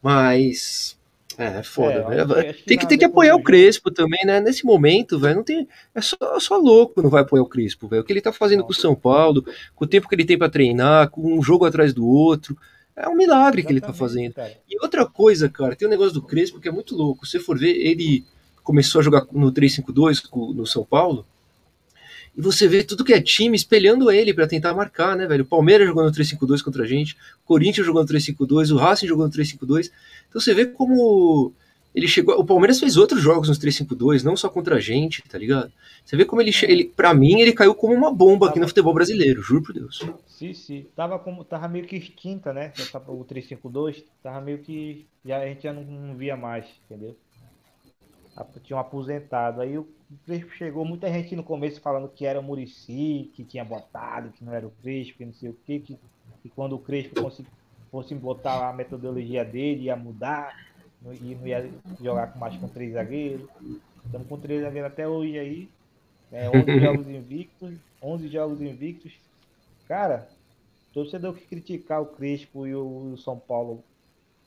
Mas. 0.03 0.97
É, 1.39 1.59
é 1.59 1.63
foda, 1.63 2.07
É, 2.41 2.53
que 2.53 2.63
tem 2.63 2.79
que, 2.79 2.89
tem 2.89 2.99
que 2.99 3.05
apoiar 3.05 3.35
o 3.37 3.43
Crespo 3.43 3.91
também, 3.91 4.25
né? 4.25 4.41
Nesse 4.41 4.65
momento, 4.65 5.19
velho, 5.19 5.37
não 5.37 5.43
tem. 5.45 5.69
É 5.95 6.01
só, 6.01 6.17
só 6.41 6.57
louco 6.57 7.03
não 7.03 7.11
vai 7.11 7.23
apoiar 7.23 7.43
o 7.43 7.49
Crespo, 7.49 7.87
velho. 7.89 8.03
O 8.03 8.05
que 8.05 8.13
ele 8.13 8.23
tá 8.23 8.33
fazendo 8.33 8.61
Não. 8.61 8.67
com 8.67 8.73
o 8.73 8.77
São 8.77 8.95
Paulo, 8.95 9.45
com 9.75 9.85
o 9.85 9.89
tempo 9.89 10.09
que 10.09 10.15
ele 10.15 10.25
tem 10.25 10.39
pra 10.39 10.49
treinar, 10.49 11.11
com 11.11 11.37
um 11.39 11.43
jogo 11.43 11.67
atrás 11.67 11.93
do 11.93 12.07
outro. 12.07 12.57
É 12.97 13.07
um 13.07 13.15
milagre 13.15 13.63
que 13.63 13.71
ele 13.71 13.81
tá 13.83 13.93
fazendo. 13.93 14.33
Cara. 14.33 14.53
E 14.67 14.83
outra 14.83 15.05
coisa, 15.05 15.51
cara, 15.51 15.77
tem 15.77 15.87
um 15.87 15.91
negócio 15.91 16.15
do 16.15 16.23
Crespo 16.23 16.59
que 16.59 16.69
é 16.69 16.73
muito 16.73 16.97
louco. 16.97 17.27
Se 17.27 17.33
você 17.33 17.41
for 17.41 17.59
ver, 17.59 17.77
ele 17.77 18.25
começou 18.65 19.01
a 19.01 19.05
jogar 19.05 19.27
no 19.31 19.53
3-5-2 19.53 20.23
no 20.55 20.67
São 20.67 20.85
Paulo. 20.85 21.27
E 22.37 22.41
você 22.41 22.69
vê 22.69 22.85
tudo 22.85 23.05
que 23.05 23.15
é 23.15 23.21
time 23.21 23.57
espelhando 23.57 24.11
ele 24.11 24.35
para 24.35 24.47
tentar 24.47 24.75
marcar, 24.75 25.17
né, 25.17 25.27
velho? 25.27 25.45
O 25.45 25.47
Palmeiras 25.47 25.87
jogando 25.87 26.07
no 26.07 26.13
3-5-2 26.13 26.63
contra 26.63 26.85
a 26.85 26.87
gente, 26.87 27.15
o 27.43 27.47
Corinthians 27.47 27.87
jogando 27.87 28.13
no 28.13 28.19
3-5-2, 28.19 28.73
o 28.73 28.77
Racing 28.77 29.07
jogando 29.07 29.35
no 29.35 29.43
3-5-2. 29.43 29.91
Então 30.29 30.41
você 30.41 30.53
vê 30.53 30.67
como 30.67 31.55
ele 31.95 32.07
chegou. 32.07 32.39
O 32.39 32.45
Palmeiras 32.45 32.79
fez 32.79 32.99
outros 32.99 33.23
jogos 33.23 33.49
nos 33.49 33.59
3-5-2, 33.59 34.23
não 34.23 34.37
só 34.37 34.51
contra 34.51 34.77
a 34.77 34.81
gente, 34.81 35.23
tá 35.23 35.39
ligado? 35.39 35.73
Você 36.05 36.15
vê 36.15 36.27
como 36.27 36.43
ele. 36.43 36.51
ele 36.65 36.85
pra 36.85 37.15
mim, 37.15 37.41
ele 37.41 37.55
caiu 37.55 37.75
como 37.75 37.95
uma 37.95 38.13
bomba 38.13 38.51
aqui 38.51 38.61
no 38.61 38.69
futebol 38.69 38.93
brasileiro, 38.93 39.41
juro 39.41 39.63
por 39.63 39.73
Deus. 39.73 40.07
Sim, 40.27 40.53
sim. 40.53 40.87
Tava, 40.95 41.19
como, 41.19 41.43
tava 41.43 41.67
meio 41.69 41.87
que 41.87 41.97
extinta, 41.97 42.53
né? 42.53 42.71
O 43.09 43.25
3-5-2, 43.25 44.05
tava 44.23 44.43
meio 44.43 44.59
que. 44.59 45.07
Já, 45.25 45.39
a 45.39 45.47
gente 45.47 45.63
já 45.63 45.73
não, 45.73 45.83
não 45.83 46.15
via 46.15 46.37
mais, 46.37 46.67
entendeu? 46.85 47.17
Tinha 48.63 48.77
um 48.77 48.81
aposentado. 48.81 49.61
Aí 49.61 49.79
o 49.79 49.89
Crespo 50.25 50.51
chegou, 50.51 50.85
muita 50.85 51.11
gente 51.13 51.35
no 51.35 51.43
começo 51.43 51.81
falando 51.81 52.09
que 52.09 52.27
era 52.27 52.39
o 52.39 52.43
Murici, 52.43 53.31
que 53.35 53.45
tinha 53.45 53.65
botado, 53.65 54.31
que 54.31 54.45
não 54.45 54.53
era 54.53 54.67
o 54.67 54.71
Crespo, 54.83 55.19
que 55.19 55.25
não 55.25 55.33
sei 55.33 55.51
o 55.51 55.57
quê, 55.65 55.81
que, 55.81 55.99
que 56.43 56.49
quando 56.51 56.75
o 56.75 56.79
Crespo 56.79 57.21
fosse, 57.21 57.47
fosse 57.91 58.15
botar 58.15 58.69
a 58.69 58.73
metodologia 58.73 59.45
dele, 59.45 59.85
ia 59.85 59.97
mudar 59.97 60.55
e 61.21 61.35
não 61.35 61.47
ia 61.47 61.71
jogar 62.01 62.37
mais 62.37 62.57
com 62.57 62.69
três 62.69 62.93
zagueiros. 62.93 63.49
Estamos 64.05 64.29
com 64.29 64.39
três 64.39 64.63
zagueiros 64.63 64.93
até 64.93 65.09
hoje 65.09 65.39
aí. 65.39 65.69
É, 66.31 66.49
11 66.49 66.81
jogos 66.81 67.09
invictos. 67.09 67.75
11 68.03 68.29
jogos 68.29 68.61
invictos. 68.61 69.13
Cara, 69.89 70.29
torcedor 70.93 71.35
que 71.35 71.47
criticar 71.47 72.03
o 72.03 72.07
Crespo 72.07 72.67
e 72.67 72.75
o 72.75 73.17
São 73.17 73.39
Paulo 73.39 73.83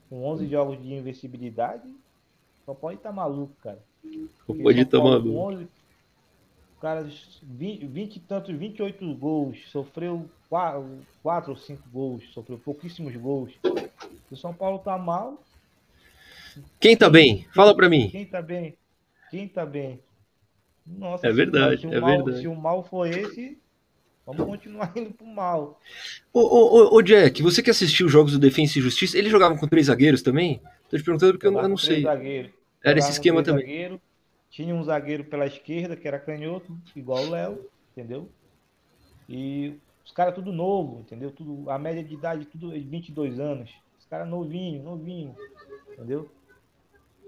com 0.09 0.25
11 0.25 0.47
jogos 0.47 0.81
de 0.81 0.93
invencibilidade, 0.93 1.87
só 2.69 2.73
pode 2.75 2.97
estar 2.97 3.09
tá 3.09 3.15
maluco, 3.15 3.55
cara. 3.63 3.79
Só 4.45 4.53
pode 4.53 4.79
estar 4.79 4.99
tá 4.99 5.03
maluco. 5.03 5.35
11, 5.35 5.63
o 5.63 6.79
cara, 6.79 7.09
20, 7.41 7.87
20 7.87 8.15
e 8.15 8.19
tantos, 8.19 8.55
28 8.55 9.15
gols, 9.15 9.57
sofreu 9.71 10.29
4, 10.49 10.99
4 11.23 11.49
ou 11.49 11.57
5 11.57 11.89
gols, 11.91 12.23
sofreu 12.31 12.59
pouquíssimos 12.59 13.15
gols. 13.15 13.53
O 14.29 14.35
São 14.35 14.53
Paulo 14.53 14.77
tá 14.77 14.99
mal, 14.99 15.41
quem 16.79 16.95
tá 16.95 17.09
bem? 17.09 17.47
Fala 17.55 17.75
para 17.75 17.89
mim. 17.89 18.09
Quem 18.09 18.25
tá 18.25 18.41
bem? 18.41 18.75
Quem 19.31 19.47
tá 19.47 19.65
bem? 19.65 19.99
Nossa, 20.85 21.27
é 21.27 21.31
verdade, 21.31 21.81
se 21.81 21.87
é 21.87 21.99
mal, 21.99 22.09
verdade. 22.09 22.41
Se 22.41 22.47
o 22.47 22.55
mal 22.55 22.83
for 22.83 23.07
esse, 23.07 23.57
vamos 24.25 24.45
continuar 24.45 24.91
indo 24.97 25.11
pro 25.11 25.25
mal. 25.25 25.79
Ô, 26.33 26.39
ô, 26.39 26.95
ô, 26.95 27.01
Jack, 27.01 27.41
você 27.41 27.63
que 27.63 27.69
assistiu 27.69 28.07
os 28.07 28.11
jogos 28.11 28.33
do 28.33 28.39
Defensa 28.39 28.77
e 28.77 28.81
Justiça, 28.81 29.17
eles 29.17 29.31
jogavam 29.31 29.57
com 29.57 29.67
três 29.67 29.87
zagueiros 29.87 30.21
também? 30.21 30.61
Tô 30.89 30.97
te 30.97 31.03
perguntando 31.03 31.33
porque 31.33 31.47
eu, 31.47 31.53
eu 31.53 31.67
não 31.67 31.77
sei. 31.77 32.01
Zagueiro. 32.03 32.58
Era 32.83 32.99
esse 32.99 33.11
esquema 33.11 33.43
também. 33.43 33.65
Zagueiro. 33.65 34.01
Tinha 34.49 34.73
um 34.73 34.83
zagueiro 34.83 35.23
pela 35.25 35.45
esquerda, 35.45 35.95
que 35.95 36.07
era 36.07 36.19
canhoto, 36.19 36.75
igual 36.95 37.23
o 37.23 37.29
Léo, 37.29 37.69
entendeu? 37.91 38.29
E 39.27 39.79
os 40.03 40.11
caras 40.11 40.33
tudo 40.33 40.51
novo, 40.51 41.01
entendeu? 41.01 41.29
Tudo, 41.29 41.69
a 41.69 41.77
média 41.77 42.03
de 42.03 42.15
idade, 42.15 42.45
tudo 42.45 42.71
22 42.71 43.39
anos. 43.39 43.71
Os 43.99 44.05
caras 44.07 44.27
novinho, 44.27 44.81
novinho, 44.81 45.35
entendeu? 45.91 46.31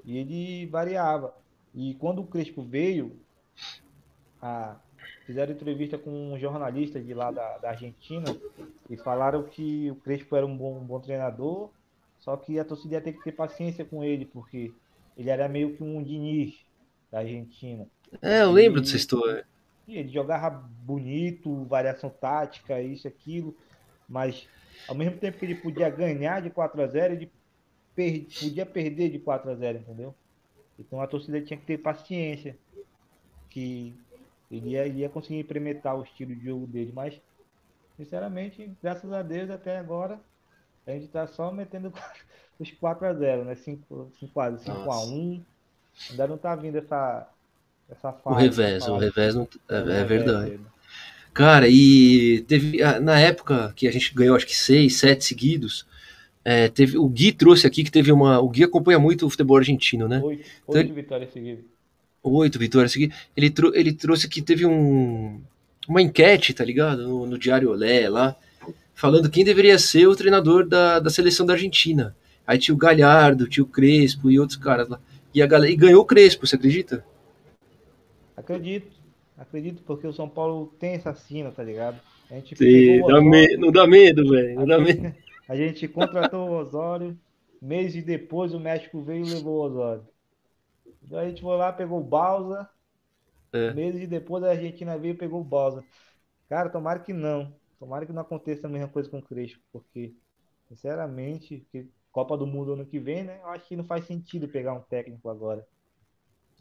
E 0.04 0.18
ele 0.18 0.66
variava. 0.66 1.36
E 1.76 1.93
quando 1.95 2.24
o 2.24 2.28
Crespo 2.28 2.64
veio, 2.64 3.20
a, 4.41 4.76
fizeram 5.26 5.54
entrevista 5.54 5.97
com 5.97 6.34
um 6.34 6.39
jornalista 6.39 6.99
de 6.99 7.14
lá 7.14 7.30
da, 7.32 7.60
da, 7.60 7.70
Argentina 7.70 8.26
e 8.89 8.97
falaram 8.97 9.43
que 9.43 9.91
o 9.91 9.95
Crespo 9.95 10.36
era 10.36 10.45
um 10.45 10.58
bom, 10.58 10.80
um 10.80 10.86
bom 10.86 10.99
treinador, 10.99 11.70
só 12.20 12.36
que 12.36 12.60
a 12.60 12.66
torcida 12.66 12.95
ia 12.95 13.02
ter 13.02 13.14
que 13.14 13.24
ter 13.24 13.32
paciência 13.32 13.86
com 13.86 14.04
ele, 14.04 14.26
porque 14.26 14.74
ele 15.18 15.30
era 15.30 15.47
meio 15.47 15.76
que 15.76 15.84
um 15.84 16.01
Diniz 16.03 16.55
da 17.12 17.20
Argentina. 17.20 17.88
É, 18.22 18.41
eu 18.41 18.51
lembro 18.51 18.80
e, 18.80 18.84
dessa 18.84 18.95
história. 18.95 19.45
E 19.88 19.97
ele 19.97 20.09
jogava 20.09 20.49
bonito, 20.49 21.66
variação 21.66 22.09
tática, 22.09 22.82
isso, 22.82 23.07
aquilo, 23.07 23.55
mas 24.07 24.47
ao 24.88 24.95
mesmo 24.95 25.18
tempo 25.18 25.38
que 25.38 25.45
ele 25.45 25.55
podia 25.55 25.89
ganhar 25.89 26.41
de 26.41 26.49
4 26.49 26.82
a 26.82 26.88
0 26.88 27.14
ele 27.14 27.32
per, 27.95 28.26
podia 28.39 28.66
perder 28.66 29.09
de 29.09 29.20
4 29.20 29.51
a 29.51 29.55
0 29.55 29.80
entendeu? 29.80 30.16
Então 30.80 31.01
a 31.01 31.07
torcida 31.07 31.41
tinha 31.41 31.57
que 31.57 31.66
ter 31.66 31.78
paciência, 31.78 32.57
que 33.49 33.93
ele 34.49 34.72
ia, 34.72 34.88
ia 34.88 35.09
conseguir 35.09 35.39
implementar 35.39 35.95
o 35.95 36.03
estilo 36.03 36.36
de 36.36 36.45
jogo 36.45 36.66
dele, 36.68 36.91
mas 36.93 37.20
sinceramente, 37.97 38.72
graças 38.82 39.12
a 39.12 39.22
Deus 39.22 39.49
até 39.49 39.78
agora 39.78 40.20
a 40.86 40.91
gente 40.91 41.07
tá 41.07 41.28
só 41.28 41.51
metendo 41.51 41.93
os 42.62 42.72
4 42.72 43.07
a 43.07 43.14
0 43.14 43.45
né? 43.45 43.55
5, 43.55 44.12
5 44.20 44.39
a 44.39 44.57
5 44.57 44.91
a 44.91 45.05
1 45.05 45.41
ainda 46.12 46.28
não 46.28 46.38
tá 46.38 46.55
vindo 46.55 46.78
essa 46.78 47.28
essa 47.89 48.14
fase. 48.14 48.36
O 48.36 48.39
revés, 48.39 48.88
o 48.88 48.97
revés 48.97 49.36
não, 49.36 49.47
é, 49.70 49.76
é, 49.76 49.99
é 49.99 50.03
verdade. 50.05 50.59
Cara, 51.34 51.68
e 51.68 52.41
teve 52.47 52.80
na 53.01 53.20
época 53.20 53.74
que 53.76 53.88
a 53.88 53.91
gente 53.91 54.14
ganhou 54.14 54.36
acho 54.36 54.45
que 54.45 54.55
seis, 54.55 54.97
sete 54.97 55.26
seguidos, 55.26 55.86
é, 56.43 56.68
teve, 56.68 56.97
o 56.97 57.07
Gui 57.07 57.32
trouxe 57.32 57.68
aqui 57.68 57.84
que 57.84 57.91
teve 57.91 58.12
uma. 58.12 58.39
O 58.39 58.49
Gui 58.49 58.64
acompanha 58.64 58.99
muito 58.99 59.26
o 59.26 59.30
futebol 59.30 59.57
argentino, 59.57 60.07
né? 60.07 60.20
Oito, 60.24 60.45
então, 60.68 60.82
oito 60.82 60.93
vitórias 60.93 61.32
seguidas. 61.32 61.66
Oito 62.24 62.59
vitórias 62.59 62.91
seguidas. 62.91 63.18
Ele, 63.36 63.49
trou 63.49 63.76
ele 63.76 63.93
trouxe 63.93 64.28
que 64.28 64.41
teve 64.41 64.66
um, 64.66 65.41
uma 65.88 66.01
enquete, 66.01 66.53
tá 66.53 66.66
ligado? 66.66 67.07
No, 67.07 67.26
no, 67.26 67.38
Diário 67.38 67.70
Olé 67.70 68.09
lá, 68.09 68.36
falando 68.93 69.30
quem 69.30 69.45
deveria 69.45 69.78
ser 69.78 70.07
o 70.07 70.16
treinador 70.16 70.68
da, 70.68 70.99
da 70.99 71.09
seleção 71.09 71.45
da 71.45 71.53
Argentina. 71.53 72.16
Aí 72.45 72.57
tinha 72.57 72.75
o 72.75 72.77
Galhardo, 72.77 73.47
tinha 73.47 73.63
o 73.63 73.67
Crespo 73.67 74.29
e 74.29 74.39
outros 74.39 74.57
caras 74.57 74.87
lá. 74.87 74.99
E, 75.33 75.41
a 75.41 75.47
galera, 75.47 75.71
e 75.71 75.75
ganhou 75.75 76.01
o 76.01 76.05
Crespo, 76.05 76.45
você 76.45 76.55
acredita? 76.55 77.05
Acredito, 78.35 78.91
acredito, 79.37 79.83
porque 79.83 80.07
o 80.07 80.13
São 80.13 80.27
Paulo 80.27 80.73
tem 80.79 80.93
essa 80.93 81.13
sina, 81.13 81.51
tá 81.51 81.63
ligado? 81.63 81.99
A 82.29 82.35
gente 82.35 82.55
Sim, 82.55 83.01
dá 83.01 83.21
me... 83.21 83.57
não 83.57 83.71
dá 83.71 83.87
medo, 83.87 84.29
velho. 84.29 84.55
Não 84.55 84.65
dá 84.65 84.79
medo. 84.79 85.13
A 85.47 85.55
gente 85.55 85.87
contratou 85.87 86.49
o 86.49 86.53
Osório, 86.53 87.17
meses 87.61 88.03
depois 88.03 88.53
o 88.53 88.59
México 88.59 89.01
veio 89.01 89.25
e 89.25 89.33
levou 89.33 89.59
o 89.59 89.65
Osório. 89.65 90.07
Então 91.03 91.19
a 91.19 91.25
gente 91.25 91.41
foi 91.41 91.57
lá, 91.57 91.71
pegou 91.73 91.99
o 91.99 92.03
Balsa. 92.03 92.69
É. 93.53 93.73
Meses 93.73 94.07
depois 94.07 94.43
a 94.43 94.51
Argentina 94.51 94.97
veio 94.97 95.13
e 95.13 95.17
pegou 95.17 95.41
o 95.41 95.43
Balsa. 95.43 95.83
Cara, 96.47 96.69
tomara 96.69 96.99
que 96.99 97.11
não. 97.11 97.53
Tomara 97.79 98.05
que 98.05 98.13
não 98.13 98.21
aconteça 98.21 98.67
a 98.67 98.69
mesma 98.69 98.87
coisa 98.87 99.09
com 99.09 99.17
o 99.17 99.21
Crespo, 99.21 99.59
porque, 99.71 100.13
sinceramente, 100.69 101.65
Copa 102.12 102.38
do 102.38 102.45
Mundo 102.45 102.74
ano 102.74 102.86
que 102.86 102.99
vem, 102.99 103.24
né? 103.24 103.39
Eu 103.41 103.49
acho 103.49 103.68
que 103.68 103.76
não 103.76 103.86
faz 103.86 104.05
sentido 104.05 104.47
pegar 104.47 104.74
um 104.74 104.82
técnico 104.82 105.30
agora. 105.30 105.66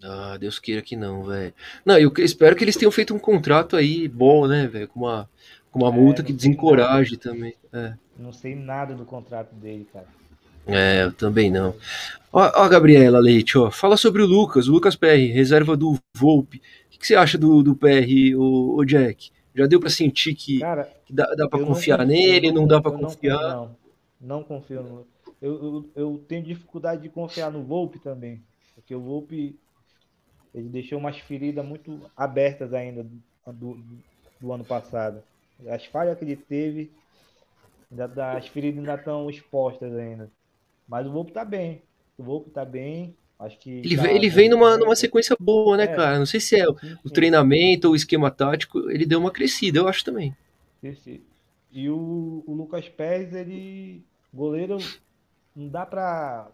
Ah, 0.03 0.37
Deus 0.39 0.59
queira 0.59 0.81
que 0.81 0.97
não, 0.97 1.25
velho. 1.25 1.53
Não, 1.85 1.99
eu 1.99 2.13
espero 2.19 2.57
que 2.57 2.65
eles 2.65 2.77
tenham 2.77 2.91
feito 2.91 3.15
um 3.15 3.19
contrato 3.19 3.77
aí 3.77 4.09
bom, 4.09 4.47
né, 4.47 4.67
velho? 4.67 4.89
Com 4.89 5.01
uma, 5.01 5.29
com 5.71 5.81
uma 5.81 5.89
é, 5.89 5.93
multa 5.93 6.23
que 6.23 6.33
desencoraje 6.33 7.17
também. 7.17 7.55
É. 7.73 7.95
Não 8.19 8.33
sei 8.33 8.55
nada 8.55 8.95
do 8.95 9.05
contrato 9.05 9.55
dele, 9.55 9.87
cara. 9.93 10.07
É, 10.67 11.05
eu 11.05 11.13
também 11.13 11.51
não. 11.51 11.75
Ó, 12.33 12.51
ó 12.55 12.69
Gabriela 12.69 13.19
Leite, 13.19 13.59
ó, 13.59 13.71
fala 13.71 13.97
sobre 13.97 14.23
o 14.23 14.27
Lucas, 14.27 14.69
o 14.69 14.73
Lucas 14.73 14.95
PR, 14.95 15.33
reserva 15.33 15.77
do 15.77 15.99
Volpe. 16.15 16.59
O 16.59 16.91
que, 16.91 16.99
que 16.99 17.07
você 17.07 17.17
acha 17.17 17.37
do, 17.37 17.63
do 17.63 17.75
PR, 17.75 18.37
o, 18.37 18.77
o 18.77 18.85
Jack? 18.85 19.31
Já 19.55 19.67
deu 19.67 19.81
para 19.81 19.91
sentir 19.91 20.35
que, 20.35 20.61
cara, 20.61 20.89
que 21.05 21.13
dá, 21.13 21.27
dá 21.35 21.49
para 21.49 21.65
confiar 21.65 22.07
nele, 22.07 22.53
não, 22.53 22.63
não 22.63 22.69
dá 22.69 22.81
para 22.81 22.93
confiar? 22.93 23.41
Não, 23.41 23.77
não 24.21 24.43
confio 24.45 24.83
no. 24.83 25.07
Eu, 25.41 25.65
eu, 25.65 25.91
eu, 25.95 26.25
tenho 26.29 26.43
dificuldade 26.43 27.03
de 27.03 27.09
confiar 27.09 27.51
no 27.51 27.63
Volpe 27.63 27.99
também, 27.99 28.43
porque 28.75 28.95
o 28.95 29.01
Volpe 29.01 29.59
ele 30.55 30.69
deixou 30.69 30.99
umas 30.99 31.19
feridas 31.19 31.65
muito 31.65 32.11
abertas 32.17 32.75
ainda 32.75 33.05
do, 33.05 33.53
do, 33.53 33.83
do 34.41 34.53
ano 34.53 34.65
passado. 34.65 35.23
As 35.67 35.85
falhas 35.87 36.19
que 36.19 36.25
ele 36.25 36.37
teve 36.37 36.91
Ainda 37.91 38.37
as 38.37 38.47
feridas 38.47 38.79
ainda 38.79 38.95
estão 38.95 39.29
expostas 39.29 39.93
ainda. 39.93 40.31
Mas 40.87 41.07
o 41.07 41.11
Volpe 41.11 41.33
tá 41.33 41.45
bem. 41.45 41.83
O 42.17 42.23
Volpe 42.23 42.51
tá 42.51 42.65
bem. 42.65 43.17
Acho 43.39 43.59
que. 43.59 43.71
Ele, 43.71 43.97
tá, 43.97 44.13
ele 44.13 44.29
vem 44.29 44.49
numa, 44.49 44.77
numa 44.77 44.95
sequência 44.95 45.37
boa, 45.41 45.77
né, 45.77 45.85
é, 45.85 45.87
cara? 45.89 46.19
Não 46.19 46.27
sei 46.27 46.39
se 46.39 46.55
é 46.55 46.65
sim. 46.65 46.97
o 47.03 47.11
treinamento 47.11 47.89
ou 47.89 47.95
o 47.95 47.97
esquema 47.97 48.31
tático, 48.31 48.91
ele 48.91 49.07
deu 49.07 49.19
uma 49.19 49.31
crescida, 49.31 49.79
eu 49.79 49.89
acho 49.89 50.05
também. 50.05 50.37
Sim, 51.03 51.21
e 51.73 51.89
o, 51.89 52.45
o 52.47 52.55
Lucas 52.55 52.89
Pérez, 52.89 53.35
ele. 53.35 54.03
Goleiro. 54.33 54.79
Não 55.55 55.69
dá 55.69 55.85
pra, 55.85 56.51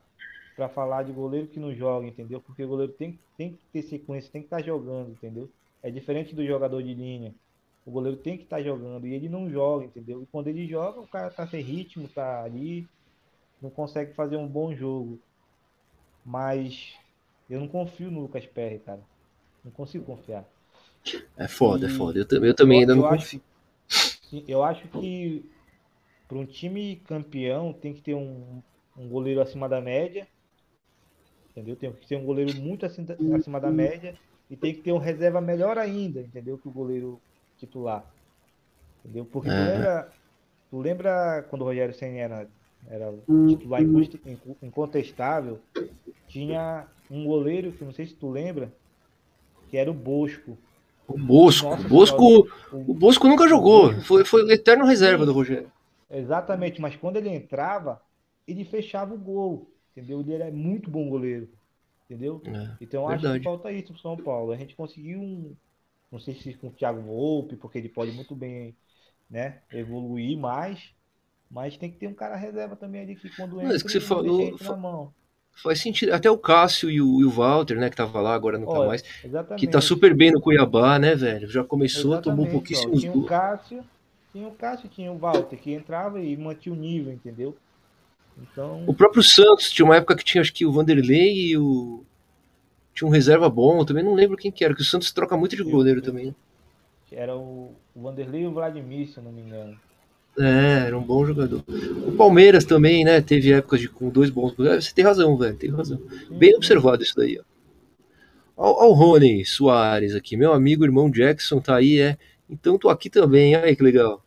pra 0.57 0.69
falar 0.69 1.03
de 1.03 1.13
goleiro 1.13 1.49
que 1.49 1.61
não 1.61 1.75
joga, 1.75 2.07
entendeu? 2.07 2.41
Porque 2.41 2.65
o 2.65 2.69
goleiro 2.69 2.93
tem, 2.93 3.19
tem 3.37 3.53
que 3.53 3.59
ter 3.73 3.83
sequência, 3.83 4.33
tem 4.33 4.43
que 4.43 4.47
estar 4.47 4.59
tá 4.59 4.63
jogando, 4.63 5.11
entendeu? 5.11 5.51
É 5.83 5.91
diferente 5.91 6.35
do 6.35 6.45
jogador 6.47 6.83
de 6.83 6.95
linha. 6.95 7.35
O 7.85 7.91
goleiro 7.91 8.17
tem 8.17 8.37
que 8.37 8.45
estar 8.45 8.57
tá 8.57 8.63
jogando 8.63 9.07
e 9.07 9.15
ele 9.15 9.29
não 9.29 9.49
joga, 9.49 9.85
entendeu? 9.85 10.23
E 10.23 10.27
quando 10.27 10.49
ele 10.49 10.67
joga, 10.67 11.01
o 11.01 11.07
cara 11.07 11.31
tá 11.31 11.47
sem 11.47 11.63
ritmo, 11.63 12.09
tá 12.09 12.43
ali, 12.43 12.89
não 13.61 13.71
consegue 13.71 14.13
fazer 14.15 14.37
um 14.37 14.49
bom 14.49 14.75
jogo. 14.75 15.21
Mas 16.25 16.97
eu 17.49 17.61
não 17.61 17.69
confio 17.69 18.11
no 18.11 18.23
Lucas 18.23 18.45
Perry, 18.47 18.81
cara. 18.81 19.01
Não 19.65 19.71
consigo 19.71 20.05
confiar. 20.05 20.45
É 21.37 21.47
foda, 21.47 21.87
é 21.87 21.91
e... 21.91 21.93
é 21.93 21.97
foda. 21.97 22.19
Eu, 22.19 22.45
eu 22.45 22.55
também 22.55 22.79
eu, 22.79 22.81
ainda 22.81 22.95
não 22.97 23.09
confio. 23.09 23.41
Acho, 23.89 24.45
eu 24.49 24.63
acho 24.65 24.89
que 24.89 25.49
para 26.27 26.39
um 26.39 26.47
time 26.47 26.97
campeão 27.07 27.73
tem 27.73 27.95
que 27.95 28.03
ter 28.03 28.15
um, 28.15 28.61
um 28.99 29.09
goleiro 29.09 29.41
acima 29.41 29.69
da 29.69 29.81
média, 29.81 30.27
entendeu? 31.51 31.77
Tem 31.77 31.93
que 31.93 32.07
ter 32.07 32.17
um 32.17 32.25
goleiro 32.25 32.57
muito 32.57 32.87
acima, 32.87 33.17
acima 33.37 33.61
da 33.61 33.71
média 33.71 34.15
e 34.51 34.57
tem 34.57 34.75
que 34.75 34.83
ter 34.83 34.93
um 34.93 34.99
reserva 34.99 35.41
melhor 35.41 35.79
ainda, 35.79 36.21
entendeu? 36.21 36.59
Que 36.59 36.69
o 36.69 36.73
goleiro 36.73 37.21
titular, 37.59 38.05
entendeu? 39.05 39.25
Porque 39.25 39.49
é. 39.49 39.53
tu, 39.53 39.71
lembra, 39.71 40.13
tu 40.71 40.79
lembra 40.79 41.47
quando 41.51 41.63
o 41.63 41.65
Rogério 41.65 41.95
Senna 41.95 42.19
era, 42.19 42.49
era 42.89 43.15
titular 43.49 43.81
incontestável, 44.63 45.59
tinha 46.29 46.87
um 47.11 47.25
goleiro 47.25 47.73
que 47.73 47.85
não 47.85 47.93
sei 47.93 48.07
se 48.07 48.15
tu 48.15 48.31
lembra, 48.31 48.73
que 49.69 49.77
era 49.77 49.91
o 49.91 49.95
Bosco. 49.95 50.57
O 51.09 51.19
Bosco. 51.19 51.69
Nossa, 51.69 51.89
Bosco 51.89 52.49
o, 52.73 52.91
o 52.91 52.95
Bosco 52.95 53.29
nunca 53.29 53.49
jogou. 53.49 53.93
Foi, 54.03 54.25
foi 54.25 54.45
o 54.45 54.51
eterno 54.51 54.85
reserva 54.85 55.25
do 55.25 55.33
Rogério. 55.33 55.71
Exatamente, 56.11 56.81
mas 56.81 56.97
quando 56.97 57.17
ele 57.17 57.29
entrava, 57.29 58.01
ele 58.47 58.65
fechava 58.65 59.15
o 59.15 59.19
gol. 59.19 59.71
Entendeu? 59.97 60.21
Ele 60.21 60.35
era 60.35 60.51
muito 60.51 60.91
bom 60.91 61.09
goleiro. 61.09 61.49
Entendeu? 62.05 62.41
É, 62.45 62.77
então 62.81 63.07
verdade. 63.07 63.27
acho 63.27 63.39
que 63.39 63.45
falta 63.45 63.73
isso 63.73 63.93
pro 63.93 64.03
São 64.03 64.17
Paulo. 64.17 64.53
A 64.53 64.57
gente 64.57 64.77
conseguiu 64.77 65.19
um. 65.19 65.55
Não 66.11 66.21
sei 66.21 66.35
se 66.35 66.55
com 66.55 66.69
o 66.69 66.73
Thiago 66.73 67.01
Volpe, 67.01 67.57
porque 67.57 67.79
ele 67.79 67.89
pode 67.89 68.13
muito 68.13 68.35
bem 68.35 68.77
né, 69.29 69.59
evoluir 69.73 70.39
mais. 70.39 70.93
Mas 71.51 71.77
tem 71.77 71.91
que 71.91 71.97
ter 71.97 72.07
um 72.07 72.15
cara 72.15 72.37
reserva 72.37 72.77
também 72.77 73.03
ali 73.03 73.17
que 73.17 73.29
quando 73.35 73.57
entra, 73.57 73.73
mas 73.73 73.83
que 73.83 73.91
você 73.91 74.01
falou, 74.01 74.57
na 74.61 74.77
mão. 74.77 75.13
Faz 75.63 75.81
sentido. 75.81 76.13
Até 76.13 76.31
o 76.31 76.37
Cássio 76.37 76.91
e 76.91 77.01
o, 77.01 77.21
e 77.21 77.25
o 77.25 77.31
Walter, 77.31 77.79
né, 77.79 77.89
que 77.89 77.97
tava 77.97 78.21
lá, 78.21 78.35
agora 78.35 78.59
não 78.59 78.67
tá 78.67 78.79
Olha, 78.79 78.89
mais. 78.89 79.03
Exatamente. 79.25 79.61
Que 79.61 79.67
tá 79.71 79.81
super 79.81 80.15
bem 80.15 80.31
no 80.31 80.41
Cuiabá, 80.41 80.99
né, 80.99 81.15
velho? 81.15 81.49
Já 81.49 81.65
começou, 81.65 82.13
exatamente, 82.13 82.25
tomou 82.25 82.47
um 82.47 82.51
pouquíssimo. 82.51 82.99
Tinha 82.99 83.13
o 83.13 83.25
Cássio, 83.25 83.85
tinha 84.33 84.49
o 84.49 84.53
Cássio, 84.53 84.89
tinha 84.89 85.11
o 85.11 85.19
Walter, 85.19 85.57
que 85.57 85.73
entrava 85.73 86.21
e 86.21 86.37
mantinha 86.37 86.75
o 86.75 86.79
nível, 86.79 87.13
entendeu? 87.13 87.57
Então... 88.41 88.85
O 88.87 88.95
próprio 88.95 89.23
Santos, 89.23 89.71
tinha 89.71 89.85
uma 89.85 89.97
época 89.97 90.17
que 90.17 90.25
tinha 90.25 90.41
acho 90.41 90.53
que 90.53 90.67
o 90.67 90.73
Vanderlei 90.73 91.49
e 91.49 91.59
o. 91.59 92.05
Tinha 92.95 93.09
um 93.09 93.11
reserva 93.11 93.49
bom, 93.51 93.85
também 93.85 94.03
não 94.03 94.15
lembro 94.15 94.37
quem 94.37 94.51
que 94.51 94.65
era, 94.65 94.75
que 94.75 94.81
o 94.81 94.85
Santos 94.85 95.13
troca 95.13 95.37
muito 95.37 95.55
de 95.55 95.63
goleiro 95.63 96.01
também. 96.01 96.35
Era 97.13 97.37
o 97.37 97.75
Vanderlei 97.95 98.43
e 98.43 98.47
o 98.47 98.53
Vladimir, 98.53 99.09
se 99.09 99.19
eu 99.19 99.23
não 99.25 99.33
me 99.33 99.43
engano. 99.43 99.79
É, 100.39 100.87
era 100.87 100.99
um 100.99 101.03
bom 101.03 101.25
jogador. 101.25 101.65
O 102.07 102.13
Palmeiras 102.13 102.65
também, 102.65 103.05
né? 103.05 103.21
Teve 103.21 103.53
épocas 103.53 103.81
de, 103.81 103.89
com 103.89 104.11
dois 104.11 104.29
bons. 104.29 104.55
Você 104.55 104.93
tem 104.95 105.05
razão, 105.05 105.37
velho, 105.37 105.57
tem 105.57 105.71
razão. 105.71 106.01
Bem 106.31 106.55
observado 106.55 107.03
isso 107.03 107.17
daí, 107.17 107.39
ó. 107.39 107.45
Olha 108.59 108.91
o 108.91 108.93
Rony 108.95 109.45
Soares 109.45 110.15
aqui, 110.15 110.37
meu 110.37 110.53
amigo, 110.53 110.85
irmão 110.85 111.11
Jackson, 111.11 111.61
tá 111.61 111.77
aí, 111.77 112.01
é. 112.01 112.17
Então 112.49 112.79
tô 112.79 112.89
aqui 112.89 113.11
também, 113.11 113.55
olha 113.55 113.77
que 113.77 113.83
legal. 113.83 114.25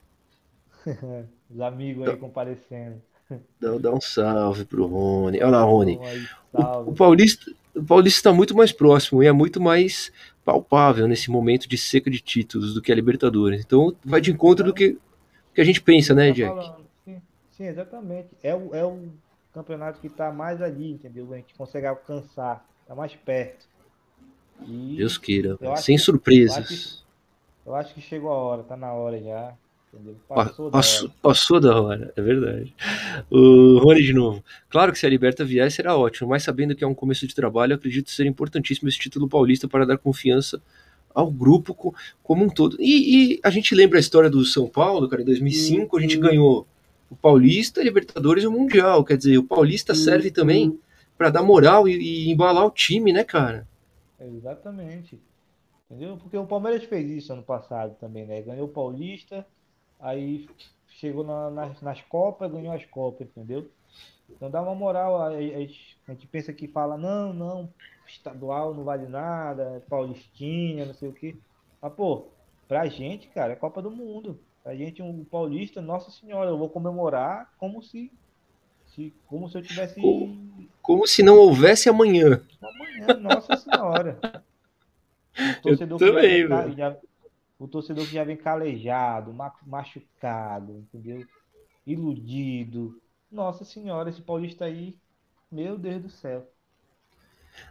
Os 1.49 1.59
amigos 1.59 2.07
aí 2.07 2.15
comparecendo. 2.17 3.01
Dá, 3.59 3.77
dá, 3.77 3.93
um 3.93 4.01
salve 4.01 4.65
pro 4.65 4.85
Rony. 4.85 5.37
Olha 5.37 5.49
lá, 5.49 5.63
Rony. 5.63 5.99
O, 6.51 6.89
o, 6.89 6.93
Paulista, 6.93 7.51
o 7.75 7.83
Paulista 7.83 8.19
está 8.19 8.33
muito 8.33 8.55
mais 8.55 8.71
próximo 8.71 9.21
e 9.21 9.27
é 9.27 9.31
muito 9.31 9.61
mais 9.61 10.11
palpável 10.43 11.07
nesse 11.07 11.29
momento 11.29 11.67
de 11.69 11.77
seca 11.77 12.09
de 12.09 12.19
títulos 12.19 12.73
do 12.73 12.81
que 12.81 12.91
a 12.91 12.95
Libertadores. 12.95 13.61
Então 13.63 13.95
vai 14.03 14.19
de 14.19 14.31
encontro 14.31 14.65
do 14.65 14.73
que 14.73 14.97
que 15.59 15.61
a 15.61 15.65
gente 15.65 15.81
pensa, 15.81 16.13
né, 16.13 16.29
tá 16.29 16.33
Jack? 16.33 16.73
Sim, 17.03 17.21
sim, 17.51 17.65
exatamente. 17.65 18.29
É 18.41 18.55
o, 18.55 18.73
é 18.73 18.85
o 18.85 19.09
campeonato 19.53 19.99
que 19.99 20.07
está 20.07 20.31
mais 20.31 20.61
ali, 20.61 20.91
entendeu? 20.91 21.27
A 21.33 21.35
gente 21.35 21.53
consegue 21.53 21.85
alcançar, 21.85 22.65
está 22.81 22.95
mais 22.95 23.13
perto. 23.13 23.67
E 24.65 24.95
Deus 24.97 25.17
queira, 25.17 25.57
sem 25.77 25.97
que, 25.97 26.01
surpresas. 26.01 26.55
Eu 26.55 26.63
acho, 26.63 26.77
que, 26.77 27.69
eu 27.69 27.75
acho, 27.75 27.93
que, 27.95 28.01
chegou 28.01 28.31
a 28.31 28.35
hora, 28.35 28.63
tá 28.63 28.77
na 28.77 28.93
hora 28.93 29.21
já. 29.21 29.53
Passou, 30.27 30.69
passou, 30.69 31.07
da 31.07 31.07
hora. 31.07 31.15
passou 31.21 31.59
da 31.59 31.81
hora, 31.81 32.13
é 32.15 32.21
verdade. 32.21 32.75
O 33.29 33.79
Rony 33.79 34.03
de 34.03 34.13
novo. 34.13 34.43
Claro 34.69 34.91
que 34.91 34.99
se 34.99 35.05
a 35.05 35.09
Liberta 35.09 35.43
vier 35.43 35.71
será 35.71 35.97
ótimo, 35.97 36.29
mas 36.29 36.43
sabendo 36.43 36.75
que 36.75 36.83
é 36.83 36.87
um 36.87 36.93
começo 36.93 37.25
de 37.25 37.33
trabalho, 37.33 37.73
acredito 37.73 38.11
ser 38.11 38.25
importantíssimo 38.25 38.87
esse 38.87 38.99
título 38.99 39.27
paulista 39.27 39.67
para 39.67 39.85
dar 39.85 39.97
confiança 39.97 40.61
ao 41.13 41.31
grupo 41.31 41.95
como 42.23 42.45
um 42.45 42.49
todo. 42.49 42.77
E, 42.79 43.33
e, 43.33 43.39
a 43.43 43.49
gente 43.49 43.73
lembra 43.73 43.97
a 43.97 43.99
história 43.99 44.29
do 44.29 44.45
São 44.45 44.67
Paulo, 44.67 45.09
cara, 45.09 45.23
em 45.23 45.25
2005 45.25 45.97
a 45.97 46.01
gente 46.01 46.17
ganhou 46.17 46.67
o 47.09 47.15
Paulista, 47.15 47.81
a 47.81 47.83
Libertadores 47.83 48.43
e 48.43 48.47
o 48.47 48.51
Mundial. 48.51 49.03
Quer 49.03 49.17
dizer, 49.17 49.37
o 49.37 49.43
Paulista 49.43 49.95
serve 49.95 50.29
também 50.29 50.79
para 51.17 51.29
dar 51.29 51.43
moral 51.43 51.87
e, 51.87 51.95
e, 51.95 52.31
embalar 52.31 52.65
o 52.65 52.71
time, 52.71 53.11
né, 53.11 53.23
cara? 53.23 53.67
Exatamente. 54.19 55.19
Entendeu? 55.89 56.17
Porque 56.17 56.37
o 56.37 56.45
Palmeiras 56.45 56.83
fez 56.83 57.09
isso 57.09 57.33
ano 57.33 57.41
passado 57.41 57.95
também, 57.99 58.25
né? 58.25 58.41
Ganhou 58.41 58.67
o 58.67 58.71
Paulista, 58.71 59.45
aí 59.99 60.47
chegou 60.87 61.23
na, 61.23 61.49
nas, 61.49 61.81
nas 61.81 62.01
Copas, 62.01 62.51
ganhou 62.51 62.73
as 62.73 62.85
Copas, 62.85 63.27
entendeu? 63.27 63.69
Então 64.29 64.49
dá 64.49 64.61
uma 64.61 64.75
moral, 64.75 65.17
a, 65.21 65.29
a, 65.29 65.31
a 65.31 66.11
gente 66.11 66.27
pensa 66.31 66.53
que 66.53 66.67
fala, 66.67 66.97
não, 66.97 67.33
não, 67.33 67.73
estadual 68.07 68.73
não 68.73 68.83
vale 68.83 69.07
nada, 69.07 69.83
paulistinha, 69.89 70.85
não 70.85 70.93
sei 70.93 71.09
o 71.09 71.13
que. 71.13 71.39
Mas, 71.81 71.93
pô, 71.93 72.27
pra 72.67 72.87
gente, 72.87 73.27
cara, 73.29 73.53
é 73.53 73.55
Copa 73.55 73.81
do 73.81 73.91
Mundo. 73.91 74.39
Pra 74.63 74.75
gente, 74.75 75.01
um 75.01 75.23
paulista, 75.23 75.81
nossa 75.81 76.11
senhora, 76.11 76.49
eu 76.49 76.57
vou 76.57 76.69
comemorar 76.69 77.51
como 77.57 77.81
se. 77.81 78.11
se 78.87 79.13
como 79.25 79.49
se 79.49 79.57
eu 79.57 79.61
tivesse. 79.61 79.99
Como, 79.99 80.67
como 80.81 81.07
se 81.07 81.23
não 81.23 81.37
houvesse 81.37 81.89
amanhã. 81.89 82.41
Amanhã, 82.61 83.19
nossa 83.19 83.55
senhora. 83.55 84.19
O 85.33 85.61
torcedor, 85.61 86.01
eu 86.01 86.07
também, 86.07 86.47
já, 86.47 86.69
já, 86.69 86.97
o 87.59 87.67
torcedor 87.67 88.05
que 88.05 88.13
já 88.13 88.23
vem 88.23 88.37
calejado, 88.37 89.35
machucado, 89.67 90.77
entendeu? 90.77 91.25
Iludido. 91.85 92.99
Nossa 93.29 93.65
senhora, 93.65 94.09
esse 94.09 94.21
paulista 94.21 94.65
aí, 94.65 94.95
meu 95.51 95.77
Deus 95.77 96.01
do 96.01 96.09
céu. 96.09 96.49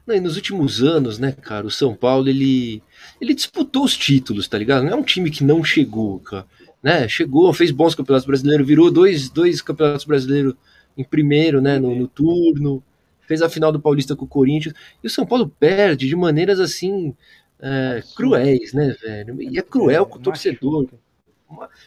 Não, 0.06 0.14
e 0.14 0.20
nos 0.20 0.36
últimos 0.36 0.82
anos, 0.82 1.18
né, 1.18 1.32
cara, 1.32 1.66
o 1.66 1.70
São 1.70 1.94
Paulo, 1.94 2.28
ele, 2.28 2.82
ele 3.20 3.34
disputou 3.34 3.84
os 3.84 3.96
títulos, 3.96 4.46
tá 4.46 4.58
ligado? 4.58 4.84
Não 4.84 4.92
é 4.92 4.96
um 4.96 5.02
time 5.02 5.30
que 5.30 5.42
não 5.42 5.64
chegou, 5.64 6.20
cara. 6.20 6.46
Né? 6.82 7.08
Chegou, 7.08 7.52
fez 7.54 7.70
bons 7.70 7.94
campeonatos 7.94 8.26
brasileiros, 8.26 8.66
virou 8.66 8.90
dois, 8.90 9.30
dois 9.30 9.62
campeonatos 9.62 10.04
brasileiros 10.04 10.54
em 10.96 11.04
primeiro, 11.04 11.60
né, 11.60 11.78
no, 11.78 11.94
no 11.94 12.08
turno, 12.08 12.82
fez 13.26 13.40
a 13.40 13.48
final 13.48 13.70
do 13.70 13.80
Paulista 13.80 14.16
com 14.16 14.24
o 14.24 14.28
Corinthians, 14.28 14.74
e 15.02 15.06
o 15.06 15.10
São 15.10 15.24
Paulo 15.24 15.48
perde 15.48 16.08
de 16.08 16.16
maneiras 16.16 16.58
assim 16.58 17.14
é, 17.60 18.02
cruéis, 18.14 18.72
né, 18.72 18.96
velho? 19.00 19.42
E 19.42 19.58
é 19.58 19.62
cruel 19.62 20.06
com 20.06 20.18
o 20.18 20.22
torcedor. 20.22 20.88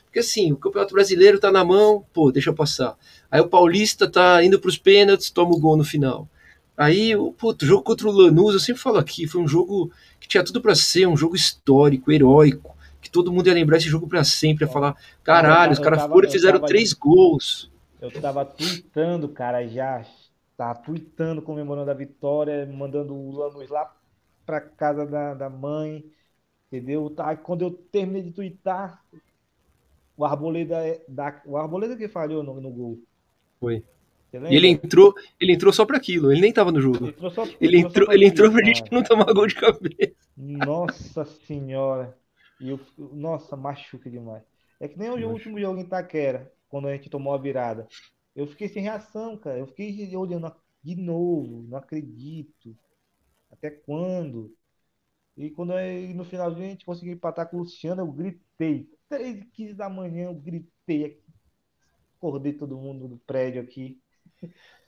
Porque 0.06 0.20
assim, 0.20 0.52
o 0.52 0.58
Campeonato 0.58 0.94
Brasileiro 0.94 1.40
tá 1.40 1.52
na 1.52 1.64
mão, 1.64 2.04
pô, 2.12 2.32
deixa 2.32 2.50
eu 2.50 2.54
passar. 2.54 2.98
Aí 3.30 3.40
o 3.40 3.48
Paulista 3.48 4.10
tá 4.10 4.44
indo 4.44 4.60
pros 4.60 4.78
pênaltis, 4.78 5.30
toma 5.30 5.52
o 5.52 5.60
gol 5.60 5.78
no 5.78 5.84
final. 5.84 6.28
Aí, 6.76 7.16
o 7.16 7.36
jogo 7.62 7.84
contra 7.84 8.08
o 8.08 8.12
Lanús, 8.12 8.54
eu 8.54 8.60
sempre 8.60 8.82
falo 8.82 8.98
aqui, 8.98 9.28
foi 9.28 9.40
um 9.40 9.48
jogo 9.48 9.92
que 10.20 10.28
tinha 10.28 10.44
tudo 10.44 10.62
para 10.62 10.74
ser 10.74 11.06
um 11.06 11.16
jogo 11.16 11.36
histórico, 11.36 12.12
heróico, 12.12 12.76
que 13.00 13.10
todo 13.10 13.32
mundo 13.32 13.48
ia 13.48 13.54
lembrar 13.54 13.78
esse 13.78 13.88
jogo 13.88 14.08
para 14.08 14.24
sempre, 14.24 14.66
ia 14.66 14.72
falar, 14.72 14.96
caralho, 15.24 15.74
os 15.74 15.80
caras 15.80 16.04
foram 16.04 16.28
e 16.28 16.32
fizeram 16.32 16.60
três 16.60 16.92
gols. 16.94 17.70
Eu 18.02 18.10
tava 18.10 18.44
tweetando, 18.44 19.30
cara, 19.30 19.68
já, 19.68 20.04
tá 20.58 20.74
tweetando, 20.74 21.42
comemorando 21.42 21.92
a 21.92 21.94
vitória, 21.94 22.66
mandando 22.66 23.14
o 23.14 23.32
Lanús 23.32 23.70
lá 23.70 23.92
pra 24.46 24.62
casa 24.62 25.06
da, 25.06 25.34
da 25.34 25.50
mãe, 25.50 26.04
entendeu? 26.68 27.10
Tá, 27.10 27.36
quando 27.36 27.64
eu 27.64 27.72
terminei 27.72 28.24
de 28.24 28.32
twittar, 28.32 29.04
o 30.18 30.26
Arboleda, 30.26 30.78
da, 31.08 31.42
o 31.46 31.58
Arboleda 31.58 31.96
que 31.96 32.08
falhou 32.08 32.44
no, 32.44 32.60
no 32.60 32.70
gol. 32.70 33.00
Foi. 33.60 33.84
E 34.34 34.56
ele 34.56 34.68
entrou, 34.68 35.14
ele 35.40 35.54
entrou 35.54 35.74
só 35.74 35.86
para 35.86 35.98
aquilo, 35.98 36.32
ele 36.32 36.40
nem 36.40 36.54
tava 36.54 36.72
no 36.72 36.80
jogo. 36.80 37.06
Ele 37.06 37.10
entrou, 37.10 37.32
só, 37.32 37.46
ele 37.60 37.78
entrou, 37.80 38.06
pra 38.06 38.16
ele 38.16 38.26
entrou 38.26 38.52
pra 38.52 38.66
gente 38.66 38.90
não 38.92 39.04
tomar 39.04 39.34
gol 39.34 39.46
de 39.46 39.56
cabeça. 39.56 40.16
Nossa 40.38 41.26
senhora. 41.26 42.18
E 42.62 42.70
eu, 42.70 42.80
nossa, 42.98 43.58
machuca 43.58 44.10
demais. 44.10 44.44
É 44.80 44.88
que 44.88 44.98
nem 44.98 45.10
o 45.10 45.30
último 45.30 45.60
jogo 45.60 45.80
em 45.80 45.84
Itaquera, 45.84 46.52
quando 46.70 46.88
a 46.88 46.94
gente 46.94 47.10
tomou 47.10 47.34
a 47.34 47.38
virada. 47.38 47.88
Eu 48.36 48.48
fiquei 48.48 48.70
sem 48.70 48.84
reação, 48.84 49.36
cara. 49.38 49.60
Eu 49.60 49.68
fiquei 49.68 50.16
olhando 50.16 50.54
de 50.82 50.96
novo, 50.96 51.66
não 51.68 51.78
acredito. 51.78 52.76
Até 53.52 53.70
quando? 53.70 54.56
E 55.38 55.50
quando 55.50 55.74
eu, 55.74 56.16
no 56.16 56.24
finalzinho 56.24 56.68
a 56.68 56.70
gente 56.70 56.86
conseguiu 56.86 57.14
empatar 57.14 57.50
com 57.50 57.58
o 57.58 57.60
Luciano, 57.62 58.02
eu 58.02 58.12
gritei. 58.12 58.90
3 59.10 59.40
e 59.40 59.46
15 59.46 59.74
da 59.74 59.90
manhã 59.90 60.26
eu 60.26 60.36
gritei. 60.36 61.22
Acordei 62.18 62.54
todo 62.54 62.78
mundo 62.78 63.08
do 63.08 63.18
prédio 63.18 63.62
aqui. 63.62 64.00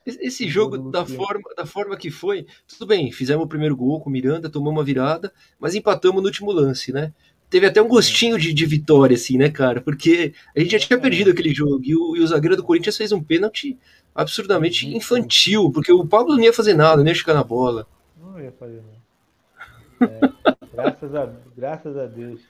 Esse 0.06 0.46
jogo, 0.48 0.90
da 0.90 1.06
forma, 1.06 1.42
da 1.56 1.64
forma 1.64 1.96
que 1.96 2.10
foi, 2.10 2.46
tudo 2.66 2.86
bem, 2.86 3.10
fizemos 3.10 3.44
o 3.44 3.48
primeiro 3.48 3.74
gol 3.74 4.00
com 4.00 4.10
o 4.10 4.12
Miranda, 4.12 4.50
tomamos 4.50 4.78
uma 4.78 4.84
virada, 4.84 5.32
mas 5.58 5.74
empatamos 5.74 6.20
no 6.20 6.28
último 6.28 6.52
lance, 6.52 6.92
né? 6.92 7.12
Teve 7.48 7.66
até 7.66 7.80
um 7.80 7.88
gostinho 7.88 8.38
de, 8.38 8.52
de 8.52 8.66
vitória, 8.66 9.14
assim, 9.14 9.38
né, 9.38 9.48
cara? 9.48 9.80
Porque 9.80 10.34
a 10.54 10.60
gente 10.60 10.72
já 10.72 10.78
tinha 10.78 11.00
perdido 11.00 11.30
aquele 11.30 11.54
jogo 11.54 11.80
e 11.82 11.96
o, 11.96 12.16
e 12.16 12.20
o 12.20 12.26
zagueiro 12.26 12.56
do 12.56 12.62
Corinthians 12.64 12.96
fez 12.96 13.12
um 13.12 13.22
pênalti 13.22 13.78
absurdamente 14.14 14.86
infantil, 14.94 15.70
porque 15.72 15.92
o 15.92 16.06
Pablo 16.06 16.36
não 16.36 16.44
ia 16.44 16.52
fazer 16.52 16.74
nada, 16.74 17.02
nem 17.02 17.12
ia 17.12 17.18
ficar 17.18 17.34
na 17.34 17.44
bola. 17.44 17.86
Não 18.34 18.40
ia 18.40 18.50
fazer 18.50 18.82
nada. 18.82 20.12
É, 20.12 20.66
graças, 20.74 21.14
a, 21.14 21.32
graças 21.56 21.96
a 21.96 22.06
Deus. 22.06 22.40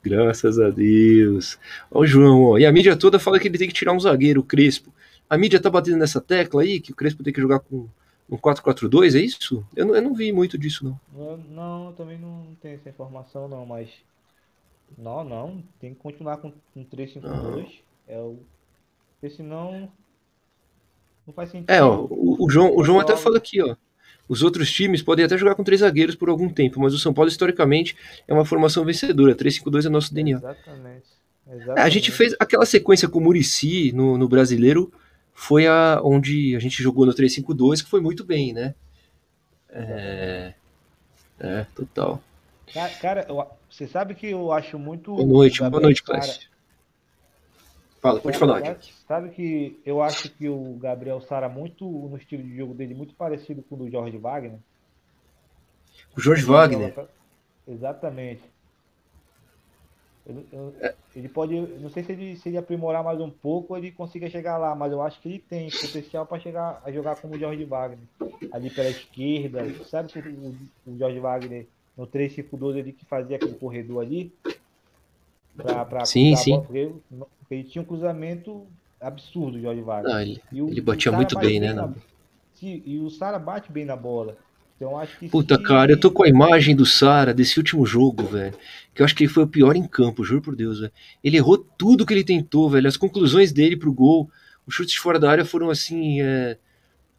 Graças 0.00 0.60
a 0.60 0.70
Deus. 0.70 1.58
Ó, 1.90 2.00
o 2.00 2.06
João, 2.06 2.44
ó. 2.44 2.58
E 2.58 2.64
a 2.64 2.70
mídia 2.70 2.96
toda 2.96 3.18
fala 3.18 3.40
que 3.40 3.48
ele 3.48 3.58
tem 3.58 3.66
que 3.66 3.74
tirar 3.74 3.92
um 3.92 3.98
zagueiro, 3.98 4.40
o 4.40 4.44
Crespo. 4.44 4.94
A 5.28 5.36
mídia 5.36 5.60
tá 5.60 5.68
batendo 5.68 5.96
nessa 5.96 6.20
tecla 6.20 6.62
aí, 6.62 6.78
que 6.80 6.92
o 6.92 6.94
Crespo 6.94 7.24
tem 7.24 7.32
que 7.32 7.40
jogar 7.40 7.58
com 7.58 7.88
um 8.30 8.36
4-4-2, 8.36 9.16
é 9.16 9.20
isso? 9.20 9.66
Eu 9.74 9.86
não, 9.86 9.96
eu 9.96 10.02
não 10.02 10.14
vi 10.14 10.32
muito 10.32 10.56
disso, 10.56 10.84
não. 10.84 11.00
Eu, 11.16 11.36
não, 11.50 11.86
eu 11.86 11.92
também 11.94 12.18
não 12.18 12.56
tenho 12.60 12.76
essa 12.76 12.88
informação, 12.88 13.48
não, 13.48 13.66
mas. 13.66 13.90
Não, 14.96 15.24
não. 15.24 15.64
Tem 15.80 15.94
que 15.94 16.00
continuar 16.00 16.36
com 16.36 16.52
um 16.76 16.84
3-5-2. 16.84 17.80
É 18.06 18.20
o. 18.20 18.38
Porque 19.20 19.34
senão. 19.34 19.90
Não 21.26 21.34
faz 21.34 21.50
sentido. 21.50 21.70
É, 21.70 21.82
ó, 21.82 22.06
o, 22.08 22.44
o 22.44 22.48
João, 22.48 22.76
o 22.76 22.84
João 22.84 23.00
até 23.00 23.16
fala 23.16 23.38
aqui, 23.38 23.60
ó. 23.60 23.74
Os 24.28 24.42
outros 24.42 24.70
times 24.70 25.02
podem 25.02 25.24
até 25.24 25.36
jogar 25.36 25.54
com 25.54 25.64
três 25.64 25.80
zagueiros 25.80 26.14
por 26.14 26.28
algum 26.28 26.48
tempo, 26.48 26.80
mas 26.80 26.94
o 26.94 26.98
São 26.98 27.12
Paulo, 27.12 27.28
historicamente, 27.28 27.96
é 28.26 28.32
uma 28.32 28.44
formação 28.44 28.84
vencedora. 28.84 29.34
3-5-2 29.34 29.86
é 29.86 29.88
nosso 29.88 30.14
DNA. 30.14 30.38
Exatamente. 30.38 31.04
É, 31.76 31.80
a 31.80 31.88
gente 31.88 32.10
fez 32.10 32.34
aquela 32.38 32.64
sequência 32.64 33.08
com 33.08 33.18
o 33.18 33.22
Murici 33.22 33.92
no, 33.92 34.16
no 34.16 34.28
brasileiro, 34.28 34.92
foi 35.34 35.66
a 35.66 36.00
onde 36.02 36.54
a 36.56 36.58
gente 36.58 36.82
jogou 36.82 37.04
no 37.04 37.12
3-5-2, 37.12 37.82
que 37.82 37.90
foi 37.90 38.00
muito 38.00 38.24
bem, 38.24 38.52
né? 38.52 38.74
É, 39.70 40.54
é 41.40 41.66
total. 41.74 42.22
Cara, 42.72 42.92
cara 42.94 43.26
eu, 43.28 43.44
você 43.68 43.86
sabe 43.86 44.14
que 44.14 44.28
eu 44.28 44.52
acho 44.52 44.78
muito. 44.78 45.14
Boa 45.14 45.26
noite, 45.26 45.58
boa 45.58 45.82
noite, 45.82 46.02
Clécio. 46.02 46.51
Fala, 48.02 48.20
pode 48.20 48.36
falar. 48.36 48.60
Sabe, 48.60 48.78
sabe 49.06 49.28
que 49.30 49.80
eu 49.86 50.02
acho 50.02 50.28
que 50.30 50.48
o 50.48 50.76
Gabriel 50.80 51.20
Sara 51.20 51.48
muito 51.48 51.84
no 51.86 52.16
estilo 52.16 52.42
de 52.42 52.56
jogo 52.56 52.74
dele 52.74 52.94
muito 52.94 53.14
parecido 53.14 53.62
com 53.62 53.76
o 53.76 53.78
do 53.78 53.88
Jorge 53.88 54.18
Wagner. 54.18 54.58
O 56.16 56.20
Jorge 56.20 56.44
Wagner. 56.44 56.92
Exatamente. 57.66 58.42
Eu, 60.26 60.74
é. 60.80 60.94
Ele 61.14 61.28
pode, 61.28 61.54
não 61.54 61.90
sei 61.90 62.02
se 62.02 62.12
ele, 62.12 62.36
se 62.36 62.48
ele 62.48 62.58
aprimorar 62.58 63.04
mais 63.04 63.20
um 63.20 63.30
pouco, 63.30 63.76
ele 63.76 63.92
consiga 63.92 64.28
chegar 64.28 64.58
lá, 64.58 64.74
mas 64.74 64.90
eu 64.90 65.00
acho 65.00 65.20
que 65.20 65.28
ele 65.28 65.38
tem 65.38 65.70
potencial 65.70 66.26
para 66.26 66.40
chegar 66.40 66.82
a 66.84 66.90
jogar 66.90 67.16
como 67.20 67.34
o 67.34 67.38
Jorge 67.38 67.64
Wagner, 67.64 68.06
ali 68.50 68.68
pela 68.68 68.88
esquerda. 68.88 69.62
Sabe 69.84 70.12
que 70.12 70.18
o, 70.18 70.56
o 70.86 70.98
Jorge 70.98 71.20
Wagner 71.20 71.66
no 71.96 72.06
3-5-2 72.06 72.76
ele 72.76 72.92
que 72.92 73.04
fazia 73.04 73.36
aquele 73.36 73.54
corredor 73.54 74.02
ali? 74.02 74.32
Pra, 75.56 75.84
pra 75.84 76.04
sim, 76.04 76.34
sim. 76.34 76.56
Bola, 76.60 77.28
ele 77.54 77.64
tinha 77.64 77.82
um 77.82 77.84
cruzamento 77.84 78.66
absurdo, 79.00 79.60
Jorge 79.60 79.82
Wagner. 79.82 80.14
Ah, 80.14 80.22
ele, 80.22 80.40
o, 80.52 80.68
ele 80.68 80.80
batia 80.80 81.12
muito 81.12 81.38
bem, 81.38 81.60
né? 81.60 81.72
Na... 81.72 81.92
Sim, 82.54 82.82
e 82.86 82.98
o 82.98 83.10
Sara 83.10 83.38
bate 83.38 83.70
bem 83.72 83.84
na 83.84 83.96
bola. 83.96 84.36
Então 84.76 84.98
acho 84.98 85.18
que. 85.18 85.28
Puta, 85.28 85.56
se... 85.56 85.62
cara, 85.62 85.92
eu 85.92 86.00
tô 86.00 86.10
com 86.10 86.24
a 86.24 86.28
imagem 86.28 86.74
do 86.74 86.86
Sara 86.86 87.34
desse 87.34 87.58
último 87.58 87.84
jogo, 87.84 88.24
velho. 88.24 88.54
Que 88.94 89.02
eu 89.02 89.04
acho 89.04 89.14
que 89.14 89.24
ele 89.24 89.32
foi 89.32 89.44
o 89.44 89.48
pior 89.48 89.76
em 89.76 89.86
campo, 89.86 90.24
juro 90.24 90.42
por 90.42 90.56
Deus, 90.56 90.80
velho. 90.80 90.92
Ele 91.22 91.36
errou 91.36 91.58
tudo 91.58 92.06
que 92.06 92.12
ele 92.12 92.24
tentou, 92.24 92.68
velho. 92.70 92.88
As 92.88 92.96
conclusões 92.96 93.52
dele 93.52 93.76
pro 93.76 93.92
gol, 93.92 94.30
os 94.66 94.74
chutes 94.74 94.96
fora 94.96 95.18
da 95.18 95.30
área 95.30 95.44
foram 95.44 95.70
assim. 95.70 96.20
É... 96.20 96.56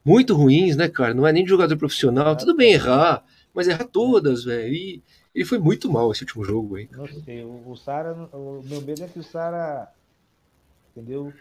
Muito 0.05 0.35
ruins, 0.35 0.75
né, 0.75 0.89
cara? 0.89 1.13
Não 1.13 1.25
é 1.25 1.31
nem 1.31 1.45
de 1.45 1.49
jogador 1.49 1.77
profissional. 1.77 2.35
Tudo 2.35 2.57
bem 2.57 2.73
errar, 2.73 3.23
mas 3.53 3.69
errar 3.69 3.85
todas, 3.85 4.43
velho. 4.43 4.73
E 4.73 5.01
ele 5.33 5.45
foi 5.45 5.57
muito 5.57 5.89
mal 5.89 6.11
esse 6.11 6.23
último 6.23 6.43
jogo 6.43 6.75
aí. 6.75 6.89
Não 6.91 7.07
sei, 7.07 7.43
o, 7.43 7.63
o 7.69 7.75
Sara, 7.77 8.13
o 8.33 8.61
meu 8.65 8.81
medo 8.81 9.03
é 9.03 9.07
que 9.07 9.19
o 9.19 9.23
Sara 9.23 9.89
entendeu? 10.95 11.33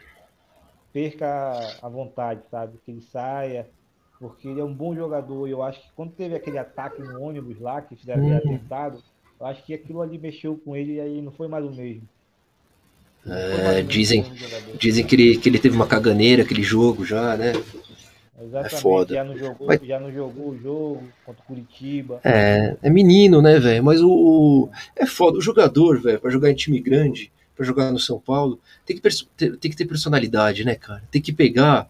Perca 0.92 1.78
a 1.80 1.88
vontade, 1.88 2.42
sabe? 2.50 2.78
Que 2.84 2.90
ele 2.90 3.02
saia, 3.02 3.68
porque 4.18 4.48
ele 4.48 4.60
é 4.60 4.64
um 4.64 4.74
bom 4.74 4.94
jogador. 4.94 5.48
E 5.48 5.50
eu 5.50 5.62
acho 5.62 5.80
que 5.80 5.88
quando 5.94 6.12
teve 6.12 6.34
aquele 6.34 6.58
ataque 6.58 7.00
no 7.00 7.22
ônibus 7.22 7.58
lá, 7.60 7.80
que 7.80 7.96
fizeram 7.96 8.24
hum. 8.24 8.36
atentado, 8.36 9.02
eu 9.40 9.46
acho 9.46 9.64
que 9.64 9.74
aquilo 9.74 10.02
ali 10.02 10.18
mexeu 10.18 10.60
com 10.64 10.76
ele 10.76 10.94
e 10.94 11.00
aí 11.00 11.22
não 11.22 11.32
foi 11.32 11.48
mais 11.48 11.64
o 11.64 11.70
mesmo. 11.70 12.08
É, 13.24 13.82
dizem 13.82 14.24
dizem 14.78 15.06
que, 15.06 15.14
ele, 15.14 15.36
que 15.36 15.48
ele 15.48 15.58
teve 15.58 15.76
uma 15.76 15.86
caganeira 15.86 16.42
aquele 16.42 16.62
jogo 16.62 17.04
já, 17.04 17.36
né? 17.36 17.52
Exatamente, 18.40 18.74
é 18.74 18.78
foda. 18.78 19.14
Já 19.14 19.24
não, 19.24 19.38
jogou, 19.38 19.66
Mas... 19.68 19.80
já 19.82 20.00
não 20.00 20.12
jogou 20.12 20.48
o 20.50 20.58
jogo 20.58 21.02
contra 21.24 21.42
o 21.42 21.46
Curitiba. 21.46 22.20
É, 22.24 22.76
é 22.82 22.90
menino, 22.90 23.40
né, 23.40 23.58
velho? 23.60 23.84
Mas 23.84 24.00
o, 24.00 24.10
o, 24.10 24.70
É 24.96 25.06
foda. 25.06 25.38
O 25.38 25.42
jogador, 25.42 26.00
velho, 26.00 26.20
pra 26.20 26.30
jogar 26.30 26.50
em 26.50 26.54
time 26.54 26.80
grande, 26.80 27.30
para 27.54 27.64
jogar 27.64 27.92
no 27.92 27.98
São 27.98 28.18
Paulo, 28.18 28.58
tem 28.84 28.96
que, 28.96 29.02
ter, 29.02 29.56
tem 29.56 29.70
que 29.70 29.76
ter 29.76 29.84
personalidade, 29.84 30.64
né, 30.64 30.74
cara? 30.74 31.02
Tem 31.10 31.20
que 31.20 31.32
pegar, 31.32 31.88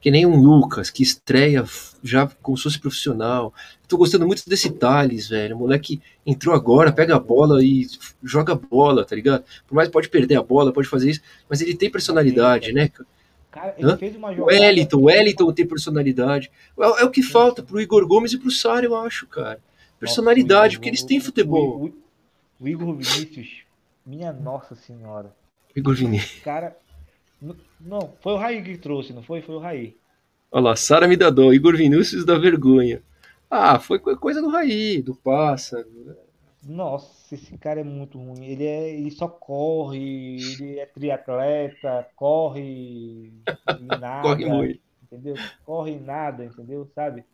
que 0.00 0.10
nem 0.10 0.26
um 0.26 0.36
Lucas, 0.36 0.90
que 0.90 1.02
estreia 1.02 1.64
já 2.02 2.26
como 2.42 2.56
se 2.56 2.64
fosse 2.64 2.78
profissional. 2.78 3.54
Tô 3.88 3.96
gostando 3.96 4.26
muito 4.26 4.48
desse 4.48 4.70
Thales, 4.70 5.28
velho. 5.28 5.56
O 5.56 5.60
moleque 5.60 6.00
entrou 6.26 6.54
agora, 6.54 6.92
pega 6.92 7.16
a 7.16 7.20
bola 7.20 7.64
e 7.64 7.86
joga 8.22 8.54
bola, 8.54 9.04
tá 9.04 9.14
ligado? 9.14 9.44
Por 9.66 9.74
mais 9.74 9.88
pode 9.88 10.08
perder 10.08 10.36
a 10.36 10.42
bola, 10.42 10.72
pode 10.72 10.88
fazer 10.88 11.10
isso, 11.10 11.20
mas 11.48 11.60
ele 11.60 11.74
tem 11.74 11.90
personalidade, 11.90 12.72
né? 12.72 12.90
Cara, 13.50 13.74
ele 13.78 13.88
Hã? 13.88 13.96
fez 13.96 14.16
uma 14.16 14.34
jogada. 14.34 14.58
O 14.58 14.62
Wellington, 14.62 14.96
o 14.96 15.04
Wellington 15.04 15.52
tem 15.52 15.66
personalidade. 15.66 16.50
É, 16.78 17.02
é, 17.02 17.04
o 17.04 17.10
que 17.10 17.22
falta 17.22 17.62
pro 17.62 17.80
Igor 17.80 18.04
Gomes 18.06 18.32
e 18.32 18.38
pro 18.38 18.50
Sara, 18.50 18.84
eu 18.84 18.96
acho, 18.96 19.28
cara. 19.28 19.60
Personalidade, 19.98 20.76
porque 20.76 20.90
eles 20.90 21.04
têm 21.04 21.20
futebol. 21.20 21.80
O, 21.80 21.86
o, 21.86 21.94
o 22.60 22.68
Igor 22.68 22.94
Vinícius 22.94 23.63
minha 24.04 24.32
Nossa 24.32 24.74
Senhora. 24.74 25.34
Igor 25.74 25.94
Vinícius. 25.94 26.42
Cara. 26.42 26.76
Não, 27.80 28.14
foi 28.20 28.32
o 28.32 28.36
Raí 28.36 28.62
que 28.62 28.78
trouxe, 28.78 29.12
não 29.12 29.22
foi? 29.22 29.42
Foi 29.42 29.54
o 29.56 29.58
Raí. 29.58 29.96
Olha 30.50 30.64
lá, 30.66 30.76
Sara 30.76 31.08
me 31.08 31.16
dá 31.16 31.30
dó, 31.30 31.52
Igor 31.52 31.76
Vinícius 31.76 32.24
da 32.24 32.38
vergonha. 32.38 33.02
Ah, 33.50 33.78
foi 33.78 33.98
coisa 33.98 34.40
do 34.40 34.48
Raí, 34.48 35.02
do 35.02 35.14
Pássaro. 35.14 35.86
Nossa, 36.62 37.34
esse 37.34 37.58
cara 37.58 37.80
é 37.80 37.84
muito 37.84 38.18
ruim. 38.18 38.46
Ele, 38.46 38.64
é, 38.64 38.94
ele 38.94 39.10
só 39.10 39.28
corre, 39.28 40.38
ele 40.38 40.78
é 40.78 40.86
triatleta, 40.86 42.06
corre 42.16 43.32
nada. 44.00 44.22
corre 44.22 44.46
muito. 44.46 44.80
Entendeu? 45.02 45.34
Corre 45.64 45.98
nada, 45.98 46.44
entendeu? 46.44 46.88
Sabe? 46.94 47.24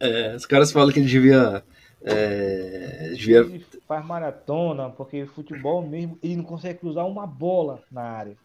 É, 0.00 0.34
os 0.34 0.46
caras 0.46 0.72
falam 0.72 0.92
que 0.92 0.98
ele 0.98 1.08
devia 1.08 1.62
é. 2.04 3.12
Ele 3.14 3.64
faz 3.88 4.04
maratona, 4.04 4.90
porque 4.90 5.24
futebol 5.26 5.86
mesmo, 5.86 6.18
ele 6.22 6.36
não 6.36 6.44
consegue 6.44 6.80
cruzar 6.80 7.06
uma 7.06 7.26
bola 7.26 7.82
na 7.90 8.02
área. 8.02 8.36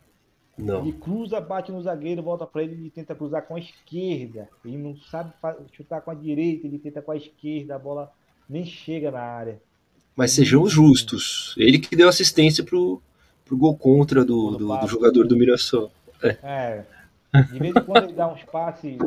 Não. 0.58 0.82
Ele 0.82 0.94
cruza, 0.94 1.40
bate 1.40 1.72
no 1.72 1.82
zagueiro, 1.82 2.22
volta 2.22 2.46
para 2.46 2.64
ele 2.64 2.88
e 2.88 2.90
tenta 2.90 3.16
cruzar 3.16 3.46
com 3.46 3.56
a 3.56 3.60
esquerda. 3.60 4.50
Ele 4.64 4.78
não 4.78 4.96
sabe 4.96 5.34
chutar 5.72 6.02
com 6.02 6.12
a 6.12 6.14
direita, 6.14 6.68
ele 6.68 6.80
tenta 6.80 7.02
com 7.02 7.12
a 7.12 7.18
esquerda, 7.18 7.76
a 7.76 7.80
bola 7.80 8.12
nem 8.50 8.66
chega 8.66 9.12
na 9.12 9.22
área. 9.22 9.62
Mas 10.16 10.32
sejamos 10.32 10.72
justos. 10.72 11.56
Ele 11.58 11.80
que 11.80 11.96
deu 11.96 12.10
assistência 12.10 12.64
pro, 12.64 13.02
pro 13.46 13.58
gol 13.58 13.78
contra 13.78 14.26
do, 14.26 14.58
do, 14.58 14.78
do 14.78 14.88
jogador 14.88 15.28
do 15.28 15.38
Mirassol. 15.38 15.92
É. 16.22 16.38
é. 16.44 16.86
De 17.44 17.60
vez 17.60 17.76
em 17.76 17.82
quando 17.82 18.04
ele 18.06 18.14
dá 18.14 18.28
uns 18.28 18.44
passes 18.44 18.98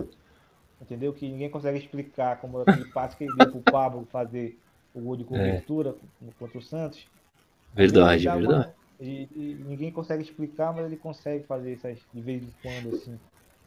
entendeu? 0.83 1.13
Que 1.13 1.29
ninguém 1.29 1.49
consegue 1.49 1.79
explicar, 1.79 2.41
como 2.41 2.59
aquele 2.61 2.85
passe 2.87 3.17
que 3.17 3.25
ele 3.25 3.37
deu 3.37 3.51
pro 3.51 3.61
Pablo 3.61 4.07
fazer 4.11 4.59
o 4.95 5.01
gol 5.01 5.17
de 5.17 5.25
cobertura 5.25 5.95
é. 6.27 6.31
contra 6.39 6.59
o 6.59 6.63
Santos. 6.63 7.07
Verdade, 7.75 8.29
verdade. 8.29 8.71
E, 9.01 9.29
e, 9.35 9.65
ninguém 9.67 9.91
consegue 9.91 10.23
explicar, 10.23 10.73
mas 10.73 10.85
ele 10.85 10.97
consegue 10.97 11.45
fazer 11.45 11.73
isso 11.73 11.89
de 12.13 12.21
vez 12.21 12.43
em 12.43 12.53
quando, 12.63 12.95
assim. 12.95 13.19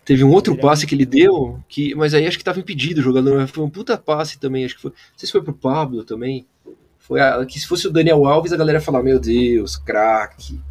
Teve 0.05 0.23
um 0.23 0.31
outro 0.31 0.53
ele 0.53 0.59
é 0.59 0.61
passe 0.61 0.85
é 0.85 0.87
que 0.87 0.93
ele 0.93 1.05
deu, 1.05 1.59
que, 1.67 1.95
mas 1.95 2.13
aí 2.13 2.27
acho 2.27 2.37
que 2.37 2.43
estava 2.43 2.59
impedido 2.59 3.01
o 3.01 3.03
jogador. 3.03 3.47
Foi 3.47 3.63
um 3.63 3.69
puta 3.69 3.97
passe 3.97 4.39
também, 4.39 4.63
acho 4.63 4.75
que 4.75 4.81
foi. 4.81 4.91
Não 4.91 5.17
sei 5.17 5.25
se 5.25 5.31
foi 5.31 5.41
pro 5.41 5.53
Pablo 5.53 6.03
também. 6.03 6.45
Foi 6.99 7.19
a, 7.19 7.43
que 7.45 7.59
se 7.59 7.67
fosse 7.67 7.87
o 7.87 7.91
Daniel 7.91 8.25
Alves, 8.25 8.53
a 8.53 8.57
galera 8.57 8.77
ia 8.77 8.83
falar, 8.83 9.01
meu 9.01 9.19
Deus, 9.19 9.75
craque. 9.75 10.61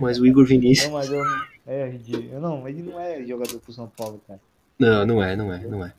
Mas 0.00 0.20
o 0.20 0.26
Igor 0.26 0.46
Vinícius. 0.46 0.86
não, 0.86 0.94
mas 0.94 1.10
eu, 1.10 1.24
é, 1.66 1.98
eu 2.32 2.40
não, 2.40 2.68
ele 2.68 2.82
não 2.82 3.00
é 3.00 3.24
jogador 3.24 3.58
pro 3.58 3.72
São 3.72 3.88
Paulo, 3.88 4.20
cara. 4.26 4.40
Não, 4.78 5.04
não 5.04 5.22
é, 5.22 5.34
não 5.34 5.52
é, 5.52 5.58
não 5.66 5.84
é. 5.84 5.92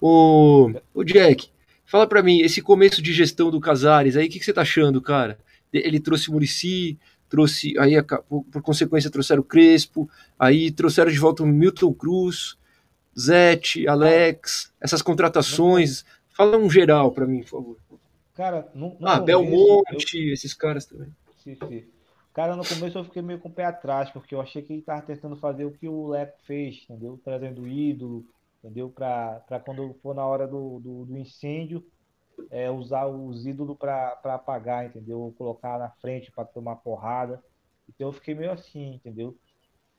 O, 0.00 0.72
o 0.94 1.04
Jack, 1.04 1.50
fala 1.84 2.06
para 2.06 2.22
mim, 2.22 2.40
esse 2.40 2.62
começo 2.62 3.02
de 3.02 3.12
gestão 3.12 3.50
do 3.50 3.60
Casares, 3.60 4.16
aí 4.16 4.26
o 4.26 4.30
que, 4.30 4.38
que, 4.38 4.44
você 4.44 4.52
tá 4.52 4.62
achando, 4.62 5.00
cara? 5.02 5.38
Ele 5.72 6.00
trouxe 6.00 6.28
o 6.28 6.32
Murici, 6.32 6.98
trouxe, 7.28 7.78
aí 7.78 8.00
por, 8.02 8.44
por, 8.44 8.62
consequência 8.62 9.10
trouxeram 9.10 9.42
o 9.42 9.44
Crespo, 9.44 10.08
aí 10.38 10.70
trouxeram 10.70 11.10
de 11.10 11.18
volta 11.18 11.42
o 11.42 11.46
Milton 11.46 11.92
Cruz, 11.92 12.56
Zete, 13.18 13.86
Alex, 13.86 14.72
essas 14.80 15.02
contratações. 15.02 16.04
Fala 16.30 16.56
um 16.56 16.70
geral 16.70 17.12
para 17.12 17.26
mim, 17.26 17.42
por 17.42 17.48
favor. 17.48 17.76
Cara, 18.34 18.68
no, 18.74 18.96
no 18.98 19.06
ah, 19.06 19.20
Belmonte, 19.20 20.18
eu... 20.18 20.32
esses 20.32 20.54
caras 20.54 20.86
também. 20.86 21.08
Sim, 21.36 21.56
sim. 21.68 21.84
Cara, 22.32 22.54
no 22.54 22.64
começo 22.64 22.96
eu 22.96 23.04
fiquei 23.04 23.22
meio 23.22 23.40
com 23.40 23.48
o 23.48 23.52
pé 23.52 23.64
atrás, 23.64 24.10
porque 24.10 24.34
eu 24.34 24.40
achei 24.40 24.62
que 24.62 24.72
ele 24.72 24.82
tava 24.82 25.02
tentando 25.02 25.36
fazer 25.36 25.64
o 25.64 25.72
que 25.72 25.88
o 25.88 26.08
Leco 26.08 26.38
fez, 26.44 26.84
entendeu? 26.84 27.20
Trazendo 27.24 27.66
ídolo, 27.66 28.24
entendeu? 28.62 28.88
Pra, 28.88 29.40
pra 29.40 29.58
quando 29.58 29.94
for 30.02 30.14
na 30.14 30.24
hora 30.24 30.46
do, 30.46 30.78
do, 30.78 31.04
do 31.06 31.18
incêndio, 31.18 31.84
é, 32.50 32.70
usar 32.70 33.06
os 33.06 33.46
ídolos 33.46 33.76
para 33.76 34.18
apagar, 34.24 34.86
entendeu? 34.86 35.34
Colocar 35.36 35.78
na 35.78 35.90
frente 35.90 36.30
para 36.30 36.44
tomar 36.44 36.76
porrada. 36.76 37.42
Então 37.88 38.08
eu 38.08 38.12
fiquei 38.12 38.34
meio 38.34 38.52
assim, 38.52 38.94
entendeu? 38.94 39.36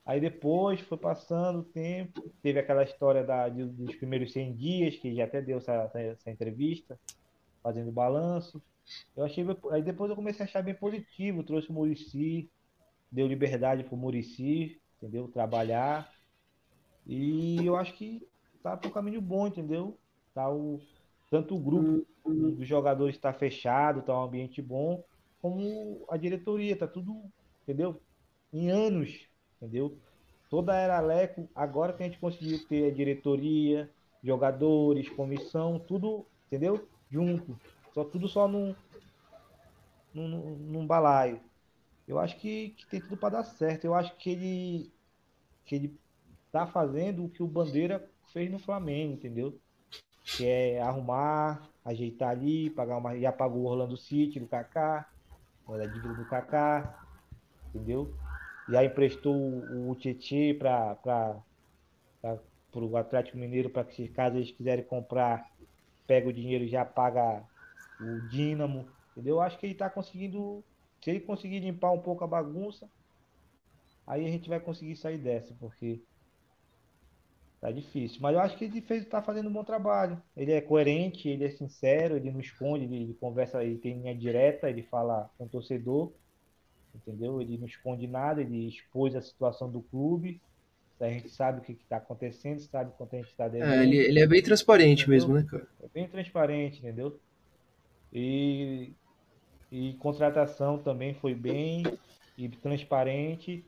Aí 0.06 0.20
depois 0.20 0.82
foi 0.82 0.98
passando 0.98 1.60
o 1.60 1.64
tempo, 1.64 2.32
teve 2.42 2.60
aquela 2.60 2.84
história 2.84 3.24
da, 3.24 3.48
dos 3.50 3.96
primeiros 3.96 4.32
100 4.34 4.56
dias, 4.56 4.96
que 4.96 5.14
já 5.14 5.26
até 5.26 5.42
deu 5.42 5.60
essa, 5.60 5.92
essa 5.94 6.32
entrevista, 6.32 7.00
fazendo 7.62 7.92
balanço. 7.92 8.62
Eu 9.16 9.24
achei. 9.24 9.46
Aí 9.72 9.82
depois 9.82 10.10
eu 10.10 10.16
comecei 10.16 10.46
a 10.46 10.48
achar 10.48 10.62
bem 10.62 10.76
positivo. 10.76 11.44
Trouxe 11.44 11.70
o 11.70 11.74
Murici, 11.74 12.50
deu 13.12 13.28
liberdade 13.28 13.84
pro 13.84 13.98
Murici, 13.98 14.80
entendeu? 14.98 15.28
Trabalhar. 15.28 16.12
E 17.06 17.66
eu 17.66 17.76
acho 17.76 17.94
que 17.94 18.28
tá 18.62 18.80
um 18.86 18.90
caminho 18.90 19.22
bom, 19.22 19.48
entendeu? 19.48 19.98
Tá 20.34 20.50
o, 20.50 20.80
tanto 21.30 21.56
o 21.56 21.60
grupo 21.60 22.06
dos 22.24 22.68
jogadores 22.68 23.16
está 23.16 23.34
fechado, 23.34 24.02
tá 24.02 24.14
um 24.18 24.24
ambiente 24.24 24.62
bom, 24.62 25.04
como 25.42 26.06
a 26.10 26.18
diretoria, 26.18 26.76
tá 26.78 26.88
tudo, 26.88 27.24
entendeu? 27.64 28.00
Em 28.54 28.70
anos, 28.70 29.28
entendeu? 29.58 29.98
Toda 30.50 30.74
a 30.74 30.78
era 30.78 31.00
Leco, 31.00 31.50
agora 31.56 31.94
que 31.94 32.04
a 32.04 32.06
gente 32.06 32.20
conseguiu 32.20 32.60
ter 32.68 32.92
a 32.92 32.94
diretoria, 32.94 33.90
jogadores, 34.24 35.10
comissão, 35.10 35.80
tudo, 35.80 36.26
entendeu? 36.48 36.88
Junto. 37.10 37.60
Só 37.94 38.04
tudo 38.04 38.28
só 38.28 38.48
num, 38.48 38.76
num, 40.14 40.56
num 40.58 40.88
balaio. 40.88 41.42
Eu 42.08 42.20
acho 42.20 42.38
que, 42.38 42.70
que 42.70 42.86
tem 42.88 43.02
tudo 43.02 43.18
para 43.18 43.38
dar 43.38 43.44
certo. 43.44 43.86
Eu 43.86 43.94
acho 43.94 44.16
que 44.18 44.30
ele 44.30 44.92
que 45.66 45.76
ele 45.76 46.00
tá 46.52 46.68
fazendo 46.68 47.24
o 47.24 47.30
que 47.30 47.42
o 47.42 47.48
Bandeira 47.48 48.10
fez 48.34 48.52
no 48.52 48.60
Flamengo, 48.60 49.14
entendeu? 49.14 49.58
Que 50.36 50.46
é 50.46 50.82
arrumar, 50.82 51.70
ajeitar 51.86 52.30
ali, 52.30 52.70
pagar 52.70 52.98
uma. 52.98 53.18
Já 53.18 53.32
pagou 53.32 53.62
o 53.62 53.66
Orlando 53.66 53.98
City 53.98 54.40
do 54.40 54.48
Kaká, 54.48 55.08
a 55.68 55.86
dívida 55.86 56.14
do 56.14 56.26
Kaká, 56.26 57.00
entendeu? 57.70 58.14
E 58.68 58.76
aí 58.76 58.88
emprestou 58.88 59.36
o 59.36 59.96
Tietê 59.96 60.54
para 60.54 60.98
o 62.74 62.98
Atlético 62.98 63.38
Mineiro 63.38 63.70
para 63.70 63.84
que, 63.84 64.08
caso 64.10 64.38
eles 64.38 64.52
quiserem 64.52 64.84
comprar, 64.84 65.50
pega 66.06 66.30
o 66.30 66.34
dinheiro 66.34 66.64
e 66.64 66.70
já 66.70 66.86
paga 66.86 67.44
o 68.02 68.28
Dínamo, 68.30 68.88
entendeu? 69.12 69.36
Eu 69.36 69.42
acho 69.42 69.58
que 69.58 69.66
ele 69.66 69.74
está 69.74 69.90
conseguindo. 69.90 70.64
Se 71.02 71.10
ele 71.10 71.20
conseguir 71.20 71.60
limpar 71.60 71.92
um 71.92 72.00
pouco 72.00 72.24
a 72.24 72.28
bagunça, 72.28 72.90
aí 74.06 74.26
a 74.26 74.30
gente 74.30 74.50
vai 74.50 74.60
conseguir 74.60 74.96
sair 74.96 75.18
dessa, 75.18 75.54
porque 75.60 76.02
Tá 77.62 77.70
difícil. 77.72 78.18
Mas 78.20 78.34
eu 78.34 78.42
acho 78.42 78.58
que 78.58 78.66
ele 78.66 78.82
fez, 78.82 79.06
tá 79.06 79.22
fazendo 79.22 79.48
um 79.48 79.54
bom 79.54 79.64
trabalho. 79.64 80.20
Ele 80.36 80.52
é 80.52 80.60
coerente, 80.60 81.30
ele 81.30 81.46
é 81.46 81.50
sincero, 81.52 82.16
ele 82.16 82.32
não 82.32 82.40
esconde, 82.40 82.86
ele, 82.86 83.04
ele 83.04 83.14
conversa, 83.14 83.64
ele 83.64 83.78
tem 83.78 84.00
linha 84.00 84.16
direta, 84.16 84.68
ele 84.68 84.82
fala 84.82 85.30
com 85.38 85.46
o 85.46 85.48
torcedor, 85.48 86.12
entendeu? 86.96 87.40
Ele 87.40 87.60
não 87.60 87.68
esconde 87.68 88.08
nada, 88.08 88.42
ele 88.42 88.68
expôs 88.68 89.16
a 89.16 89.22
situação 89.22 89.70
do 89.70 89.80
clube. 89.80 90.42
A 91.00 91.08
gente 91.08 91.30
sabe 91.30 91.60
o 91.60 91.62
que 91.62 91.74
está 91.74 91.98
acontecendo, 91.98 92.60
sabe 92.62 92.94
quanto 92.98 93.16
a 93.16 93.20
gente 93.20 93.30
está 93.30 93.48
devendo. 93.48 93.74
É, 93.74 93.84
ele, 93.84 93.98
ele, 93.98 94.20
é 94.20 94.28
bem 94.28 94.42
transparente 94.42 95.04
entendeu? 95.04 95.28
mesmo, 95.28 95.34
né, 95.36 95.46
cara? 95.48 95.68
É 95.84 95.88
bem 95.88 96.08
transparente, 96.08 96.80
entendeu? 96.80 97.20
E, 98.12 98.94
e 99.72 99.94
contratação 99.94 100.78
também 100.78 101.14
foi 101.14 101.34
bem 101.34 101.84
e 102.38 102.50
transparente 102.50 103.64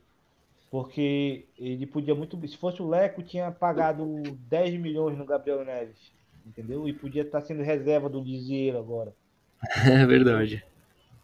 porque 0.74 1.46
ele 1.56 1.86
podia 1.86 2.16
muito. 2.16 2.36
Se 2.48 2.56
fosse 2.56 2.82
o 2.82 2.88
Leco, 2.88 3.22
tinha 3.22 3.52
pagado 3.52 4.22
10 4.48 4.80
milhões 4.80 5.16
no 5.16 5.24
Gabriel 5.24 5.64
Neves. 5.64 6.12
Entendeu? 6.44 6.88
E 6.88 6.92
podia 6.92 7.22
estar 7.22 7.40
sendo 7.42 7.62
reserva 7.62 8.08
do 8.08 8.20
Diziero 8.20 8.78
agora. 8.78 9.14
É 9.86 10.04
verdade. 10.04 10.64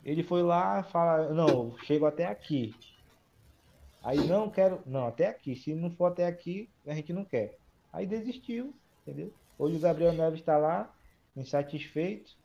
Ele 0.04 0.22
foi 0.22 0.42
lá 0.42 0.84
fala, 0.84 1.34
não, 1.34 1.76
chego 1.78 2.06
até 2.06 2.26
aqui. 2.26 2.72
Aí 4.04 4.18
não 4.18 4.48
quero. 4.48 4.80
Não, 4.86 5.08
até 5.08 5.26
aqui. 5.26 5.56
Se 5.56 5.74
não 5.74 5.90
for 5.90 6.06
até 6.06 6.26
aqui, 6.26 6.68
a 6.86 6.94
gente 6.94 7.12
não 7.12 7.24
quer. 7.24 7.58
Aí 7.92 8.06
desistiu, 8.06 8.72
entendeu? 9.02 9.32
Hoje 9.58 9.76
o 9.76 9.80
Gabriel 9.80 10.12
Neves 10.12 10.38
está 10.38 10.56
lá, 10.56 10.94
insatisfeito, 11.36 12.36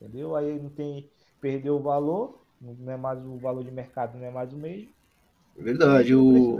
entendeu? 0.00 0.36
Aí 0.36 0.58
não 0.60 0.70
tem. 0.70 1.08
Perdeu 1.40 1.76
o 1.76 1.82
valor, 1.82 2.40
não 2.60 2.92
é 2.92 2.96
mais 2.96 3.24
o 3.24 3.36
valor 3.36 3.62
de 3.62 3.70
mercado, 3.70 4.18
não 4.18 4.26
é 4.26 4.30
mais 4.30 4.52
o 4.52 4.56
mesmo. 4.56 4.90
Verdade. 5.56 6.14
O... 6.14 6.56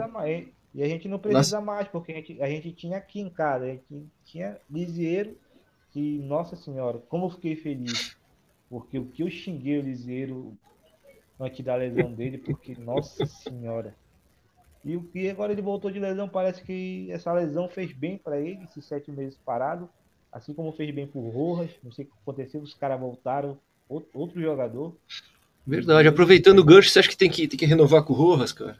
E 0.74 0.82
a 0.82 0.88
gente 0.88 1.08
não 1.08 1.18
precisa 1.18 1.56
Nossa. 1.56 1.60
mais, 1.60 1.88
porque 1.88 2.12
a 2.12 2.16
gente, 2.16 2.42
a 2.42 2.46
gente 2.46 2.72
tinha 2.72 2.98
aqui 2.98 3.20
em 3.20 3.30
casa, 3.30 3.64
a 3.64 3.68
gente 3.68 4.06
tinha 4.24 4.60
Lisieiro, 4.70 5.36
que, 5.90 6.18
nossa 6.18 6.54
senhora, 6.54 6.98
como 7.08 7.26
eu 7.26 7.30
fiquei 7.30 7.56
feliz. 7.56 8.14
Porque 8.68 8.98
o 8.98 9.06
que 9.06 9.22
eu 9.22 9.30
xinguei 9.30 9.78
o 9.78 9.82
Lisieiro 9.82 10.56
antes 11.40 11.64
da 11.64 11.74
lesão 11.76 12.12
dele, 12.12 12.36
porque, 12.36 12.74
nossa 12.74 13.24
senhora. 13.24 13.94
E 14.84 14.96
o 14.96 15.02
que 15.02 15.30
agora 15.30 15.52
ele 15.52 15.62
voltou 15.62 15.90
de 15.90 15.98
lesão, 15.98 16.28
parece 16.28 16.62
que 16.62 17.10
essa 17.10 17.32
lesão 17.32 17.68
fez 17.68 17.92
bem 17.92 18.18
para 18.18 18.38
ele, 18.38 18.64
esses 18.64 18.84
sete 18.84 19.10
meses 19.10 19.38
parado, 19.38 19.88
assim 20.32 20.52
como 20.52 20.72
fez 20.72 20.94
bem 20.94 21.06
pro 21.06 21.20
Rojas. 21.20 21.70
Não 21.82 21.92
sei 21.92 22.04
o 22.04 22.08
que 22.08 22.14
aconteceu, 22.22 22.60
os 22.60 22.74
caras 22.74 23.00
voltaram, 23.00 23.58
outro 23.88 24.40
jogador. 24.40 24.96
Verdade, 25.66 26.08
aproveitando 26.08 26.60
o 26.60 26.64
gancho, 26.64 26.90
você 26.90 27.00
acha 27.00 27.08
que 27.08 27.16
tem 27.16 27.30
que, 27.30 27.48
tem 27.48 27.58
que 27.58 27.66
renovar 27.66 28.04
com 28.04 28.12
o 28.12 28.16
Rojas, 28.16 28.52
cara? 28.52 28.78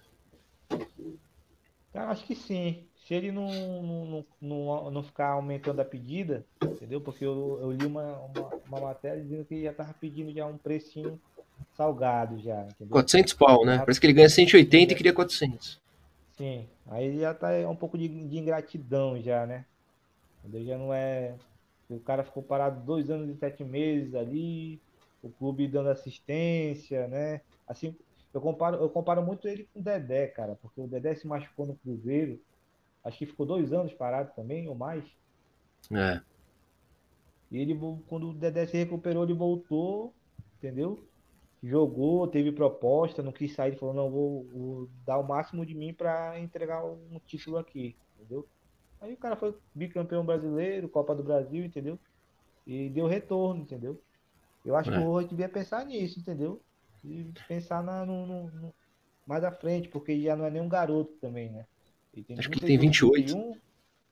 Cara, 1.93 2.11
acho 2.11 2.25
que 2.25 2.35
sim. 2.35 2.85
Se 3.07 3.15
ele 3.15 3.31
não, 3.31 3.49
não, 3.83 4.25
não, 4.41 4.91
não 4.91 5.03
ficar 5.03 5.31
aumentando 5.31 5.81
a 5.81 5.85
pedida, 5.85 6.45
entendeu? 6.63 7.01
Porque 7.01 7.25
eu, 7.25 7.59
eu 7.63 7.71
li 7.71 7.87
uma, 7.87 8.19
uma, 8.19 8.51
uma 8.69 8.81
matéria 8.81 9.23
dizendo 9.23 9.45
que 9.45 9.55
ele 9.55 9.65
já 9.65 9.73
tava 9.73 9.95
pedindo 9.95 10.33
já 10.33 10.45
um 10.45 10.59
precinho 10.59 11.21
salgado 11.77 12.39
já, 12.41 12.63
entendeu? 12.63 12.91
400 12.91 13.33
pau, 13.35 13.65
né? 13.65 13.79
Parece 13.79 14.01
que 14.01 14.07
ele 14.07 14.13
ganha 14.13 14.29
180 14.29 14.93
e 14.93 14.97
queria 14.97 15.13
400. 15.13 15.81
Sim, 16.37 16.67
aí 16.89 17.19
já 17.19 17.33
tá 17.33 17.49
um 17.69 17.77
pouco 17.77 17.97
de, 17.97 18.09
de 18.09 18.39
ingratidão 18.39 19.21
já, 19.23 19.47
né? 19.47 19.65
Entendeu? 20.47 20.65
Já 20.65 20.79
não 20.79 20.95
é... 20.95 21.37
O 21.89 22.01
cara 22.01 22.25
ficou 22.25 22.43
parado 22.43 22.85
dois 22.85 23.11
anos 23.11 23.29
e 23.29 23.39
sete 23.39 23.63
meses 23.65 24.15
ali, 24.15 24.81
o 25.23 25.29
clube 25.29 25.69
dando 25.69 25.89
assistência, 25.89 27.07
né? 27.07 27.41
Assim, 27.67 27.97
eu 28.35 28.41
comparo, 28.41 28.77
eu 28.77 28.91
comparo 28.91 29.23
muito 29.25 29.47
ele 29.47 29.69
com 29.73 29.81
o 29.81 29.83
Dedé, 29.83 30.27
cara, 30.29 30.57
porque 30.61 30.81
o 30.81 30.89
Dedé 30.89 31.15
se 31.15 31.27
machucou 31.27 31.67
no 31.67 31.77
Cruzeiro. 31.77 32.41
Acho 33.05 33.19
que 33.19 33.27
ficou 33.27 33.47
dois 33.47 33.73
anos 33.73 33.95
parado 33.95 34.33
também, 34.35 34.69
ou 34.69 34.75
mais. 34.75 35.05
É. 35.93 36.21
E 37.53 37.59
ele, 37.59 37.79
quando 38.09 38.31
o 38.31 38.35
Dedé 38.35 38.67
se 38.67 38.77
recuperou, 38.77 39.23
ele 39.23 39.33
voltou, 39.33 40.13
entendeu? 40.59 41.07
Jogou, 41.63 42.27
teve 42.27 42.51
proposta, 42.51 43.23
não 43.23 43.33
quis 43.33 43.55
sair, 43.55 43.71
ele 43.71 43.79
falou, 43.79 43.95
não, 43.95 44.11
vou, 44.11 44.45
vou 44.53 44.89
dar 45.05 45.19
o 45.19 45.27
máximo 45.27 45.65
de 45.65 45.75
mim 45.75 45.95
para 45.95 46.39
entregar 46.41 46.85
um 46.85 47.21
título 47.25 47.59
aqui, 47.59 47.97
entendeu? 48.17 48.47
Aí 49.01 49.13
o 49.13 49.17
cara 49.17 49.37
foi 49.37 49.55
bicampeão 49.75 50.25
brasileiro, 50.25 50.89
Copa 50.89 51.15
do 51.15 51.23
Brasil, 51.23 51.65
entendeu? 51.65 51.99
E 52.67 52.89
deu 52.89 53.07
retorno, 53.07 53.63
entendeu? 53.63 54.01
Eu 54.65 54.75
acho 54.77 54.91
é. 54.91 54.95
que 54.95 54.99
o 54.99 55.07
Rojas 55.07 55.31
devia 55.31 55.49
pensar 55.49 55.85
nisso, 55.85 56.19
entendeu? 56.19 56.61
e 57.09 57.27
pensar 57.47 57.83
na, 57.83 58.05
no, 58.05 58.27
no, 58.27 58.43
no, 58.45 58.75
mais 59.27 59.45
à 59.45 59.51
frente, 59.51 59.89
porque 59.89 60.21
já 60.21 60.37
não 60.37 60.45
é 60.45 60.51
nem 60.51 60.63
um 60.63 60.69
garoto 60.69 61.13
também, 61.21 61.51
né? 61.51 61.65
Acho 62.39 62.49
que 62.49 62.59
ele 62.59 62.67
tem 62.67 62.79
28. 62.79 63.27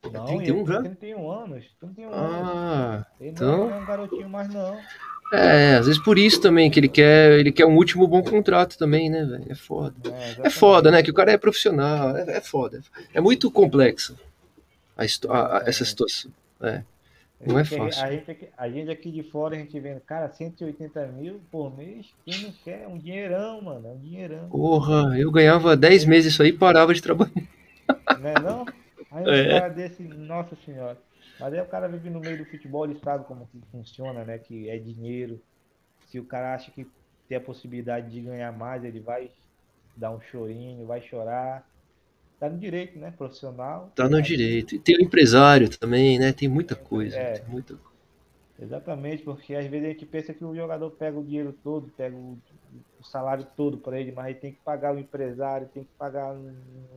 31, 0.01 0.13
não, 0.13 0.25
31 0.25 0.57
ele 0.57 0.65
já? 0.67 0.81
31 0.81 1.31
anos. 1.31 1.65
31 1.79 2.13
ah, 2.13 2.17
anos. 2.17 3.05
Ele 3.19 3.29
então... 3.31 3.57
não 3.57 3.75
é 3.75 3.79
um 3.79 3.85
garotinho 3.85 4.29
mais, 4.29 4.53
não. 4.53 4.79
É, 5.33 5.77
às 5.77 5.87
vezes 5.87 6.01
por 6.01 6.19
isso 6.19 6.39
também, 6.39 6.69
que 6.69 6.79
ele 6.79 6.87
quer, 6.87 7.39
ele 7.39 7.51
quer 7.51 7.65
um 7.65 7.75
último 7.75 8.07
bom 8.07 8.21
contrato 8.21 8.77
também, 8.77 9.09
né, 9.09 9.25
velho? 9.25 9.45
É 9.49 9.55
foda. 9.55 9.95
É, 10.11 10.47
é, 10.47 10.49
foda, 10.51 10.91
né? 10.91 11.01
Que 11.01 11.09
o 11.09 11.13
cara 11.15 11.31
é 11.31 11.37
profissional, 11.37 12.15
é, 12.15 12.37
é 12.37 12.41
foda. 12.41 12.81
É 13.11 13.19
muito 13.19 13.49
complexo 13.49 14.15
a, 14.95 15.03
a, 15.03 15.57
a, 15.57 15.63
essa 15.67 15.85
situação. 15.85 16.31
É. 16.61 16.83
Não 17.45 17.59
é 17.59 17.65
fácil. 17.65 18.03
A 18.03 18.11
gente, 18.11 18.31
aqui, 18.31 18.49
a 18.57 18.69
gente 18.69 18.89
aqui 18.89 19.11
de 19.11 19.23
fora, 19.23 19.55
a 19.55 19.59
gente 19.59 19.77
vendo, 19.79 19.99
cara, 20.01 20.29
180 20.29 21.05
mil 21.07 21.41
por 21.51 21.75
mês, 21.75 22.07
quem 22.25 22.43
não 22.43 22.51
quer? 22.63 22.83
É 22.83 22.87
um 22.87 22.97
dinheirão, 22.97 23.61
mano, 23.61 23.87
é 23.87 23.91
um 23.91 23.99
dinheirão. 23.99 24.49
Porra, 24.49 25.17
eu 25.17 25.31
ganhava 25.31 25.75
10 25.75 26.05
meses 26.05 26.33
isso 26.33 26.41
aí 26.41 26.49
e 26.49 26.57
parava 26.57 26.93
de 26.93 27.01
trabalhar. 27.01 27.33
Não 28.19 28.29
é 28.29 28.39
não? 28.39 28.65
Aí 29.11 29.23
um 29.23 29.29
é. 29.29 29.59
cara 29.59 29.69
desse, 29.69 30.03
nossa 30.03 30.55
senhora. 30.65 30.97
Mas 31.39 31.53
aí 31.53 31.61
o 31.61 31.65
cara 31.65 31.87
vive 31.87 32.09
no 32.09 32.19
meio 32.19 32.37
do 32.37 32.45
futebol, 32.45 32.85
ele 32.85 32.99
sabe 33.03 33.25
como 33.25 33.47
que 33.47 33.61
funciona, 33.71 34.23
né? 34.23 34.37
Que 34.37 34.69
é 34.69 34.77
dinheiro. 34.77 35.41
Se 36.07 36.19
o 36.19 36.25
cara 36.25 36.55
acha 36.55 36.71
que 36.71 36.87
tem 37.27 37.37
a 37.37 37.41
possibilidade 37.41 38.09
de 38.09 38.21
ganhar 38.21 38.51
mais, 38.53 38.83
ele 38.83 39.01
vai 39.01 39.29
dar 39.95 40.11
um 40.11 40.21
chorinho, 40.21 40.85
vai 40.85 41.01
chorar 41.01 41.67
tá 42.39 42.49
no 42.49 42.57
direito, 42.57 42.99
né? 42.99 43.13
Profissional. 43.17 43.91
Tá 43.95 44.09
no 44.09 44.21
direito. 44.21 44.75
E 44.75 44.79
tem 44.79 44.97
o 44.97 45.01
empresário 45.01 45.69
também, 45.69 46.19
né? 46.19 46.31
Tem 46.31 46.47
muita 46.47 46.75
coisa. 46.75 47.17
É. 47.17 47.39
Tem 47.39 47.49
muita... 47.49 47.77
Exatamente, 48.57 49.21
porque 49.23 49.53
às 49.53 49.65
vezes 49.65 49.85
a 49.85 49.89
gente 49.91 50.05
pensa 50.05 50.33
que 50.33 50.45
o 50.45 50.55
jogador 50.55 50.89
pega 50.91 51.19
o 51.19 51.23
dinheiro 51.23 51.53
todo, 51.61 51.91
pega 51.97 52.15
o, 52.15 52.37
o 53.01 53.03
salário 53.03 53.45
todo 53.55 53.77
para 53.77 53.99
ele, 53.99 54.13
mas 54.13 54.27
ele 54.27 54.39
tem 54.39 54.51
que 54.53 54.59
pagar 54.63 54.95
o 54.95 54.99
empresário, 54.99 55.67
tem 55.73 55.83
que 55.83 55.89
pagar 55.97 56.33
um 56.33 56.55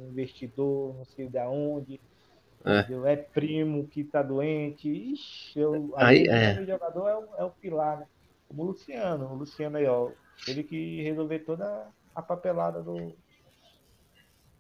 investidor, 0.09 0.95
não 0.97 1.05
sei 1.05 1.29
de 1.29 1.39
onde. 1.41 2.01
É. 2.65 3.13
é 3.13 3.17
primo 3.17 3.89
que 3.89 4.05
tá 4.05 4.23
doente. 4.23 4.89
Ixi, 4.89 5.59
eu, 5.59 5.93
aí, 5.97 6.27
é. 6.29 6.61
o 6.61 6.67
jogador 6.67 7.09
é 7.09 7.17
o, 7.17 7.25
é 7.39 7.45
o 7.45 7.51
pilar, 7.51 7.99
né? 7.99 8.07
Como 8.47 8.63
o 8.63 8.67
Luciano, 8.67 9.27
o 9.27 9.35
Luciano 9.35 9.79
aí, 9.79 9.87
ó. 9.87 10.11
Ele 10.47 10.63
que 10.63 11.03
resolver 11.03 11.41
toda 11.41 11.89
a 12.15 12.23
papelada 12.23 12.81
do, 12.83 13.13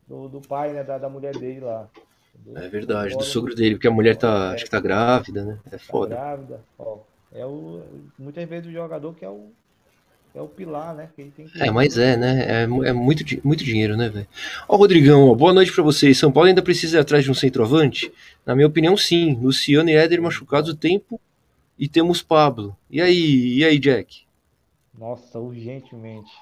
do, 0.09 0.28
do 0.28 0.40
pai, 0.40 0.72
né, 0.72 0.82
da, 0.82 0.98
da 0.98 1.09
mulher 1.09 1.36
dele 1.36 1.60
lá. 1.60 1.89
Entendeu? 2.35 2.62
É 2.62 2.68
verdade, 2.68 3.16
do 3.16 3.24
sogro 3.24 3.55
dele, 3.55 3.74
porque 3.74 3.89
a 3.89 3.93
mulher 3.93 4.16
tá, 4.16 4.51
é, 4.52 4.55
acho 4.55 4.64
que 4.64 4.70
tá 4.70 4.80
grávida, 4.80 5.44
né? 5.44 5.59
É 5.66 5.70
tá 5.70 5.78
foda. 5.78 6.14
grávida, 6.14 6.60
ó. 6.78 6.98
É 7.32 7.44
o, 7.44 7.82
muitas 8.18 8.48
vezes 8.48 8.68
o 8.68 8.72
jogador 8.72 9.14
que 9.14 9.24
é 9.24 9.28
o, 9.28 9.51
é 10.35 10.40
o 10.40 10.48
pilar, 10.48 10.94
né? 10.94 11.10
Que 11.14 11.24
tem 11.24 11.47
que... 11.47 11.62
É, 11.62 11.70
mas 11.70 11.98
é, 11.98 12.16
né? 12.16 12.62
É, 12.62 12.62
é 12.62 12.93
muito, 12.93 13.22
muito 13.47 13.62
dinheiro, 13.62 13.97
né, 13.97 14.09
velho? 14.09 14.26
Ó, 14.66 14.76
Rodrigão, 14.76 15.28
ó, 15.28 15.35
boa 15.35 15.52
noite 15.52 15.72
para 15.72 15.85
vocês. 15.85 16.16
São 16.16 16.32
Paulo 16.32 16.48
ainda 16.48 16.62
precisa 16.62 16.97
ir 16.97 17.01
atrás 17.01 17.24
de 17.24 17.30
um 17.30 17.35
centroavante? 17.35 18.10
Na 18.47 18.55
minha 18.55 18.66
opinião, 18.66 18.97
sim. 18.97 19.35
Luciano 19.35 19.90
e 19.90 19.94
Éder 19.94 20.22
machucados 20.22 20.70
o 20.70 20.76
tempo 20.76 21.20
e 21.78 21.86
temos 21.86 22.22
Pablo. 22.22 22.74
E 22.90 23.02
aí, 23.02 23.59
e 23.59 23.64
aí, 23.64 23.78
Jack? 23.78 24.22
Nossa, 24.97 25.39
urgentemente. 25.39 26.32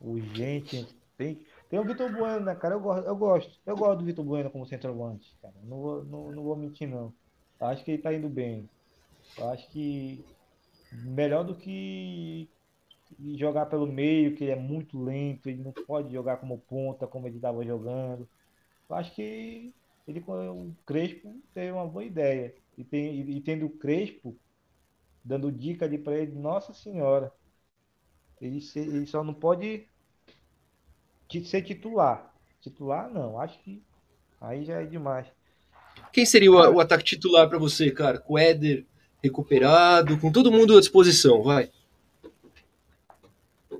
Urgente. 0.00 0.86
Tem, 1.18 1.38
tem 1.70 1.78
o 1.78 1.84
Vitor 1.84 2.12
Bueno, 2.12 2.44
né, 2.44 2.54
cara? 2.56 2.74
Eu 2.74 2.80
gosto, 2.80 3.06
eu 3.06 3.16
gosto. 3.16 3.60
Eu 3.64 3.76
gosto 3.76 4.00
do 4.00 4.04
Vitor 4.04 4.24
Bueno 4.24 4.50
como 4.50 4.66
centroavante, 4.66 5.36
cara. 5.40 5.54
Não 5.62 5.80
vou, 5.80 6.04
não, 6.04 6.32
não 6.32 6.42
vou 6.42 6.56
mentir, 6.56 6.88
não. 6.88 7.14
Acho 7.60 7.84
que 7.84 7.92
ele 7.92 8.02
tá 8.02 8.12
indo 8.12 8.28
bem. 8.28 8.68
Eu 9.38 9.48
acho 9.50 9.70
que 9.70 10.24
melhor 10.92 11.44
do 11.44 11.54
que 11.54 12.50
jogar 13.36 13.66
pelo 13.66 13.86
meio, 13.86 14.34
que 14.34 14.42
ele 14.44 14.52
é 14.52 14.56
muito 14.56 15.00
lento, 15.00 15.48
ele 15.48 15.62
não 15.62 15.72
pode 15.72 16.12
jogar 16.12 16.38
como 16.38 16.58
ponta, 16.58 17.06
como 17.06 17.28
ele 17.28 17.36
estava 17.36 17.64
jogando. 17.64 18.28
Eu 18.88 18.96
acho 18.96 19.14
que 19.14 19.72
ele 20.08 20.24
o 20.26 20.74
Crespo 20.84 21.40
teve 21.54 21.70
uma 21.70 21.86
boa 21.86 22.04
ideia. 22.04 22.52
E, 22.76 22.82
tem, 22.82 23.30
e 23.30 23.40
tendo 23.40 23.66
o 23.66 23.70
Crespo 23.70 24.36
dando 25.24 25.52
dica 25.52 25.84
ali 25.84 25.98
para 25.98 26.18
ele, 26.18 26.34
nossa 26.34 26.72
senhora. 26.74 27.32
Ele, 28.40 28.58
ele 28.74 29.06
só 29.06 29.22
não 29.22 29.34
pode 29.34 29.86
ser 31.44 31.62
titular. 31.62 32.32
Titular 32.60 33.08
não, 33.10 33.38
acho 33.40 33.58
que 33.60 33.82
aí 34.40 34.64
já 34.64 34.82
é 34.82 34.84
demais. 34.84 35.26
Quem 36.12 36.26
seria 36.26 36.50
o, 36.50 36.54
o 36.54 36.80
ataque 36.80 37.04
titular 37.04 37.48
para 37.48 37.58
você, 37.58 37.90
cara? 37.90 38.18
Com 38.18 38.34
o 38.34 38.38
Éder 38.38 38.84
recuperado, 39.22 40.18
com 40.18 40.32
todo 40.32 40.50
mundo 40.50 40.76
à 40.76 40.80
disposição, 40.80 41.42
vai. 41.42 41.70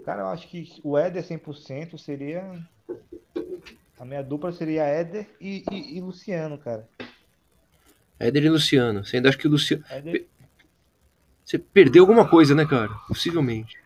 Cara, 0.05 0.23
eu 0.23 0.29
acho 0.29 0.49
que 0.49 0.81
o 0.83 0.97
Éder 0.97 1.23
100% 1.23 1.99
seria. 1.99 2.43
A 3.99 4.05
minha 4.05 4.23
dupla 4.23 4.51
seria 4.53 4.85
Éder 4.85 5.29
e, 5.41 5.63
e, 5.71 5.99
e 5.99 6.01
Luciano, 6.01 6.57
cara. 6.57 6.89
Éder 8.19 8.45
e 8.45 8.49
Luciano. 8.49 9.05
Você 9.05 9.17
ainda 9.17 9.29
acha 9.29 9.39
que 9.39 9.47
o 9.47 9.51
Luciano. 9.51 9.85
Éder... 9.91 10.27
Você 11.45 11.59
perdeu 11.59 12.05
alguma 12.05 12.29
coisa, 12.29 12.55
né, 12.55 12.65
cara? 12.65 12.93
Possivelmente. 13.09 13.77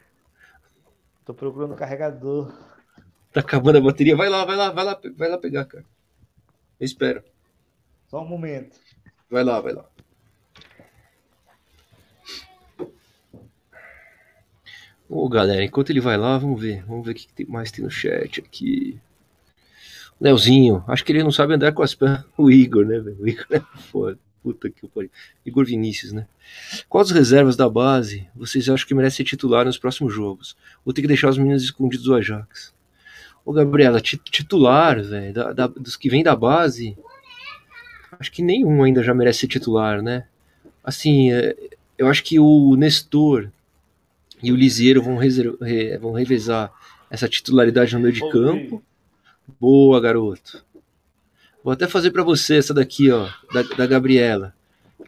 Tô 1.24 1.32
procurando 1.32 1.74
carregador. 1.74 2.52
Tá 3.34 3.40
acabando 3.40 3.78
a 3.78 3.80
bateria? 3.80 4.14
Vai 4.14 4.28
lá, 4.28 4.44
vai 4.44 4.54
lá, 4.54 4.70
vai 4.70 4.84
lá, 4.84 5.00
vai 5.16 5.28
lá 5.28 5.36
pegar, 5.36 5.64
cara. 5.64 5.84
Eu 6.78 6.84
espero. 6.84 7.20
Só 8.06 8.22
um 8.22 8.28
momento. 8.28 8.78
Vai 9.28 9.42
lá, 9.42 9.60
vai 9.60 9.72
lá. 9.72 9.84
Ô, 15.08 15.28
galera, 15.28 15.64
enquanto 15.64 15.90
ele 15.90 16.00
vai 16.00 16.16
lá, 16.16 16.38
vamos 16.38 16.60
ver. 16.60 16.84
Vamos 16.84 17.04
ver 17.04 17.10
o 17.10 17.14
que 17.16 17.44
mais 17.46 17.72
tem 17.72 17.84
no 17.84 17.90
chat 17.90 18.38
aqui. 18.38 19.00
Leozinho, 20.20 20.84
acho 20.86 21.04
que 21.04 21.10
ele 21.10 21.24
não 21.24 21.32
sabe 21.32 21.54
andar 21.54 21.72
com 21.72 21.82
as 21.82 21.92
pernas. 21.92 22.24
O 22.38 22.48
Igor, 22.52 22.86
né, 22.86 23.00
velho? 23.00 23.20
O 23.20 23.26
Igor 23.26 23.46
é 23.50 23.60
foda. 23.90 24.18
Puta 24.44 24.70
que 24.70 24.86
pariu. 24.86 25.10
Igor 25.44 25.66
Vinícius, 25.66 26.12
né? 26.12 26.28
Quais 26.88 27.08
as 27.08 27.16
reservas 27.16 27.56
da 27.56 27.68
base 27.68 28.28
vocês 28.32 28.68
acham 28.68 28.86
que 28.86 28.94
merece 28.94 29.16
ser 29.16 29.24
titular 29.24 29.64
nos 29.64 29.76
próximos 29.76 30.14
jogos? 30.14 30.56
Vou 30.84 30.94
ter 30.94 31.02
que 31.02 31.08
deixar 31.08 31.30
os 31.30 31.38
meninos 31.38 31.64
escondidos 31.64 32.04
do 32.04 32.14
Ajax. 32.14 32.72
Ô, 33.44 33.52
Gabriela, 33.52 34.00
titular, 34.00 35.02
velho, 35.02 35.34
dos 35.76 35.96
que 35.96 36.08
vem 36.08 36.22
da 36.22 36.34
base, 36.34 36.96
acho 38.18 38.32
que 38.32 38.42
nenhum 38.42 38.82
ainda 38.82 39.02
já 39.02 39.12
merece 39.12 39.40
ser 39.40 39.48
titular, 39.48 40.00
né? 40.00 40.26
Assim, 40.82 41.32
é, 41.32 41.54
eu 41.98 42.08
acho 42.08 42.22
que 42.24 42.38
o 42.38 42.74
Nestor 42.76 43.50
e 44.42 44.52
o 44.52 44.56
Lisieiro 44.56 45.02
vão, 45.02 45.16
re, 45.16 45.98
vão 45.98 46.12
revezar 46.12 46.72
essa 47.10 47.28
titularidade 47.28 47.94
no 47.94 48.00
meio 48.00 48.12
de 48.12 48.28
campo. 48.30 48.82
Boa, 49.60 50.00
garoto. 50.00 50.64
Vou 51.62 51.72
até 51.72 51.86
fazer 51.86 52.10
para 52.10 52.22
você 52.22 52.56
essa 52.56 52.74
daqui, 52.74 53.10
ó, 53.10 53.28
da, 53.52 53.62
da 53.62 53.86
Gabriela. 53.86 54.54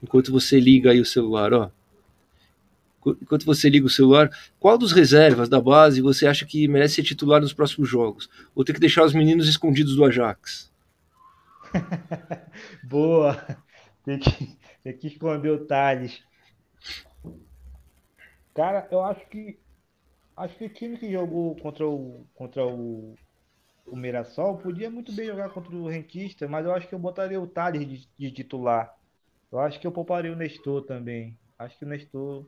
Enquanto 0.03 0.33
você 0.33 0.61
liga 0.61 0.91
aí 0.91 1.01
o 1.01 1.07
celular, 1.07 1.53
ó. 1.53 1.71
Enquanto 3.23 3.47
você 3.47 3.69
liga 3.69 3.87
o 3.87 3.91
celular, 3.91 4.31
qual 4.59 4.77
dos 4.77 4.93
reservas 4.93 5.49
da 5.49 5.61
base 5.61 6.01
você 6.01 6.27
acha 6.27 6.45
que 6.45 6.67
merece 6.69 6.97
ser 6.97 7.03
titular 7.03 7.41
nos 7.41 7.53
próximos 7.53 7.89
jogos? 7.89 8.29
Ou 8.55 8.65
ter 8.65 8.73
que 8.73 8.81
deixar 8.81 9.05
os 9.05 9.15
meninos 9.15 9.49
escondidos 9.49 9.97
do 9.97 10.05
Ajax? 10.05 10.73
Boa! 12.83 13.37
Tem 14.05 14.19
que, 14.19 14.59
tem 14.85 14.97
que 14.97 15.09
esconder 15.09 15.51
o 15.51 15.67
Thales. 15.67 16.23
Cara, 18.55 18.87
eu 18.91 19.03
acho 19.03 19.27
que 19.29 19.59
acho 20.37 20.57
que 20.57 20.65
o 20.67 20.73
time 20.73 20.97
que 20.97 21.11
jogou 21.11 21.57
contra 21.57 21.87
o 21.87 22.27
contra 22.35 22.65
o, 22.67 23.15
o 23.87 23.97
Mirassol 23.97 24.59
podia 24.59 24.91
muito 24.91 25.13
bem 25.13 25.27
jogar 25.27 25.51
contra 25.51 25.75
o 25.75 25.89
Rentista, 25.89 26.49
mas 26.49 26.65
eu 26.65 26.75
acho 26.75 26.89
que 26.89 26.95
eu 26.95 26.99
botaria 26.99 27.41
o 27.41 27.47
Thales 27.47 27.87
de, 27.87 28.09
de 28.19 28.31
titular. 28.31 28.95
Eu 29.51 29.59
acho 29.59 29.81
que 29.81 29.87
eu 29.87 29.93
pouparia 29.93 30.33
o 30.33 30.37
Nestor 30.37 30.83
também. 30.83 31.37
Acho 31.59 31.79
que 31.79 31.85
o 31.85 31.89
Nestor 31.89 32.47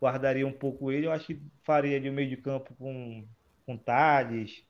guardaria 0.00 0.46
um 0.46 0.52
pouco 0.52 0.90
ele. 0.90 1.06
Eu 1.06 1.12
acho 1.12 1.26
que 1.26 1.42
faria 1.62 1.96
ali 1.96 2.08
o 2.08 2.12
meio 2.12 2.28
de 2.28 2.36
campo 2.36 2.74
com 2.76 3.26
com 3.64 3.76
Thales. 3.76 4.64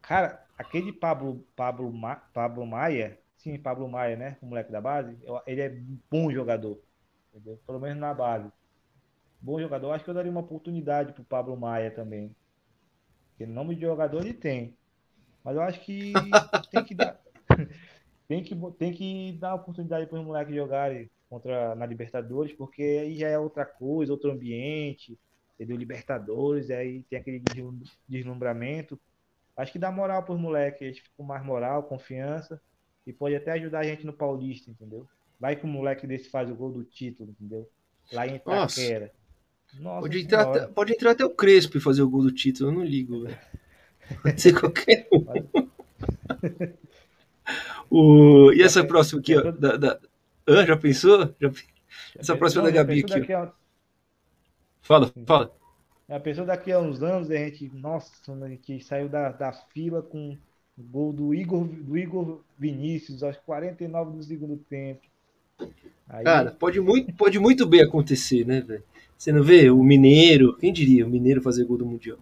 Cara, 0.00 0.44
aquele 0.56 0.92
Pablo 0.92 1.46
Pablo 1.56 1.92
Ma, 1.92 2.16
Pablo 2.16 2.66
Maia, 2.66 3.18
sim, 3.36 3.58
Pablo 3.58 3.88
Maia, 3.88 4.16
né, 4.16 4.36
o 4.40 4.46
moleque 4.46 4.70
da 4.70 4.80
base, 4.80 5.16
ele 5.46 5.60
é 5.60 5.70
bom 6.10 6.30
jogador, 6.30 6.80
entendeu? 7.32 7.60
Pelo 7.66 7.80
menos 7.80 7.98
na 7.98 8.14
base 8.14 8.50
bom 9.42 9.60
jogador. 9.60 9.90
Acho 9.90 10.04
que 10.04 10.10
eu 10.10 10.14
daria 10.14 10.30
uma 10.30 10.40
oportunidade 10.40 11.12
pro 11.12 11.24
Pablo 11.24 11.56
Maia 11.56 11.90
também. 11.90 12.34
Porque 13.30 13.44
nome 13.44 13.74
de 13.74 13.82
jogador 13.82 14.20
ele 14.20 14.32
tem. 14.32 14.76
Mas 15.42 15.56
eu 15.56 15.62
acho 15.62 15.80
que 15.80 16.12
tem 16.70 16.84
que 16.84 16.94
dar. 16.94 17.20
tem, 18.28 18.44
que, 18.44 18.54
tem 18.78 18.92
que 18.92 19.32
dar 19.40 19.56
oportunidade 19.56 20.06
para 20.06 20.18
os 20.18 20.24
moleques 20.24 20.54
jogarem 20.54 21.10
contra 21.32 21.74
na 21.74 21.86
Libertadores, 21.86 22.52
porque 22.52 22.82
aí 22.82 23.16
já 23.16 23.26
é 23.26 23.38
outra 23.38 23.64
coisa, 23.64 24.12
outro 24.12 24.30
ambiente, 24.30 25.18
entendeu? 25.54 25.78
Libertadores, 25.78 26.70
aí 26.70 27.02
tem 27.08 27.18
aquele 27.18 27.42
deslumbramento. 28.06 29.00
Acho 29.56 29.72
que 29.72 29.78
dá 29.78 29.90
moral 29.90 30.22
para 30.24 30.34
os 30.34 30.40
moleques, 30.40 30.82
eles 30.82 30.98
ficam 30.98 31.24
mais 31.24 31.42
moral, 31.42 31.84
confiança, 31.84 32.60
e 33.06 33.14
pode 33.14 33.34
até 33.34 33.52
ajudar 33.52 33.78
a 33.78 33.84
gente 33.84 34.04
no 34.04 34.12
Paulista, 34.12 34.70
entendeu? 34.70 35.08
Vai 35.40 35.56
que 35.56 35.64
o 35.64 35.68
moleque 35.68 36.06
desse 36.06 36.28
faz 36.28 36.50
o 36.50 36.54
gol 36.54 36.70
do 36.70 36.84
título, 36.84 37.30
entendeu? 37.30 37.66
Lá 38.12 38.26
em 38.26 38.36
Itaquera. 38.36 39.10
Nossa. 39.80 39.80
Nossa 39.80 40.00
pode, 40.02 40.20
entrar 40.20 40.42
até, 40.42 40.66
pode 40.66 40.92
entrar 40.92 41.10
até 41.12 41.24
o 41.24 41.30
Crespo 41.30 41.78
e 41.78 41.80
fazer 41.80 42.02
o 42.02 42.10
gol 42.10 42.24
do 42.24 42.30
título, 42.30 42.68
eu 42.68 42.74
não 42.74 42.84
ligo, 42.84 43.22
velho. 43.22 43.38
Pode 44.22 44.38
ser 44.38 44.52
qualquer 44.52 45.08
um. 45.10 45.24
o... 47.88 48.52
E 48.52 48.60
essa 48.60 48.84
próxima 48.84 49.22
aqui, 49.22 49.34
ó. 49.34 49.50
Da, 49.50 49.78
da... 49.78 49.98
Ah, 50.46 50.64
já 50.64 50.76
pensou? 50.76 51.34
Já... 51.40 51.50
Essa 52.18 52.36
próxima 52.36 52.64
da 52.64 52.70
Gabi 52.70 53.00
aqui. 53.00 53.32
A... 53.32 53.52
Fala, 54.80 55.12
fala. 55.26 55.52
A 56.08 56.20
pessoa 56.20 56.46
daqui 56.46 56.70
a 56.72 56.78
uns 56.78 57.02
anos, 57.02 57.30
a 57.30 57.36
gente, 57.36 57.70
nossa, 57.74 58.10
a 58.30 58.48
gente 58.48 58.84
saiu 58.84 59.08
da, 59.08 59.30
da 59.30 59.52
fila 59.52 60.02
com 60.02 60.36
o 60.76 60.82
gol 60.82 61.12
do 61.12 61.34
Igor, 61.34 61.64
do 61.64 61.96
Igor 61.96 62.40
Vinícius 62.58 63.22
aos 63.22 63.36
49 63.38 64.16
do 64.16 64.22
segundo 64.22 64.56
tempo. 64.68 65.00
Aí... 66.08 66.24
Cara, 66.24 66.50
pode 66.50 66.80
muito, 66.80 67.12
pode 67.14 67.38
muito 67.38 67.66
bem 67.66 67.82
acontecer, 67.82 68.44
né, 68.46 68.60
velho? 68.60 68.82
Você 69.16 69.30
não 69.30 69.42
vê 69.42 69.70
o 69.70 69.82
Mineiro, 69.82 70.56
quem 70.56 70.72
diria 70.72 71.06
o 71.06 71.08
Mineiro 71.08 71.40
fazer 71.40 71.64
gol 71.64 71.78
do 71.78 71.86
Mundial? 71.86 72.18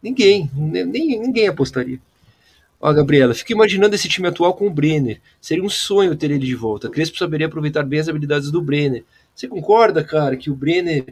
Ninguém, 0.00 0.48
nem, 0.54 1.18
ninguém 1.18 1.48
apostaria. 1.48 2.00
Ó, 2.80 2.92
Gabriela, 2.92 3.34
fico 3.34 3.52
imaginando 3.52 3.94
esse 3.94 4.08
time 4.08 4.28
atual 4.28 4.54
com 4.54 4.66
o 4.66 4.70
Brenner. 4.70 5.20
Seria 5.40 5.64
um 5.64 5.68
sonho 5.68 6.14
ter 6.16 6.30
ele 6.30 6.46
de 6.46 6.54
volta. 6.54 6.88
Crespo 6.88 7.18
saberia 7.18 7.46
aproveitar 7.46 7.82
bem 7.82 7.98
as 7.98 8.08
habilidades 8.08 8.50
do 8.50 8.62
Brenner. 8.62 9.04
Você 9.34 9.48
concorda, 9.48 10.04
cara, 10.04 10.36
que 10.36 10.50
o 10.50 10.54
Brenner 10.54 11.04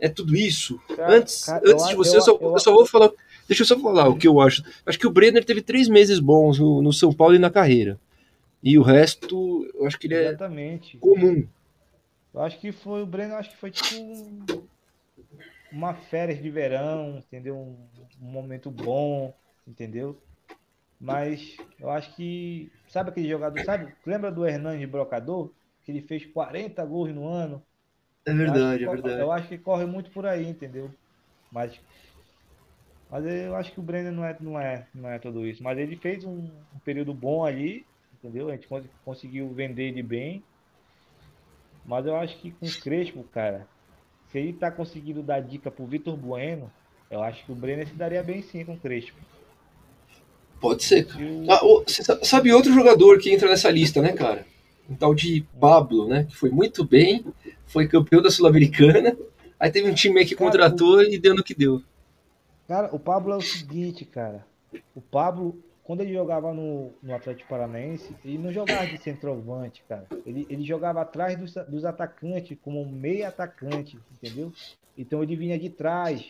é 0.00 0.08
tudo 0.08 0.36
isso? 0.36 0.80
Cara, 0.96 1.16
antes 1.16 1.44
cara, 1.44 1.62
antes 1.64 1.84
eu, 1.84 1.88
de 1.90 1.94
você, 1.94 2.16
eu, 2.16 2.16
eu, 2.16 2.22
só, 2.22 2.38
eu, 2.40 2.58
só, 2.58 2.72
vou 2.72 2.86
falar. 2.86 3.10
Deixa 3.46 3.62
eu 3.62 3.66
só 3.66 3.78
falar 3.78 4.08
o 4.08 4.16
que 4.16 4.26
eu 4.26 4.40
acho. 4.40 4.64
Acho 4.84 4.98
que 4.98 5.06
o 5.06 5.10
Brenner 5.10 5.44
teve 5.44 5.62
três 5.62 5.88
meses 5.88 6.18
bons 6.18 6.58
no, 6.58 6.82
no 6.82 6.92
São 6.92 7.12
Paulo 7.12 7.34
e 7.34 7.38
na 7.38 7.50
carreira. 7.50 7.98
E 8.62 8.78
o 8.78 8.82
resto, 8.82 9.68
eu 9.74 9.86
acho 9.86 9.98
que 9.98 10.06
ele 10.06 10.14
é 10.14 10.28
Exatamente. 10.28 10.96
comum. 10.96 11.46
Eu 12.34 12.40
acho 12.40 12.58
que 12.58 12.72
foi 12.72 13.02
o 13.02 13.06
Breno, 13.06 13.34
acho 13.34 13.50
que 13.50 13.56
foi 13.56 13.70
tipo 13.70 13.94
uma 15.70 15.94
férias 15.94 16.42
de 16.42 16.50
verão, 16.50 17.18
entendeu? 17.18 17.56
Um, 17.56 17.76
um, 18.20 18.30
momento 18.30 18.70
bom, 18.70 19.32
entendeu? 19.66 20.18
Mas 21.04 21.56
eu 21.78 21.90
acho 21.90 22.14
que 22.16 22.72
sabe 22.88 23.10
aquele 23.10 23.28
jogador, 23.28 23.60
sabe? 23.60 23.94
Lembra 24.06 24.32
do 24.32 24.46
Hernandes 24.46 24.88
Brocador, 24.90 25.54
que 25.82 25.92
ele 25.92 26.02
fez 26.06 26.24
40 26.32 26.84
gols 26.86 27.14
no 27.14 27.28
ano? 27.28 27.66
É 28.26 28.32
verdade, 28.32 28.84
é 28.84 28.88
verdade. 28.88 29.20
Eu 29.20 29.30
acho 29.32 29.48
que 29.48 29.58
corre 29.58 29.86
muito 29.86 30.10
por 30.12 30.26
aí, 30.26 30.44
entendeu? 30.46 30.98
Mas 31.50 31.80
mas 33.08 33.24
eu 33.26 33.54
acho 33.54 33.72
que 33.72 33.80
o 33.80 33.82
Brenner 33.82 34.12
não 34.12 34.24
é, 34.24 34.36
não 34.40 34.58
é, 34.60 34.88
não 34.94 35.08
é 35.10 35.18
tudo 35.18 35.46
isso. 35.46 35.62
Mas 35.62 35.78
ele 35.78 35.96
fez 35.96 36.24
um, 36.24 36.66
um 36.72 36.80
período 36.80 37.14
bom 37.14 37.44
ali, 37.44 37.88
entendeu? 38.12 38.48
A 38.48 38.52
gente 38.56 38.68
conseguiu 39.04 39.54
vender 39.54 39.84
ele 39.90 40.02
bem. 40.02 40.48
Mas 41.82 42.06
eu 42.06 42.16
acho 42.16 42.40
que 42.40 42.52
com 42.52 42.68
o 42.68 42.76
Crespo, 42.78 43.28
cara, 43.28 43.70
se 44.26 44.38
ele 44.38 44.58
tá 44.58 44.72
conseguindo 44.72 45.22
dar 45.22 45.40
dica 45.40 45.70
pro 45.70 45.86
Vitor 45.88 46.16
Bueno, 46.16 46.74
Eu 47.10 47.22
acho 47.22 47.44
que 47.46 47.52
o 47.52 47.56
Brenner 47.56 47.88
se 47.88 47.96
daria 47.96 48.22
bem 48.24 48.42
sim 48.42 48.64
com 48.66 48.74
o 48.74 48.80
Crespo. 48.80 49.26
Pode 50.64 50.82
ser. 50.82 51.06
Ah, 51.46 51.60
você 51.86 52.02
sabe 52.24 52.50
outro 52.50 52.72
jogador 52.72 53.18
que 53.18 53.30
entra 53.30 53.50
nessa 53.50 53.70
lista, 53.70 54.00
né, 54.00 54.14
cara? 54.14 54.46
Um 54.88 54.94
tal 54.94 55.14
de 55.14 55.46
Pablo, 55.60 56.08
né? 56.08 56.24
Que 56.24 56.34
foi 56.34 56.48
muito 56.48 56.82
bem, 56.82 57.22
foi 57.66 57.86
campeão 57.86 58.22
da 58.22 58.30
Sul-Americana. 58.30 59.14
Aí 59.60 59.70
teve 59.70 59.90
um 59.90 59.92
time 59.92 60.20
aí 60.20 60.24
que 60.24 60.34
contratou 60.34 60.96
cara, 60.96 61.14
e 61.14 61.18
deu 61.18 61.34
no 61.34 61.44
que 61.44 61.54
deu. 61.54 61.82
Cara, 62.66 62.88
o 62.94 62.98
Pablo 62.98 63.34
é 63.34 63.36
o 63.36 63.42
seguinte, 63.42 64.06
cara. 64.06 64.46
O 64.94 65.02
Pablo, 65.02 65.62
quando 65.82 66.00
ele 66.00 66.14
jogava 66.14 66.54
no, 66.54 66.94
no 67.02 67.14
Atlético 67.14 67.46
Paranaense, 67.46 68.16
ele 68.24 68.38
não 68.38 68.50
jogava 68.50 68.86
de 68.86 68.96
centroavante, 68.96 69.84
cara. 69.86 70.06
Ele, 70.24 70.46
ele 70.48 70.64
jogava 70.64 71.02
atrás 71.02 71.38
dos, 71.38 71.52
dos 71.68 71.84
atacantes, 71.84 72.56
como 72.62 72.86
meio 72.86 73.28
atacante, 73.28 73.98
entendeu? 74.14 74.50
Então 74.96 75.22
ele 75.22 75.36
vinha 75.36 75.58
de 75.58 75.68
trás. 75.68 76.24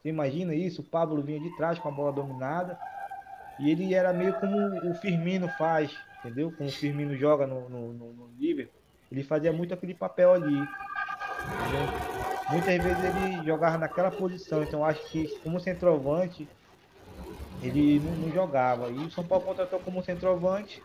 Você 0.00 0.10
imagina 0.10 0.54
isso? 0.54 0.80
O 0.80 0.84
Pablo 0.84 1.20
vinha 1.22 1.40
de 1.40 1.56
trás 1.56 1.76
com 1.76 1.88
a 1.88 1.90
bola 1.90 2.12
dominada. 2.12 2.78
E 3.58 3.70
ele 3.70 3.94
era 3.94 4.12
meio 4.12 4.34
como 4.34 4.56
o 4.90 4.94
Firmino 4.94 5.48
faz, 5.56 5.90
entendeu? 6.20 6.52
Como 6.56 6.68
o 6.68 6.72
Firmino 6.72 7.16
joga 7.16 7.46
no, 7.46 7.68
no, 7.68 7.92
no, 7.92 8.12
no 8.12 8.30
Liverpool. 8.38 8.80
Ele 9.10 9.22
fazia 9.22 9.52
muito 9.52 9.72
aquele 9.72 9.94
papel 9.94 10.32
ali. 10.32 10.54
Entendeu? 10.54 12.24
Muitas 12.50 12.82
vezes 12.82 13.04
ele 13.04 13.44
jogava 13.44 13.78
naquela 13.78 14.10
posição. 14.10 14.62
Então 14.62 14.84
acho 14.84 15.02
que 15.08 15.28
como 15.42 15.60
centroavante 15.60 16.48
ele 17.62 18.00
não, 18.00 18.12
não, 18.12 18.32
jogava. 18.32 18.90
E 18.90 18.98
o 18.98 19.10
São 19.10 19.24
Paulo 19.24 19.44
contratou 19.44 19.78
como 19.80 20.02
centroavante. 20.02 20.82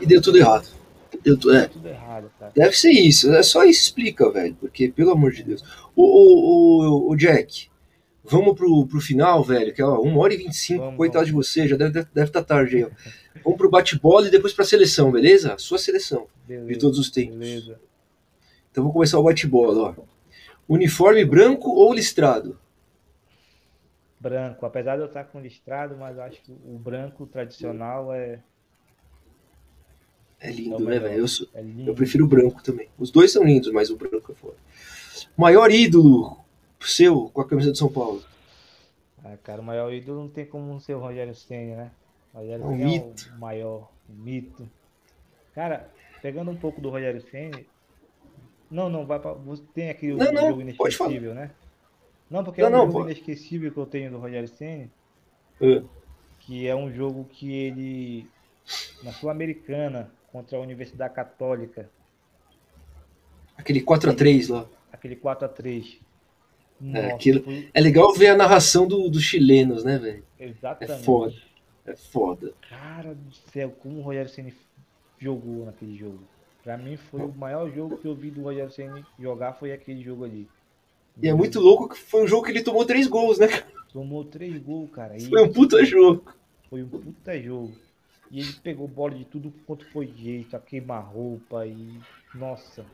E 0.00 0.06
deu 0.06 0.20
tudo 0.20 0.38
errado. 0.38 0.68
Deu, 1.22 1.38
tu, 1.38 1.50
é. 1.52 1.68
tudo 1.68 1.88
errado, 1.88 2.30
cara. 2.38 2.52
Deve 2.54 2.76
ser 2.76 2.90
isso. 2.90 3.32
É 3.32 3.42
só 3.42 3.64
isso 3.64 3.82
explica, 3.82 4.30
velho. 4.30 4.54
Porque, 4.60 4.88
pelo 4.88 5.12
amor 5.12 5.32
de 5.32 5.42
Deus. 5.42 5.62
O, 5.96 6.02
o, 6.02 7.08
o, 7.08 7.10
o 7.12 7.16
Jack, 7.16 7.70
vamos 8.24 8.54
pro, 8.54 8.86
pro 8.86 9.00
final, 9.00 9.44
velho. 9.44 9.72
Que 9.72 9.82
é 9.82 9.84
ó, 9.84 10.00
1 10.00 10.16
hora 10.18 10.34
e 10.34 10.38
25. 10.38 10.80
Vamos, 10.80 10.96
coitado 10.96 11.26
vamos. 11.26 11.46
de 11.46 11.50
você, 11.50 11.68
já 11.68 11.76
deve 11.76 12.00
estar 12.00 12.26
tá 12.28 12.42
tarde 12.42 12.76
aí, 12.76 12.84
ó. 12.84 12.90
Vamos 13.44 13.58
pro 13.58 13.70
bate-bola 13.70 14.28
e 14.28 14.30
depois 14.30 14.52
pra 14.52 14.64
seleção, 14.64 15.12
beleza? 15.12 15.56
Sua 15.58 15.78
seleção. 15.78 16.26
Beleza, 16.46 16.68
de 16.68 16.78
todos 16.78 16.98
os 16.98 17.10
tempos. 17.10 17.36
Beleza. 17.36 17.78
Então 18.70 18.82
vou 18.82 18.92
começar 18.92 19.18
o 19.18 19.22
bate-bola, 19.22 19.94
ó. 19.98 20.02
Uniforme 20.66 21.24
branco 21.24 21.70
ou 21.70 21.92
listrado? 21.92 22.58
branco. 24.24 24.64
Apesar 24.64 24.96
de 24.96 25.02
eu 25.02 25.06
estar 25.06 25.24
com 25.24 25.38
listrado, 25.38 25.96
mas 25.98 26.18
acho 26.18 26.40
que 26.42 26.50
o 26.50 26.78
branco 26.78 27.26
tradicional 27.26 28.12
é. 28.12 28.40
É 30.40 30.50
lindo, 30.50 30.90
é 30.90 30.94
né, 30.94 30.98
velho? 30.98 31.18
Eu, 31.20 31.28
sou... 31.28 31.46
é 31.54 31.62
eu 31.86 31.94
prefiro 31.94 32.24
o 32.24 32.28
branco 32.28 32.62
também. 32.62 32.88
Os 32.98 33.10
dois 33.10 33.30
são 33.30 33.44
lindos, 33.44 33.70
mas 33.70 33.90
o 33.90 33.96
branco 33.96 34.32
é 34.32 34.34
foda. 34.34 34.56
Maior 35.36 35.70
ídolo 35.70 36.43
seu 36.88 37.28
com 37.30 37.40
a 37.40 37.48
camisa 37.48 37.72
de 37.72 37.78
São 37.78 37.90
Paulo? 37.90 38.22
Ah, 39.24 39.36
cara, 39.42 39.60
o 39.60 39.64
maior 39.64 39.92
ídolo 39.92 40.20
não 40.20 40.28
tem 40.28 40.44
como 40.44 40.78
ser 40.80 40.94
o 40.94 41.00
Rogério 41.00 41.34
Senna, 41.34 41.76
né? 41.76 41.90
O 42.32 42.38
Rogério 42.38 42.62
é 42.62 42.66
um 42.66 42.76
mito. 42.76 43.28
é 43.30 43.34
o 43.34 43.38
maior 43.38 43.90
mito. 44.08 44.68
Cara, 45.54 45.90
pegando 46.20 46.50
um 46.50 46.56
pouco 46.56 46.80
do 46.80 46.90
Rogério 46.90 47.22
Senna, 47.30 47.60
não, 48.70 48.90
não, 48.90 49.06
vai 49.06 49.18
pra... 49.18 49.34
tem 49.72 49.88
aqui 49.88 50.12
o 50.12 50.16
não, 50.16 50.32
não, 50.32 50.48
jogo 50.48 50.60
inesquecível, 50.60 51.34
né? 51.34 51.50
Não, 52.28 52.42
porque 52.42 52.60
não, 52.60 52.68
é 52.68 52.70
um 52.70 52.72
não, 52.72 52.86
jogo 52.86 52.92
pô. 52.92 53.04
inesquecível 53.04 53.72
que 53.72 53.78
eu 53.78 53.86
tenho 53.86 54.10
do 54.10 54.18
Rogério 54.18 54.48
Senna. 54.48 54.90
É. 55.60 55.82
Que 56.40 56.66
é 56.66 56.74
um 56.74 56.92
jogo 56.92 57.24
que 57.24 57.52
ele. 57.52 58.28
Na 59.02 59.12
Sul-Americana, 59.12 60.10
contra 60.32 60.58
a 60.58 60.60
Universidade 60.60 61.14
Católica. 61.14 61.88
Aquele 63.56 63.80
4x3 63.80 64.50
lá. 64.50 64.66
Aquele 64.92 65.16
4x3. 65.16 66.03
É, 66.92 67.12
aquilo... 67.12 67.42
Foi... 67.42 67.68
é 67.72 67.80
legal 67.80 68.12
ver 68.14 68.28
a 68.28 68.36
narração 68.36 68.86
do, 68.86 69.08
dos 69.08 69.22
chilenos, 69.22 69.84
né, 69.84 69.98
velho? 69.98 70.24
Exatamente. 70.38 71.00
É 71.00 71.04
foda. 71.04 71.34
É 71.86 71.96
foda. 71.96 72.54
Cara 72.68 73.14
do 73.14 73.32
céu, 73.52 73.70
como 73.70 73.98
o 73.98 74.02
Rogério 74.02 74.30
Senna 74.30 74.52
jogou 75.18 75.66
naquele 75.66 75.96
jogo. 75.96 76.20
Pra 76.62 76.78
mim 76.78 76.96
foi 76.96 77.20
o 77.20 77.34
maior 77.34 77.70
jogo 77.70 77.98
que 77.98 78.08
eu 78.08 78.14
vi 78.14 78.30
do 78.30 78.42
Rogério 78.42 78.70
Senna 78.70 79.06
jogar 79.18 79.52
foi 79.52 79.72
aquele 79.72 80.02
jogo 80.02 80.24
ali. 80.24 80.48
E 81.22 81.28
é 81.28 81.34
muito 81.34 81.60
louco 81.60 81.88
que 81.88 81.98
foi 81.98 82.24
um 82.24 82.26
jogo 82.26 82.44
que 82.44 82.50
ele 82.50 82.62
tomou 82.62 82.84
três 82.84 83.06
gols, 83.06 83.38
né, 83.38 83.48
cara? 83.48 83.66
Tomou 83.92 84.24
três 84.24 84.58
gols, 84.58 84.90
cara. 84.90 85.16
E 85.16 85.26
foi 85.26 85.42
um 85.42 85.52
puta 85.52 85.84
jogo. 85.84 86.24
Foi 86.68 86.82
um 86.82 86.88
puta 86.88 87.40
jogo. 87.40 87.72
E 88.30 88.40
ele 88.40 88.52
pegou 88.64 88.88
bola 88.88 89.14
de 89.14 89.24
tudo 89.24 89.52
quanto 89.66 89.84
foi 89.92 90.08
jeito, 90.08 90.56
a 90.56 90.58
queima-roupa 90.58 91.66
e. 91.66 92.00
Nossa. 92.34 92.84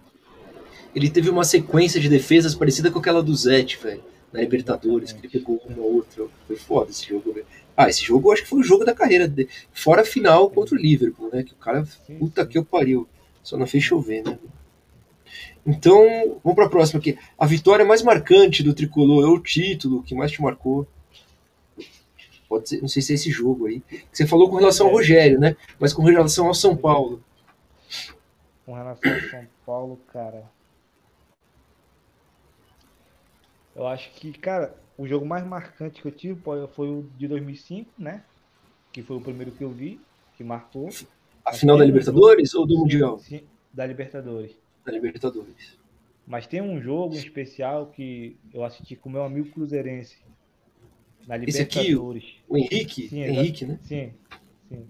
Ele 0.95 1.09
teve 1.09 1.31
uma 1.31 1.45
sequência 1.45 2.01
de 2.01 2.09
defesas 2.09 2.55
parecida 2.55 2.91
com 2.91 2.99
aquela 2.99 3.23
do 3.23 3.35
Zete, 3.35 3.79
velho. 3.79 4.03
Na 4.33 4.41
Libertadores, 4.41 5.12
que 5.12 5.21
ele 5.21 5.29
pegou 5.29 5.61
uma 5.69 5.83
ou 5.83 5.97
outra. 5.97 6.25
Foi 6.47 6.57
foda 6.57 6.91
esse 6.91 7.09
jogo, 7.09 7.33
velho. 7.33 7.47
Ah, 7.77 7.89
esse 7.89 8.05
jogo 8.05 8.29
eu 8.29 8.33
acho 8.33 8.43
que 8.43 8.49
foi 8.49 8.61
o 8.61 8.65
jogo 8.65 8.85
da 8.85 8.95
carreira 8.95 9.27
dele. 9.27 9.49
Fora 9.73 10.03
a 10.03 10.05
final 10.05 10.51
contra 10.51 10.75
o 10.75 10.79
Liverpool, 10.79 11.31
né? 11.33 11.43
Que 11.43 11.53
o 11.53 11.57
cara, 11.57 11.87
puta 12.19 12.47
que 12.47 12.59
eu 12.59 12.65
pariu. 12.65 13.09
Só 13.43 13.57
não 13.57 13.67
fez 13.67 13.83
chover, 13.83 14.23
né? 14.23 14.39
Então, 15.67 16.39
vamos 16.43 16.55
para 16.55 16.67
a 16.67 16.71
próxima 16.71 17.01
aqui. 17.01 17.19
A 17.39 17.47
vitória 17.47 17.85
mais 17.85 18.03
marcante 18.03 18.62
do 18.62 18.75
tricolor, 18.75 19.29
ou 19.29 19.37
o 19.37 19.41
título 19.41 20.03
que 20.03 20.15
mais 20.15 20.31
te 20.31 20.43
marcou? 20.43 20.87
Pode 22.49 22.69
ser, 22.69 22.81
não 22.81 22.89
sei 22.89 23.01
se 23.01 23.12
é 23.12 23.15
esse 23.15 23.31
jogo 23.31 23.67
aí. 23.67 23.83
Você 24.12 24.27
falou 24.27 24.51
com 24.51 24.57
relação 24.57 24.87
ao 24.89 24.93
Rogério, 24.93 25.39
né? 25.39 25.57
Mas 25.79 25.93
com 25.93 26.03
relação 26.03 26.49
ao 26.49 26.55
São 26.55 26.77
Paulo. 26.77 27.23
Com 28.67 28.75
relação 28.75 29.12
ao 29.12 29.21
São 29.21 29.47
Paulo, 29.65 30.01
cara. 30.12 30.45
Eu 33.75 33.87
acho 33.87 34.11
que, 34.13 34.33
cara, 34.33 34.77
o 34.99 35.07
jogo 35.07 35.25
mais 35.25 35.47
marcante 35.47 36.03
que 36.03 36.09
eu 36.09 36.13
tive 36.13 36.41
foi 36.73 36.89
o 36.89 37.09
de 37.17 37.29
2005, 37.29 37.91
né? 37.99 38.25
Que 38.93 39.03
foi 39.03 39.17
o 39.17 39.21
primeiro 39.21 39.53
que 39.53 39.63
eu 39.63 39.71
vi, 39.71 40.01
que 40.37 40.45
marcou. 40.45 40.89
A 41.45 41.53
final 41.53 41.79
da 41.79 41.85
Libertadores 41.85 42.55
ou 42.55 42.67
do 42.67 42.79
Mundial? 42.79 43.19
Sim, 43.19 43.43
da 43.73 43.87
Libertadores 43.87 44.57
da 44.85 44.93
Libertadores. 44.93 45.79
Mas 46.27 46.47
tem 46.47 46.61
um 46.61 46.81
jogo 46.81 47.15
especial 47.15 47.87
que 47.87 48.37
eu 48.53 48.65
assisti 48.65 48.95
com 48.97 49.09
meu 49.09 49.25
amigo 49.25 49.51
cruzeirense. 49.51 50.19
Na 51.27 51.37
Libertadores. 51.37 51.75
Esse 51.75 51.81
aqui, 51.81 52.45
o 52.49 52.57
Henrique? 52.57 53.09
Sim, 53.09 53.23
Henrique, 53.23 53.67
né? 53.67 53.79
Sim, 53.83 54.13
sim. 54.69 54.87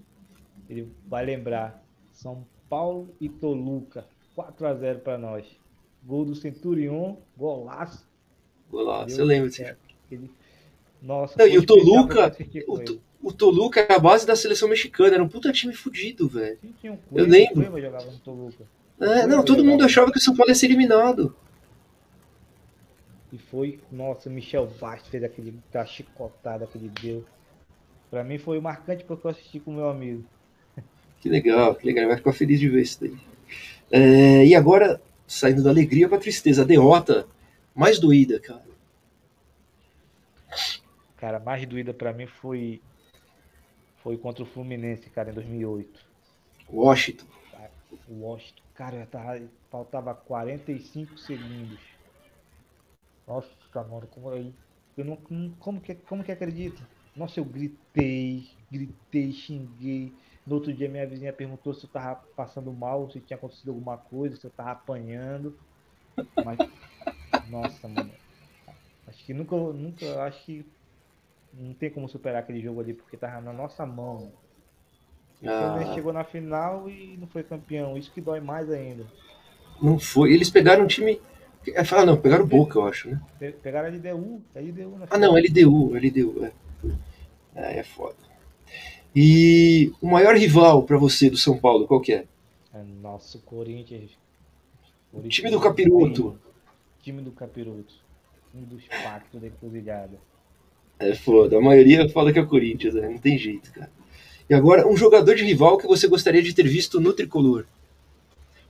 Ele 0.69 0.89
vai 1.07 1.25
lembrar. 1.25 1.83
São 2.13 2.47
Paulo 2.69 3.15
e 3.21 3.29
Toluca. 3.29 4.07
4 4.35 4.67
a 4.67 4.75
0 4.75 5.01
para 5.01 5.19
nós. 5.19 5.47
Gol 6.05 6.25
do 6.25 6.35
Centurion, 6.35 7.17
golaço. 7.37 8.09
Golaço, 8.71 9.21
eu 9.21 9.25
lembro 9.25 9.51
disso. 9.51 9.63
É, 9.63 9.77
Nossa, 11.03 11.35
Não, 11.39 11.47
e 11.47 11.59
o 11.59 11.67
Toluca, 11.67 12.37
o, 12.69 13.29
o, 13.29 13.33
Toluca 13.33 13.81
é 13.81 13.93
a 13.93 13.99
base 13.99 14.27
da 14.27 14.37
seleção 14.37 14.69
mexicana, 14.69 15.15
era 15.15 15.23
um 15.23 15.29
puta 15.29 15.53
time 15.53 15.75
fudido, 15.75 16.29
velho. 16.29 16.59
Um 16.85 16.97
eu 17.13 17.25
lembro. 17.27 17.67
É, 19.01 19.27
não, 19.27 19.45
todo 19.45 19.65
mundo 19.65 19.85
achava 19.85 20.13
que 20.13 20.19
o 20.19 20.21
São 20.21 20.37
Paulo 20.37 20.51
ia 20.51 20.55
ser 20.55 20.67
eliminado. 20.67 21.35
E 23.33 23.39
foi, 23.39 23.79
nossa, 23.91 24.29
Michel 24.29 24.67
Bastos 24.81 25.09
fez 25.09 25.23
aquele, 25.23 25.55
aquela 25.69 25.87
chicotada 25.87 26.67
que 26.67 26.79
ele 26.79 26.91
deu. 27.01 27.25
Pra 28.11 28.25
mim 28.25 28.39
foi 28.39 28.61
marcante 28.61 29.05
porque 29.05 29.27
eu 29.27 29.31
assisti 29.31 29.61
com 29.61 29.73
meu 29.73 29.89
amigo. 29.89 30.25
Que 31.21 31.29
legal, 31.29 31.75
que 31.75 31.87
legal. 31.87 32.09
Vai 32.09 32.17
ficar 32.17 32.33
feliz 32.33 32.59
de 32.59 32.69
ver 32.69 32.83
isso 32.83 32.99
daí. 33.01 33.17
É, 33.91 34.47
e 34.47 34.55
agora, 34.55 35.01
saindo 35.27 35.63
da 35.63 35.71
alegria 35.71 36.09
pra 36.09 36.19
tristeza, 36.19 36.63
a 36.63 36.65
derrota 36.65 37.27
mais 37.81 37.99
doída, 37.99 38.39
cara. 38.39 38.63
Cara, 41.17 41.41
mais 41.41 41.67
doída 41.67 41.95
pra 41.95 42.13
mim 42.13 42.27
foi 42.27 42.83
foi 44.03 44.19
contra 44.19 44.43
o 44.43 44.47
Fluminense, 44.47 45.09
cara, 45.09 45.31
em 45.31 45.35
2008. 45.35 46.07
Washington. 46.71 47.27
Washington. 48.09 48.63
Cara, 48.75 49.07
tava, 49.07 49.41
faltava 49.71 50.15
45 50.15 51.19
segundos. 51.19 51.81
Nossa, 53.27 53.49
mano, 53.75 54.07
como, 54.09 54.31
eu, 54.31 54.53
eu 54.97 55.05
não, 55.05 55.17
como, 55.59 55.81
que, 55.81 55.95
como 55.95 56.25
que 56.25 56.33
acredita? 56.33 56.87
Nossa, 57.17 57.41
eu 57.41 57.45
gritei, 57.45 58.47
gritei, 58.71 59.33
xinguei. 59.33 60.13
No 60.47 60.57
outro 60.57 60.73
dia 60.73 60.89
minha 60.89 61.07
vizinha 61.07 61.33
perguntou 61.33 61.75
se 61.75 61.85
eu 61.85 61.91
tava 61.91 62.17
passando 62.37 62.73
mal, 62.73 63.11
se 63.11 63.21
tinha 63.21 63.37
acontecido 63.37 63.71
alguma 63.71 63.97
coisa, 63.97 64.37
se 64.37 64.47
eu 64.47 64.51
tava 64.51 64.73
apanhando. 64.73 65.59
Mas, 66.45 66.59
nossa, 67.49 67.89
mano. 67.89 68.11
Acho 69.07 69.25
que 69.25 69.35
nunca, 69.35 69.57
nunca, 69.57 70.23
acho 70.25 70.45
que 70.45 70.65
não 71.53 71.75
tem 71.75 71.91
como 71.91 72.09
superar 72.09 72.43
aquele 72.43 72.61
jogo 72.61 72.81
ali, 72.81 72.95
porque 72.95 73.17
tava 73.17 73.41
na 73.41 73.53
nossa 73.53 73.85
mão. 73.85 74.33
O 75.43 75.47
Fluminense 75.47 75.91
ah. 75.91 75.95
chegou 75.95 76.13
na 76.13 76.25
final 76.25 76.89
e 76.89 77.17
não 77.19 77.27
foi 77.27 77.43
campeão. 77.43 77.97
Isso 77.97 78.13
que 78.13 78.21
dói 78.21 78.41
mais 78.41 78.71
ainda. 78.71 79.07
Não 79.83 79.99
foi. 79.99 80.33
Eles 80.33 80.51
pegaram 80.51 80.85
um 80.85 80.87
time. 80.87 81.21
Ah, 81.77 82.07
não, 82.07 82.17
pegaram 82.17 82.45
o 82.45 82.47
Boca, 82.47 82.79
eu 82.79 82.87
acho, 82.87 83.11
né? 83.11 83.21
Pegaram 83.63 83.89
a 83.89 83.91
LDU. 83.91 84.43
A 84.55 84.61
LDU 84.61 84.99
ah, 85.11 85.19
não, 85.19 85.35
LDU, 85.35 85.95
LDU, 85.95 86.45
é. 86.45 86.53
É, 87.55 87.79
é 87.81 87.83
foda. 87.83 88.17
E 89.15 89.93
o 90.01 90.09
maior 90.09 90.37
rival 90.37 90.85
para 90.85 90.97
você 90.97 91.29
do 91.29 91.37
São 91.37 91.59
Paulo, 91.59 91.87
qual 91.87 92.01
que 92.01 92.13
é? 92.13 92.25
É 92.73 92.83
nosso 92.83 93.41
Corinthians. 93.41 94.11
Time 95.29 95.51
do 95.51 95.61
Capiroto. 95.61 96.39
Time 97.03 97.23
do 97.23 97.33
Capiroto. 97.33 97.95
um 98.55 98.63
dos 98.63 98.85
pactos 98.87 99.41
da 99.41 99.47
encruzilhada. 99.47 100.19
É 100.99 101.15
foda. 101.15 101.57
A 101.57 101.61
maioria 101.61 102.09
fala 102.09 102.33
que 102.33 102.39
é 102.39 102.43
o 102.43 102.47
Corinthians, 102.47 102.95
né? 102.95 103.09
Não 103.09 103.19
tem 103.19 103.39
jeito, 103.39 103.73
cara. 103.73 103.91
E 104.49 104.55
agora, 104.55 104.87
um 104.87 104.97
jogador 104.97 105.35
de 105.35 105.45
rival 105.45 105.79
que 105.79 105.87
você 105.87 106.07
gostaria 106.07 106.43
de 106.43 106.55
ter 106.55 106.67
visto 106.67 107.01
no 107.01 107.13
tricolor. 107.13 107.67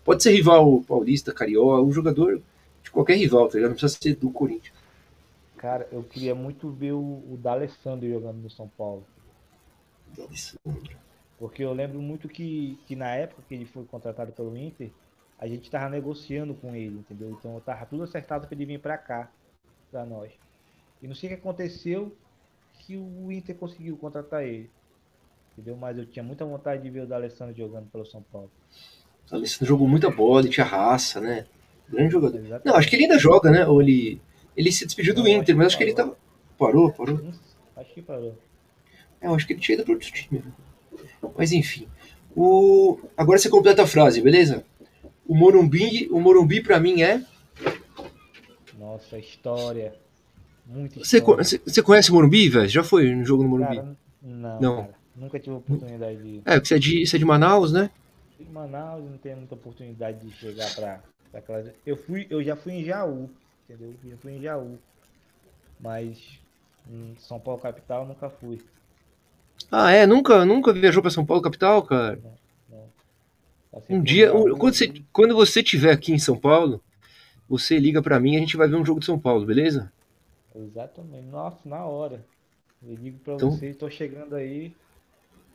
Pode 0.04 0.22
ser 0.22 0.32
rival 0.32 0.82
paulista, 0.82 1.32
carioca, 1.32 1.82
um 1.82 1.92
jogador 1.92 2.40
de 2.82 2.90
qualquer 2.90 3.16
rival, 3.16 3.48
tá 3.48 3.54
ligado? 3.54 3.70
Não 3.70 3.76
precisa 3.76 3.98
ser 4.00 4.16
do 4.16 4.30
Corinthians. 4.30 4.74
Cara, 5.56 5.86
eu 5.92 6.02
queria 6.02 6.34
muito 6.34 6.70
ver 6.70 6.92
o, 6.92 7.22
o 7.30 7.38
D'Alessandro 7.40 8.08
jogando 8.08 8.38
no 8.38 8.50
São 8.50 8.68
Paulo. 8.78 9.04
D'Alessandro. 10.16 10.96
Porque 11.38 11.62
eu 11.62 11.72
lembro 11.72 12.00
muito 12.00 12.28
que, 12.28 12.78
que 12.86 12.94
na 12.94 13.14
época 13.14 13.42
que 13.48 13.54
ele 13.54 13.64
foi 13.64 13.84
contratado 13.84 14.32
pelo 14.32 14.56
Inter, 14.56 14.90
a 15.40 15.48
gente 15.48 15.70
tava 15.70 15.88
negociando 15.88 16.52
com 16.54 16.76
ele, 16.76 16.98
entendeu? 16.98 17.30
Então 17.30 17.58
tava 17.64 17.86
tudo 17.86 18.02
acertado 18.02 18.46
para 18.46 18.54
ele 18.54 18.66
vir 18.66 18.78
para 18.78 18.98
cá, 18.98 19.30
para 19.90 20.04
nós. 20.04 20.30
E 21.02 21.08
não 21.08 21.14
sei 21.14 21.30
o 21.30 21.32
que 21.32 21.38
aconteceu 21.40 22.14
que 22.80 22.94
o 22.96 23.32
Inter 23.32 23.56
conseguiu 23.56 23.96
contratar 23.96 24.44
ele. 24.44 24.68
Entendeu? 25.52 25.76
Mas 25.76 25.96
eu 25.96 26.04
tinha 26.04 26.22
muita 26.22 26.44
vontade 26.44 26.82
de 26.82 26.90
ver 26.90 27.04
o 27.04 27.06
D'Alessandro 27.06 27.56
jogando 27.56 27.90
pelo 27.90 28.04
São 28.04 28.22
Paulo. 28.30 28.50
O 29.26 29.30
D'Alessandro 29.30 29.66
jogou 29.66 29.88
muita 29.88 30.10
bola, 30.10 30.42
ele 30.42 30.50
tinha 30.50 30.66
raça, 30.66 31.20
né? 31.22 31.46
Grande 31.88 32.12
jogador. 32.12 32.36
Exatamente. 32.36 32.66
Não, 32.66 32.74
acho 32.74 32.88
que 32.88 32.96
ele 32.96 33.04
ainda 33.04 33.18
joga, 33.18 33.50
né? 33.50 33.66
Ou 33.66 33.80
ele, 33.80 34.20
ele 34.54 34.70
se 34.70 34.84
despediu 34.84 35.14
não, 35.14 35.22
do 35.22 35.28
Inter, 35.28 35.56
mas 35.56 35.68
acho 35.68 35.78
que, 35.78 35.84
que 35.84 35.90
ele 35.90 35.96
tava. 35.96 36.16
Parou, 36.58 36.92
parou? 36.92 37.18
Acho 37.76 37.94
que 37.94 38.02
parou. 38.02 38.36
É, 39.22 39.26
eu 39.26 39.34
acho 39.34 39.46
que 39.46 39.54
ele 39.54 39.60
tinha 39.60 39.74
ido 39.74 39.84
para 39.84 39.94
outro 39.94 40.12
time. 40.12 40.40
Né? 40.40 40.52
Mas 41.34 41.50
enfim. 41.52 41.88
O... 42.36 42.98
Agora 43.16 43.38
você 43.38 43.48
completa 43.48 43.82
a 43.82 43.86
frase, 43.86 44.20
beleza? 44.20 44.64
O 45.30 45.34
Morumbi, 45.36 46.08
o 46.10 46.18
Morumbi 46.18 46.60
para 46.60 46.80
mim 46.80 47.02
é. 47.02 47.24
Nossa, 48.76 49.16
história. 49.16 49.94
Muito 50.66 50.98
você, 50.98 51.20
você 51.64 51.80
conhece 51.84 52.10
o 52.10 52.14
Morumbi, 52.14 52.48
velho? 52.48 52.68
Já 52.68 52.82
foi 52.82 53.14
no 53.14 53.24
jogo 53.24 53.44
no 53.44 53.48
Morumbi? 53.48 53.76
Cara, 53.76 53.96
não, 54.20 54.60
não. 54.60 54.76
Cara, 54.78 54.94
nunca 55.14 55.38
tive 55.38 55.54
oportunidade 55.54 56.20
de. 56.20 56.42
É, 56.44 56.54
porque 56.54 56.66
você 56.66 56.74
é 56.74 56.78
de, 56.80 57.06
você 57.06 57.14
é 57.14 57.18
de 57.20 57.24
Manaus, 57.24 57.72
né? 57.72 57.90
De 58.40 58.50
Manaus, 58.50 59.08
não 59.08 59.18
tenho 59.18 59.36
muita 59.36 59.54
oportunidade 59.54 60.18
de 60.18 60.32
chegar 60.32 60.74
pra, 60.74 61.00
pra 61.30 61.38
aquelas. 61.38 61.70
Eu, 61.86 61.96
fui, 61.96 62.26
eu 62.28 62.42
já 62.42 62.56
fui 62.56 62.72
em 62.72 62.84
Jaú, 62.84 63.30
entendeu? 63.68 63.94
Eu 64.02 64.10
já 64.10 64.16
fui 64.16 64.32
em 64.32 64.42
Jaú. 64.42 64.80
Mas 65.78 66.40
em 66.90 67.14
São 67.20 67.38
Paulo 67.38 67.60
capital 67.60 68.04
nunca 68.04 68.28
fui. 68.28 68.60
Ah, 69.70 69.92
é? 69.92 70.08
Nunca, 70.08 70.44
nunca 70.44 70.72
viajou 70.72 71.00
para 71.00 71.12
São 71.12 71.24
Paulo 71.24 71.40
capital, 71.40 71.84
cara? 71.84 72.18
Não. 72.20 72.39
Tá 73.72 73.80
um 73.88 74.02
dia, 74.02 74.34
um, 74.34 74.56
quando, 74.56 74.74
você, 74.74 74.92
quando 75.12 75.34
você 75.34 75.60
estiver 75.60 75.92
aqui 75.92 76.12
em 76.12 76.18
São 76.18 76.36
Paulo, 76.36 76.82
você 77.48 77.78
liga 77.78 78.02
para 78.02 78.18
mim 78.18 78.34
e 78.34 78.36
a 78.36 78.40
gente 78.40 78.56
vai 78.56 78.68
ver 78.68 78.76
um 78.76 78.84
jogo 78.84 79.00
de 79.00 79.06
São 79.06 79.18
Paulo, 79.18 79.46
beleza? 79.46 79.92
Exatamente. 80.54 81.26
Nossa, 81.26 81.68
na 81.68 81.84
hora. 81.84 82.24
Eu 82.82 82.96
digo 82.96 83.18
pra 83.18 83.34
então, 83.34 83.50
vocês, 83.50 83.76
tô 83.76 83.88
chegando 83.90 84.34
aí. 84.34 84.74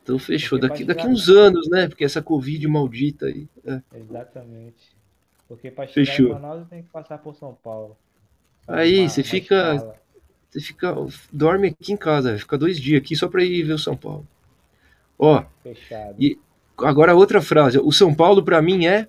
Então 0.02 0.18
fechou. 0.18 0.58
Daqui, 0.58 0.84
daqui 0.84 1.06
uns 1.06 1.28
anos, 1.28 1.68
né? 1.68 1.88
Porque 1.88 2.04
essa 2.04 2.22
Covid 2.22 2.66
maldita 2.68 3.26
aí. 3.26 3.48
É. 3.66 3.82
Exatamente. 3.94 4.96
Porque 5.48 5.70
pra 5.70 5.86
chegar 5.86 6.06
fechou. 6.06 6.28
em 6.28 6.32
Manaus 6.32 6.68
tem 6.68 6.82
que 6.82 6.88
passar 6.88 7.18
por 7.18 7.34
São 7.34 7.56
Paulo. 7.62 7.96
Aí, 8.66 9.00
uma, 9.00 9.08
você 9.08 9.22
fica. 9.22 9.74
Escala. 9.74 9.96
Você 10.50 10.60
fica. 10.60 10.94
Dorme 11.32 11.68
aqui 11.68 11.92
em 11.92 11.96
casa, 11.96 12.38
fica 12.38 12.56
dois 12.56 12.80
dias 12.80 13.02
aqui 13.02 13.16
só 13.16 13.28
pra 13.28 13.44
ir 13.44 13.62
ver 13.64 13.74
o 13.74 13.78
São 13.78 13.96
Paulo. 13.96 14.26
Ó. 15.18 15.44
Fechado. 15.62 16.22
E 16.22 16.38
agora 16.78 17.14
outra 17.14 17.40
frase. 17.40 17.78
O 17.78 17.92
São 17.92 18.14
Paulo 18.14 18.42
pra 18.42 18.62
mim 18.62 18.86
é. 18.86 19.08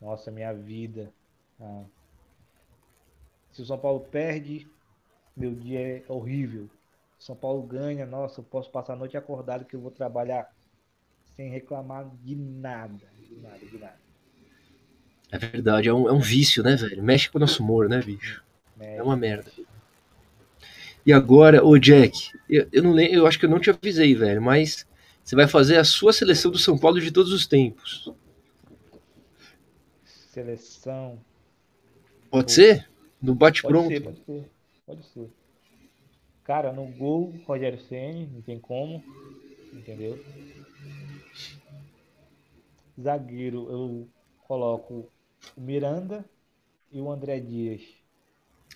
Nossa, 0.00 0.30
minha 0.30 0.52
vida. 0.52 1.12
Ah. 1.60 1.82
Se 3.52 3.62
o 3.62 3.66
São 3.66 3.78
Paulo 3.78 4.00
perde, 4.00 4.66
meu 5.36 5.54
dia 5.54 5.80
é 5.80 6.02
horrível. 6.08 6.68
Se 7.18 7.24
o 7.24 7.26
São 7.26 7.36
Paulo 7.36 7.62
ganha, 7.62 8.06
nossa, 8.06 8.40
eu 8.40 8.44
posso 8.44 8.70
passar 8.70 8.94
a 8.94 8.96
noite 8.96 9.16
acordado 9.16 9.64
que 9.64 9.76
eu 9.76 9.80
vou 9.80 9.90
trabalhar 9.90 10.50
sem 11.36 11.50
reclamar 11.50 12.10
de 12.22 12.34
nada. 12.34 13.06
De 13.28 13.36
nada, 13.40 13.58
de 13.58 13.78
nada. 13.78 14.02
É 15.30 15.38
verdade, 15.38 15.88
é 15.88 15.94
um, 15.94 16.08
é 16.08 16.12
um 16.12 16.20
vício, 16.20 16.62
né, 16.62 16.76
velho? 16.76 17.02
Mexe 17.02 17.30
com 17.30 17.38
o 17.38 17.40
nosso 17.40 17.62
humor, 17.62 17.88
né, 17.88 18.00
bicho? 18.02 18.44
Mexe. 18.76 18.96
É 18.96 19.02
uma 19.02 19.16
merda. 19.16 19.50
E 21.04 21.12
agora, 21.12 21.64
ô 21.64 21.78
Jack, 21.78 22.30
eu, 22.48 22.68
eu 22.70 22.82
não 22.82 22.92
lembro, 22.92 23.16
eu 23.16 23.26
acho 23.26 23.38
que 23.38 23.46
eu 23.46 23.50
não 23.50 23.58
te 23.58 23.70
avisei, 23.70 24.14
velho, 24.14 24.42
mas 24.42 24.86
você 25.22 25.36
vai 25.36 25.46
fazer 25.46 25.76
a 25.76 25.84
sua 25.84 26.12
seleção 26.12 26.50
do 26.50 26.58
São 26.58 26.76
Paulo 26.76 27.00
de 27.00 27.10
todos 27.10 27.32
os 27.32 27.46
tempos. 27.46 28.12
Seleção. 30.04 31.18
Pode 32.30 32.52
ser? 32.52 32.88
No 33.20 33.34
bate-pronto? 33.34 33.88
Pode 33.88 33.94
ser, 33.94 34.00
pode 34.02 34.24
ser. 34.24 34.50
Pode 34.86 35.06
ser. 35.06 35.30
Cara, 36.44 36.72
no 36.72 36.86
gol, 36.86 37.32
Rogério 37.46 37.80
Senni, 37.80 38.26
não 38.26 38.42
tem 38.42 38.58
como. 38.58 39.02
Entendeu? 39.72 40.22
Zagueiro, 43.00 43.70
eu 43.70 44.08
coloco 44.46 45.08
o 45.56 45.60
Miranda 45.60 46.24
e 46.90 47.00
o 47.00 47.10
André 47.10 47.40
Dias. 47.40 47.82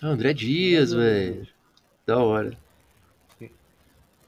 Ah, 0.01 0.07
André 0.07 0.33
Dias, 0.33 0.93
velho. 0.93 1.47
Da 2.05 2.17
hora. 2.19 2.57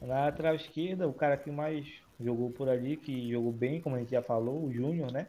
Na 0.01 0.25
lateral 0.25 0.55
esquerda, 0.55 1.07
o 1.07 1.13
cara 1.13 1.37
que 1.37 1.51
mais 1.51 1.87
jogou 2.23 2.49
por 2.51 2.69
ali, 2.69 2.97
que 2.97 3.31
jogou 3.31 3.51
bem, 3.51 3.81
como 3.81 3.95
a 3.95 3.99
gente 3.99 4.11
já 4.11 4.21
falou, 4.21 4.65
o 4.65 4.71
Júnior, 4.71 5.11
né? 5.11 5.27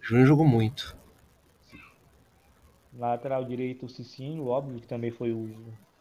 Júnior 0.00 0.26
jogou 0.26 0.46
muito. 0.46 0.96
Lateral 2.96 3.44
direito, 3.44 3.86
o 3.86 3.88
Cicinho, 3.88 4.46
óbvio, 4.46 4.80
que 4.80 4.86
também 4.86 5.10
foi 5.10 5.32
o 5.32 5.50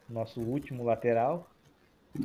nosso 0.09 0.39
último 0.39 0.83
lateral. 0.83 1.49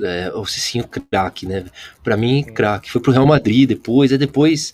É, 0.01 0.31
o 0.33 0.45
Cicinho 0.45 0.87
craque, 0.87 1.45
né? 1.45 1.65
Pra 2.03 2.17
mim, 2.17 2.43
craque. 2.43 2.89
Foi 2.89 3.01
pro 3.01 3.11
Real 3.11 3.25
Madrid 3.25 3.67
depois, 3.67 4.11
aí 4.11 4.17
depois 4.17 4.73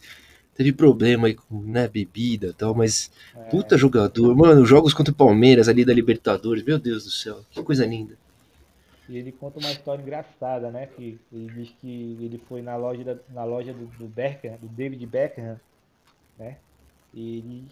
teve 0.55 0.71
problema 0.71 1.27
aí 1.27 1.35
com 1.35 1.61
né, 1.61 1.87
bebida 1.87 2.47
e 2.47 2.53
tal, 2.53 2.75
mas 2.75 3.11
é. 3.35 3.43
puta 3.45 3.77
jogador. 3.77 4.35
Mano, 4.35 4.65
jogos 4.65 4.93
contra 4.93 5.11
o 5.13 5.15
Palmeiras 5.15 5.67
ali 5.67 5.83
da 5.83 5.93
Libertadores, 5.93 6.63
meu 6.63 6.77
Deus 6.77 7.03
do 7.03 7.09
céu, 7.09 7.41
que 7.49 7.63
coisa 7.63 7.85
linda. 7.85 8.17
E 9.09 9.17
ele 9.17 9.31
conta 9.31 9.59
uma 9.59 9.71
história 9.71 10.01
engraçada, 10.01 10.69
né? 10.69 10.85
Que 10.85 11.19
ele 11.33 11.51
diz 11.51 11.71
que 11.81 12.17
ele 12.21 12.37
foi 12.47 12.61
na 12.61 12.75
loja, 12.75 13.03
da, 13.03 13.17
na 13.29 13.43
loja 13.43 13.73
do, 13.73 13.87
do 13.87 14.07
Beckham, 14.07 14.55
do 14.57 14.67
David 14.67 15.03
Beckham, 15.07 15.59
né? 16.37 16.57
E 17.11 17.39
ele 17.39 17.67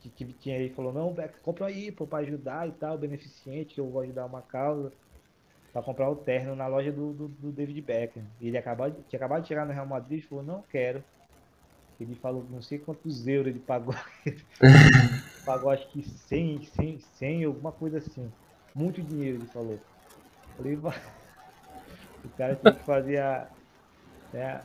que, 0.00 0.10
que 0.10 0.24
tinha 0.34 0.56
aí 0.56 0.70
falou, 0.70 0.92
não, 0.92 1.12
Beck, 1.12 1.40
compra 1.40 1.66
aí, 1.66 1.90
pô, 1.90 2.06
pra 2.06 2.20
ajudar 2.20 2.68
e 2.68 2.72
tal, 2.72 2.96
beneficente, 2.96 3.74
que 3.74 3.80
eu 3.80 3.90
vou 3.90 4.02
ajudar 4.02 4.26
uma 4.26 4.40
causa. 4.40 4.92
Pra 5.72 5.82
comprar 5.82 6.08
o 6.08 6.16
terno 6.16 6.54
na 6.54 6.66
loja 6.66 6.90
do, 6.90 7.12
do, 7.12 7.28
do 7.28 7.52
David 7.52 7.82
Beckham. 7.82 8.22
E 8.40 8.48
ele 8.48 8.56
acabou, 8.56 8.90
tinha 8.90 9.18
acabado 9.18 9.42
de 9.42 9.48
chegar 9.48 9.66
no 9.66 9.72
Real 9.72 9.86
Madrid 9.86 10.20
e 10.20 10.26
falou, 10.26 10.44
não 10.44 10.62
quero. 10.62 11.02
Ele 12.00 12.14
falou, 12.14 12.46
não 12.48 12.62
sei 12.62 12.78
quantos 12.78 13.26
euros 13.26 13.48
ele 13.48 13.58
pagou. 13.58 13.94
pagou 15.44 15.70
acho 15.70 15.86
que 15.88 16.02
100, 16.02 16.62
100, 16.62 16.98
100, 17.00 17.44
alguma 17.44 17.72
coisa 17.72 17.98
assim. 17.98 18.30
Muito 18.72 19.02
dinheiro, 19.02 19.38
ele 19.38 19.46
falou. 19.46 19.78
Falei, 20.58 20.76
o 22.24 22.28
cara 22.36 22.56
tinha 22.56 22.74
que 22.74 22.84
fazer 22.84 23.18
a, 23.18 23.50
né, 24.32 24.62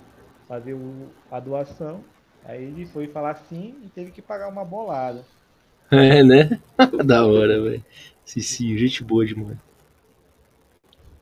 fazer 0.47 0.73
o, 0.73 1.09
a 1.31 1.39
doação 1.39 2.03
Aí 2.45 2.61
ele 2.61 2.85
foi 2.87 3.07
falar 3.07 3.35
sim 3.35 3.79
e 3.85 3.89
teve 3.89 4.11
que 4.11 4.21
pagar 4.21 4.49
uma 4.49 4.65
bolada. 4.65 5.25
É, 5.91 6.23
né? 6.23 6.59
da 7.05 7.25
hora, 7.25 7.61
velho. 7.61 7.83
Cici, 8.25 8.77
gente 8.77 9.03
boa 9.03 9.25
demais. 9.25 9.57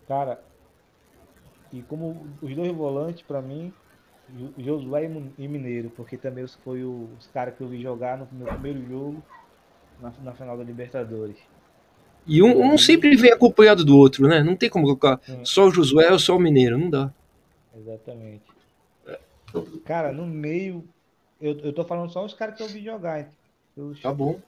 Cara, 0.07 0.39
e 1.71 1.81
como 1.83 2.37
os 2.41 2.55
dois 2.55 2.71
volantes, 2.71 3.23
pra 3.23 3.41
mim, 3.41 3.73
Josué 4.57 5.05
e 5.37 5.47
Mineiro, 5.47 5.89
porque 5.91 6.17
também 6.17 6.45
foi 6.63 6.83
os 6.83 7.27
caras 7.27 7.55
que 7.55 7.61
eu 7.61 7.69
vi 7.69 7.81
jogar 7.81 8.17
no 8.17 8.27
meu 8.31 8.47
primeiro 8.47 8.85
jogo 8.87 9.23
na, 9.99 10.11
na 10.23 10.33
final 10.33 10.57
da 10.57 10.63
Libertadores. 10.63 11.37
E 12.25 12.41
um, 12.41 12.73
um, 12.73 12.77
sempre 12.77 13.15
vem 13.15 13.31
acompanhado 13.31 13.83
do 13.83 13.97
outro, 13.97 14.27
né? 14.27 14.43
Não 14.43 14.55
tem 14.55 14.69
como 14.69 14.85
colocar 14.85 15.19
Sim. 15.25 15.43
só 15.43 15.65
o 15.65 15.71
Josué 15.71 16.11
ou 16.11 16.19
só 16.19 16.35
o 16.35 16.39
Mineiro, 16.39 16.77
não 16.77 16.89
dá. 16.89 17.11
Exatamente. 17.75 18.43
Cara, 19.85 20.11
no 20.11 20.25
meio, 20.25 20.87
eu, 21.41 21.57
eu 21.59 21.73
tô 21.73 21.83
falando 21.83 22.11
só 22.11 22.23
os 22.23 22.33
caras 22.33 22.55
que 22.55 22.63
eu 22.63 22.67
vi 22.67 22.83
jogar. 22.83 23.29
Eu, 23.75 23.93
tá 24.01 24.13
bom. 24.13 24.39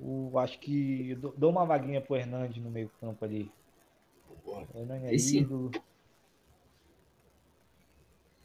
O, 0.00 0.38
acho 0.38 0.58
que 0.58 1.16
dou 1.36 1.50
uma 1.50 1.64
vaguinha 1.64 2.00
pro 2.00 2.16
Hernandes 2.16 2.62
no 2.62 2.70
meio 2.70 2.90
campo 3.00 3.24
ali. 3.24 3.50
Hernandes 4.74 5.32
é 5.32 5.36
ídolo. 5.38 5.70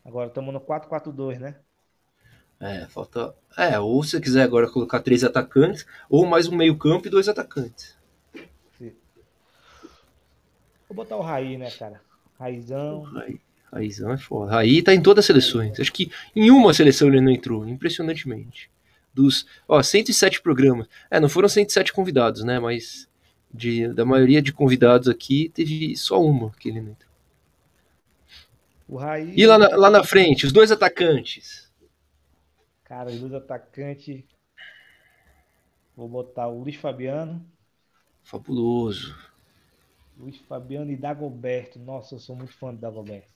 Agora 0.06 0.28
estamos 0.28 0.54
no 0.54 0.62
4-4-2, 0.62 1.40
né? 1.40 1.56
É, 2.60 2.88
falta. 2.88 3.34
É, 3.56 3.80
ou 3.80 4.04
se 4.04 4.12
você 4.12 4.22
quiser 4.22 4.44
agora 4.44 4.70
colocar 4.70 5.00
três 5.00 5.24
atacantes, 5.24 5.86
ou 6.10 6.26
mais 6.26 6.48
um 6.48 6.56
meio-campo 6.56 7.08
e 7.08 7.12
dois 7.12 7.28
atacantes. 7.28 7.96
Sim. 8.78 8.92
Vou 10.88 10.96
botar 10.96 11.16
o 11.18 11.22
Raí, 11.22 11.58
né, 11.58 11.70
cara? 11.72 12.02
Raizão. 12.40 13.02
Raí. 13.02 13.40
Raizão 13.72 14.12
é 14.12 14.18
foda. 14.18 14.52
Raí 14.52 14.82
tá 14.82 14.94
em 14.94 15.02
todas 15.02 15.24
as 15.24 15.26
seleções. 15.26 15.80
Acho 15.80 15.92
que 15.92 16.12
em 16.36 16.50
uma 16.50 16.74
seleção 16.74 17.08
ele 17.08 17.22
não 17.22 17.32
entrou, 17.32 17.68
impressionantemente. 17.68 18.70
dos, 19.14 19.46
ó, 19.68 19.82
107 19.82 20.42
programas. 20.42 20.88
É, 21.10 21.20
não 21.20 21.30
foram 21.30 21.50
107 21.50 21.92
convidados, 21.92 22.44
né, 22.44 22.60
mas 22.60 23.08
de, 23.54 23.88
da 23.90 24.06
maioria 24.06 24.42
de 24.42 24.54
convidados 24.54 25.08
aqui, 25.08 25.50
teve 25.54 25.96
só 25.96 26.22
uma 26.22 26.52
que 26.52 26.70
ele 26.70 26.82
não 26.82 26.92
entrou. 26.92 27.12
O 28.88 28.98
Raí... 28.98 29.34
E 29.36 29.46
lá 29.46 29.58
na, 29.58 29.68
lá 29.76 29.90
na 29.90 30.04
frente, 30.04 30.46
os 30.46 30.52
dois 30.52 30.72
atacantes. 30.72 31.67
Cara, 32.88 33.10
os 33.10 33.20
dois 33.20 33.34
atacantes. 33.34 34.24
Vou 35.96 36.08
botar 36.08 36.48
o 36.48 36.62
Luiz 36.62 36.78
Fabiano. 36.78 37.46
Fabuloso. 38.24 39.14
Luiz 40.18 40.38
Fabiano 40.38 40.90
e 40.90 40.96
Dagoberto. 40.96 41.78
Nossa, 41.80 42.16
eu 42.16 42.20
sou 42.20 42.34
muito 42.34 42.54
fã 42.54 42.74
do 42.74 42.80
Dagoberto. 42.80 43.28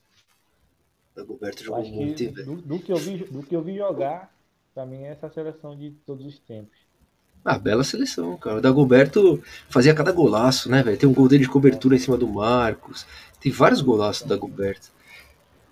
Dagoberto 1.13 1.63
jogou 1.65 1.81
acho 1.81 1.91
muito, 1.91 2.15
que 2.15 2.27
velho. 2.29 2.45
do, 2.45 2.61
do 2.61 2.79
que 2.79 2.93
eu 2.93 2.97
vi, 2.97 3.17
do 3.25 3.43
que 3.43 3.53
eu 3.53 3.61
vi 3.61 3.75
jogar, 3.75 4.33
pra 4.73 4.85
mim 4.85 5.03
é 5.03 5.09
essa 5.09 5.29
seleção 5.29 5.77
de 5.77 5.91
todos 6.05 6.25
os 6.25 6.39
tempos. 6.39 6.79
Ah, 7.43 7.59
bela 7.59 7.83
seleção, 7.83 8.37
cara. 8.37 8.59
O 8.59 8.61
Dagoberto 8.61 9.43
fazia 9.67 9.93
cada 9.93 10.13
golaço, 10.13 10.69
né, 10.69 10.81
velho? 10.81 10.97
Tem 10.97 11.09
um 11.09 11.13
gol 11.13 11.27
dele 11.27 11.43
de 11.43 11.49
cobertura 11.49 11.95
em 11.95 11.99
cima 11.99 12.17
do 12.17 12.27
Marcos. 12.27 13.05
Tem 13.41 13.51
vários 13.51 13.81
golaços 13.81 14.23
do 14.23 14.29
Dagoberto. 14.29 14.91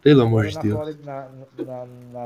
Pelo 0.01 0.23
amor 0.23 0.47
de 0.47 0.59
Deus. 0.59 0.97
Na, 1.05 1.29
na, 1.57 1.85
na 1.85 2.25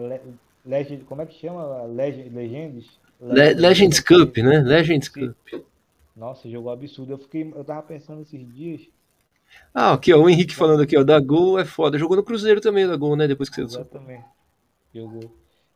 Legend, 0.65 1.03
como 1.05 1.21
é 1.21 1.25
que 1.25 1.35
chama? 1.39 1.83
Legend, 1.83 2.29
Legendes? 2.29 2.99
Le- 3.21 3.53
Legends 3.55 3.99
Cup, 3.99 4.37
né? 4.37 4.59
Legends. 4.61 5.07
Cup. 5.09 5.35
Nossa, 6.15 6.49
jogou 6.49 6.71
absurdo. 6.71 7.13
Eu 7.13 7.17
fiquei, 7.19 7.51
eu 7.55 7.63
tava 7.63 7.83
pensando 7.83 8.21
esses 8.21 8.47
dias. 8.53 8.87
Ah, 9.73 9.93
aqui, 9.93 10.13
ó, 10.13 10.19
o 10.19 10.29
Henrique 10.29 10.55
falando 10.55 10.81
aqui, 10.81 10.97
ó, 10.97 11.03
da 11.03 11.19
Gol 11.19 11.59
é 11.59 11.65
foda. 11.65 11.97
Jogou 11.97 12.17
no 12.17 12.23
Cruzeiro 12.23 12.61
também, 12.61 12.87
da 12.87 12.95
Gol, 12.95 13.15
né? 13.15 13.27
Depois 13.27 13.49
que 13.49 13.61
você. 13.61 13.77
Exatamente. 13.77 14.25
Jogou. 14.93 15.31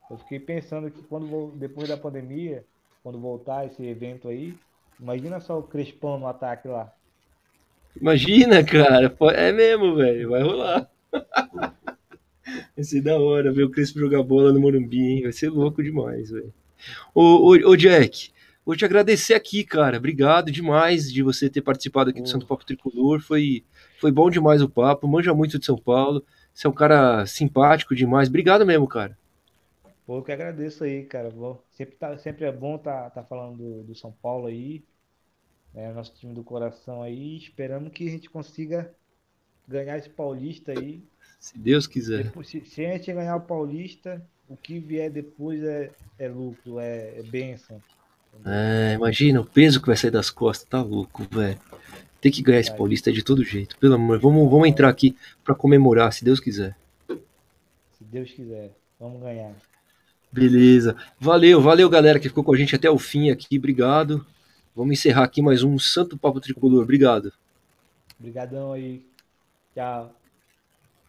Eu 0.09 0.17
fiquei 0.17 0.39
pensando 0.39 0.89
que 0.89 1.03
quando 1.03 1.51
depois 1.55 1.87
da 1.89 1.97
pandemia, 1.97 2.65
quando 3.03 3.19
voltar 3.19 3.65
esse 3.65 3.83
evento 3.85 4.29
aí, 4.29 4.57
imagina 4.99 5.39
só 5.39 5.59
o 5.59 5.63
Crespão 5.63 6.19
no 6.19 6.27
ataque 6.27 6.67
lá. 6.67 6.93
Imagina, 7.99 8.63
cara. 8.63 9.13
É 9.33 9.51
mesmo, 9.51 9.95
velho. 9.95 10.29
Vai 10.29 10.41
rolar. 10.43 10.89
Vai 12.75 12.83
ser 12.83 13.01
da 13.01 13.17
hora 13.19 13.51
ver 13.51 13.63
o 13.63 13.69
Crespo 13.69 13.99
jogar 13.99 14.23
bola 14.23 14.53
no 14.53 14.59
Morumbi, 14.59 14.99
hein? 14.99 15.23
Vai 15.23 15.31
ser 15.31 15.49
louco 15.49 15.83
demais, 15.83 16.29
velho. 16.29 16.53
Ô, 17.13 17.21
ô, 17.21 17.71
ô, 17.71 17.75
Jack, 17.75 18.31
vou 18.65 18.75
te 18.75 18.85
agradecer 18.85 19.33
aqui, 19.33 19.63
cara. 19.63 19.97
Obrigado 19.97 20.51
demais 20.51 21.11
de 21.11 21.23
você 21.23 21.49
ter 21.49 21.61
participado 21.61 22.09
aqui 22.09 22.21
do. 22.21 22.27
Santo 22.27 22.45
Papo 22.45 22.65
Tricolor. 22.65 23.21
Foi, 23.21 23.63
foi 23.99 24.11
bom 24.11 24.29
demais 24.29 24.61
o 24.61 24.69
papo. 24.69 25.07
Manja 25.07 25.33
muito 25.33 25.57
de 25.57 25.65
São 25.65 25.77
Paulo. 25.77 26.23
Você 26.53 26.67
é 26.67 26.69
um 26.69 26.73
cara 26.73 27.25
simpático 27.25 27.95
demais. 27.95 28.29
Obrigado 28.29 28.65
mesmo, 28.65 28.87
cara. 28.87 29.17
Pô, 30.05 30.17
eu 30.17 30.23
que 30.23 30.31
agradeço 30.31 30.83
aí, 30.83 31.03
cara. 31.05 31.31
Sempre, 31.71 31.95
tá, 31.95 32.17
sempre 32.17 32.45
é 32.45 32.51
bom 32.51 32.77
tá, 32.77 33.09
tá 33.09 33.23
falando 33.23 33.57
do, 33.57 33.83
do 33.83 33.95
São 33.95 34.11
Paulo 34.11 34.47
aí. 34.47 34.83
É, 35.75 35.91
nosso 35.91 36.13
time 36.15 36.33
do 36.33 36.43
coração 36.43 37.03
aí. 37.03 37.37
Esperamos 37.37 37.91
que 37.91 38.07
a 38.07 38.11
gente 38.11 38.29
consiga 38.29 38.95
ganhar 39.67 39.97
esse 39.97 40.09
Paulista 40.09 40.71
aí. 40.71 41.03
Se 41.39 41.57
Deus 41.57 41.87
quiser. 41.87 42.25
Depois, 42.25 42.47
se, 42.47 42.61
se 42.65 42.85
a 42.85 42.93
gente 42.93 43.13
ganhar 43.13 43.35
o 43.35 43.41
Paulista, 43.41 44.21
o 44.49 44.55
que 44.55 44.79
vier 44.79 45.09
depois 45.09 45.63
é, 45.63 45.91
é 46.17 46.27
lucro, 46.27 46.79
é, 46.79 47.19
é 47.19 47.23
bênção. 47.23 47.81
É, 48.45 48.93
imagina 48.93 49.41
o 49.41 49.45
peso 49.45 49.81
que 49.81 49.87
vai 49.87 49.97
sair 49.97 50.11
das 50.11 50.29
costas. 50.29 50.67
Tá 50.67 50.81
louco, 50.81 51.25
velho. 51.29 51.59
Tem 52.21 52.31
que 52.31 52.41
ganhar 52.41 52.59
esse 52.59 52.69
Vai. 52.69 52.77
Paulista 52.77 53.11
de 53.11 53.23
todo 53.23 53.43
jeito. 53.43 53.77
Pelo 53.77 53.95
amor, 53.95 54.19
vamos, 54.19 54.49
vamos 54.49 54.67
entrar 54.67 54.89
aqui 54.89 55.15
pra 55.43 55.55
comemorar, 55.55 56.11
se 56.11 56.23
Deus 56.23 56.39
quiser. 56.39 56.75
Se 57.07 58.03
Deus 58.03 58.31
quiser, 58.31 58.71
vamos 58.99 59.21
ganhar. 59.21 59.53
Beleza. 60.31 60.95
Valeu, 61.19 61.61
valeu, 61.61 61.89
galera, 61.89 62.19
que 62.19 62.29
ficou 62.29 62.43
com 62.43 62.53
a 62.53 62.57
gente 62.57 62.75
até 62.75 62.89
o 62.89 62.99
fim 62.99 63.29
aqui. 63.29 63.57
Obrigado. 63.57 64.25
Vamos 64.75 64.93
encerrar 64.93 65.23
aqui 65.23 65.41
mais 65.41 65.63
um 65.63 65.79
Santo 65.79 66.17
Papo 66.17 66.39
Tricolor. 66.39 66.83
Obrigado. 66.83 67.33
Obrigadão 68.19 68.73
aí. 68.73 69.03
Tchau. 69.73 70.13